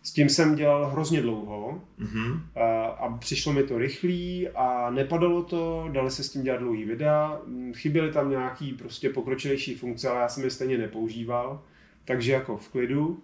s 0.02 0.12
tím 0.12 0.28
jsem 0.28 0.54
dělal 0.54 0.86
hrozně 0.90 1.20
dlouho 1.20 1.80
Mhm. 1.98 2.42
a, 2.54 2.84
a 2.86 3.16
přišlo 3.16 3.52
mi 3.52 3.62
to 3.62 3.78
rychlý 3.78 4.48
a 4.48 4.90
nepadalo 4.90 5.42
to, 5.42 5.88
dali 5.92 6.10
se 6.10 6.22
s 6.24 6.30
tím 6.30 6.42
dělat 6.42 6.58
dlouhý 6.58 6.84
videa, 6.84 7.40
chyběly 7.74 8.12
tam 8.12 8.30
nějaký 8.30 8.72
prostě 8.72 9.10
pokročilejší 9.10 9.74
funkce, 9.74 10.08
ale 10.08 10.20
já 10.20 10.28
jsem 10.28 10.44
je 10.44 10.50
stejně 10.50 10.78
nepoužíval, 10.78 11.62
takže 12.04 12.32
jako 12.32 12.56
v 12.56 12.68
klidu. 12.68 13.22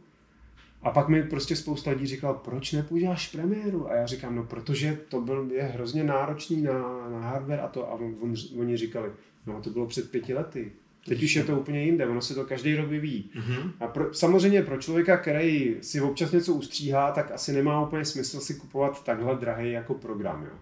A 0.83 0.91
pak 0.91 1.09
mi 1.09 1.23
prostě 1.23 1.57
spousta 1.57 1.91
lidí 1.91 2.07
říkal, 2.07 2.35
proč 2.35 2.73
nepoužíváš 2.73 3.29
premiéru? 3.29 3.91
A 3.91 3.95
já 3.95 4.07
říkám, 4.07 4.37
no 4.37 4.45
protože 4.45 4.99
to 5.09 5.21
byl, 5.21 5.49
je 5.53 5.63
hrozně 5.63 6.05
náročný 6.05 6.63
na, 6.63 7.09
na 7.11 7.21
hardware 7.21 7.61
a 7.61 7.69
to. 7.69 7.89
A 7.89 7.93
on, 7.95 8.15
on, 8.21 8.35
oni 8.61 8.77
říkali, 8.77 9.11
no 9.47 9.63
to 9.63 9.71
bylo 9.71 9.87
před 9.87 10.11
pěti 10.11 10.35
lety. 10.35 10.73
Teď 11.09 11.23
už 11.23 11.37
je 11.37 11.45
to 11.45 11.61
úplně 11.61 11.85
jinde, 11.85 12.07
ono 12.07 12.21
se 12.21 12.35
to 12.35 12.45
každý 12.45 12.77
rok 12.77 12.89
vyvíjí. 12.89 13.31
Mhm. 13.35 13.73
A 13.81 13.87
pro, 13.87 14.15
samozřejmě 14.15 14.63
pro 14.63 14.77
člověka, 14.83 15.17
který 15.17 15.77
si 15.81 16.01
občas 16.01 16.33
něco 16.33 16.55
ustříhá, 16.55 17.13
tak 17.13 17.31
asi 17.31 17.53
nemá 17.53 17.87
úplně 17.87 18.05
smysl 18.05 18.41
si 18.41 18.55
kupovat 18.55 19.05
takhle 19.05 19.35
drahý 19.37 19.73
jako 19.73 19.95
program. 19.95 20.43
Jo. 20.43 20.59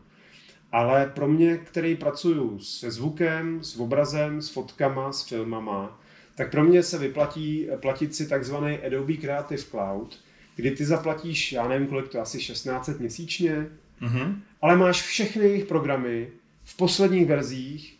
Ale 0.72 1.06
pro 1.14 1.28
mě, 1.28 1.56
který 1.56 1.96
pracuju 1.96 2.58
se 2.58 2.90
zvukem, 2.90 3.64
s 3.64 3.76
obrazem, 3.80 4.42
s 4.42 4.48
fotkama, 4.48 5.12
s 5.12 5.28
filmama, 5.28 6.00
tak 6.34 6.50
pro 6.50 6.64
mě 6.64 6.82
se 6.82 6.98
vyplatí 6.98 7.66
platit 7.80 8.14
si 8.14 8.28
takzvaný 8.28 8.78
Adobe 8.78 9.12
Creative 9.12 9.62
Cloud, 9.62 10.18
kdy 10.56 10.70
ty 10.70 10.84
zaplatíš, 10.84 11.52
já 11.52 11.68
nevím 11.68 11.86
kolik 11.88 12.08
to 12.08 12.20
asi 12.20 12.38
1600 12.38 13.00
měsíčně, 13.00 13.66
Mhm. 14.00 14.42
ale 14.62 14.76
máš 14.76 15.02
všechny 15.02 15.44
jejich 15.44 15.64
programy 15.64 16.28
v 16.64 16.76
posledních 16.76 17.26
verzích 17.26 17.95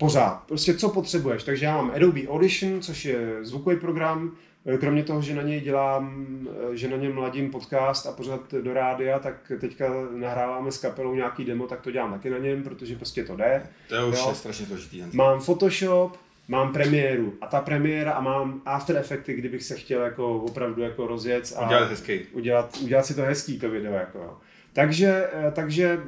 pořád. 0.00 0.42
Prostě 0.46 0.74
co 0.74 0.88
potřebuješ. 0.88 1.42
Takže 1.44 1.66
já 1.66 1.76
mám 1.76 1.92
Adobe 1.94 2.20
Audition, 2.28 2.80
což 2.80 3.04
je 3.04 3.44
zvukový 3.44 3.76
program, 3.76 4.32
Eh, 4.66 4.76
Kromě 4.78 5.02
toho, 5.04 5.22
že 5.22 5.34
na 5.34 5.42
něj 5.42 5.60
dělám, 5.60 6.26
eh, 6.72 6.76
že 6.76 6.88
na 6.88 6.96
něm 6.96 7.18
ladím 7.18 7.50
podcast 7.50 8.06
a 8.06 8.12
pořád 8.12 8.52
do 8.62 8.74
rádia, 8.74 9.18
tak 9.18 9.52
teďka 9.60 9.84
nahráváme 10.16 10.72
s 10.72 10.78
kapelou 10.78 11.14
nějaký 11.14 11.44
demo, 11.44 11.66
tak 11.66 11.80
to 11.80 11.90
dělám 11.90 12.12
taky 12.12 12.30
na 12.30 12.38
něm, 12.38 12.62
protože 12.62 12.96
prostě 12.96 13.24
to 13.24 13.36
jde. 13.36 13.62
To 13.88 13.94
je 13.94 14.04
už 14.04 14.18
Jo. 14.18 14.26
je 14.28 14.34
strašně 14.34 14.66
složitý. 14.66 15.02
Mám 15.12 15.40
Photoshop, 15.40 16.16
mám 16.48 16.72
premiéru 16.72 17.34
a 17.40 17.46
ta 17.46 17.60
premiéra 17.60 18.12
a 18.12 18.20
mám 18.20 18.62
After 18.66 18.96
Effecty, 18.96 19.34
kdybych 19.34 19.62
se 19.62 19.74
chtěl 19.76 20.02
jako 20.02 20.34
opravdu 20.34 20.82
jako 20.82 21.06
rozjet 21.06 21.52
a 21.56 21.66
Udělat 21.66 21.90
hezký. 21.90 22.20
udělat, 22.32 22.76
udělat 22.82 23.06
si 23.06 23.14
to 23.14 23.22
hezký, 23.22 23.58
to 23.58 23.70
video. 23.70 23.92
Jako. 23.92 24.38
Takže, 24.72 25.28
eh, 25.32 25.50
takže 25.54 26.00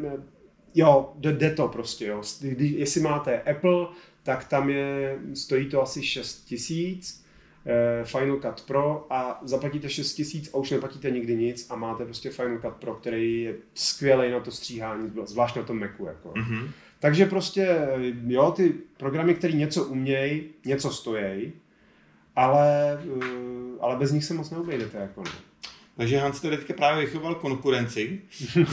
jo, 0.75 1.13
jde, 1.17 1.51
to 1.51 1.69
prostě. 1.69 2.07
Jo. 2.07 2.23
Když, 2.41 2.73
jestli 2.73 3.01
máte 3.01 3.43
Apple, 3.43 3.87
tak 4.23 4.45
tam 4.45 4.71
je, 4.71 5.19
stojí 5.35 5.69
to 5.69 5.83
asi 5.83 6.03
6 6.03 6.45
tisíc, 6.45 7.25
eh, 7.67 8.05
Final 8.05 8.37
Cut 8.37 8.67
Pro 8.67 9.07
a 9.11 9.41
zaplatíte 9.45 9.89
6 9.89 10.15
tisíc 10.15 10.51
a 10.55 10.57
už 10.57 10.71
neplatíte 10.71 11.11
nikdy 11.11 11.37
nic 11.37 11.67
a 11.71 11.77
máte 11.77 12.05
prostě 12.05 12.31
Final 12.31 12.59
Cut 12.59 12.75
Pro, 12.75 12.95
který 12.95 13.43
je 13.43 13.55
skvělý 13.75 14.31
na 14.31 14.41
to 14.41 14.51
stříhání, 14.51 15.13
zvlášť 15.25 15.57
na 15.57 15.63
tom 15.63 15.81
Macu. 15.81 16.07
Jako. 16.07 16.33
Mhm. 16.37 16.71
Takže 17.01 17.27
prostě, 17.27 17.79
jo, 18.27 18.53
ty 18.57 18.75
programy, 18.97 19.35
které 19.35 19.53
něco 19.55 19.85
umějí, 19.85 20.45
něco 20.65 20.91
stojí, 20.91 21.53
ale, 22.37 22.99
eh, 23.23 23.79
ale 23.81 23.97
bez 23.97 24.13
nich 24.13 24.25
se 24.25 24.35
moc 24.35 24.51
neobejdete. 24.51 24.99
Jako, 24.99 25.23
no. 25.23 25.52
Takže 25.97 26.19
Hans 26.19 26.41
tady 26.41 26.57
teďka 26.57 26.75
právě 26.75 27.05
vychoval 27.07 27.35
konkurenci, 27.35 28.21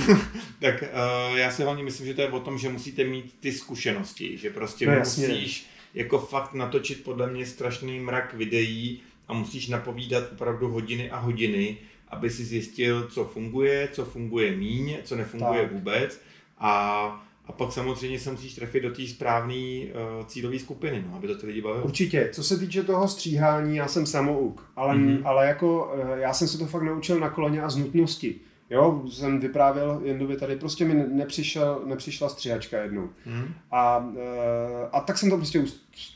tak 0.59 0.83
uh, 1.31 1.37
já 1.37 1.51
si 1.51 1.63
hlavně 1.63 1.83
myslím, 1.83 2.07
že 2.07 2.13
to 2.13 2.21
je 2.21 2.29
o 2.29 2.39
tom, 2.39 2.57
že 2.57 2.69
musíte 2.69 3.03
mít 3.03 3.35
ty 3.39 3.51
zkušenosti, 3.51 4.37
že 4.37 4.49
prostě 4.49 4.85
No 4.87 4.93
jasně. 4.93 5.27
musíš 5.27 5.67
jako 5.93 6.19
fakt 6.19 6.53
natočit 6.53 7.03
podle 7.03 7.27
mě 7.27 7.45
strašný 7.45 7.99
mrak 7.99 8.33
videí 8.33 9.01
a 9.27 9.33
musíš 9.33 9.67
napovídat 9.67 10.23
opravdu 10.31 10.67
hodiny 10.67 11.11
a 11.11 11.17
hodiny, 11.19 11.77
aby 12.07 12.29
si 12.29 12.43
zjistil, 12.45 13.07
co 13.07 13.25
funguje, 13.25 13.89
co 13.91 14.05
funguje 14.05 14.55
míň, 14.55 14.97
co 15.03 15.15
nefunguje 15.15 15.61
Tak. 15.61 15.71
vůbec 15.71 16.21
a, 16.57 17.25
a 17.49 17.51
pak 17.51 17.71
samozřejmě 17.71 18.19
se 18.19 18.31
musíš 18.31 18.55
trefit 18.55 18.83
do 18.83 18.91
té 18.91 19.07
správné 19.07 19.53
uh, 19.53 20.25
cílové 20.25 20.59
skupiny, 20.59 21.03
no, 21.07 21.15
aby 21.17 21.27
to 21.27 21.37
ty 21.37 21.45
lidi 21.47 21.61
bavilo. 21.61 21.85
Určitě. 21.85 22.29
Co 22.33 22.43
se 22.43 22.57
týče 22.57 22.83
toho 22.83 23.07
stříhání, 23.07 23.77
já 23.77 23.87
jsem 23.87 24.05
samouk, 24.05 24.71
ale, 24.75 24.95
Mhm. 24.95 25.07
mm-hmm. 25.07 25.21
ale 25.27 25.45
jako 25.47 25.93
eh, 26.15 26.19
já 26.19 26.33
jsem 26.33 26.47
se 26.47 26.57
to 26.57 26.65
fakt 26.65 26.83
naučil 26.83 27.19
na 27.19 27.29
koleně 27.29 27.61
a 27.61 27.69
z 27.69 27.77
nutnosti. 27.77 28.35
Jo, 28.69 29.03
jsem 29.11 29.39
vyprávěl 29.39 30.01
Jendovi 30.03 30.37
tady, 30.37 30.55
prostě 30.55 30.85
mi 30.85 30.93
nepřišel, 30.93 31.81
nepřišla 31.85 32.29
stříhačka 32.29 32.81
jednou. 32.81 33.09
Mhm. 33.25 33.53
A, 33.71 34.11
eh, 34.17 34.87
a 34.91 34.99
tak 34.99 35.17
jsem 35.17 35.29
to 35.29 35.37
prostě, 35.37 35.63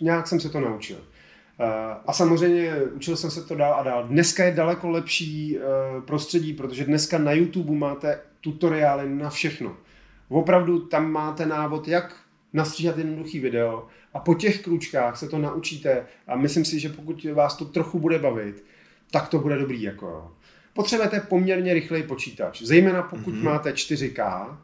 nějak 0.02 0.28
jsem 0.28 0.40
se 0.40 0.50
to 0.50 0.60
naučil. 0.60 0.98
A 2.06 2.14
samozřejmě 2.14 2.76
učil 2.96 3.18
jsem 3.18 3.32
se 3.32 3.44
to 3.44 3.56
dál 3.56 3.74
a 3.74 3.84
dál. 3.84 4.04
Dneska 4.08 4.44
je 4.44 4.52
daleko 4.52 4.90
lepší 4.90 5.58
prostředí, 6.06 6.54
protože 6.54 6.86
dneska 6.86 7.18
na 7.18 7.32
YouTube 7.32 7.72
máte 7.72 8.20
tutoriály 8.42 9.10
na 9.10 9.30
všechno. 9.30 9.76
Opravdu 10.34 10.80
tam 10.80 11.12
máte 11.12 11.46
návod, 11.46 11.88
jak 11.88 12.16
nastříhat 12.54 12.98
jednoduchý 12.98 13.40
video 13.40 13.88
a 14.14 14.20
po 14.20 14.34
těch 14.36 14.62
kručkách 14.62 15.18
se 15.18 15.28
to 15.30 15.38
naučíte 15.38 16.06
a 16.28 16.36
myslím 16.36 16.66
si, 16.66 16.80
že 16.80 16.90
pokud 16.90 17.24
vás 17.34 17.58
to 17.58 17.66
trochu 17.66 18.00
bude 18.00 18.20
bavit, 18.20 18.64
tak 19.12 19.28
to 19.28 19.40
bude 19.40 19.58
dobrý. 19.58 19.82
Jako. 19.82 20.32
Potřebujete 20.74 21.20
poměrně 21.20 21.74
rychlej 21.74 22.04
počítač, 22.04 22.62
zejména 22.62 23.04
pokud 23.04 23.34
Mhm. 23.34 23.44
máte 23.46 23.72
4K 23.72 24.58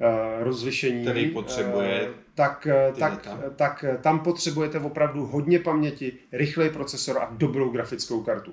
eh, 0.00 0.44
rozlišení. 0.44 1.02
Který 1.02 1.30
potřebuje 1.30 2.00
eh, 2.02 2.08
tak, 2.34 2.66
eh, 2.66 2.92
tak, 2.98 3.28
tak 3.56 3.84
eh, 3.88 3.98
tam 4.00 4.20
potřebujete 4.20 4.78
opravdu 4.78 5.26
hodně 5.26 5.58
paměti, 5.58 6.12
rychlej 6.32 6.70
procesor 6.70 7.18
a 7.18 7.28
dobrou 7.30 7.70
grafickou 7.70 8.22
kartu. 8.22 8.52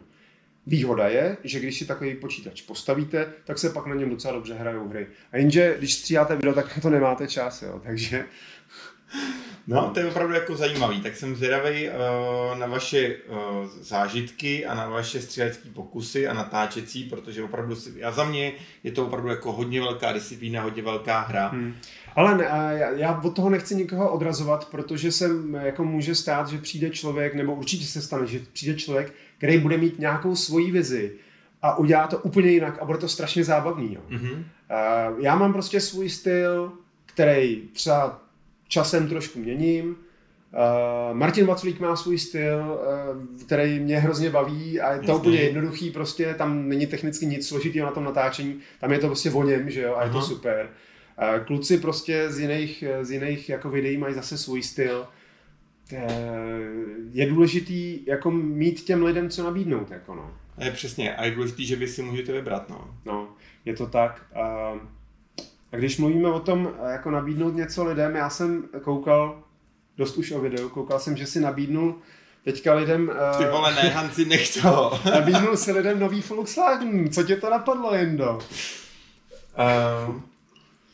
Výhoda 0.69 1.07
je, 1.07 1.37
že 1.43 1.59
když 1.59 1.77
si 1.77 1.85
takový 1.85 2.15
počítač 2.15 2.61
postavíte, 2.61 3.33
tak 3.43 3.57
se 3.59 3.69
pak 3.69 3.85
na 3.85 3.95
něm 3.95 4.09
docela 4.09 4.33
dobře 4.33 4.53
hrajou 4.53 4.87
hry. 4.87 5.07
A 5.31 5.37
jenže, 5.37 5.75
když 5.77 5.93
stříháte 5.93 6.35
video, 6.35 6.53
tak 6.53 6.79
to 6.81 6.89
nemáte 6.89 7.27
čas, 7.27 7.61
jo. 7.61 7.81
Takže 7.83 8.25
No, 9.67 9.91
to 9.93 9.99
je 9.99 10.05
opravdu 10.05 10.33
jako 10.33 10.55
zajímavý, 10.55 11.01
tak 11.01 11.15
jsem 11.15 11.35
zvědavý 11.35 11.89
uh, 11.89 12.57
na 12.57 12.67
vaše 12.67 13.15
uh, 13.15 13.37
zážitky 13.81 14.65
a 14.65 14.73
na 14.73 14.89
vaše 14.89 15.21
střelecké 15.21 15.69
pokusy 15.69 16.27
a 16.27 16.33
natáčecí, 16.33 17.03
protože 17.03 17.43
opravdu 17.43 17.75
si, 17.75 18.03
a 18.03 18.11
za 18.11 18.23
mě 18.23 18.53
je 18.83 18.91
to 18.91 19.05
opravdu 19.05 19.29
jako 19.29 19.51
hodně 19.51 19.81
velká 19.81 20.11
disciplína, 20.11 20.61
hodně 20.61 20.81
velká 20.81 21.19
hra. 21.19 21.47
Hmm. 21.47 21.75
Ale 22.15 22.37
ne, 22.37 22.47
a 22.47 22.71
já, 22.71 22.91
já 22.91 23.21
od 23.23 23.35
toho 23.35 23.49
nechci 23.49 23.75
nikoho 23.75 24.11
odrazovat, 24.11 24.69
protože 24.71 25.11
se 25.11 25.29
jako 25.61 25.83
může 25.83 26.15
stát, 26.15 26.47
že 26.47 26.57
přijde 26.57 26.89
člověk, 26.89 27.35
nebo 27.35 27.55
určitě 27.55 27.85
se 27.85 28.01
stane, 28.01 28.27
že 28.27 28.39
přijde 28.53 28.75
člověk, 28.79 29.13
který 29.37 29.57
bude 29.57 29.77
mít 29.77 29.99
nějakou 29.99 30.35
svoji 30.35 30.71
vizi 30.71 31.11
a 31.61 31.77
udělá 31.77 32.07
to 32.07 32.17
úplně 32.17 32.51
jinak 32.51 32.77
a 32.81 32.85
bude 32.85 32.97
to 32.97 33.07
strašně 33.07 33.43
zábavný. 33.43 33.93
Jo. 33.93 34.01
Mhm. 34.09 34.31
Uh, 34.31 35.23
já 35.23 35.35
mám 35.35 35.53
prostě 35.53 35.81
svůj 35.81 36.09
styl, 36.09 36.71
který 37.05 37.61
třeba 37.73 38.28
časem 38.69 39.07
trošku 39.07 39.39
měním. 39.39 39.89
Uh, 39.89 41.17
Martin 41.17 41.45
Vaclík 41.45 41.79
má 41.79 41.95
svůj 41.95 42.19
styl, 42.19 42.57
uh, 42.57 43.41
který 43.45 43.79
mě 43.79 43.99
hrozně 43.99 44.29
baví 44.29 44.81
a 44.81 44.93
je 44.93 44.99
to 44.99 45.01
Jasně. 45.05 45.15
úplně 45.15 45.41
jednoduchý, 45.41 45.91
prostě 45.91 46.33
tam 46.33 46.69
není 46.69 46.87
technicky 46.87 47.25
nic 47.25 47.47
složitého 47.47 47.85
na 47.85 47.91
tom 47.91 48.03
natáčení, 48.03 48.59
tam 48.79 48.91
je 48.91 48.99
to 48.99 49.07
prostě 49.07 49.31
o 49.31 49.43
něm, 49.43 49.69
že 49.69 49.81
jo, 49.81 49.95
a 49.95 50.03
je 50.03 50.09
to 50.11 50.21
super. 50.21 50.69
Uh, 51.21 51.45
kluci 51.45 51.77
prostě 51.77 52.31
z 52.31 52.39
jiných, 52.39 52.83
z 53.01 53.11
jiných 53.11 53.49
jako 53.49 53.69
videí 53.69 53.97
mají 53.97 54.13
zase 54.13 54.37
svůj 54.37 54.63
styl. 54.63 55.07
Eh, 55.93 56.07
Je 57.11 57.29
důležitý 57.29 58.05
jako 58.05 58.31
mít 58.31 58.81
těm 58.81 59.03
lidem 59.03 59.29
co 59.29 59.43
nabídnout, 59.43 59.91
jako 59.91 60.15
no. 60.15 60.33
Je 60.57 60.71
přesně, 60.71 61.15
a 61.15 61.25
je 61.25 61.31
důležité, 61.31 61.63
že 61.63 61.75
vy 61.75 61.87
si 61.87 62.01
můžete 62.03 62.31
vybrat, 62.31 62.69
no. 62.69 62.97
No, 63.05 63.27
je 63.65 63.73
to 63.73 63.87
tak. 63.87 64.25
A, 64.35 64.73
a 65.71 65.75
když 65.75 65.97
mluvíme 65.97 66.29
o 66.29 66.39
tom, 66.39 66.69
eh, 66.87 66.91
jako 66.91 67.11
nabídnout 67.11 67.55
něco 67.55 67.83
lidem, 67.83 68.15
já 68.15 68.29
jsem 68.29 68.63
koukal 68.81 69.43
dost 69.97 70.17
už 70.17 70.31
o 70.31 70.39
videu, 70.41 70.69
koukal 70.69 70.99
jsem, 70.99 71.17
že 71.17 71.25
si 71.27 71.39
nabídnul 71.39 71.95
teďka 72.43 72.73
lidem... 72.73 73.11
eh, 73.33 73.37
Ty 73.37 73.45
vole, 73.51 73.75
ne, 73.75 73.89
Hanci, 73.89 74.25
nech 74.25 74.61
to. 74.61 74.99
Nabídnul 75.11 75.57
si 75.57 75.71
lidem 75.71 75.99
nový 75.99 76.21
Volkswagen. 76.21 77.09
Co 77.09 77.23
tě 77.23 77.35
to 77.35 77.49
napadlo, 77.49 77.93
Jendo? 77.95 78.39
Uh, 80.07 80.15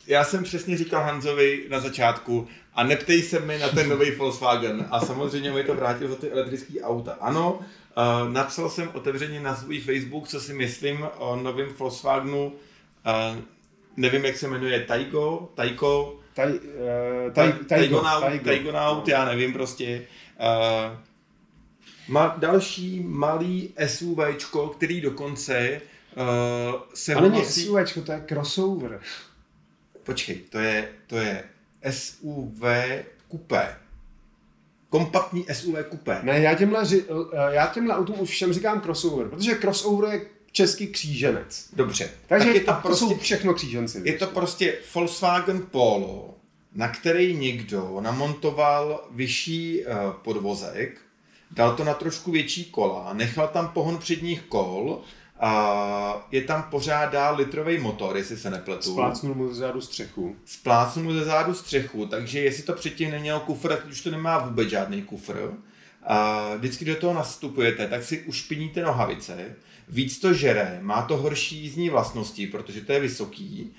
já 0.08 0.24
jsem 0.24 0.44
přesně 0.44 0.78
říkal 0.78 1.04
Hanzovi 1.04 1.66
na 1.70 1.80
začátku 1.80 2.48
a 2.74 2.84
neptej 2.84 3.22
se 3.22 3.40
mi 3.40 3.58
na 3.60 3.70
ten 3.70 3.90
nový 3.90 4.12
Volkswagen 4.12 4.88
a 4.92 5.00
samozřejmě 5.00 5.52
mi 5.52 5.64
to 5.64 5.76
vrátil 5.76 6.08
za 6.08 6.16
ty 6.16 6.32
elektrické 6.32 6.82
auta. 6.82 7.18
Ano, 7.22 7.54
uh, 7.54 8.34
napsal 8.34 8.70
jsem 8.70 8.90
otevřeně 8.94 9.40
na 9.40 9.56
svůj 9.56 9.80
Facebook, 9.80 10.28
co 10.28 10.40
si 10.42 10.54
myslím 10.54 11.06
o 11.18 11.36
novém 11.36 11.68
Volkswagenu, 11.78 12.46
uh, 12.46 13.38
nevím, 13.98 14.26
jak 14.26 14.38
se 14.38 14.48
jmenuje, 14.48 14.80
Taigo, 14.80 15.50
Taiko, 15.56 16.20
Taj, 16.34 16.52
uh, 16.54 16.60
taj, 17.34 17.52
taj, 17.52 17.52
tajgo, 17.52 18.02
Taigonaut. 18.02 18.44
Taigonaut, 18.44 19.08
já 19.08 19.26
nevím 19.26 19.54
prostě. 19.54 20.06
Uh, 20.40 20.98
má 22.08 22.36
další 22.38 23.00
malý 23.04 23.74
SUVčko, 23.86 24.68
který 24.68 25.02
dokonce 25.02 25.82
uh, 26.18 26.80
se 26.94 27.14
Ale 27.14 27.30
není 27.30 27.42
nosí- 27.42 27.66
SUVčko, 27.66 28.02
to 28.02 28.12
je 28.12 28.24
crossover. 28.30 29.00
Počkej, 30.04 30.36
to 30.36 30.60
je, 30.60 30.90
to 31.08 31.18
je 31.18 31.44
SUV 31.90 32.62
kupé. 33.28 33.76
Kompaktní 34.90 35.46
SUV 35.54 35.76
kupé. 35.90 36.20
Ne, 36.24 36.40
já 36.42 36.54
těmhle, 36.56 36.84
eh, 36.94 37.56
já 37.56 37.68
těmhle 37.68 37.96
autům 37.96 38.20
už 38.20 38.30
všem 38.30 38.54
říkám 38.54 38.82
crossover, 38.82 39.28
protože 39.28 39.56
crossover 39.56 40.14
je 40.14 40.22
český 40.56 40.88
kříženec. 40.88 41.70
Dobře. 41.74 42.10
Takže 42.28 42.46
tak 42.46 42.56
je 42.56 42.62
to, 42.62 42.72
a 42.72 42.74
to 42.74 42.82
prostě, 42.88 43.06
jsou 43.06 43.18
všechno 43.18 43.54
kříženci. 43.54 44.02
je 44.04 44.14
to 44.14 44.28
prostě 44.28 44.78
Volkswagen 44.96 45.62
Polo, 45.72 46.36
na 46.76 46.88
který 46.88 47.36
někdo 47.36 47.98
namontoval 48.00 49.08
vyšší 49.12 49.86
uh, 49.86 50.12
podvozek, 50.12 51.02
dal 51.52 51.76
to 51.76 51.84
na 51.84 51.94
trošku 51.94 52.32
větší 52.32 52.66
kola, 52.66 53.14
nechal 53.14 53.48
tam 53.48 53.68
pohon 53.68 53.98
předních 53.98 54.42
kol, 54.42 55.02
a 55.40 56.28
je 56.32 56.42
tam 56.42 56.64
pořád 56.64 57.12
dál 57.12 57.36
litrový 57.36 57.78
motor, 57.78 58.18
jestli 58.18 58.38
se 58.38 58.50
nepletu. 58.50 58.92
Splácnul 58.92 59.36
mu 59.36 59.48
zezadu 59.54 59.82
střechu. 59.82 60.36
splácnu 60.46 61.04
mu 61.04 61.14
ze 61.14 61.24
zádu 61.24 61.54
střechu, 61.54 62.06
takže 62.06 62.40
jestli 62.40 62.64
to 62.64 62.74
předtím 62.74 63.12
neměl 63.12 63.40
kufr, 63.40 63.70
tak 63.70 63.86
už 63.92 64.02
to 64.02 64.12
nemá 64.12 64.38
vůbec 64.38 64.70
žádný 64.70 65.02
kufr. 65.02 65.52
A 66.06 66.50
vždycky 66.56 66.86
do 66.86 66.96
toho 66.96 67.14
nastupujete, 67.14 67.88
tak 67.88 68.04
si 68.04 68.22
ušpiníte 68.22 68.82
nohavice, 68.82 69.56
víc 69.90 70.20
to 70.20 70.34
žere, 70.34 70.80
má 70.82 71.02
to 71.02 71.18
horší 71.18 71.58
jízdní 71.58 71.90
vlastnosti, 71.90 72.48
protože 72.48 72.82
to 72.82 72.92
je 72.92 73.00
vysoký. 73.00 73.74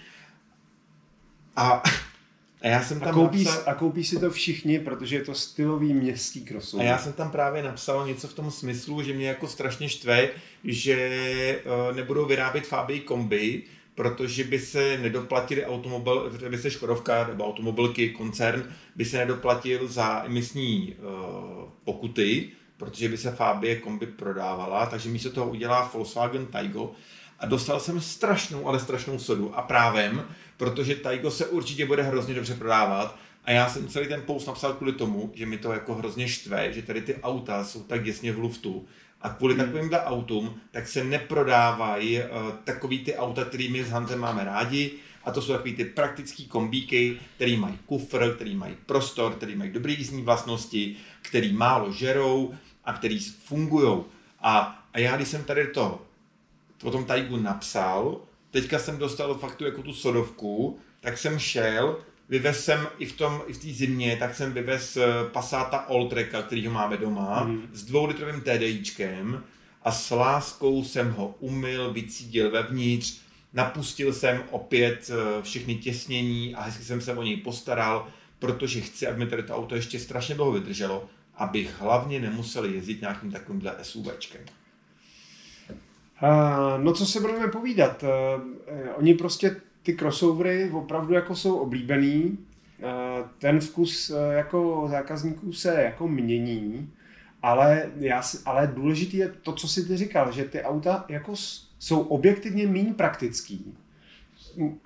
A, 1.56 1.82
a 2.62 2.68
já 2.68 2.82
jsem 2.82 3.02
A 3.02 3.04
tam 3.04 3.14
koupí, 3.14 3.44
napsal, 3.44 3.62
a 3.66 3.74
koupí 3.74 4.04
si 4.04 4.20
to 4.20 4.30
všichni, 4.30 4.78
protože 4.78 5.16
je 5.16 5.24
to 5.24 5.34
stylový 5.34 5.94
městský 5.94 6.42
a 6.42 6.46
crossover. 6.48 6.86
já 6.86 6.98
jsem 6.98 7.12
tam 7.12 7.30
právě 7.30 7.62
napsal 7.62 8.06
něco 8.06 8.28
v 8.28 8.34
tom 8.34 8.50
smyslu, 8.50 9.02
že 9.02 9.12
mě 9.12 9.28
jako 9.28 9.48
strašně 9.48 9.88
štve, 9.88 10.28
že 10.64 10.96
eh, 11.00 11.94
nebudou 11.94 12.26
vyrábět 12.26 12.66
Fabii 12.66 13.00
kombi, 13.00 13.62
protože 13.96 14.44
by 14.44 14.58
se 14.58 14.98
nedoplatili 14.98 15.64
automobil, 15.64 16.32
by 16.48 16.58
se 16.58 16.70
Škodovka 16.70 17.26
nebo 17.26 17.46
automobilky, 17.46 18.10
koncern, 18.10 18.64
by 18.96 19.04
se 19.04 19.18
nedoplatil 19.18 19.88
za 19.88 20.24
emisní 20.24 20.94
uh, 20.94 21.68
pokuty, 21.84 22.50
protože 22.76 23.08
by 23.08 23.16
se 23.16 23.30
Fabie 23.30 23.76
kombi 23.76 24.06
prodávala, 24.06 24.86
takže 24.86 25.08
místo 25.08 25.30
toho 25.30 25.50
udělá 25.50 25.90
Volkswagen 25.94 26.46
Taigo 26.46 26.92
a 27.38 27.46
dostal 27.46 27.80
jsem 27.80 28.00
strašnou, 28.00 28.68
ale 28.68 28.80
strašnou 28.80 29.18
sodu. 29.18 29.58
A 29.58 29.62
právem, 29.62 30.24
protože 30.56 30.96
Taigo 30.96 31.30
se 31.30 31.46
určitě 31.46 31.86
bude 31.86 32.02
hrozně 32.02 32.34
dobře 32.34 32.54
prodávat. 32.54 33.18
A 33.44 33.50
já 33.50 33.68
jsem 33.68 33.88
celý 33.88 34.08
ten 34.08 34.22
post 34.22 34.46
napsal 34.46 34.72
kvůli 34.72 34.92
tomu, 34.92 35.32
že 35.34 35.46
mi 35.46 35.58
to 35.58 35.72
jako 35.72 35.94
hrozně 35.94 36.28
štve, 36.28 36.72
že 36.72 36.82
tady 36.82 37.00
ty 37.00 37.14
auta 37.22 37.64
jsou 37.64 37.82
tak 37.82 38.04
děsně 38.04 38.32
v 38.32 38.38
luftu 38.38 38.86
a 39.22 39.28
kvůli 39.28 39.54
Hmm. 39.54 39.64
takovýmhle 39.64 40.04
autům 40.04 40.60
tak 40.70 40.88
se 40.88 41.04
neprodávají 41.04 42.18
uh, 42.18 42.24
takový 42.64 43.04
ty 43.04 43.16
auta, 43.16 43.44
který 43.44 43.68
my 43.68 43.84
s 43.84 43.90
Hansem 43.90 44.18
máme 44.18 44.44
rádi 44.44 44.92
a 45.24 45.30
to 45.30 45.42
jsou 45.42 45.52
takový 45.52 45.74
ty 45.74 45.84
praktický 45.84 46.46
kombíky, 46.46 47.18
který 47.36 47.56
mají 47.56 47.78
kufr, 47.86 48.34
který 48.34 48.56
mají 48.56 48.76
prostor, 48.86 49.32
který 49.32 49.56
mají 49.56 49.70
dobré 49.70 49.92
jízdní 49.92 50.22
vlastnosti, 50.22 50.96
který 51.22 51.52
málo 51.52 51.92
žerou 51.92 52.54
a 52.84 52.92
který 52.92 53.18
fungují. 53.18 54.04
A, 54.40 54.82
a 54.92 54.98
já, 54.98 55.16
když 55.16 55.28
jsem 55.28 55.44
tady 55.44 55.66
to 55.66 56.02
o 56.82 56.90
tom 56.90 57.04
Taigu 57.04 57.36
napsal, 57.36 58.20
teďka 58.50 58.78
jsem 58.78 58.98
dostal 58.98 59.34
fakt 59.34 59.54
tu 59.54 59.64
jako 59.64 59.82
tu 59.82 59.92
sodovku, 59.92 60.78
tak 61.00 61.18
jsem 61.18 61.38
šel, 61.38 61.98
vyvez 62.28 62.64
jsem 62.64 62.86
i 62.98 63.06
v 63.06 63.12
tom, 63.12 63.42
i 63.46 63.52
v 63.52 63.58
té 63.58 63.68
zimě, 63.68 64.16
tak 64.16 64.34
jsem 64.34 64.52
vyvez 64.52 64.96
eh, 64.96 65.04
Passata 65.32 65.76
Alltracka, 65.76 66.42
který 66.42 66.66
ho 66.66 66.72
máme 66.72 66.96
doma, 66.96 67.44
mm. 67.44 67.68
s 67.72 67.84
dvoulitrovým 67.84 68.40
TDIčkem 68.40 69.44
a 69.82 69.92
s 69.92 70.10
láskou 70.10 70.84
jsem 70.84 71.12
ho 71.12 71.34
umyl, 71.38 71.92
vycídil 71.92 72.50
vevnitř, 72.50 73.20
napustil 73.52 74.12
jsem 74.12 74.42
opět 74.50 75.10
eh, 75.10 75.42
všechny 75.42 75.74
těsnění 75.74 76.54
a 76.54 76.62
hezky 76.62 76.84
jsem 76.84 77.00
se 77.00 77.14
o 77.14 77.22
něj 77.22 77.36
postaral, 77.36 78.08
protože 78.38 78.80
chci, 78.80 79.06
aby 79.06 79.18
mi 79.18 79.30
tady 79.30 79.42
to 79.42 79.56
auto 79.56 79.74
ještě 79.74 79.98
strašně 79.98 80.34
dlouho 80.34 80.52
vydrželo, 80.52 81.08
abych 81.34 81.80
hlavně 81.80 82.20
nemusel 82.20 82.64
jezdit 82.64 83.00
nějakým 83.00 83.32
takovýmhle 83.32 83.74
SUVčkem. 83.82 84.40
No 86.78 86.92
co 86.92 87.06
se 87.06 87.20
budeme 87.20 87.48
povídat, 87.48 88.02
uh, 88.02 88.08
oni 88.96 89.14
prostě 89.14 89.56
ty 89.86 89.94
crossovery 89.94 90.70
opravdu 90.70 91.14
jako 91.14 91.36
jsou 91.36 91.56
oblíbený, 91.56 92.38
uh, 92.78 93.26
ten 93.38 93.60
vkus 93.60 94.10
uh, 94.10 94.16
jako 94.32 94.86
zákazníků 94.90 95.52
se 95.52 95.82
jako 95.82 96.08
mění, 96.08 96.90
ale, 97.42 97.90
já 97.96 98.22
ale 98.44 98.72
důležité 98.74 99.16
je 99.16 99.28
to, 99.42 99.52
co 99.52 99.68
si 99.68 99.88
ty 99.88 99.96
říkal, 99.96 100.32
že 100.32 100.44
ty 100.44 100.62
auta 100.62 101.04
jako 101.08 101.32
jsou 101.78 102.00
objektivně 102.00 102.66
méně 102.66 102.94
praktický. 102.94 103.74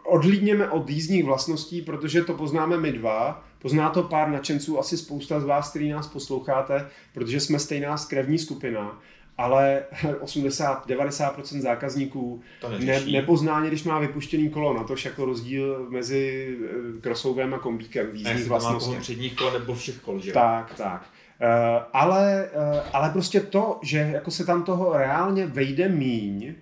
Odhlídněme 0.07 0.71
od 0.71 0.91
jízdních 0.91 1.25
vlastností, 1.25 1.83
protože 1.83 2.25
to 2.25 2.35
poznáme 2.35 2.77
my 2.77 2.93
dva, 2.93 3.45
pozná 3.59 3.91
to 3.91 4.03
pár 4.03 4.29
nadšenců, 4.29 4.79
asi 4.79 4.97
spousta 4.97 5.41
z 5.41 5.45
vás, 5.45 5.71
který 5.71 5.89
nás 5.91 6.07
posloucháte, 6.07 6.89
protože 7.15 7.41
jsme 7.41 7.59
stejná 7.59 7.97
skrevní 7.97 8.39
skupina, 8.39 9.01
ale 9.39 9.83
80-90% 10.23 11.61
zákazníků 11.61 12.41
ne, 12.79 13.01
nepozná 13.01 13.57
ani, 13.57 13.69
když 13.69 13.85
má 13.85 13.99
vypuštěný 13.99 14.51
kolo, 14.51 14.75
na 14.75 14.85
to 14.85 14.95
jako 15.05 15.25
rozdíl 15.25 15.87
mezi 15.91 16.57
eh, 16.65 17.01
crossoverem 17.01 17.55
a 17.55 17.59
kombíkem 17.59 18.07
v 18.07 18.15
jízdních 18.15 18.45
to 18.45 18.51
má 18.51 18.59
vlastnostech. 18.59 19.01
předních 19.01 19.37
kol 19.37 19.51
nebo 19.53 19.75
všech 19.75 19.99
kol, 19.99 20.21
že? 20.21 20.33
Tak, 20.33 20.75
tak. 20.75 21.07
Uh, 21.41 21.47
ale, 21.93 22.51
uh, 22.73 22.81
ale 22.93 23.11
prostě 23.11 23.41
to, 23.41 23.79
že 23.83 23.99
jako 23.99 24.31
se 24.31 24.45
tam 24.45 24.63
toho 24.63 24.97
reálně 24.97 25.47
vejde 25.47 25.89
míň, 25.89 26.55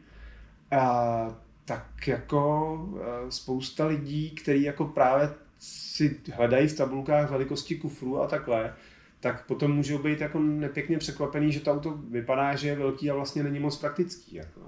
uh, 0.73 1.33
tak 1.65 2.09
jako 2.09 2.73
uh, 2.91 3.01
spousta 3.29 3.87
lidí, 3.87 4.31
který 4.31 4.63
jako 4.63 4.85
právě 4.85 5.31
si 5.59 6.21
hledají 6.35 6.69
v 6.69 6.77
tabulkách 6.77 7.31
velikosti 7.31 7.75
kufru 7.77 8.23
a 8.23 8.27
takhle, 8.27 8.75
tak 9.21 9.47
potom 9.47 9.73
můžou 9.73 9.99
být 9.99 10.21
jako 10.21 10.39
nepěkně 10.39 10.99
překvapený, 10.99 11.53
že 11.53 11.61
to 11.61 11.73
auto 11.73 11.91
vypadá, 11.91 12.57
že 12.57 12.69
je 12.69 12.77
velký 12.77 13.11
a 13.11 13.15
vlastně 13.15 13.43
není 13.43 13.59
moc 13.59 13.77
praktický. 13.77 14.35
Jako. 14.35 14.61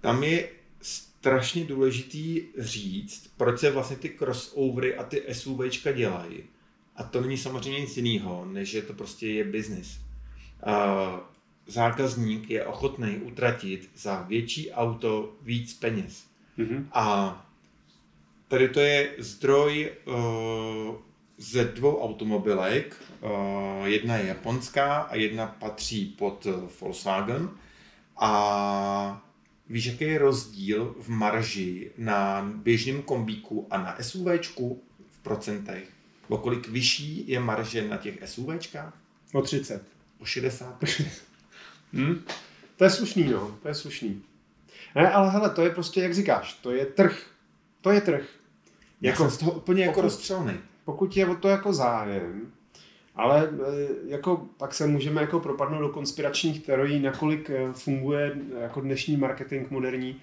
Tam 0.00 0.24
je 0.24 0.48
strašně 0.80 1.64
důležitý 1.64 2.42
říct, 2.58 3.32
proč 3.36 3.60
se 3.60 3.70
vlastně 3.70 3.96
ty 3.96 4.08
crossovery 4.08 4.96
a 4.96 5.04
ty 5.04 5.22
SUVčka 5.32 5.92
dělají. 5.92 6.42
A 6.96 7.02
to 7.04 7.20
není 7.20 7.36
samozřejmě 7.36 7.80
nic 7.80 7.96
jiného, 7.96 8.44
než 8.44 8.70
že 8.70 8.82
to 8.82 8.92
prostě 8.92 9.28
je 9.28 9.44
biznis. 9.44 10.00
Uh, 10.66 11.20
zákazník 11.66 12.50
je 12.50 12.66
ochotný 12.66 13.16
utratit 13.16 13.90
za 13.96 14.22
větší 14.22 14.72
auto 14.72 15.36
víc 15.42 15.74
peněz. 15.74 16.26
Mhm. 16.56 16.88
A 16.92 17.46
tady 18.48 18.68
to 18.68 18.80
je 18.80 19.14
zdroj 19.18 19.92
uh, 20.06 20.14
ze 21.38 21.64
dvou 21.64 22.02
automobilek. 22.02 22.96
Uh, 23.20 23.86
jedna 23.86 24.16
je 24.16 24.26
japonská 24.26 24.94
a 24.96 25.14
jedna 25.16 25.46
patří 25.46 26.04
pod 26.18 26.46
uh, 26.46 26.54
Volkswagen. 26.80 27.50
A 28.16 29.22
víš, 29.68 29.84
jaký 29.86 30.04
je 30.04 30.18
rozdíl 30.18 30.94
v 31.00 31.08
marži 31.08 31.90
na 31.98 32.42
běžném 32.54 33.02
kombíku 33.02 33.66
a 33.70 33.78
na 33.78 33.96
SUVčku 34.00 34.82
v 35.10 35.18
procentech? 35.18 35.88
O 36.28 36.38
kolik 36.38 36.68
vyšší 36.68 37.24
je 37.28 37.40
marže 37.40 37.88
na 37.88 37.96
těch 37.96 38.18
SUVčkách? 38.24 38.92
O 39.32 39.42
30. 39.42 39.82
O 40.18 40.24
60? 40.24 40.84
Hmm? 41.92 42.24
To 42.76 42.84
je 42.84 42.90
slušný, 42.90 43.24
no. 43.24 43.58
To 43.62 43.68
je 43.68 43.74
slušný. 43.74 44.22
Ne, 44.94 45.10
ale 45.12 45.30
hele, 45.30 45.50
to 45.50 45.62
je 45.62 45.70
prostě, 45.70 46.00
jak 46.00 46.14
říkáš, 46.14 46.52
to 46.52 46.70
je 46.70 46.86
trh. 46.86 47.26
To 47.80 47.90
je 47.90 48.00
trh. 48.00 48.24
Já 49.00 49.10
Jako, 49.10 49.22
jsem 49.22 49.30
z 49.30 49.38
toho 49.38 49.52
úplně 49.52 49.84
jako 49.84 50.00
rozstřelný. 50.00 50.52
Pokud 50.84 51.16
je 51.16 51.26
o 51.26 51.34
to 51.34 51.48
jako 51.48 51.72
zájem, 51.72 52.52
ale 53.14 53.44
e, 53.48 53.50
jako 54.06 54.46
pak 54.56 54.74
se 54.74 54.86
můžeme 54.86 55.20
jako 55.20 55.40
propadnout 55.40 55.80
do 55.80 55.88
konspiračních 55.88 56.66
teorií, 56.66 57.02
nakolik 57.02 57.50
e, 57.50 57.72
funguje 57.72 58.32
e, 58.56 58.60
jako 58.62 58.80
dnešní 58.80 59.16
marketing 59.16 59.70
moderní, 59.70 60.20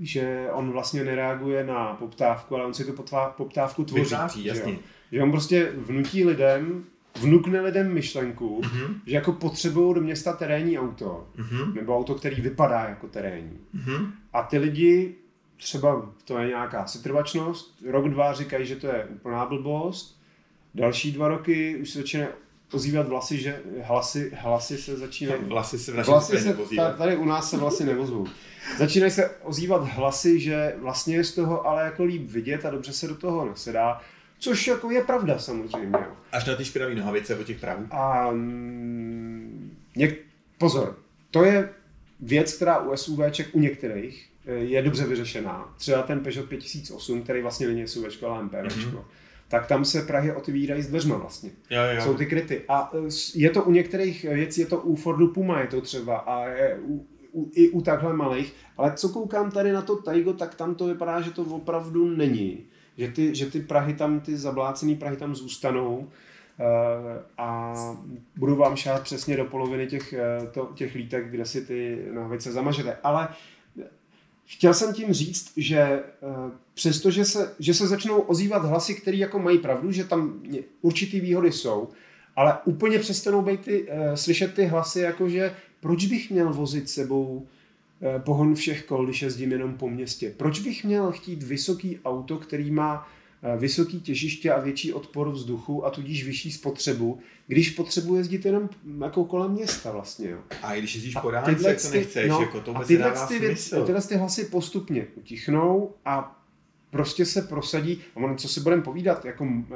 že 0.00 0.48
on 0.52 0.70
vlastně 0.72 1.04
nereaguje 1.04 1.64
na 1.64 1.94
poptávku, 1.94 2.54
ale 2.54 2.64
on 2.66 2.74
si 2.74 2.84
tu 2.84 2.92
poptávku 3.36 3.84
tvoří. 3.84 4.02
Vytváří, 4.02 4.42
že 4.42 4.48
jasně. 4.48 4.78
Že 5.12 5.22
on 5.22 5.30
prostě 5.30 5.72
vnutí 5.76 6.24
lidem, 6.24 6.84
vnukne 7.20 7.60
lidem 7.60 7.92
myšlenku, 7.94 8.60
Mhm, 8.64 9.00
že 9.06 9.14
jako 9.14 9.32
potřebují 9.32 9.94
do 9.94 10.00
města 10.00 10.32
terénní 10.32 10.78
auto, 10.78 11.26
mhm, 11.36 11.74
nebo 11.74 11.96
auto, 11.96 12.14
který 12.14 12.42
vypadá 12.42 12.80
jako 12.80 13.08
terénní. 13.08 13.58
mhm. 13.72 14.12
A 14.32 14.42
ty 14.42 14.58
lidi, 14.58 15.14
třeba 15.56 16.12
to 16.24 16.38
je 16.38 16.48
nějaká 16.48 16.86
setrvačnost, 16.86 17.74
rok, 17.86 18.08
dva 18.08 18.34
říkají, 18.34 18.66
že 18.66 18.76
to 18.76 18.86
je 18.86 19.04
úplná 19.04 19.46
blbost, 19.46 20.20
další 20.74 21.12
dva 21.12 21.28
roky 21.28 21.76
už 21.76 21.90
se 21.90 21.98
začínají 21.98 22.28
ozývat 22.72 23.08
vlasy, 23.08 23.38
že 23.38 23.60
hlasy, 23.82 24.32
hlasy 24.34 24.78
se 24.78 24.96
začínají... 24.96 25.40
Vlasy 25.48 25.78
se 25.78 25.92
v 25.92 25.96
našem 25.96 26.12
Vlasy 26.12 26.38
se, 26.38 26.56
tady 26.98 27.16
u 27.16 27.24
nás 27.24 27.50
se 27.50 27.56
vlasy 27.56 27.84
nevozvou. 27.84 28.26
Začínají 28.78 29.12
se 29.12 29.30
ozývat 29.30 29.88
hlasy, 29.88 30.40
že 30.40 30.74
vlastně 30.78 31.16
je 31.16 31.24
z 31.24 31.34
toho 31.34 31.66
ale 31.66 31.84
jako 31.84 32.04
líp 32.04 32.30
vidět 32.30 32.64
a 32.64 32.70
dobře 32.70 32.92
se 32.92 33.08
do 33.08 33.14
toho 33.14 33.46
nasedá, 33.46 34.00
což 34.38 34.66
jako 34.66 34.90
je 34.90 35.04
pravda 35.04 35.38
samozřejmě. 35.38 35.98
Až 36.32 36.44
na 36.44 36.56
ty 36.56 36.64
špinavý 36.64 36.94
nohavice 36.94 37.36
o 37.36 37.44
těch 37.44 37.60
pravů. 37.60 37.86
A 37.90 38.30
mm, 38.30 39.76
něk, 39.96 40.20
pozor, 40.58 40.98
to 41.30 41.44
je 41.44 41.70
věc, 42.20 42.54
která 42.54 42.78
u 42.78 42.96
SUVček 42.96 43.48
u 43.52 43.60
některých 43.60 44.30
je 44.46 44.82
dobře 44.82 45.06
vyřešená. 45.06 45.74
Třeba 45.76 46.02
ten 46.02 46.20
Peugeot 46.20 46.48
5008, 46.48 47.22
který 47.22 47.42
vlastně 47.42 47.66
není 47.66 47.88
SUVčko, 47.88 48.26
ale 48.26 48.42
MPVčko. 48.42 48.80
Mhm. 48.80 48.96
Mm-hmm. 48.96 49.04
Tak 49.48 49.66
tam 49.66 49.84
se 49.84 50.02
Prahy 50.02 50.32
otevírají 50.32 50.82
s 50.82 50.86
dveřma 50.86 51.16
vlastně. 51.16 51.50
Jo, 51.70 51.82
jo. 51.94 52.02
Jsou 52.02 52.14
ty 52.14 52.26
kryty. 52.26 52.62
A 52.68 52.92
eh, 52.94 53.08
je 53.34 53.50
to 53.50 53.62
u 53.62 53.70
některých 53.70 54.24
věcí, 54.24 54.60
je 54.60 54.66
to 54.66 54.80
u 54.80 54.96
Fordu 54.96 55.28
Puma, 55.28 55.60
je 55.60 55.66
to 55.66 55.80
třeba 55.80 56.16
a 56.16 56.46
je 56.46 56.78
u, 56.82 57.06
u, 57.32 57.50
i 57.54 57.70
u 57.70 57.80
takhle 57.80 58.12
malých. 58.12 58.54
Ale 58.76 58.92
co 58.92 59.08
koukám 59.08 59.50
tady 59.50 59.72
na 59.72 59.82
to 59.82 59.96
Taigo, 59.96 60.32
tak 60.32 60.54
tam 60.54 60.74
to 60.74 60.86
vypadá, 60.86 61.20
že 61.20 61.30
to 61.30 61.42
opravdu 61.42 62.08
není. 62.16 62.64
Že 62.98 63.08
ty, 63.08 63.34
že 63.34 63.50
ty 63.50 63.60
Prahy 63.60 63.94
tam, 63.94 64.20
ty 64.20 64.36
zablácený 64.36 64.96
Prahy 64.96 65.16
tam 65.16 65.34
zůstanou 65.34 66.08
eh, 66.60 67.22
a 67.38 67.74
budu 68.36 68.56
vám 68.56 68.76
šát 68.76 69.02
přesně 69.02 69.36
do 69.36 69.44
poloviny 69.44 69.86
těch, 69.86 70.12
eh, 70.12 70.46
to, 70.46 70.72
těch 70.74 70.94
lítek, 70.94 71.30
kde 71.30 71.46
si 71.46 71.66
ty 71.66 71.98
nohavice 72.12 72.52
zamažete. 72.52 72.96
Ale 73.02 73.28
chtěl 74.46 74.74
jsem 74.74 74.94
tím 74.94 75.12
říct, 75.12 75.52
že 75.56 75.78
eh, 75.78 76.02
přestože 76.74 77.24
se, 77.24 77.54
že 77.58 77.74
se 77.74 77.86
začnou 77.86 78.20
ozývat 78.20 78.64
hlasy, 78.64 78.94
které 78.94 79.16
jako 79.16 79.38
mají 79.38 79.58
pravdu, 79.58 79.92
že 79.92 80.04
tam 80.04 80.42
určitý 80.82 81.20
výhody 81.20 81.52
jsou, 81.52 81.88
ale 82.36 82.58
úplně 82.64 82.98
přestanou 82.98 83.42
být 83.42 83.60
ty, 83.60 83.82
uh, 83.82 84.14
slyšet 84.14 84.54
ty 84.54 84.64
hlasy, 84.64 85.00
jakože 85.00 85.54
proč 85.80 86.06
bych 86.06 86.30
měl 86.30 86.52
vozit 86.52 86.90
sebou 86.90 87.46
eh, 88.02 88.18
pohon 88.18 88.54
všech 88.54 88.84
kol, 88.84 89.04
když 89.04 89.22
jezdím 89.22 89.52
jenom 89.52 89.74
po 89.74 89.88
městě? 89.90 90.34
Proč 90.36 90.60
bych 90.60 90.84
měl 90.84 91.12
chtít 91.12 91.42
vysoký 91.42 91.98
auto, 92.04 92.36
který 92.38 92.70
má 92.70 93.06
eh, 93.06 93.23
vysoký 93.56 94.00
těžiště 94.00 94.52
a 94.52 94.60
větší 94.60 94.92
odpor 94.92 95.30
vzduchu 95.30 95.86
a 95.86 95.90
tudíž 95.90 96.24
vyšší 96.24 96.52
spotřebu, 96.52 97.18
když 97.46 97.70
potřebuji 97.70 98.14
jezdit 98.14 98.44
jenom 98.44 98.68
jako 99.04 99.24
kolem 99.24 99.52
města 99.52 99.92
vlastně. 99.92 100.30
Jo. 100.30 100.38
A 100.62 100.74
i 100.74 100.78
když 100.78 100.94
jezdíš 100.94 101.14
po 101.14 101.32
tyhle 101.44 101.70
jak 101.70 101.82
to 101.82 101.88
nechceš, 101.88 102.30
no, 102.30 102.40
jako 102.40 102.60
to 102.60 102.70
a 102.70 102.74
vůbec 102.74 102.88
tyhle 102.88 103.10
ty, 103.28 103.38
smysl. 103.38 103.84
tyhle 103.84 104.02
ty 104.02 104.16
hlasy 104.16 104.44
postupně 104.44 105.06
utichnou 105.14 105.94
a 106.04 106.40
prostě 106.90 107.26
se 107.26 107.42
prosadí, 107.42 108.02
a 108.14 108.16
ono, 108.16 108.36
co 108.36 108.48
si 108.48 108.60
budeme 108.60 108.82
povídat, 108.82 109.24
jako 109.24 109.44
um, 109.44 109.66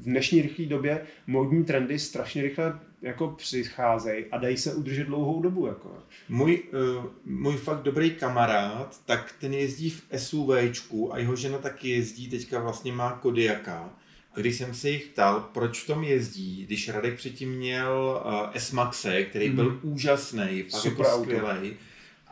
v 0.00 0.04
dnešní 0.04 0.42
rychlé 0.42 0.66
době 0.66 1.02
módní 1.26 1.64
trendy 1.64 1.98
strašně 1.98 2.42
rychle 2.42 2.80
jako 3.02 3.28
přicházejí 3.28 4.24
a 4.30 4.38
dají 4.38 4.56
se 4.56 4.74
udržet 4.74 5.04
dlouhou 5.04 5.42
dobu. 5.42 5.66
Jako. 5.66 5.96
Můj, 6.28 6.62
uh, 6.98 7.04
můj 7.24 7.56
fakt 7.56 7.82
dobrý 7.82 8.10
kamarád, 8.10 9.00
tak 9.06 9.34
ten 9.40 9.54
jezdí 9.54 9.90
v 9.90 10.02
SUVčku 10.16 11.14
a 11.14 11.18
jeho 11.18 11.36
žena 11.36 11.58
taky 11.58 11.88
jezdí, 11.88 12.28
teďka 12.28 12.60
vlastně 12.60 12.92
má 12.92 13.12
Kodiaka. 13.12 13.90
Když 14.34 14.56
jsem 14.58 14.74
se 14.74 14.90
jich 14.90 15.06
ptal, 15.06 15.40
proč 15.52 15.82
v 15.82 15.86
tom 15.86 16.04
jezdí, 16.04 16.66
když 16.66 16.88
Radek 16.88 17.16
předtím 17.16 17.52
měl 17.52 18.22
uh, 18.26 18.32
S-Maxe, 18.56 19.22
který 19.24 19.46
Mhm. 19.46 19.56
byl 19.56 19.78
úžasný, 19.82 20.62
fakt 20.62 20.80
Super 20.80 21.06
jako 21.06 21.22
skvělej. 21.22 21.76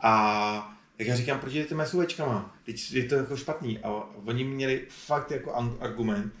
A 0.01 0.77
tak 0.97 1.07
já 1.07 1.15
říkám, 1.15 1.39
proč 1.39 1.53
jdete 1.53 1.85
SUVčkama? 1.85 2.55
Teď 2.65 2.91
je 2.91 3.03
to 3.03 3.15
jako 3.15 3.37
špatný. 3.37 3.79
A 3.79 3.89
oni 4.25 4.43
měli 4.43 4.81
fakt 4.89 5.31
jako 5.31 5.53
argument, 5.79 6.33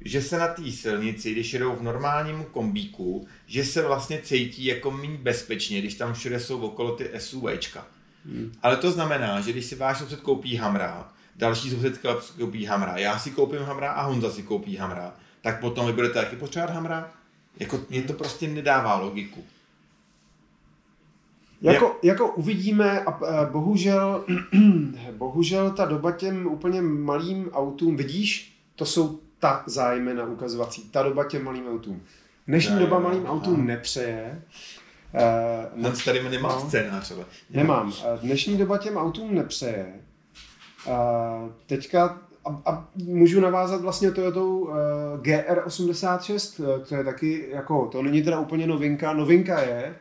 že 0.00 0.22
se 0.22 0.38
na 0.38 0.48
té 0.48 0.70
silnici, 0.70 1.32
když 1.32 1.52
jedou 1.52 1.76
v 1.76 1.82
normálním 1.82 2.44
kombíku, 2.44 3.26
že 3.46 3.64
se 3.64 3.82
vlastně 3.82 4.20
cítí 4.22 4.64
jako 4.64 4.90
méně 4.90 5.18
bezpečně, 5.18 5.78
když 5.78 5.94
tam 5.94 6.14
všude 6.14 6.40
jsou 6.40 6.60
okolo 6.60 6.96
ty 6.96 7.10
SUVčka. 7.18 7.86
Hmm. 8.26 8.52
Ale 8.62 8.76
to 8.76 8.90
znamená, 8.90 9.40
že 9.40 9.52
když 9.52 9.64
si 9.64 9.74
váš 9.74 9.98
soused 9.98 10.20
koupí 10.20 10.56
Hamra, 10.56 11.12
další 11.36 11.70
soused 11.70 12.00
koupí 12.38 12.64
Hamra, 12.64 12.98
já 12.98 13.18
si 13.18 13.30
koupím 13.30 13.62
Hamra 13.62 13.92
a 13.92 14.02
Honza 14.02 14.30
si 14.30 14.42
koupí 14.42 14.76
Hamra, 14.76 15.14
tak 15.42 15.60
potom 15.60 15.86
vy 15.86 15.92
budete 15.92 16.14
taky 16.14 16.36
potřebovat 16.36 16.74
Hamra? 16.74 17.12
Jako 17.60 17.80
mě 17.90 18.02
to 18.02 18.12
prostě 18.12 18.48
nedává 18.48 18.96
logiku. 18.96 19.44
Jako, 21.62 21.96
jako 22.02 22.32
uvidíme 22.32 23.00
a 23.00 23.44
bohužel, 23.52 24.24
bohužel 25.12 25.70
ta 25.70 25.84
doba 25.84 26.12
těm 26.12 26.46
úplně 26.46 26.82
malým 26.82 27.50
autům, 27.50 27.96
vidíš, 27.96 28.58
to 28.76 28.86
jsou 28.86 29.20
ta 29.44 29.62
zájmy 29.66 30.14
na 30.14 30.24
ukazovací, 30.24 30.88
ta 30.90 31.02
doba 31.02 31.24
těm 31.24 31.44
malým 31.44 31.68
autům. 31.68 32.02
Dnešní 32.46 32.74
Jo, 32.74 32.80
doba 32.80 32.98
malým 32.98 33.22
aha. 33.26 33.32
autům 33.32 33.66
nepřeje. 33.66 34.42
Uh, 35.76 35.82
Hans 35.84 36.04
tady 36.04 36.22
nemá 36.30 36.48
No. 36.48 36.60
scénář, 36.60 37.10
ale... 37.10 37.24
Nemám. 37.50 37.92
Eh, 38.04 38.18
Dnešní 38.22 38.56
doba 38.56 38.78
těm 38.78 38.96
autům 38.96 39.34
nepřeje. 39.34 39.86
A 40.90 41.48
teďka 41.66 42.18
a, 42.44 42.60
a 42.72 42.88
můžu 42.94 43.40
navázat 43.40 43.80
vlastně 43.80 44.10
Toyotou 44.10 44.58
uh, 44.58 44.72
GR86, 45.22 46.64
eh, 46.64 46.84
to 46.84 46.94
je 46.94 47.04
taky 47.04 47.48
jako, 47.52 47.86
to 47.86 48.02
není 48.02 48.22
teda 48.22 48.40
úplně 48.40 48.66
novinka. 48.66 49.12
Novinka 49.12 49.60
je, 49.60 49.94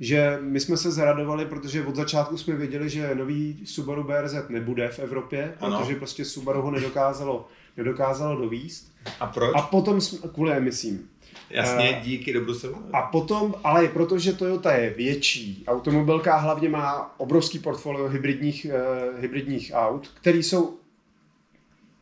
že 0.00 0.38
my 0.40 0.60
jsme 0.60 0.76
se 0.76 0.90
zaradovali, 0.90 1.46
protože 1.46 1.84
od 1.86 1.96
začátku 1.96 2.36
jsme 2.38 2.54
věděli, 2.56 2.88
že 2.88 3.14
nový 3.14 3.66
Subaru 3.66 4.04
BRZ 4.04 4.34
nebude 4.48 4.88
v 4.88 4.98
Evropě, 4.98 5.54
Ano. 5.60 5.78
protože 5.78 5.96
prostě 5.96 6.24
Subaru 6.24 6.62
ho 6.62 6.70
nedokázalo, 6.70 7.48
nedokázalo 7.76 8.40
dovíst. 8.40 8.92
A 9.20 9.26
proč? 9.26 9.52
A 9.56 9.62
potom 9.62 10.00
jsme, 10.00 10.28
kvůli 10.28 10.52
emisím. 10.52 11.08
Jasně, 11.50 11.96
eh, 11.96 12.00
díky 12.04 12.32
do 12.32 12.40
Bruselu. 12.40 12.76
A 12.92 13.02
potom, 13.02 13.54
ale 13.64 13.88
protože 13.88 14.32
Toyota 14.32 14.72
je 14.72 14.90
větší 14.90 15.64
automobilka 15.66 16.36
hlavně 16.36 16.68
má 16.68 17.14
obrovský 17.18 17.58
portfolio 17.58 18.08
hybridních, 18.08 18.66
uh, 18.66 19.20
hybridních 19.20 19.70
aut, 19.74 20.10
které 20.14 20.38
jsou 20.38 20.78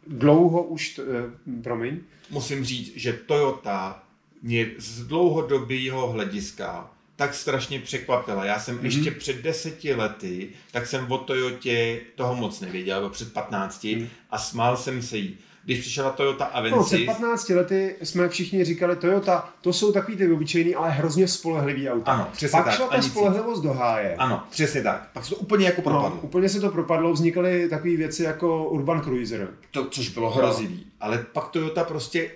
dlouho 0.06 0.62
už, 0.62 0.98
uh, 0.98 1.62
promiň, 1.62 2.00
Musím 2.30 2.64
říct, 2.64 2.92
že 2.96 3.12
Toyota 3.12 4.02
mě 4.42 4.70
z 4.78 5.06
dlouhodobého 5.06 6.08
hlediska 6.08 6.90
tak 7.16 7.34
strašně 7.34 7.80
překvapila. 7.80 8.44
Já 8.44 8.60
jsem 8.60 8.78
mm-hmm. 8.78 8.84
ještě 8.84 9.10
před 9.10 9.36
deseti 9.36 9.94
lety, 9.94 10.50
tak 10.70 10.86
jsem 10.86 11.12
o 11.12 11.18
Toyotě 11.18 12.00
toho 12.14 12.34
moc 12.34 12.60
nevěděl, 12.60 12.96
nebo 12.96 13.10
před 13.10 13.32
15 13.32 13.84
Mhm. 13.84 14.02
mm. 14.02 14.08
a 14.30 14.38
smál 14.38 14.76
jsem 14.76 15.02
se 15.02 15.16
jí. 15.16 15.38
Když 15.64 15.80
přišla 15.80 16.10
Toyota 16.10 16.44
no, 16.44 16.56
Avensis, 16.56 16.86
před 16.86 17.06
15 17.06 17.48
lety 17.48 17.96
jsme 18.02 18.28
všichni 18.28 18.64
říkali 18.64 18.96
Toyota, 18.96 19.48
to 19.60 19.72
jsou 19.72 19.92
takový 19.92 20.16
ty 20.16 20.32
obyčejný, 20.32 20.74
ale 20.74 20.90
hrozně 20.90 21.28
spolehlivý 21.28 21.90
auta. 21.90 22.12
Ano, 22.12 22.28
přesně 22.32 22.56
Pak 22.56 22.64
tak, 22.64 22.74
šla 22.74 22.86
ta 22.86 23.02
spolehlivost 23.02 23.62
do 23.62 23.72
háje. 23.72 24.16
ano, 24.16 24.42
přesně 24.50 24.82
tak. 24.82 25.08
Pak 25.12 25.24
se 25.24 25.30
to 25.30 25.36
úplně 25.36 25.66
jako 25.66 25.82
propadlo. 25.82 26.10
No, 26.10 26.20
úplně 26.20 26.48
se 26.48 26.60
to 26.60 26.70
propadlo, 26.70 27.12
vznikaly 27.12 27.68
takové 27.68 27.96
věci 27.96 28.22
jako 28.22 28.64
Urban 28.64 29.02
Cruiser. 29.02 29.48
To, 29.70 29.84
což 29.84 30.08
bylo 30.08 30.30
hrozivý. 30.30 30.86
Ale 31.00 31.26
pak 31.32 31.48
Toyota 31.48 31.84
prostě 31.84 32.30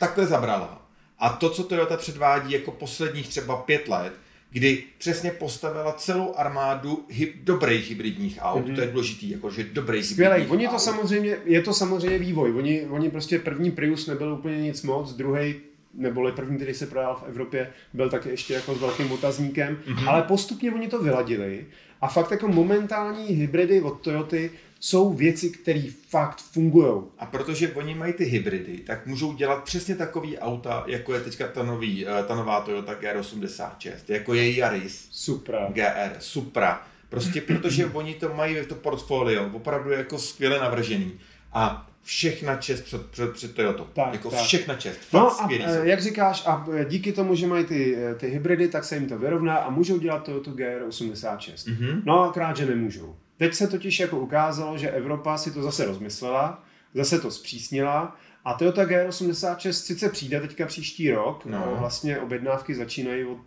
takhle 0.00 0.26
zabrala. 0.26 0.82
A 1.18 1.28
to, 1.28 1.50
co 1.50 1.64
Toyota 1.64 1.96
předvádí 1.96 2.52
jako 2.52 2.70
posledních 2.70 3.28
třeba 3.28 3.56
pět 3.56 3.88
let, 3.88 4.12
kdy 4.56 4.82
přesně 4.98 5.30
postavila 5.30 5.92
celou 5.92 6.34
armádu 6.36 7.04
hyb, 7.08 7.34
dobrých 7.44 7.88
hybridních 7.88 8.38
aut, 8.42 8.58
Mhm. 8.60 8.70
mm-hmm. 8.72 8.74
to 8.74 8.80
je 8.80 8.86
důležitý, 8.86 9.30
jako 9.30 9.50
že 9.50 9.64
dobrých 9.72 10.04
Skvělý. 10.06 10.30
hybridních 10.32 10.52
Oni 10.52 10.66
to 10.66 10.72
aut. 10.72 10.80
samozřejmě, 10.82 11.36
je 11.44 11.62
to 11.62 11.72
samozřejmě 11.72 12.18
vývoj. 12.18 12.52
Oni, 12.56 12.86
oni 12.90 13.10
prostě 13.10 13.38
první 13.38 13.70
Prius 13.70 14.06
nebyl 14.06 14.32
úplně 14.32 14.58
nic 14.62 14.82
moc, 14.82 15.12
druhý 15.12 15.54
neboli 15.94 16.32
první, 16.32 16.56
který 16.56 16.74
se 16.74 16.86
prodal 16.86 17.14
v 17.24 17.28
Evropě, 17.28 17.70
byl 17.92 18.10
taky 18.10 18.28
ještě 18.28 18.54
jako 18.54 18.74
s 18.74 18.80
velkým 18.80 19.12
otazníkem, 19.12 19.78
Mhm. 19.86 19.96
mm-hmm. 19.96 20.08
ale 20.08 20.22
postupně 20.22 20.72
oni 20.72 20.88
to 20.88 21.02
vyladili 21.02 21.66
A 22.00 22.08
fakt 22.08 22.30
jako 22.30 22.48
momentální 22.48 23.26
hybridy 23.26 23.80
od 23.80 24.00
Toyoty 24.00 24.50
jsou 24.80 25.12
věci, 25.12 25.50
které 25.50 25.82
fakt 26.08 26.38
fungují. 26.38 27.02
A 27.18 27.26
protože 27.26 27.72
oni 27.72 27.94
mají 27.94 28.12
ty 28.12 28.24
hybridy, 28.24 28.78
tak 28.78 29.06
můžou 29.06 29.32
dělat 29.32 29.64
přesně 29.64 29.94
takový 29.94 30.38
auta, 30.38 30.84
jako 30.86 31.14
je 31.14 31.20
teďka 31.20 31.48
ta, 31.48 31.62
nový, 31.62 32.06
eh, 32.06 32.22
ta 32.28 32.34
nová 32.34 32.60
Toyota 32.60 32.94
GR86, 32.94 33.92
jako 34.08 34.34
je 34.34 34.56
Yaris 34.56 35.08
Supra. 35.10 35.68
GR, 35.72 36.16
Supra. 36.18 36.86
Prostě 37.08 37.40
protože 37.40 37.86
oni 37.92 38.14
to 38.14 38.34
mají 38.34 38.56
to 38.68 38.74
portfolio 38.74 39.50
opravdu 39.52 39.90
jako 39.90 40.18
skvěle 40.18 40.60
navržený. 40.60 41.12
A 41.52 41.90
všechna 42.02 42.56
čest 42.56 42.80
před, 42.80 43.06
před, 43.06 43.32
před 43.32 43.54
Toyota. 43.54 43.84
Tak, 43.92 44.12
jako 44.12 44.30
tak. 44.30 44.40
všechna 44.40 44.74
čest. 44.74 44.98
Fakt 44.98 45.12
No 45.12 45.40
a 45.40 45.48
eh, 45.52 45.80
jak 45.82 46.02
říkáš, 46.02 46.42
a 46.46 46.66
eh, 46.72 46.84
díky 46.84 47.12
tomu, 47.12 47.34
že 47.34 47.46
mají 47.46 47.64
ty, 47.64 47.96
ty 48.16 48.28
hybridy, 48.28 48.68
tak 48.68 48.84
se 48.84 48.94
jim 48.94 49.08
to 49.08 49.18
vyrovná 49.18 49.56
a 49.56 49.70
můžou 49.70 49.98
dělat 49.98 50.24
Toyota 50.24 50.50
GR86. 50.50 51.72
Mhm. 51.72 52.02
No 52.04 52.20
akorát, 52.20 52.56
že 52.56 52.66
nemůžou. 52.66 53.16
Teď 53.36 53.54
se 53.54 53.66
totiž 53.68 54.00
jako 54.00 54.18
ukázalo, 54.18 54.78
že 54.78 54.90
Evropa 54.90 55.38
si 55.38 55.50
to 55.50 55.62
zase 55.62 55.86
rozmyslela, 55.86 56.64
zase 56.94 57.18
to 57.20 57.30
zpřísnila 57.30 58.16
a 58.44 58.54
Toyota 58.54 58.84
GR86 58.84 59.70
sice 59.70 60.08
přijde 60.08 60.40
teďka 60.40 60.66
příští 60.66 61.10
rok, 61.10 61.44
No. 61.46 61.58
no. 61.66 61.76
vlastně 61.80 62.18
objednávky 62.20 62.74
začínají, 62.74 63.24
od, 63.24 63.38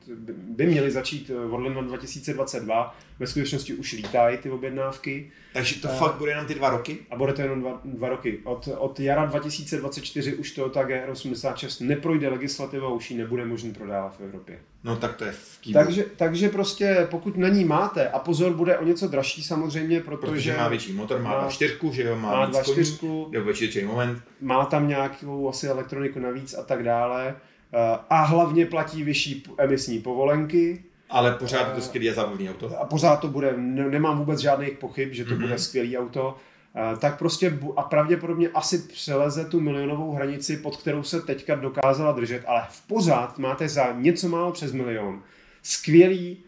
by- 0.49 0.66
měly 0.68 0.91
začít 0.91 1.32
eh, 1.34 1.45
od 1.52 1.57
ledna 1.57 1.82
2022, 1.82 2.95
ve 3.20 3.28
skutečnosti 3.28 3.74
už 3.74 3.91
lítají 3.94 4.38
ty 4.38 4.49
objednávky 4.49 5.32
Takže 5.53 5.76
to 5.82 5.88
Eh. 5.91 5.98
fakt 5.98 6.16
bude 6.18 6.32
jenom 6.32 6.45
ty 6.45 6.53
dva 6.56 6.70
roky? 6.70 6.98
a 7.11 7.16
bude 7.16 7.34
to 7.34 7.41
jenom 7.41 7.61
dva, 7.61 7.82
dva 7.86 8.10
roky. 8.10 8.40
Od, 8.44 8.70
od 8.78 8.99
jara 8.99 9.26
2024 9.26 10.36
už 10.36 10.52
Toyota 10.52 10.84
GR86 10.84 11.86
neprojde 11.88 12.30
legislativa, 12.30 12.88
už 12.90 13.11
ji 13.11 13.18
nebude 13.18 13.45
možný 13.45 13.74
prodávat 13.74 14.18
v 14.20 14.24
Evropě. 14.24 14.60
No 14.84 14.95
tak 14.95 15.15
to 15.15 15.26
je 15.26 15.31
v 15.31 15.60
kýbu. 15.61 15.80
Takže, 15.80 16.06
takže 16.15 16.49
prostě 16.49 17.07
pokud 17.11 17.38
na 17.38 17.47
ní 17.47 17.65
máte, 17.65 18.10
a 18.10 18.19
pozor, 18.19 18.53
bude 18.53 18.77
o 18.77 18.84
něco 18.85 19.07
dražší 19.07 19.43
samozřejmě, 19.43 19.99
protože, 19.99 20.31
Protože 20.31 20.57
má 20.57 20.68
větší 20.68 20.93
motor, 20.93 21.22
má, 21.22 21.30
má- 21.31 21.41
má 21.41 21.49
čtyřku, 21.49 21.91
že 21.91 22.03
jo, 22.03 22.15
má, 22.15 22.31
má 22.35 22.45
dva 22.45 22.64
koní, 22.64 22.73
čtyřku, 22.73 23.31
větší 23.43 23.84
moment. 23.85 24.23
má 24.41 24.65
tam 24.65 24.88
nějakou 24.88 25.49
asi 25.49 25.68
elektroniku 25.68 26.19
navíc 26.19 26.53
a 26.53 26.64
tak 26.64 26.84
dále. 26.84 27.35
Eh, 27.73 27.97
A 28.10 28.23
hlavně 28.23 28.65
platí 28.65 29.03
vyšší 29.03 29.43
emisní 29.57 29.99
povolenky 29.99 30.84
Ale 31.10 31.31
pořád 31.31 31.61
Eh, 31.65 31.69
je 31.69 31.76
to 31.76 31.81
skvělý 31.81 32.10
a 32.10 32.14
zábavný 32.14 32.49
auto. 32.49 32.80
a 32.81 32.85
pořád 32.85 33.15
to 33.15 33.27
bude, 33.27 33.53
ne- 33.57 33.89
nemám 33.89 34.18
vůbec 34.19 34.39
žádných 34.39 34.72
pochyb, 34.72 35.14
že 35.14 35.26
to 35.26 35.34
Mhm. 35.34 35.41
bude 35.41 35.57
skvělý 35.57 35.97
auto. 35.97 36.38
Eh, 36.75 36.97
Tak 36.97 37.17
prostě 37.19 37.59
a 37.77 37.81
pravděpodobně 37.83 38.49
asi 38.49 38.77
přeleze 38.77 39.45
tu 39.45 39.59
milionovou 39.59 40.13
hranici, 40.13 40.57
pod 40.57 40.77
kterou 40.77 41.03
se 41.03 41.21
teďka 41.21 41.55
dokázala 41.55 42.11
držet, 42.11 42.43
ale 42.47 42.67
v 42.69 42.87
pořád 42.87 43.37
máte 43.39 43.69
za 43.69 43.91
něco 43.93 44.29
málo 44.29 44.51
přes 44.51 44.71
milion. 44.71 45.23
Skvělý 45.63 46.43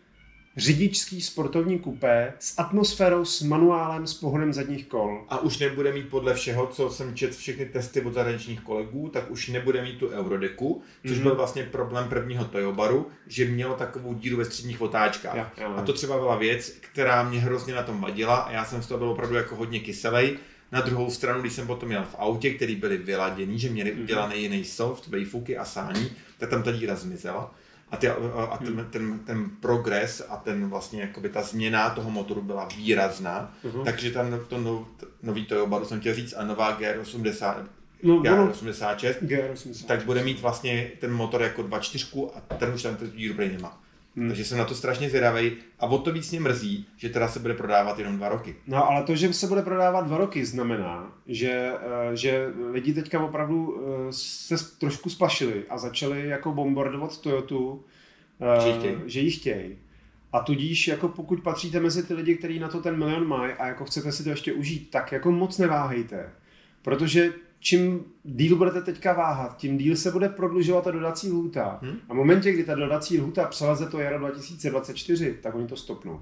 řidičský 0.57 1.22
sportovní 1.22 1.80
kupé 1.80 2.34
s 2.40 2.60
atmosférou, 2.60 3.26
s 3.26 3.41
manuálem, 3.41 4.07
s 4.07 4.14
pohonem 4.14 4.53
zadních 4.53 4.86
kol. 4.86 5.26
A 5.30 5.40
už 5.40 5.57
nebude 5.60 5.94
mít 5.94 6.10
podle 6.10 6.34
všeho, 6.34 6.68
co 6.68 6.90
jsem 6.90 7.15
četl 7.15 7.34
všechny 7.34 7.65
testy 7.65 8.02
od 8.02 8.14
zahraničních 8.14 8.61
kolegů, 8.61 9.10
tak 9.14 9.32
už 9.32 9.48
nebude 9.48 9.82
mít 9.82 9.98
tu 9.98 10.10
Eurodeku, 10.10 10.82
což 11.07 11.11
Mhm. 11.18 11.23
byl 11.23 11.36
vlastně 11.36 11.64
problém 11.64 12.10
prvního 12.10 12.45
Toyobaru, 12.45 13.07
že 13.28 13.45
mělo 13.45 13.76
takovou 13.76 14.14
díru 14.14 14.38
ve 14.38 14.45
středních 14.45 14.82
otáčkách. 14.82 15.36
Ja, 15.36 15.52
ja. 15.57 15.68
A 15.68 15.82
to 15.82 15.94
třeba 15.94 16.18
byla 16.19 16.36
věc, 16.36 16.69
která 16.69 17.23
mě 17.23 17.40
hrozně 17.40 17.73
na 17.73 17.84
tom 17.84 18.02
vadila 18.02 18.36
a 18.36 18.52
já 18.52 18.65
jsem 18.65 18.84
z 18.84 18.88
toho 18.88 18.98
byl 18.98 19.10
opravdu 19.10 19.36
jako 19.36 19.56
hodně 19.56 19.80
kyselej. 19.80 20.38
Na 20.72 20.82
druhou 20.82 21.10
stranu, 21.11 21.41
když 21.41 21.53
jsem 21.53 21.68
potom 21.68 21.91
jel 21.91 22.03
v 22.03 22.15
autě, 22.18 22.53
který 22.53 22.76
byly 22.76 22.98
vyladěný, 22.98 23.60
že 23.60 23.69
měli 23.69 23.91
Mhm. 23.94 24.02
udělaný 24.02 24.41
jiný 24.41 24.64
soft, 24.65 25.07
vejfuky 25.07 25.57
a 25.57 25.65
sání, 25.65 26.11
tak 26.38 26.49
tam 26.49 26.64
ta 26.64 26.72
díra 26.72 26.95
zmizela. 26.95 27.56
A, 27.92 27.98
ty, 27.98 28.08
a 28.10 28.58
ten, 28.58 28.74
Mhm. 28.76 28.86
ten, 28.92 29.20
ten 29.20 29.50
progres 29.60 30.22
a 30.30 30.36
ten 30.38 30.70
vlastně 30.70 31.02
jakoby 31.02 31.30
ta 31.30 31.42
změna 31.42 31.90
toho 31.90 32.10
motoru 32.12 32.42
byla 32.42 32.68
výrazná. 32.78 33.54
Mhm. 33.64 33.84
Takže 33.86 34.12
ten, 34.12 34.40
to 34.48 34.58
nov, 34.58 34.88
nový 35.24 35.46
Toyobaru 35.46 35.86
jsem 35.86 36.00
chtěl 36.00 36.16
říct 36.16 36.34
a 36.38 36.46
nová 36.46 36.72
GR80, 36.80 37.56
No, 38.04 38.16
ono, 38.16 38.48
GR86, 38.48 39.14
GR86. 39.22 39.86
tak 39.86 40.06
bude 40.06 40.24
mít 40.24 40.40
vlastně 40.42 40.92
ten 41.02 41.14
motor 41.14 41.42
jako 41.42 41.64
2.4 41.64 42.30
a 42.50 42.56
ten 42.56 42.74
už 42.74 42.84
tam 42.84 42.96
ten 42.96 43.12
prej 43.36 43.50
nemá. 43.52 43.82
Hmm. 44.16 44.28
Takže 44.28 44.46
jsem 44.46 44.58
na 44.58 44.66
to 44.66 44.76
strašně 44.76 45.10
zvědavý 45.10 45.52
a 45.80 45.86
o 45.86 45.98
to 45.98 46.12
víc 46.12 46.32
mě 46.32 46.40
mrzí, 46.40 46.86
že 46.98 47.10
teda 47.10 47.28
se 47.28 47.40
bude 47.40 47.54
prodávat 47.54 48.00
jenom 48.00 48.18
dva 48.18 48.30
roky. 48.30 48.56
No 48.68 48.90
ale 48.90 49.04
to, 49.04 49.16
že 49.16 49.34
se 49.34 49.48
bude 49.48 49.62
prodávat 49.62 50.08
dva 50.08 50.18
roky, 50.18 50.46
znamená, 50.46 51.14
že, 51.28 51.74
eh, 52.12 52.16
že 52.16 52.54
lidi 52.72 52.94
teďka 52.94 53.24
opravdu 53.24 53.78
eh, 53.82 54.14
se 54.14 54.56
trošku 54.78 55.10
splašili 55.10 55.64
a 55.70 55.78
začali 55.78 56.28
jako 56.28 56.52
bombardovat 56.52 57.22
Toyotu, 57.22 57.84
eh, 58.58 58.62
Že 58.62 58.68
ji 58.70 58.74
chtějí. 58.80 58.96
že 59.06 59.20
ji 59.20 59.32
chtějí. 59.32 59.78
A 60.34 60.40
tudíž, 60.40 60.88
jako 60.88 61.08
pokud 61.08 61.44
patříte 61.44 61.80
mezi 61.80 62.04
ty 62.04 62.14
lidi, 62.14 62.36
kteří 62.36 62.60
na 62.60 62.68
to 62.68 62.82
ten 62.82 62.98
milion 62.98 63.28
mají 63.28 63.54
a 63.54 63.68
jako 63.68 63.86
chcete 63.86 64.12
si 64.12 64.24
to 64.24 64.30
ještě 64.30 64.54
užít, 64.54 64.92
tak 64.92 65.12
jako 65.12 65.32
moc 65.32 65.58
neváhejte. 65.58 66.30
Protože 66.82 67.34
čím 67.62 68.06
díl 68.24 68.56
budete 68.56 68.82
teďka 68.82 69.14
váhat, 69.14 69.58
tím 69.58 69.78
díl 69.78 69.96
se 69.96 70.12
bude 70.12 70.30
prodlužovat 70.30 70.84
ta 70.84 70.92
dodací 70.92 71.32
lhůta. 71.32 71.80
Hmm. 71.82 71.98
A 72.10 72.14
v 72.14 72.18
momentě, 72.18 72.52
kdy 72.52 72.64
ta 72.64 72.76
dodací 72.76 73.20
lhůta 73.20 73.46
přeleze 73.46 73.86
to 73.86 74.00
jaro 74.00 74.20
2024, 74.20 75.38
tak 75.42 75.56
oni 75.56 75.68
to 75.68 75.76
stopnou. 75.76 76.22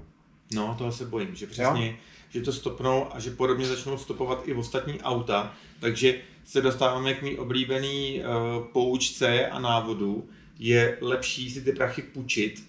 No, 0.54 0.74
toho 0.78 0.92
se 0.92 1.04
bojím, 1.04 1.34
že 1.34 1.46
přesně, 1.46 1.98
že 2.28 2.40
to 2.40 2.52
stopnou 2.52 3.06
a 3.14 3.20
že 3.20 3.30
podobně 3.30 3.66
začnou 3.66 3.98
stopovat 3.98 4.42
i 4.44 4.54
ostatní 4.54 5.00
auta, 5.00 5.54
takže 5.80 6.20
se 6.44 6.60
dostáváme 6.60 7.14
k 7.14 7.22
mý 7.22 7.38
oblíbený 7.38 8.22
uh, 8.22 8.64
poučce 8.66 9.46
a 9.46 9.58
návodu. 9.58 10.28
Je 10.58 10.98
lepší 11.00 11.50
si 11.50 11.62
ty 11.62 11.72
prachy 11.72 12.02
půjčit, 12.02 12.64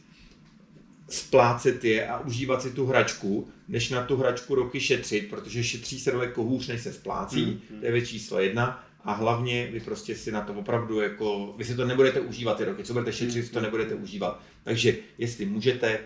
splácet 1.10 1.84
je 1.84 2.08
a 2.08 2.20
užívat 2.20 2.62
si 2.62 2.72
tu 2.72 2.86
hračku, 2.86 3.48
než 3.72 3.90
na 3.90 4.04
tu 4.04 4.18
hračku 4.18 4.56
roky 4.56 4.80
šetřit, 4.80 5.30
protože 5.30 5.64
šetří 5.64 6.00
se 6.00 6.12
daleko 6.12 6.44
hůř, 6.44 6.68
než 6.68 6.82
se 6.82 6.94
splácí, 6.94 7.44
Hmm. 7.70 7.80
to 7.80 7.86
je 7.86 7.92
věc 7.92 8.08
číslo 8.10 8.40
jedna. 8.40 8.84
A 9.04 9.14
hlavně 9.14 9.70
vy 9.72 9.80
prostě 9.80 10.16
si 10.16 10.32
na 10.32 10.42
to 10.42 10.54
opravdu 10.54 11.02
jako, 11.02 11.54
vy 11.58 11.66
si 11.66 11.76
to 11.76 11.86
nebudete 11.86 12.20
užívat 12.20 12.58
ty 12.58 12.66
roky, 12.66 12.84
co 12.84 12.94
budete 12.94 13.14
šetřit, 13.14 13.46
si 13.46 13.52
to 13.52 13.62
nebudete 13.62 13.96
užívat. 13.96 14.42
Takže 14.64 14.96
jestli 15.18 15.46
můžete, 15.46 16.00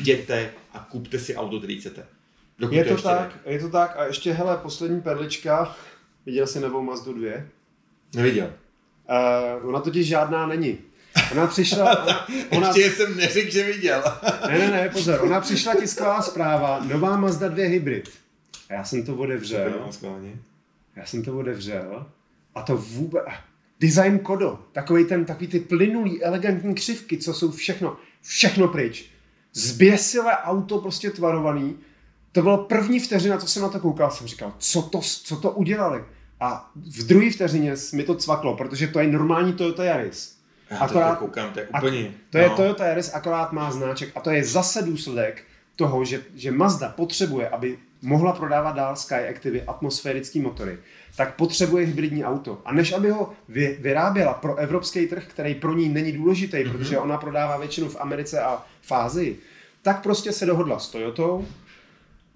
jděte 0.00 0.50
a 0.72 0.78
kupte 0.78 1.18
si 1.18 1.36
auto, 1.36 1.58
který 1.58 1.80
chcete. 1.80 2.06
Dokud 2.58 2.74
Je 2.74 2.84
to 2.84 2.90
ještě 2.90 3.08
tak, 3.08 3.38
je 3.46 3.58
to 3.58 3.68
tak. 3.68 3.96
A 3.96 4.04
ještě, 4.04 4.32
hele, 4.32 4.56
poslední 4.56 5.00
perlička. 5.00 5.76
Viděl 6.26 6.46
jsi 6.46 6.60
novou 6.60 6.82
Mazdu 6.82 7.12
2? 7.12 7.22
jde. 7.22 7.48
Neviděl. 8.14 8.52
Uh, 9.62 9.68
ona 9.68 9.80
totiž 9.80 10.06
žádná 10.06 10.46
není. 10.46 10.78
Ona 11.32 11.46
přišla, 11.46 12.02
ona, 12.06 12.26
ona, 12.50 12.68
Ještě 12.68 12.90
jsem 12.90 13.16
neřekl, 13.16 13.50
že 13.50 13.64
viděl. 13.64 14.02
ne, 14.48 14.58
ne, 14.58 14.70
ne, 14.70 14.88
pozor, 14.88 15.20
ona 15.22 15.40
přišla 15.40 15.74
tisková 15.74 16.22
zpráva, 16.22 16.84
nová 16.84 17.16
Mazda 17.16 17.48
2 17.48 17.64
hybrid. 17.64 18.10
A 18.68 18.72
já 18.72 18.84
jsem 18.84 19.02
to 19.02 19.16
otevřel, 19.16 19.90
já 20.96 21.06
jsem 21.06 21.22
to 21.22 21.38
otevřel 21.38 22.06
a 22.54 22.62
to 22.62 22.76
vůbec, 22.76 23.24
design 23.80 24.18
kodo, 24.18 24.58
takový 24.72 25.04
ten, 25.04 25.24
takový 25.24 25.46
ty 25.46 25.60
plynulý, 25.60 26.24
elegantní 26.24 26.74
křivky, 26.74 27.18
co 27.18 27.34
jsou 27.34 27.50
všechno, 27.50 27.96
všechno 28.22 28.68
pryč. 28.68 29.10
Zběsilé 29.52 30.36
auto 30.36 30.78
prostě 30.78 31.10
tvarovaný. 31.10 31.78
To 32.32 32.42
bylo 32.42 32.58
první 32.58 33.00
vteřina, 33.00 33.38
co 33.38 33.46
jsem 33.46 33.62
na 33.62 33.68
to 33.68 33.80
koukal, 33.80 34.10
jsem 34.10 34.26
říkal, 34.26 34.54
co 34.58 34.82
to, 34.82 35.00
co 35.00 35.36
to 35.36 35.50
udělali. 35.50 36.04
A 36.40 36.70
v 36.74 37.06
druhé 37.06 37.30
vteřině 37.30 37.74
mi 37.92 38.02
to 38.02 38.14
cvaklo, 38.14 38.56
protože 38.56 38.86
to 38.86 39.00
je 39.00 39.06
normální 39.06 39.52
Toyota 39.52 39.84
Yaris. 39.84 40.39
Já 40.70 40.76
Akorát- 40.76 41.00
akorát, 41.00 41.18
koukám, 41.18 41.52
to 41.52 41.60
je 41.60 41.66
úplně... 41.66 42.10
To 42.30 42.38
je 42.38 42.48
no. 42.48 42.56
Toyota 42.56 42.86
Yaris, 42.86 43.14
akorát 43.14 43.52
má 43.52 43.70
znáček 43.70 44.12
a 44.14 44.20
to 44.20 44.30
je 44.30 44.44
zase 44.44 44.82
důsledek 44.82 45.42
toho, 45.76 46.04
že, 46.04 46.22
že 46.34 46.52
Mazda 46.52 46.88
potřebuje, 46.88 47.48
aby 47.48 47.78
mohla 48.02 48.32
prodávat 48.32 48.76
dál 48.76 48.96
Skyactivy 48.96 49.62
atmosférický 49.62 50.40
motory, 50.40 50.78
tak 51.16 51.34
potřebuje 51.34 51.86
hybridní 51.86 52.24
auto. 52.24 52.62
A 52.64 52.72
než 52.72 52.92
aby 52.92 53.10
ho 53.10 53.32
vy, 53.48 53.78
vyráběla 53.80 54.34
pro 54.34 54.56
evropský 54.56 55.06
trh, 55.06 55.24
který 55.26 55.54
pro 55.54 55.74
ní 55.74 55.88
není 55.88 56.12
důležitý, 56.12 56.56
mm-hmm. 56.56 56.72
protože 56.72 56.98
ona 56.98 57.18
prodává 57.18 57.56
většinu 57.56 57.88
v 57.88 58.00
Americe 58.00 58.40
a 58.40 58.64
v 58.82 58.92
Ázii, 58.92 59.38
tak 59.82 60.02
prostě 60.02 60.32
se 60.32 60.46
dohodla 60.46 60.78
s 60.78 60.88
Toyotou 60.88 61.46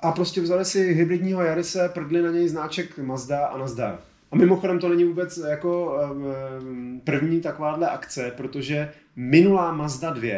a 0.01 0.13
prostě 0.13 0.41
vzali 0.41 0.65
si 0.65 0.95
hybridního 0.95 1.43
Yarise, 1.43 1.89
prdli 1.89 2.23
na 2.23 2.31
něj 2.31 2.49
znáček 2.49 2.99
Mazda 2.99 3.47
a 3.47 3.59
nazdar. 3.59 3.99
A 4.35 4.37
mimochodem 4.37 4.79
to 4.79 4.89
není 4.89 5.05
vůbec 5.05 5.37
jako 5.37 5.99
první 7.05 7.41
takováhle 7.41 7.91
akce, 7.91 8.33
protože 8.37 8.93
minulá 9.17 9.73
Mazda 9.73 10.11
2 10.11 10.31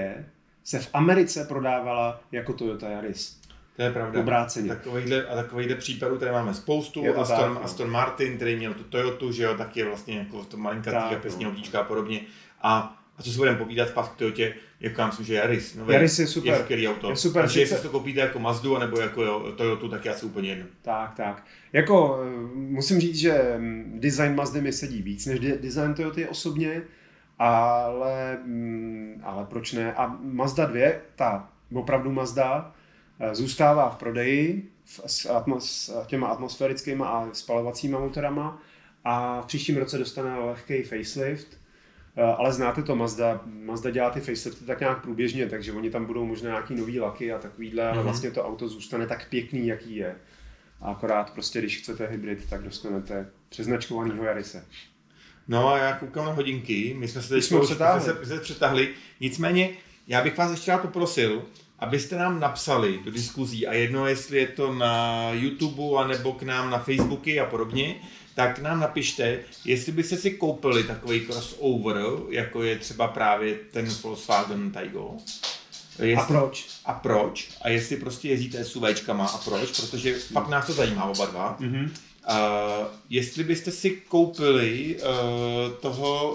se 0.64 0.78
v 0.78 0.88
Americe 0.92 1.44
prodávala 1.44 2.20
jako 2.32 2.52
Toyota 2.52 2.88
Yaris. 2.88 3.40
To 3.76 3.82
je 3.82 3.90
pravda. 3.90 4.20
Obráceně. 4.20 4.68
Takovýchhle, 4.68 5.26
a 5.26 5.34
takovýchhle 5.34 5.76
případů 5.76 6.18
tady 6.18 6.32
máme 6.32 6.54
spoustu. 6.54 7.04
Je 7.04 7.12
to 7.12 7.20
Aston, 7.20 7.54
tak. 7.54 7.64
Aston 7.64 7.90
Martin, 7.90 8.36
který 8.36 8.56
měl 8.56 8.74
tu 8.74 8.84
Toyotu, 8.84 9.32
že 9.32 9.42
jo, 9.42 9.54
tak 9.58 9.76
je 9.76 9.84
vlastně 9.84 10.18
jako 10.18 10.44
to 10.44 10.56
malinkatý 10.56 11.14
a 11.14 11.18
pěstní 11.18 11.44
no. 11.44 11.80
a 11.80 11.82
podobně. 11.82 12.20
A, 12.62 13.02
a 13.18 13.22
co 13.22 13.30
si 13.30 13.36
budeme 13.36 13.58
povídat 13.58 13.88
zpátky 13.88 14.14
k 14.14 14.18
Toyotě, 14.18 14.54
jako 14.80 15.00
já 15.00 15.06
myslím, 15.06 15.26
že 15.26 15.34
Yaris. 15.34 15.74
Nový, 15.74 15.92
Yaris 15.92 16.18
je 16.18 16.26
super. 16.26 16.52
Je 16.52 16.58
skvělý 16.58 16.88
auto. 16.88 17.10
Je 17.10 17.16
super, 17.16 17.42
Takže 17.42 17.60
jestli 17.60 17.76
to 17.78 17.88
koupíte 17.88 18.20
jako 18.20 18.38
Mazdu, 18.38 18.78
nebo 18.78 19.00
jako 19.00 19.22
jo, 19.22 19.52
Toyotu, 19.56 19.88
tak 19.88 20.04
já 20.04 20.14
si 20.14 20.26
úplně 20.26 20.48
jedno. 20.48 20.66
Tak, 20.82 21.14
tak. 21.16 21.44
Jako 21.72 22.20
eh, 22.22 22.30
musím 22.54 23.00
říct, 23.00 23.16
že 23.16 23.54
mm, 23.58 23.96
design 24.00 24.34
Mazdy 24.34 24.60
mi 24.60 24.72
sedí 24.72 25.02
víc 25.02 25.26
než 25.26 25.40
de- 25.40 25.58
design 25.58 25.94
Toyoty 25.94 26.28
osobně, 26.28 26.82
ale, 27.38 28.38
mm, 28.44 29.22
ale 29.24 29.44
proč 29.44 29.72
ne? 29.72 29.94
A 29.94 30.16
Mazda 30.22 30.66
2, 30.66 30.90
ta 31.16 31.48
opravdu 31.74 32.12
Mazda, 32.12 32.74
eh, 33.20 33.34
zůstává 33.34 33.90
v 33.90 33.96
prodeji 33.96 34.70
s, 35.06 35.26
atmos, 35.30 35.88
s 35.88 36.06
těma 36.06 36.26
atmosférickými 36.28 37.02
a 37.06 37.28
spalovacíma 37.32 37.98
motorama 37.98 38.62
a 39.04 39.40
v 39.40 39.46
příštím 39.46 39.76
roce 39.76 39.98
dostane 39.98 40.38
lehký 40.38 40.82
facelift, 40.82 41.48
ale 42.22 42.52
znáte 42.52 42.82
to, 42.82 42.96
Mazda, 42.96 43.40
Mazda 43.44 43.90
dělá 43.90 44.10
ty 44.10 44.20
facelifty 44.20 44.64
tak 44.64 44.80
nějak 44.80 45.02
průběžně, 45.02 45.46
takže 45.46 45.72
oni 45.72 45.90
tam 45.90 46.04
budou 46.04 46.26
možná 46.26 46.50
nějaký 46.50 46.74
nový 46.74 47.00
laky 47.00 47.32
a 47.32 47.38
takovýhle, 47.38 47.82
mm-hmm. 47.82 47.88
ale 47.88 47.96
mhm. 47.96 48.04
vlastně 48.04 48.30
to 48.30 48.44
auto 48.44 48.68
zůstane 48.68 49.06
tak 49.06 49.28
pěkný, 49.28 49.66
jaký 49.66 49.96
je. 49.96 50.16
A 50.80 50.90
akorát 50.90 51.30
prostě, 51.30 51.58
když 51.58 51.78
chcete 51.78 52.06
hybrid, 52.06 52.50
tak 52.50 52.62
dostanete 52.62 53.30
přeznačkovanýho 53.48 54.24
Jarise. 54.24 54.64
No 55.48 55.68
a 55.68 55.78
já 55.78 55.92
koukám 55.92 56.24
na 56.24 56.32
hodinky, 56.32 56.94
my 56.98 57.08
jsme 57.08 57.22
se 57.22 57.28
teď 57.28 57.44
jsme 57.44 57.60
přetáhli. 57.60 58.02
Se, 58.02 58.26
se 58.26 58.40
přetáhli. 58.40 58.88
Nicméně, 59.20 59.70
já 60.08 60.22
bych 60.22 60.38
vás 60.38 60.50
ještě 60.50 60.70
rád 60.70 60.82
poprosil, 60.82 61.44
abyste 61.78 62.16
nám 62.16 62.40
napsali 62.40 63.00
do 63.04 63.10
diskuzí 63.10 63.66
a 63.66 63.72
jedno, 63.72 64.06
jestli 64.06 64.38
je 64.38 64.46
to 64.46 64.74
na 64.74 65.30
YouTube, 65.32 65.98
anebo 65.98 66.32
k 66.32 66.42
nám 66.42 66.70
na 66.70 66.78
Facebooky 66.78 67.40
a 67.40 67.46
podobně, 67.46 67.94
tak 68.36 68.58
nám 68.58 68.80
napište, 68.80 69.38
jestli 69.64 69.92
byste 69.92 70.16
si 70.16 70.30
koupili 70.30 70.84
takový 70.84 71.20
crossover, 71.20 71.96
jako 72.30 72.62
je 72.62 72.78
třeba 72.78 73.08
právě 73.08 73.54
ten 73.54 73.88
Volkswagen 74.02 74.70
Taigo. 74.70 75.16
Jestli, 75.98 76.14
a 76.14 76.24
proč? 76.24 76.66
A 76.84 76.92
proč? 76.92 77.48
A 77.62 77.68
jestli 77.68 77.96
prostě 77.96 78.28
jezdíte 78.28 78.64
SUVčkama 78.64 79.26
a 79.26 79.38
proč? 79.38 79.80
Protože 79.80 80.18
fakt 80.18 80.48
nás 80.48 80.66
to 80.66 80.72
zajímá 80.72 81.04
oba 81.04 81.26
dva. 81.26 81.56
Mm-hmm. 81.60 81.90
Uh, 82.28 82.86
jestli 83.10 83.44
byste 83.44 83.70
si 83.70 83.90
koupili 83.90 84.96
uh, 84.96 85.72
toho, 85.80 86.32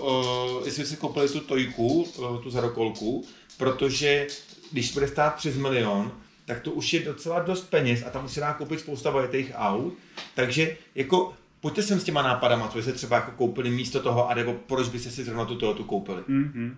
uh, 0.59 0.65
jestli 0.65 0.81
byste 0.81 0.95
si 0.95 1.01
koupili 1.01 1.29
tu 1.29 1.39
tojku, 1.39 2.01
uh, 2.01 2.41
tu 2.41 2.49
zarokolku, 2.49 3.25
protože 3.57 4.27
když 4.71 4.93
bude 4.93 5.07
stát 5.07 5.35
přes 5.35 5.55
milion, 5.55 6.11
tak 6.45 6.61
to 6.61 6.71
už 6.71 6.93
je 6.93 6.99
docela 6.99 7.39
dost 7.39 7.69
peněz 7.69 8.03
a 8.07 8.09
tam 8.09 8.25
už 8.25 8.31
se 8.31 8.39
dá 8.39 8.53
koupit 8.53 8.79
spousta 8.79 9.09
vajetých 9.09 9.51
aut. 9.55 9.93
Takže 10.35 10.77
jako 10.95 11.33
pojďte 11.61 11.83
sem 11.83 11.99
s 11.99 12.03
těma 12.03 12.21
nápadama, 12.21 12.67
co 12.67 12.77
byste 12.77 12.93
třeba 12.93 13.15
jako 13.15 13.31
koupili 13.31 13.69
místo 13.69 13.99
toho, 13.99 14.29
anebo 14.29 14.53
proč 14.53 14.89
byste 14.89 15.09
si 15.09 15.23
zrovna 15.23 15.45
tu 15.45 15.55
tu 15.55 15.83
koupili. 15.83 16.21
Mm-hmm. 16.21 16.75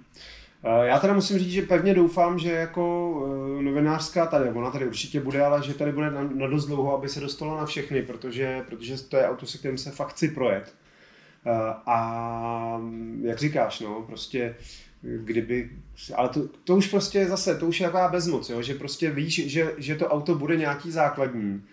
Já 0.83 0.99
teda 0.99 1.13
musím 1.13 1.39
říct, 1.39 1.51
že 1.51 1.61
pevně 1.61 1.93
doufám, 1.93 2.39
že 2.39 2.51
jako 2.51 2.81
novinářská 3.61 4.25
tady, 4.25 4.49
ona 4.49 4.71
tady 4.71 4.87
určitě 4.87 5.19
bude, 5.19 5.45
ale 5.45 5.63
že 5.63 5.73
tady 5.73 5.91
bude 5.91 6.11
na, 6.11 6.23
na 6.23 6.47
dost 6.47 6.65
dlouho, 6.65 6.97
aby 6.97 7.09
se 7.09 7.19
dostalo 7.19 7.57
na 7.57 7.65
všechny, 7.65 8.01
protože, 8.01 8.63
protože 8.69 9.03
to 9.03 9.17
je 9.17 9.27
auto, 9.29 9.45
se 9.45 9.57
kterým 9.57 9.77
se 9.77 9.91
fakt 9.91 10.09
chci 10.09 10.27
projet. 10.27 10.75
A 11.85 12.81
jak 13.21 13.39
říkáš, 13.39 13.79
no, 13.79 14.01
prostě 14.07 14.55
kdyby, 15.01 15.69
ale 16.15 16.29
to, 16.29 16.47
to 16.63 16.75
už 16.75 16.87
prostě 16.87 17.25
zase, 17.27 17.55
to 17.55 17.67
už 17.67 17.79
je 17.79 17.85
taková 17.85 18.07
bezmoc, 18.07 18.49
jo? 18.49 18.61
že 18.61 18.73
prostě 18.73 19.11
víš, 19.11 19.51
že, 19.51 19.73
že 19.77 19.95
to 19.95 20.07
auto 20.07 20.35
bude 20.35 20.55
nějaký 20.55 20.91
základní 20.91 21.63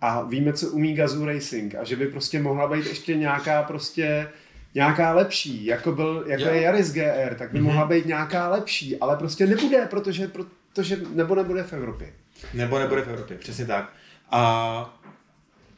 a 0.00 0.22
víme, 0.22 0.52
co 0.52 0.70
umí 0.70 0.94
Gazoo 0.94 1.26
Racing 1.26 1.74
a 1.74 1.84
že 1.84 1.96
by 1.96 2.06
prostě 2.06 2.42
mohla 2.42 2.68
být 2.68 2.86
ještě 2.86 3.16
nějaká 3.16 3.62
prostě 3.62 4.28
nějaká 4.74 5.14
lepší, 5.14 5.64
jako, 5.64 5.92
byl, 5.92 6.24
jako 6.26 6.44
je 6.44 6.62
Yaris 6.62 6.92
GR, 6.92 7.34
tak 7.38 7.52
by 7.52 7.58
mm-hmm. 7.58 7.62
mohla 7.62 7.84
být 7.84 8.06
nějaká 8.06 8.48
lepší, 8.48 9.00
ale 9.00 9.16
prostě 9.16 9.46
nebude, 9.46 9.86
protože, 9.90 10.28
protože 10.28 10.96
nebo 11.14 11.34
nebude 11.34 11.62
v 11.62 11.72
Evropě. 11.72 12.12
Nebo 12.54 12.78
nebude 12.78 13.02
v 13.02 13.08
Evropě, 13.08 13.36
přesně 13.36 13.66
tak. 13.66 13.92
A 14.30 15.00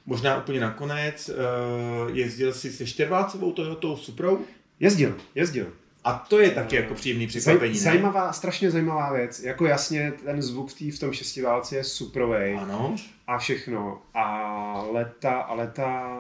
možná 0.07 0.39
úplně 0.39 0.61
nakonec, 0.61 1.29
uh, 1.29 2.17
jezdil 2.17 2.53
jsi 2.53 2.73
se 2.73 2.87
čtyřválcovou 2.87 3.53
Toyotou 3.53 3.97
Suprou? 3.97 4.45
Jezdil, 4.81 5.17
jezdil. 5.35 5.73
A 6.07 6.13
to 6.13 6.39
je 6.39 6.51
taky 6.51 6.77
jako 6.77 6.95
příjemný 6.95 7.27
překvapení. 7.27 7.75
Zaj, 7.75 7.93
zajímavá, 7.93 8.33
strašně 8.33 8.71
zajímavá 8.71 9.13
věc. 9.13 9.41
Jako 9.41 9.67
jasně, 9.67 10.13
ten 10.25 10.43
zvuk 10.43 10.71
v, 10.71 10.75
tý, 10.75 10.91
v 10.91 10.99
tom 10.99 11.13
šestiválce 11.13 11.77
je 11.77 11.85
suprovej. 11.85 12.59
Ano. 12.63 12.97
A 13.27 13.39
všechno. 13.39 14.03
A 14.15 14.87
leta, 14.93 15.33
a 15.33 15.55
leta, 15.55 16.19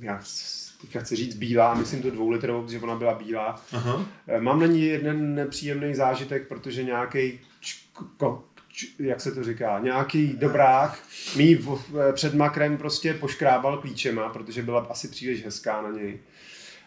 já 0.00 0.20
teďka 0.80 1.00
chci 1.00 1.16
říct 1.16 1.34
bílá, 1.34 1.74
myslím 1.74 2.02
to 2.02 2.10
dvoulitrovou, 2.10 2.62
protože 2.62 2.80
ona 2.80 2.94
byla 2.94 3.14
bílá. 3.14 3.62
Aha. 3.72 4.06
Eh, 4.28 4.40
mám 4.40 4.60
na 4.60 4.66
ní 4.66 4.82
jeden 4.82 5.34
nepříjemný 5.34 5.94
zážitek, 5.94 6.48
protože 6.48 6.84
nějaký 6.84 7.40
jak 8.98 9.20
se 9.20 9.32
to 9.32 9.44
říká, 9.44 9.78
nějaký 9.78 10.26
dobrák 10.26 10.98
mý 11.36 11.58
před 12.12 12.34
makrem 12.34 12.76
prostě 12.76 13.14
poškrábal 13.14 13.78
klíčema, 13.78 14.28
protože 14.28 14.62
byla 14.62 14.86
asi 14.90 15.08
příliš 15.08 15.44
hezká 15.44 15.82
na 15.82 15.90
něj. 15.90 16.18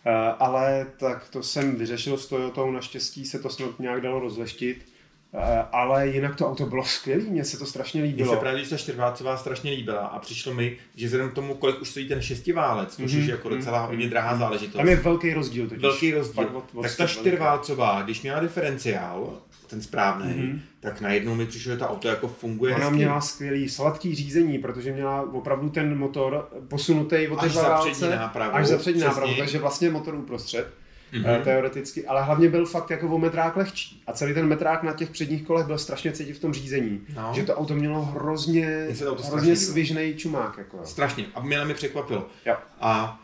Eh, 0.06 0.34
ale 0.40 0.88
tak 0.98 1.30
to 1.30 1.44
jsem 1.44 1.76
vyřešil 1.76 2.18
s 2.18 2.28
Toyotou, 2.28 2.72
naštěstí 2.72 3.26
se 3.26 3.40
to 3.40 3.49
snad 3.49 3.80
nějak 3.80 4.02
dalo 4.02 4.19
rozleštit. 4.19 4.86
Eh, 5.34 5.65
ale 5.72 6.07
jinak 6.07 6.36
to 6.36 6.48
auto 6.48 6.65
bylo 6.65 6.86
skvělé, 6.86 7.23
mně 7.23 7.45
se 7.45 7.57
to 7.57 7.65
strašně 7.65 8.03
líbilo. 8.03 8.32
Mně 8.32 8.36
se 8.36 8.41
právě, 8.41 8.64
že 8.64 8.69
ta 8.69 8.78
čtyřválcová 8.78 9.38
strašně 9.38 9.72
líbila 9.72 10.07
a 10.07 10.19
přišlo 10.19 10.53
mi, 10.53 10.78
že 10.95 11.06
vzhledem 11.06 11.30
k 11.30 11.34
tomu, 11.34 11.53
kolik 11.56 11.82
už 11.82 11.90
stojí 11.90 12.07
ten 12.07 12.22
šestiválec, 12.22 12.95
což 12.95 13.14
mm-hmm. 13.14 13.19
je 13.19 13.30
jako 13.30 13.49
docela 13.49 13.86
hodně 13.86 14.10
drahá 14.10 14.38
záležitost. 14.38 14.78
Tam 14.78 14.88
je 14.88 14.95
velký 14.95 15.34
rozdíl 15.34 15.69
totiž. 15.69 15.82
Velký 15.82 16.11
rozdíl. 16.11 16.49
Od, 16.53 16.65
od 16.73 16.82
tak 16.82 16.95
ta 16.95 17.07
čtyřválcová, 17.07 18.02
když 18.02 18.22
měla 18.22 18.40
diferenciál, 18.40 19.41
ten 19.72 19.81
správný, 19.81 20.34
mm-hmm. 20.34 20.60
tak 20.80 21.02
najednou 21.02 21.35
mi 21.35 21.45
přišlo, 21.45 21.72
že 21.72 21.77
ta 21.77 21.89
auto 21.89 22.07
jako 22.07 22.27
funguje 22.27 22.76
Ona 22.76 22.84
hezky. 22.84 22.98
měla 22.98 23.22
skvělý 23.22 23.69
sladký 23.69 24.15
řízení, 24.15 24.60
protože 24.60 24.91
měla 24.91 25.22
opravdu 25.22 25.69
ten 25.69 25.98
motor 25.98 26.49
posunutý 26.68 27.27
od 27.27 27.39
až 27.39 27.52
za 27.52 27.77
přední 27.77 28.10
nápravu. 28.10 28.56
Až 28.56 28.68
za 28.68 28.77
přední 28.77 29.02
nápravu, 29.02 29.34
takže 29.38 29.60
vlastně 29.60 29.89
motor 29.89 30.15
uprostřed. 30.15 30.68
Mm-hmm. 31.14 31.43
teoreticky, 31.43 32.07
ale 32.07 32.23
hlavně 32.23 32.49
byl 32.49 32.65
fakt 32.65 32.89
jako 32.89 33.07
o 33.07 33.18
metrák 33.18 33.56
lehčí. 33.56 34.03
A 34.07 34.14
celý 34.14 34.34
ten 34.34 34.48
metrák 34.48 34.84
na 34.84 34.93
těch 34.93 35.10
předních 35.10 35.43
kolech 35.43 35.65
byl 35.65 35.77
strašně 35.77 36.11
cítit 36.11 36.34
v 36.34 36.39
tom 36.39 36.53
řízení. 36.53 37.02
No. 37.15 37.31
Že 37.35 37.43
to 37.43 37.56
auto 37.56 37.76
mělo 37.76 38.02
hrozně, 38.02 38.88
hrozně 39.27 39.56
svižnej 39.56 40.15
čumák. 40.15 40.57
Jako. 40.57 40.80
Strašně. 40.84 41.26
A 41.35 41.41
mě 41.41 41.65
mi 41.65 41.73
překvapilo. 41.73 42.27
Jo. 42.45 42.56
A 42.80 43.20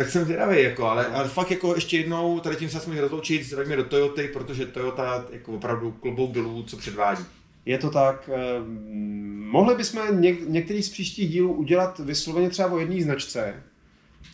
tak 0.00 0.10
jsem 0.10 0.24
zvědavý, 0.24 0.62
jako, 0.62 0.86
ale, 0.86 1.06
ale 1.06 1.28
fakt 1.28 1.50
jako 1.50 1.74
ještě 1.74 1.98
jednou, 1.98 2.40
tady 2.40 2.56
tím 2.56 2.70
se 2.70 2.80
jsme 2.80 3.00
rozloučit, 3.00 3.46
zdravíme 3.46 3.76
do 3.76 3.84
Toyoty, 3.84 4.28
protože 4.32 4.66
Toyota 4.66 5.24
jako 5.30 5.52
opravdu 5.52 5.92
klobouk 5.92 6.32
dolů, 6.32 6.62
co 6.62 6.76
předvádí. 6.76 7.24
Je 7.66 7.78
to 7.78 7.90
tak. 7.90 8.30
Eh, 8.32 8.38
mohli 9.50 9.74
bychom 9.74 10.02
něk- 10.02 10.48
některý 10.48 10.82
z 10.82 10.88
příštích 10.88 11.30
dílů 11.30 11.52
udělat 11.52 11.98
vysloveně 11.98 12.50
třeba 12.50 12.72
o 12.72 12.78
jedné 12.78 13.02
značce. 13.02 13.54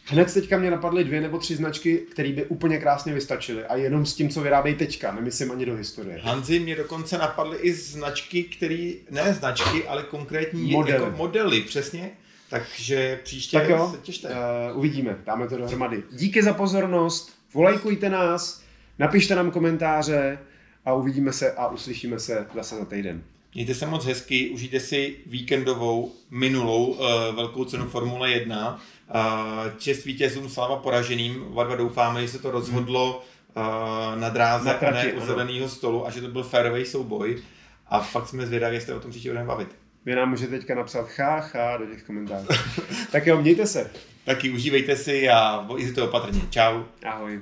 Hned 0.05 0.35
teďka 0.35 0.59
mě 0.59 0.71
napadly 0.71 1.05
dvě 1.05 1.21
nebo 1.21 1.39
tři 1.39 1.57
značky, 1.57 1.99
které 1.99 2.33
by 2.33 2.45
úplně 2.45 2.79
krásně 2.79 3.15
vystačily. 3.15 3.65
A 3.65 3.77
jenom 3.77 4.07
s 4.07 4.15
tím, 4.15 4.29
co 4.29 4.41
vyrábějí 4.41 4.77
teďka, 4.77 5.13
nemyslím 5.13 5.53
ani 5.53 5.67
do 5.67 5.75
historie. 5.75 6.21
Hanzi, 6.23 6.61
mě 6.61 6.77
dokonce 6.77 7.19
napadly 7.19 7.59
i 7.59 7.73
značky, 7.73 8.43
které, 8.43 8.93
ne 9.11 9.35
značky, 9.35 9.85
ale 9.89 10.03
konkrétní 10.03 10.73
modely, 10.73 11.05
jako 11.05 11.17
modely 11.17 11.61
přesně 11.61 12.11
takže 12.49 13.21
příště 13.25 13.59
tak 13.59 13.69
jo, 13.69 13.91
se 13.95 14.01
těšte. 14.03 14.29
Uh, 14.29 14.79
uvidíme, 14.79 15.19
dáme 15.27 15.49
to 15.49 15.57
dohromady. 15.57 16.03
Díky 16.13 16.43
za 16.43 16.53
pozornost, 16.53 17.33
volajkujte 17.55 18.11
nás, 18.11 18.63
napište 18.99 19.35
nám 19.35 19.51
komentáře 19.51 20.39
a 20.85 20.95
uvidíme 20.95 21.33
se 21.33 21.53
a 21.53 21.69
uslyšíme 21.69 22.19
se 22.19 22.47
zase 22.55 22.77
za 22.77 22.85
týden. 22.85 23.23
Mějte 23.55 23.75
se 23.75 23.87
moc 23.87 24.05
hezky, 24.05 24.51
užijte 24.51 24.81
si 24.81 25.17
víkendovou 25.27 26.13
minulou 26.31 26.87
uh, 26.87 26.99
velkou 27.37 27.65
cenu 27.65 27.89
Formule 27.89 28.31
1. 28.31 28.81
Uh, 29.15 29.21
čest 29.79 30.05
vítězům, 30.05 30.49
sláva 30.49 30.77
poraženým. 30.77 31.43
Oba 31.43 31.65
dva 31.65 31.77
doufáme, 31.77 32.23
že 32.23 32.29
se 32.29 32.39
to 32.39 32.51
rozhodlo 32.51 33.25
uh, 33.57 34.21
na 34.21 34.29
dráze, 34.29 34.65
na 34.65 34.75
trati, 34.75 35.07
ne 35.07 35.13
u 35.13 35.27
zeleného 35.27 35.69
stolu 35.69 36.07
a 36.07 36.11
že 36.11 36.21
to 36.21 36.29
byl 36.29 36.43
fairway 36.43 36.85
souboj. 36.85 37.43
A 37.87 38.01
fakt 38.01 38.29
jsme 38.29 38.47
zvědaví, 38.47 38.75
jestli 38.75 38.95
o 38.95 39.01
tom 39.01 39.11
příště 39.11 39.29
budeme 39.29 39.47
bavit. 39.47 39.69
Vy 40.07 40.15
nám 40.15 40.31
můžete 40.31 40.59
teďka 40.59 40.75
napsat 40.75 41.09
chá, 41.09 41.41
chá 41.41 41.77
do 41.77 41.87
těch 41.87 42.03
komentářů. 42.03 42.49
tak 43.13 43.27
jo, 43.27 43.41
mějte 43.43 43.67
se. 43.67 43.91
Taky 44.25 44.51
užívejte 44.51 44.97
si 44.97 45.29
a 45.29 45.69
jezdíte 45.79 46.03
opatrně. 46.03 46.41
Čau. 46.51 46.83
Ahoj. 47.05 47.41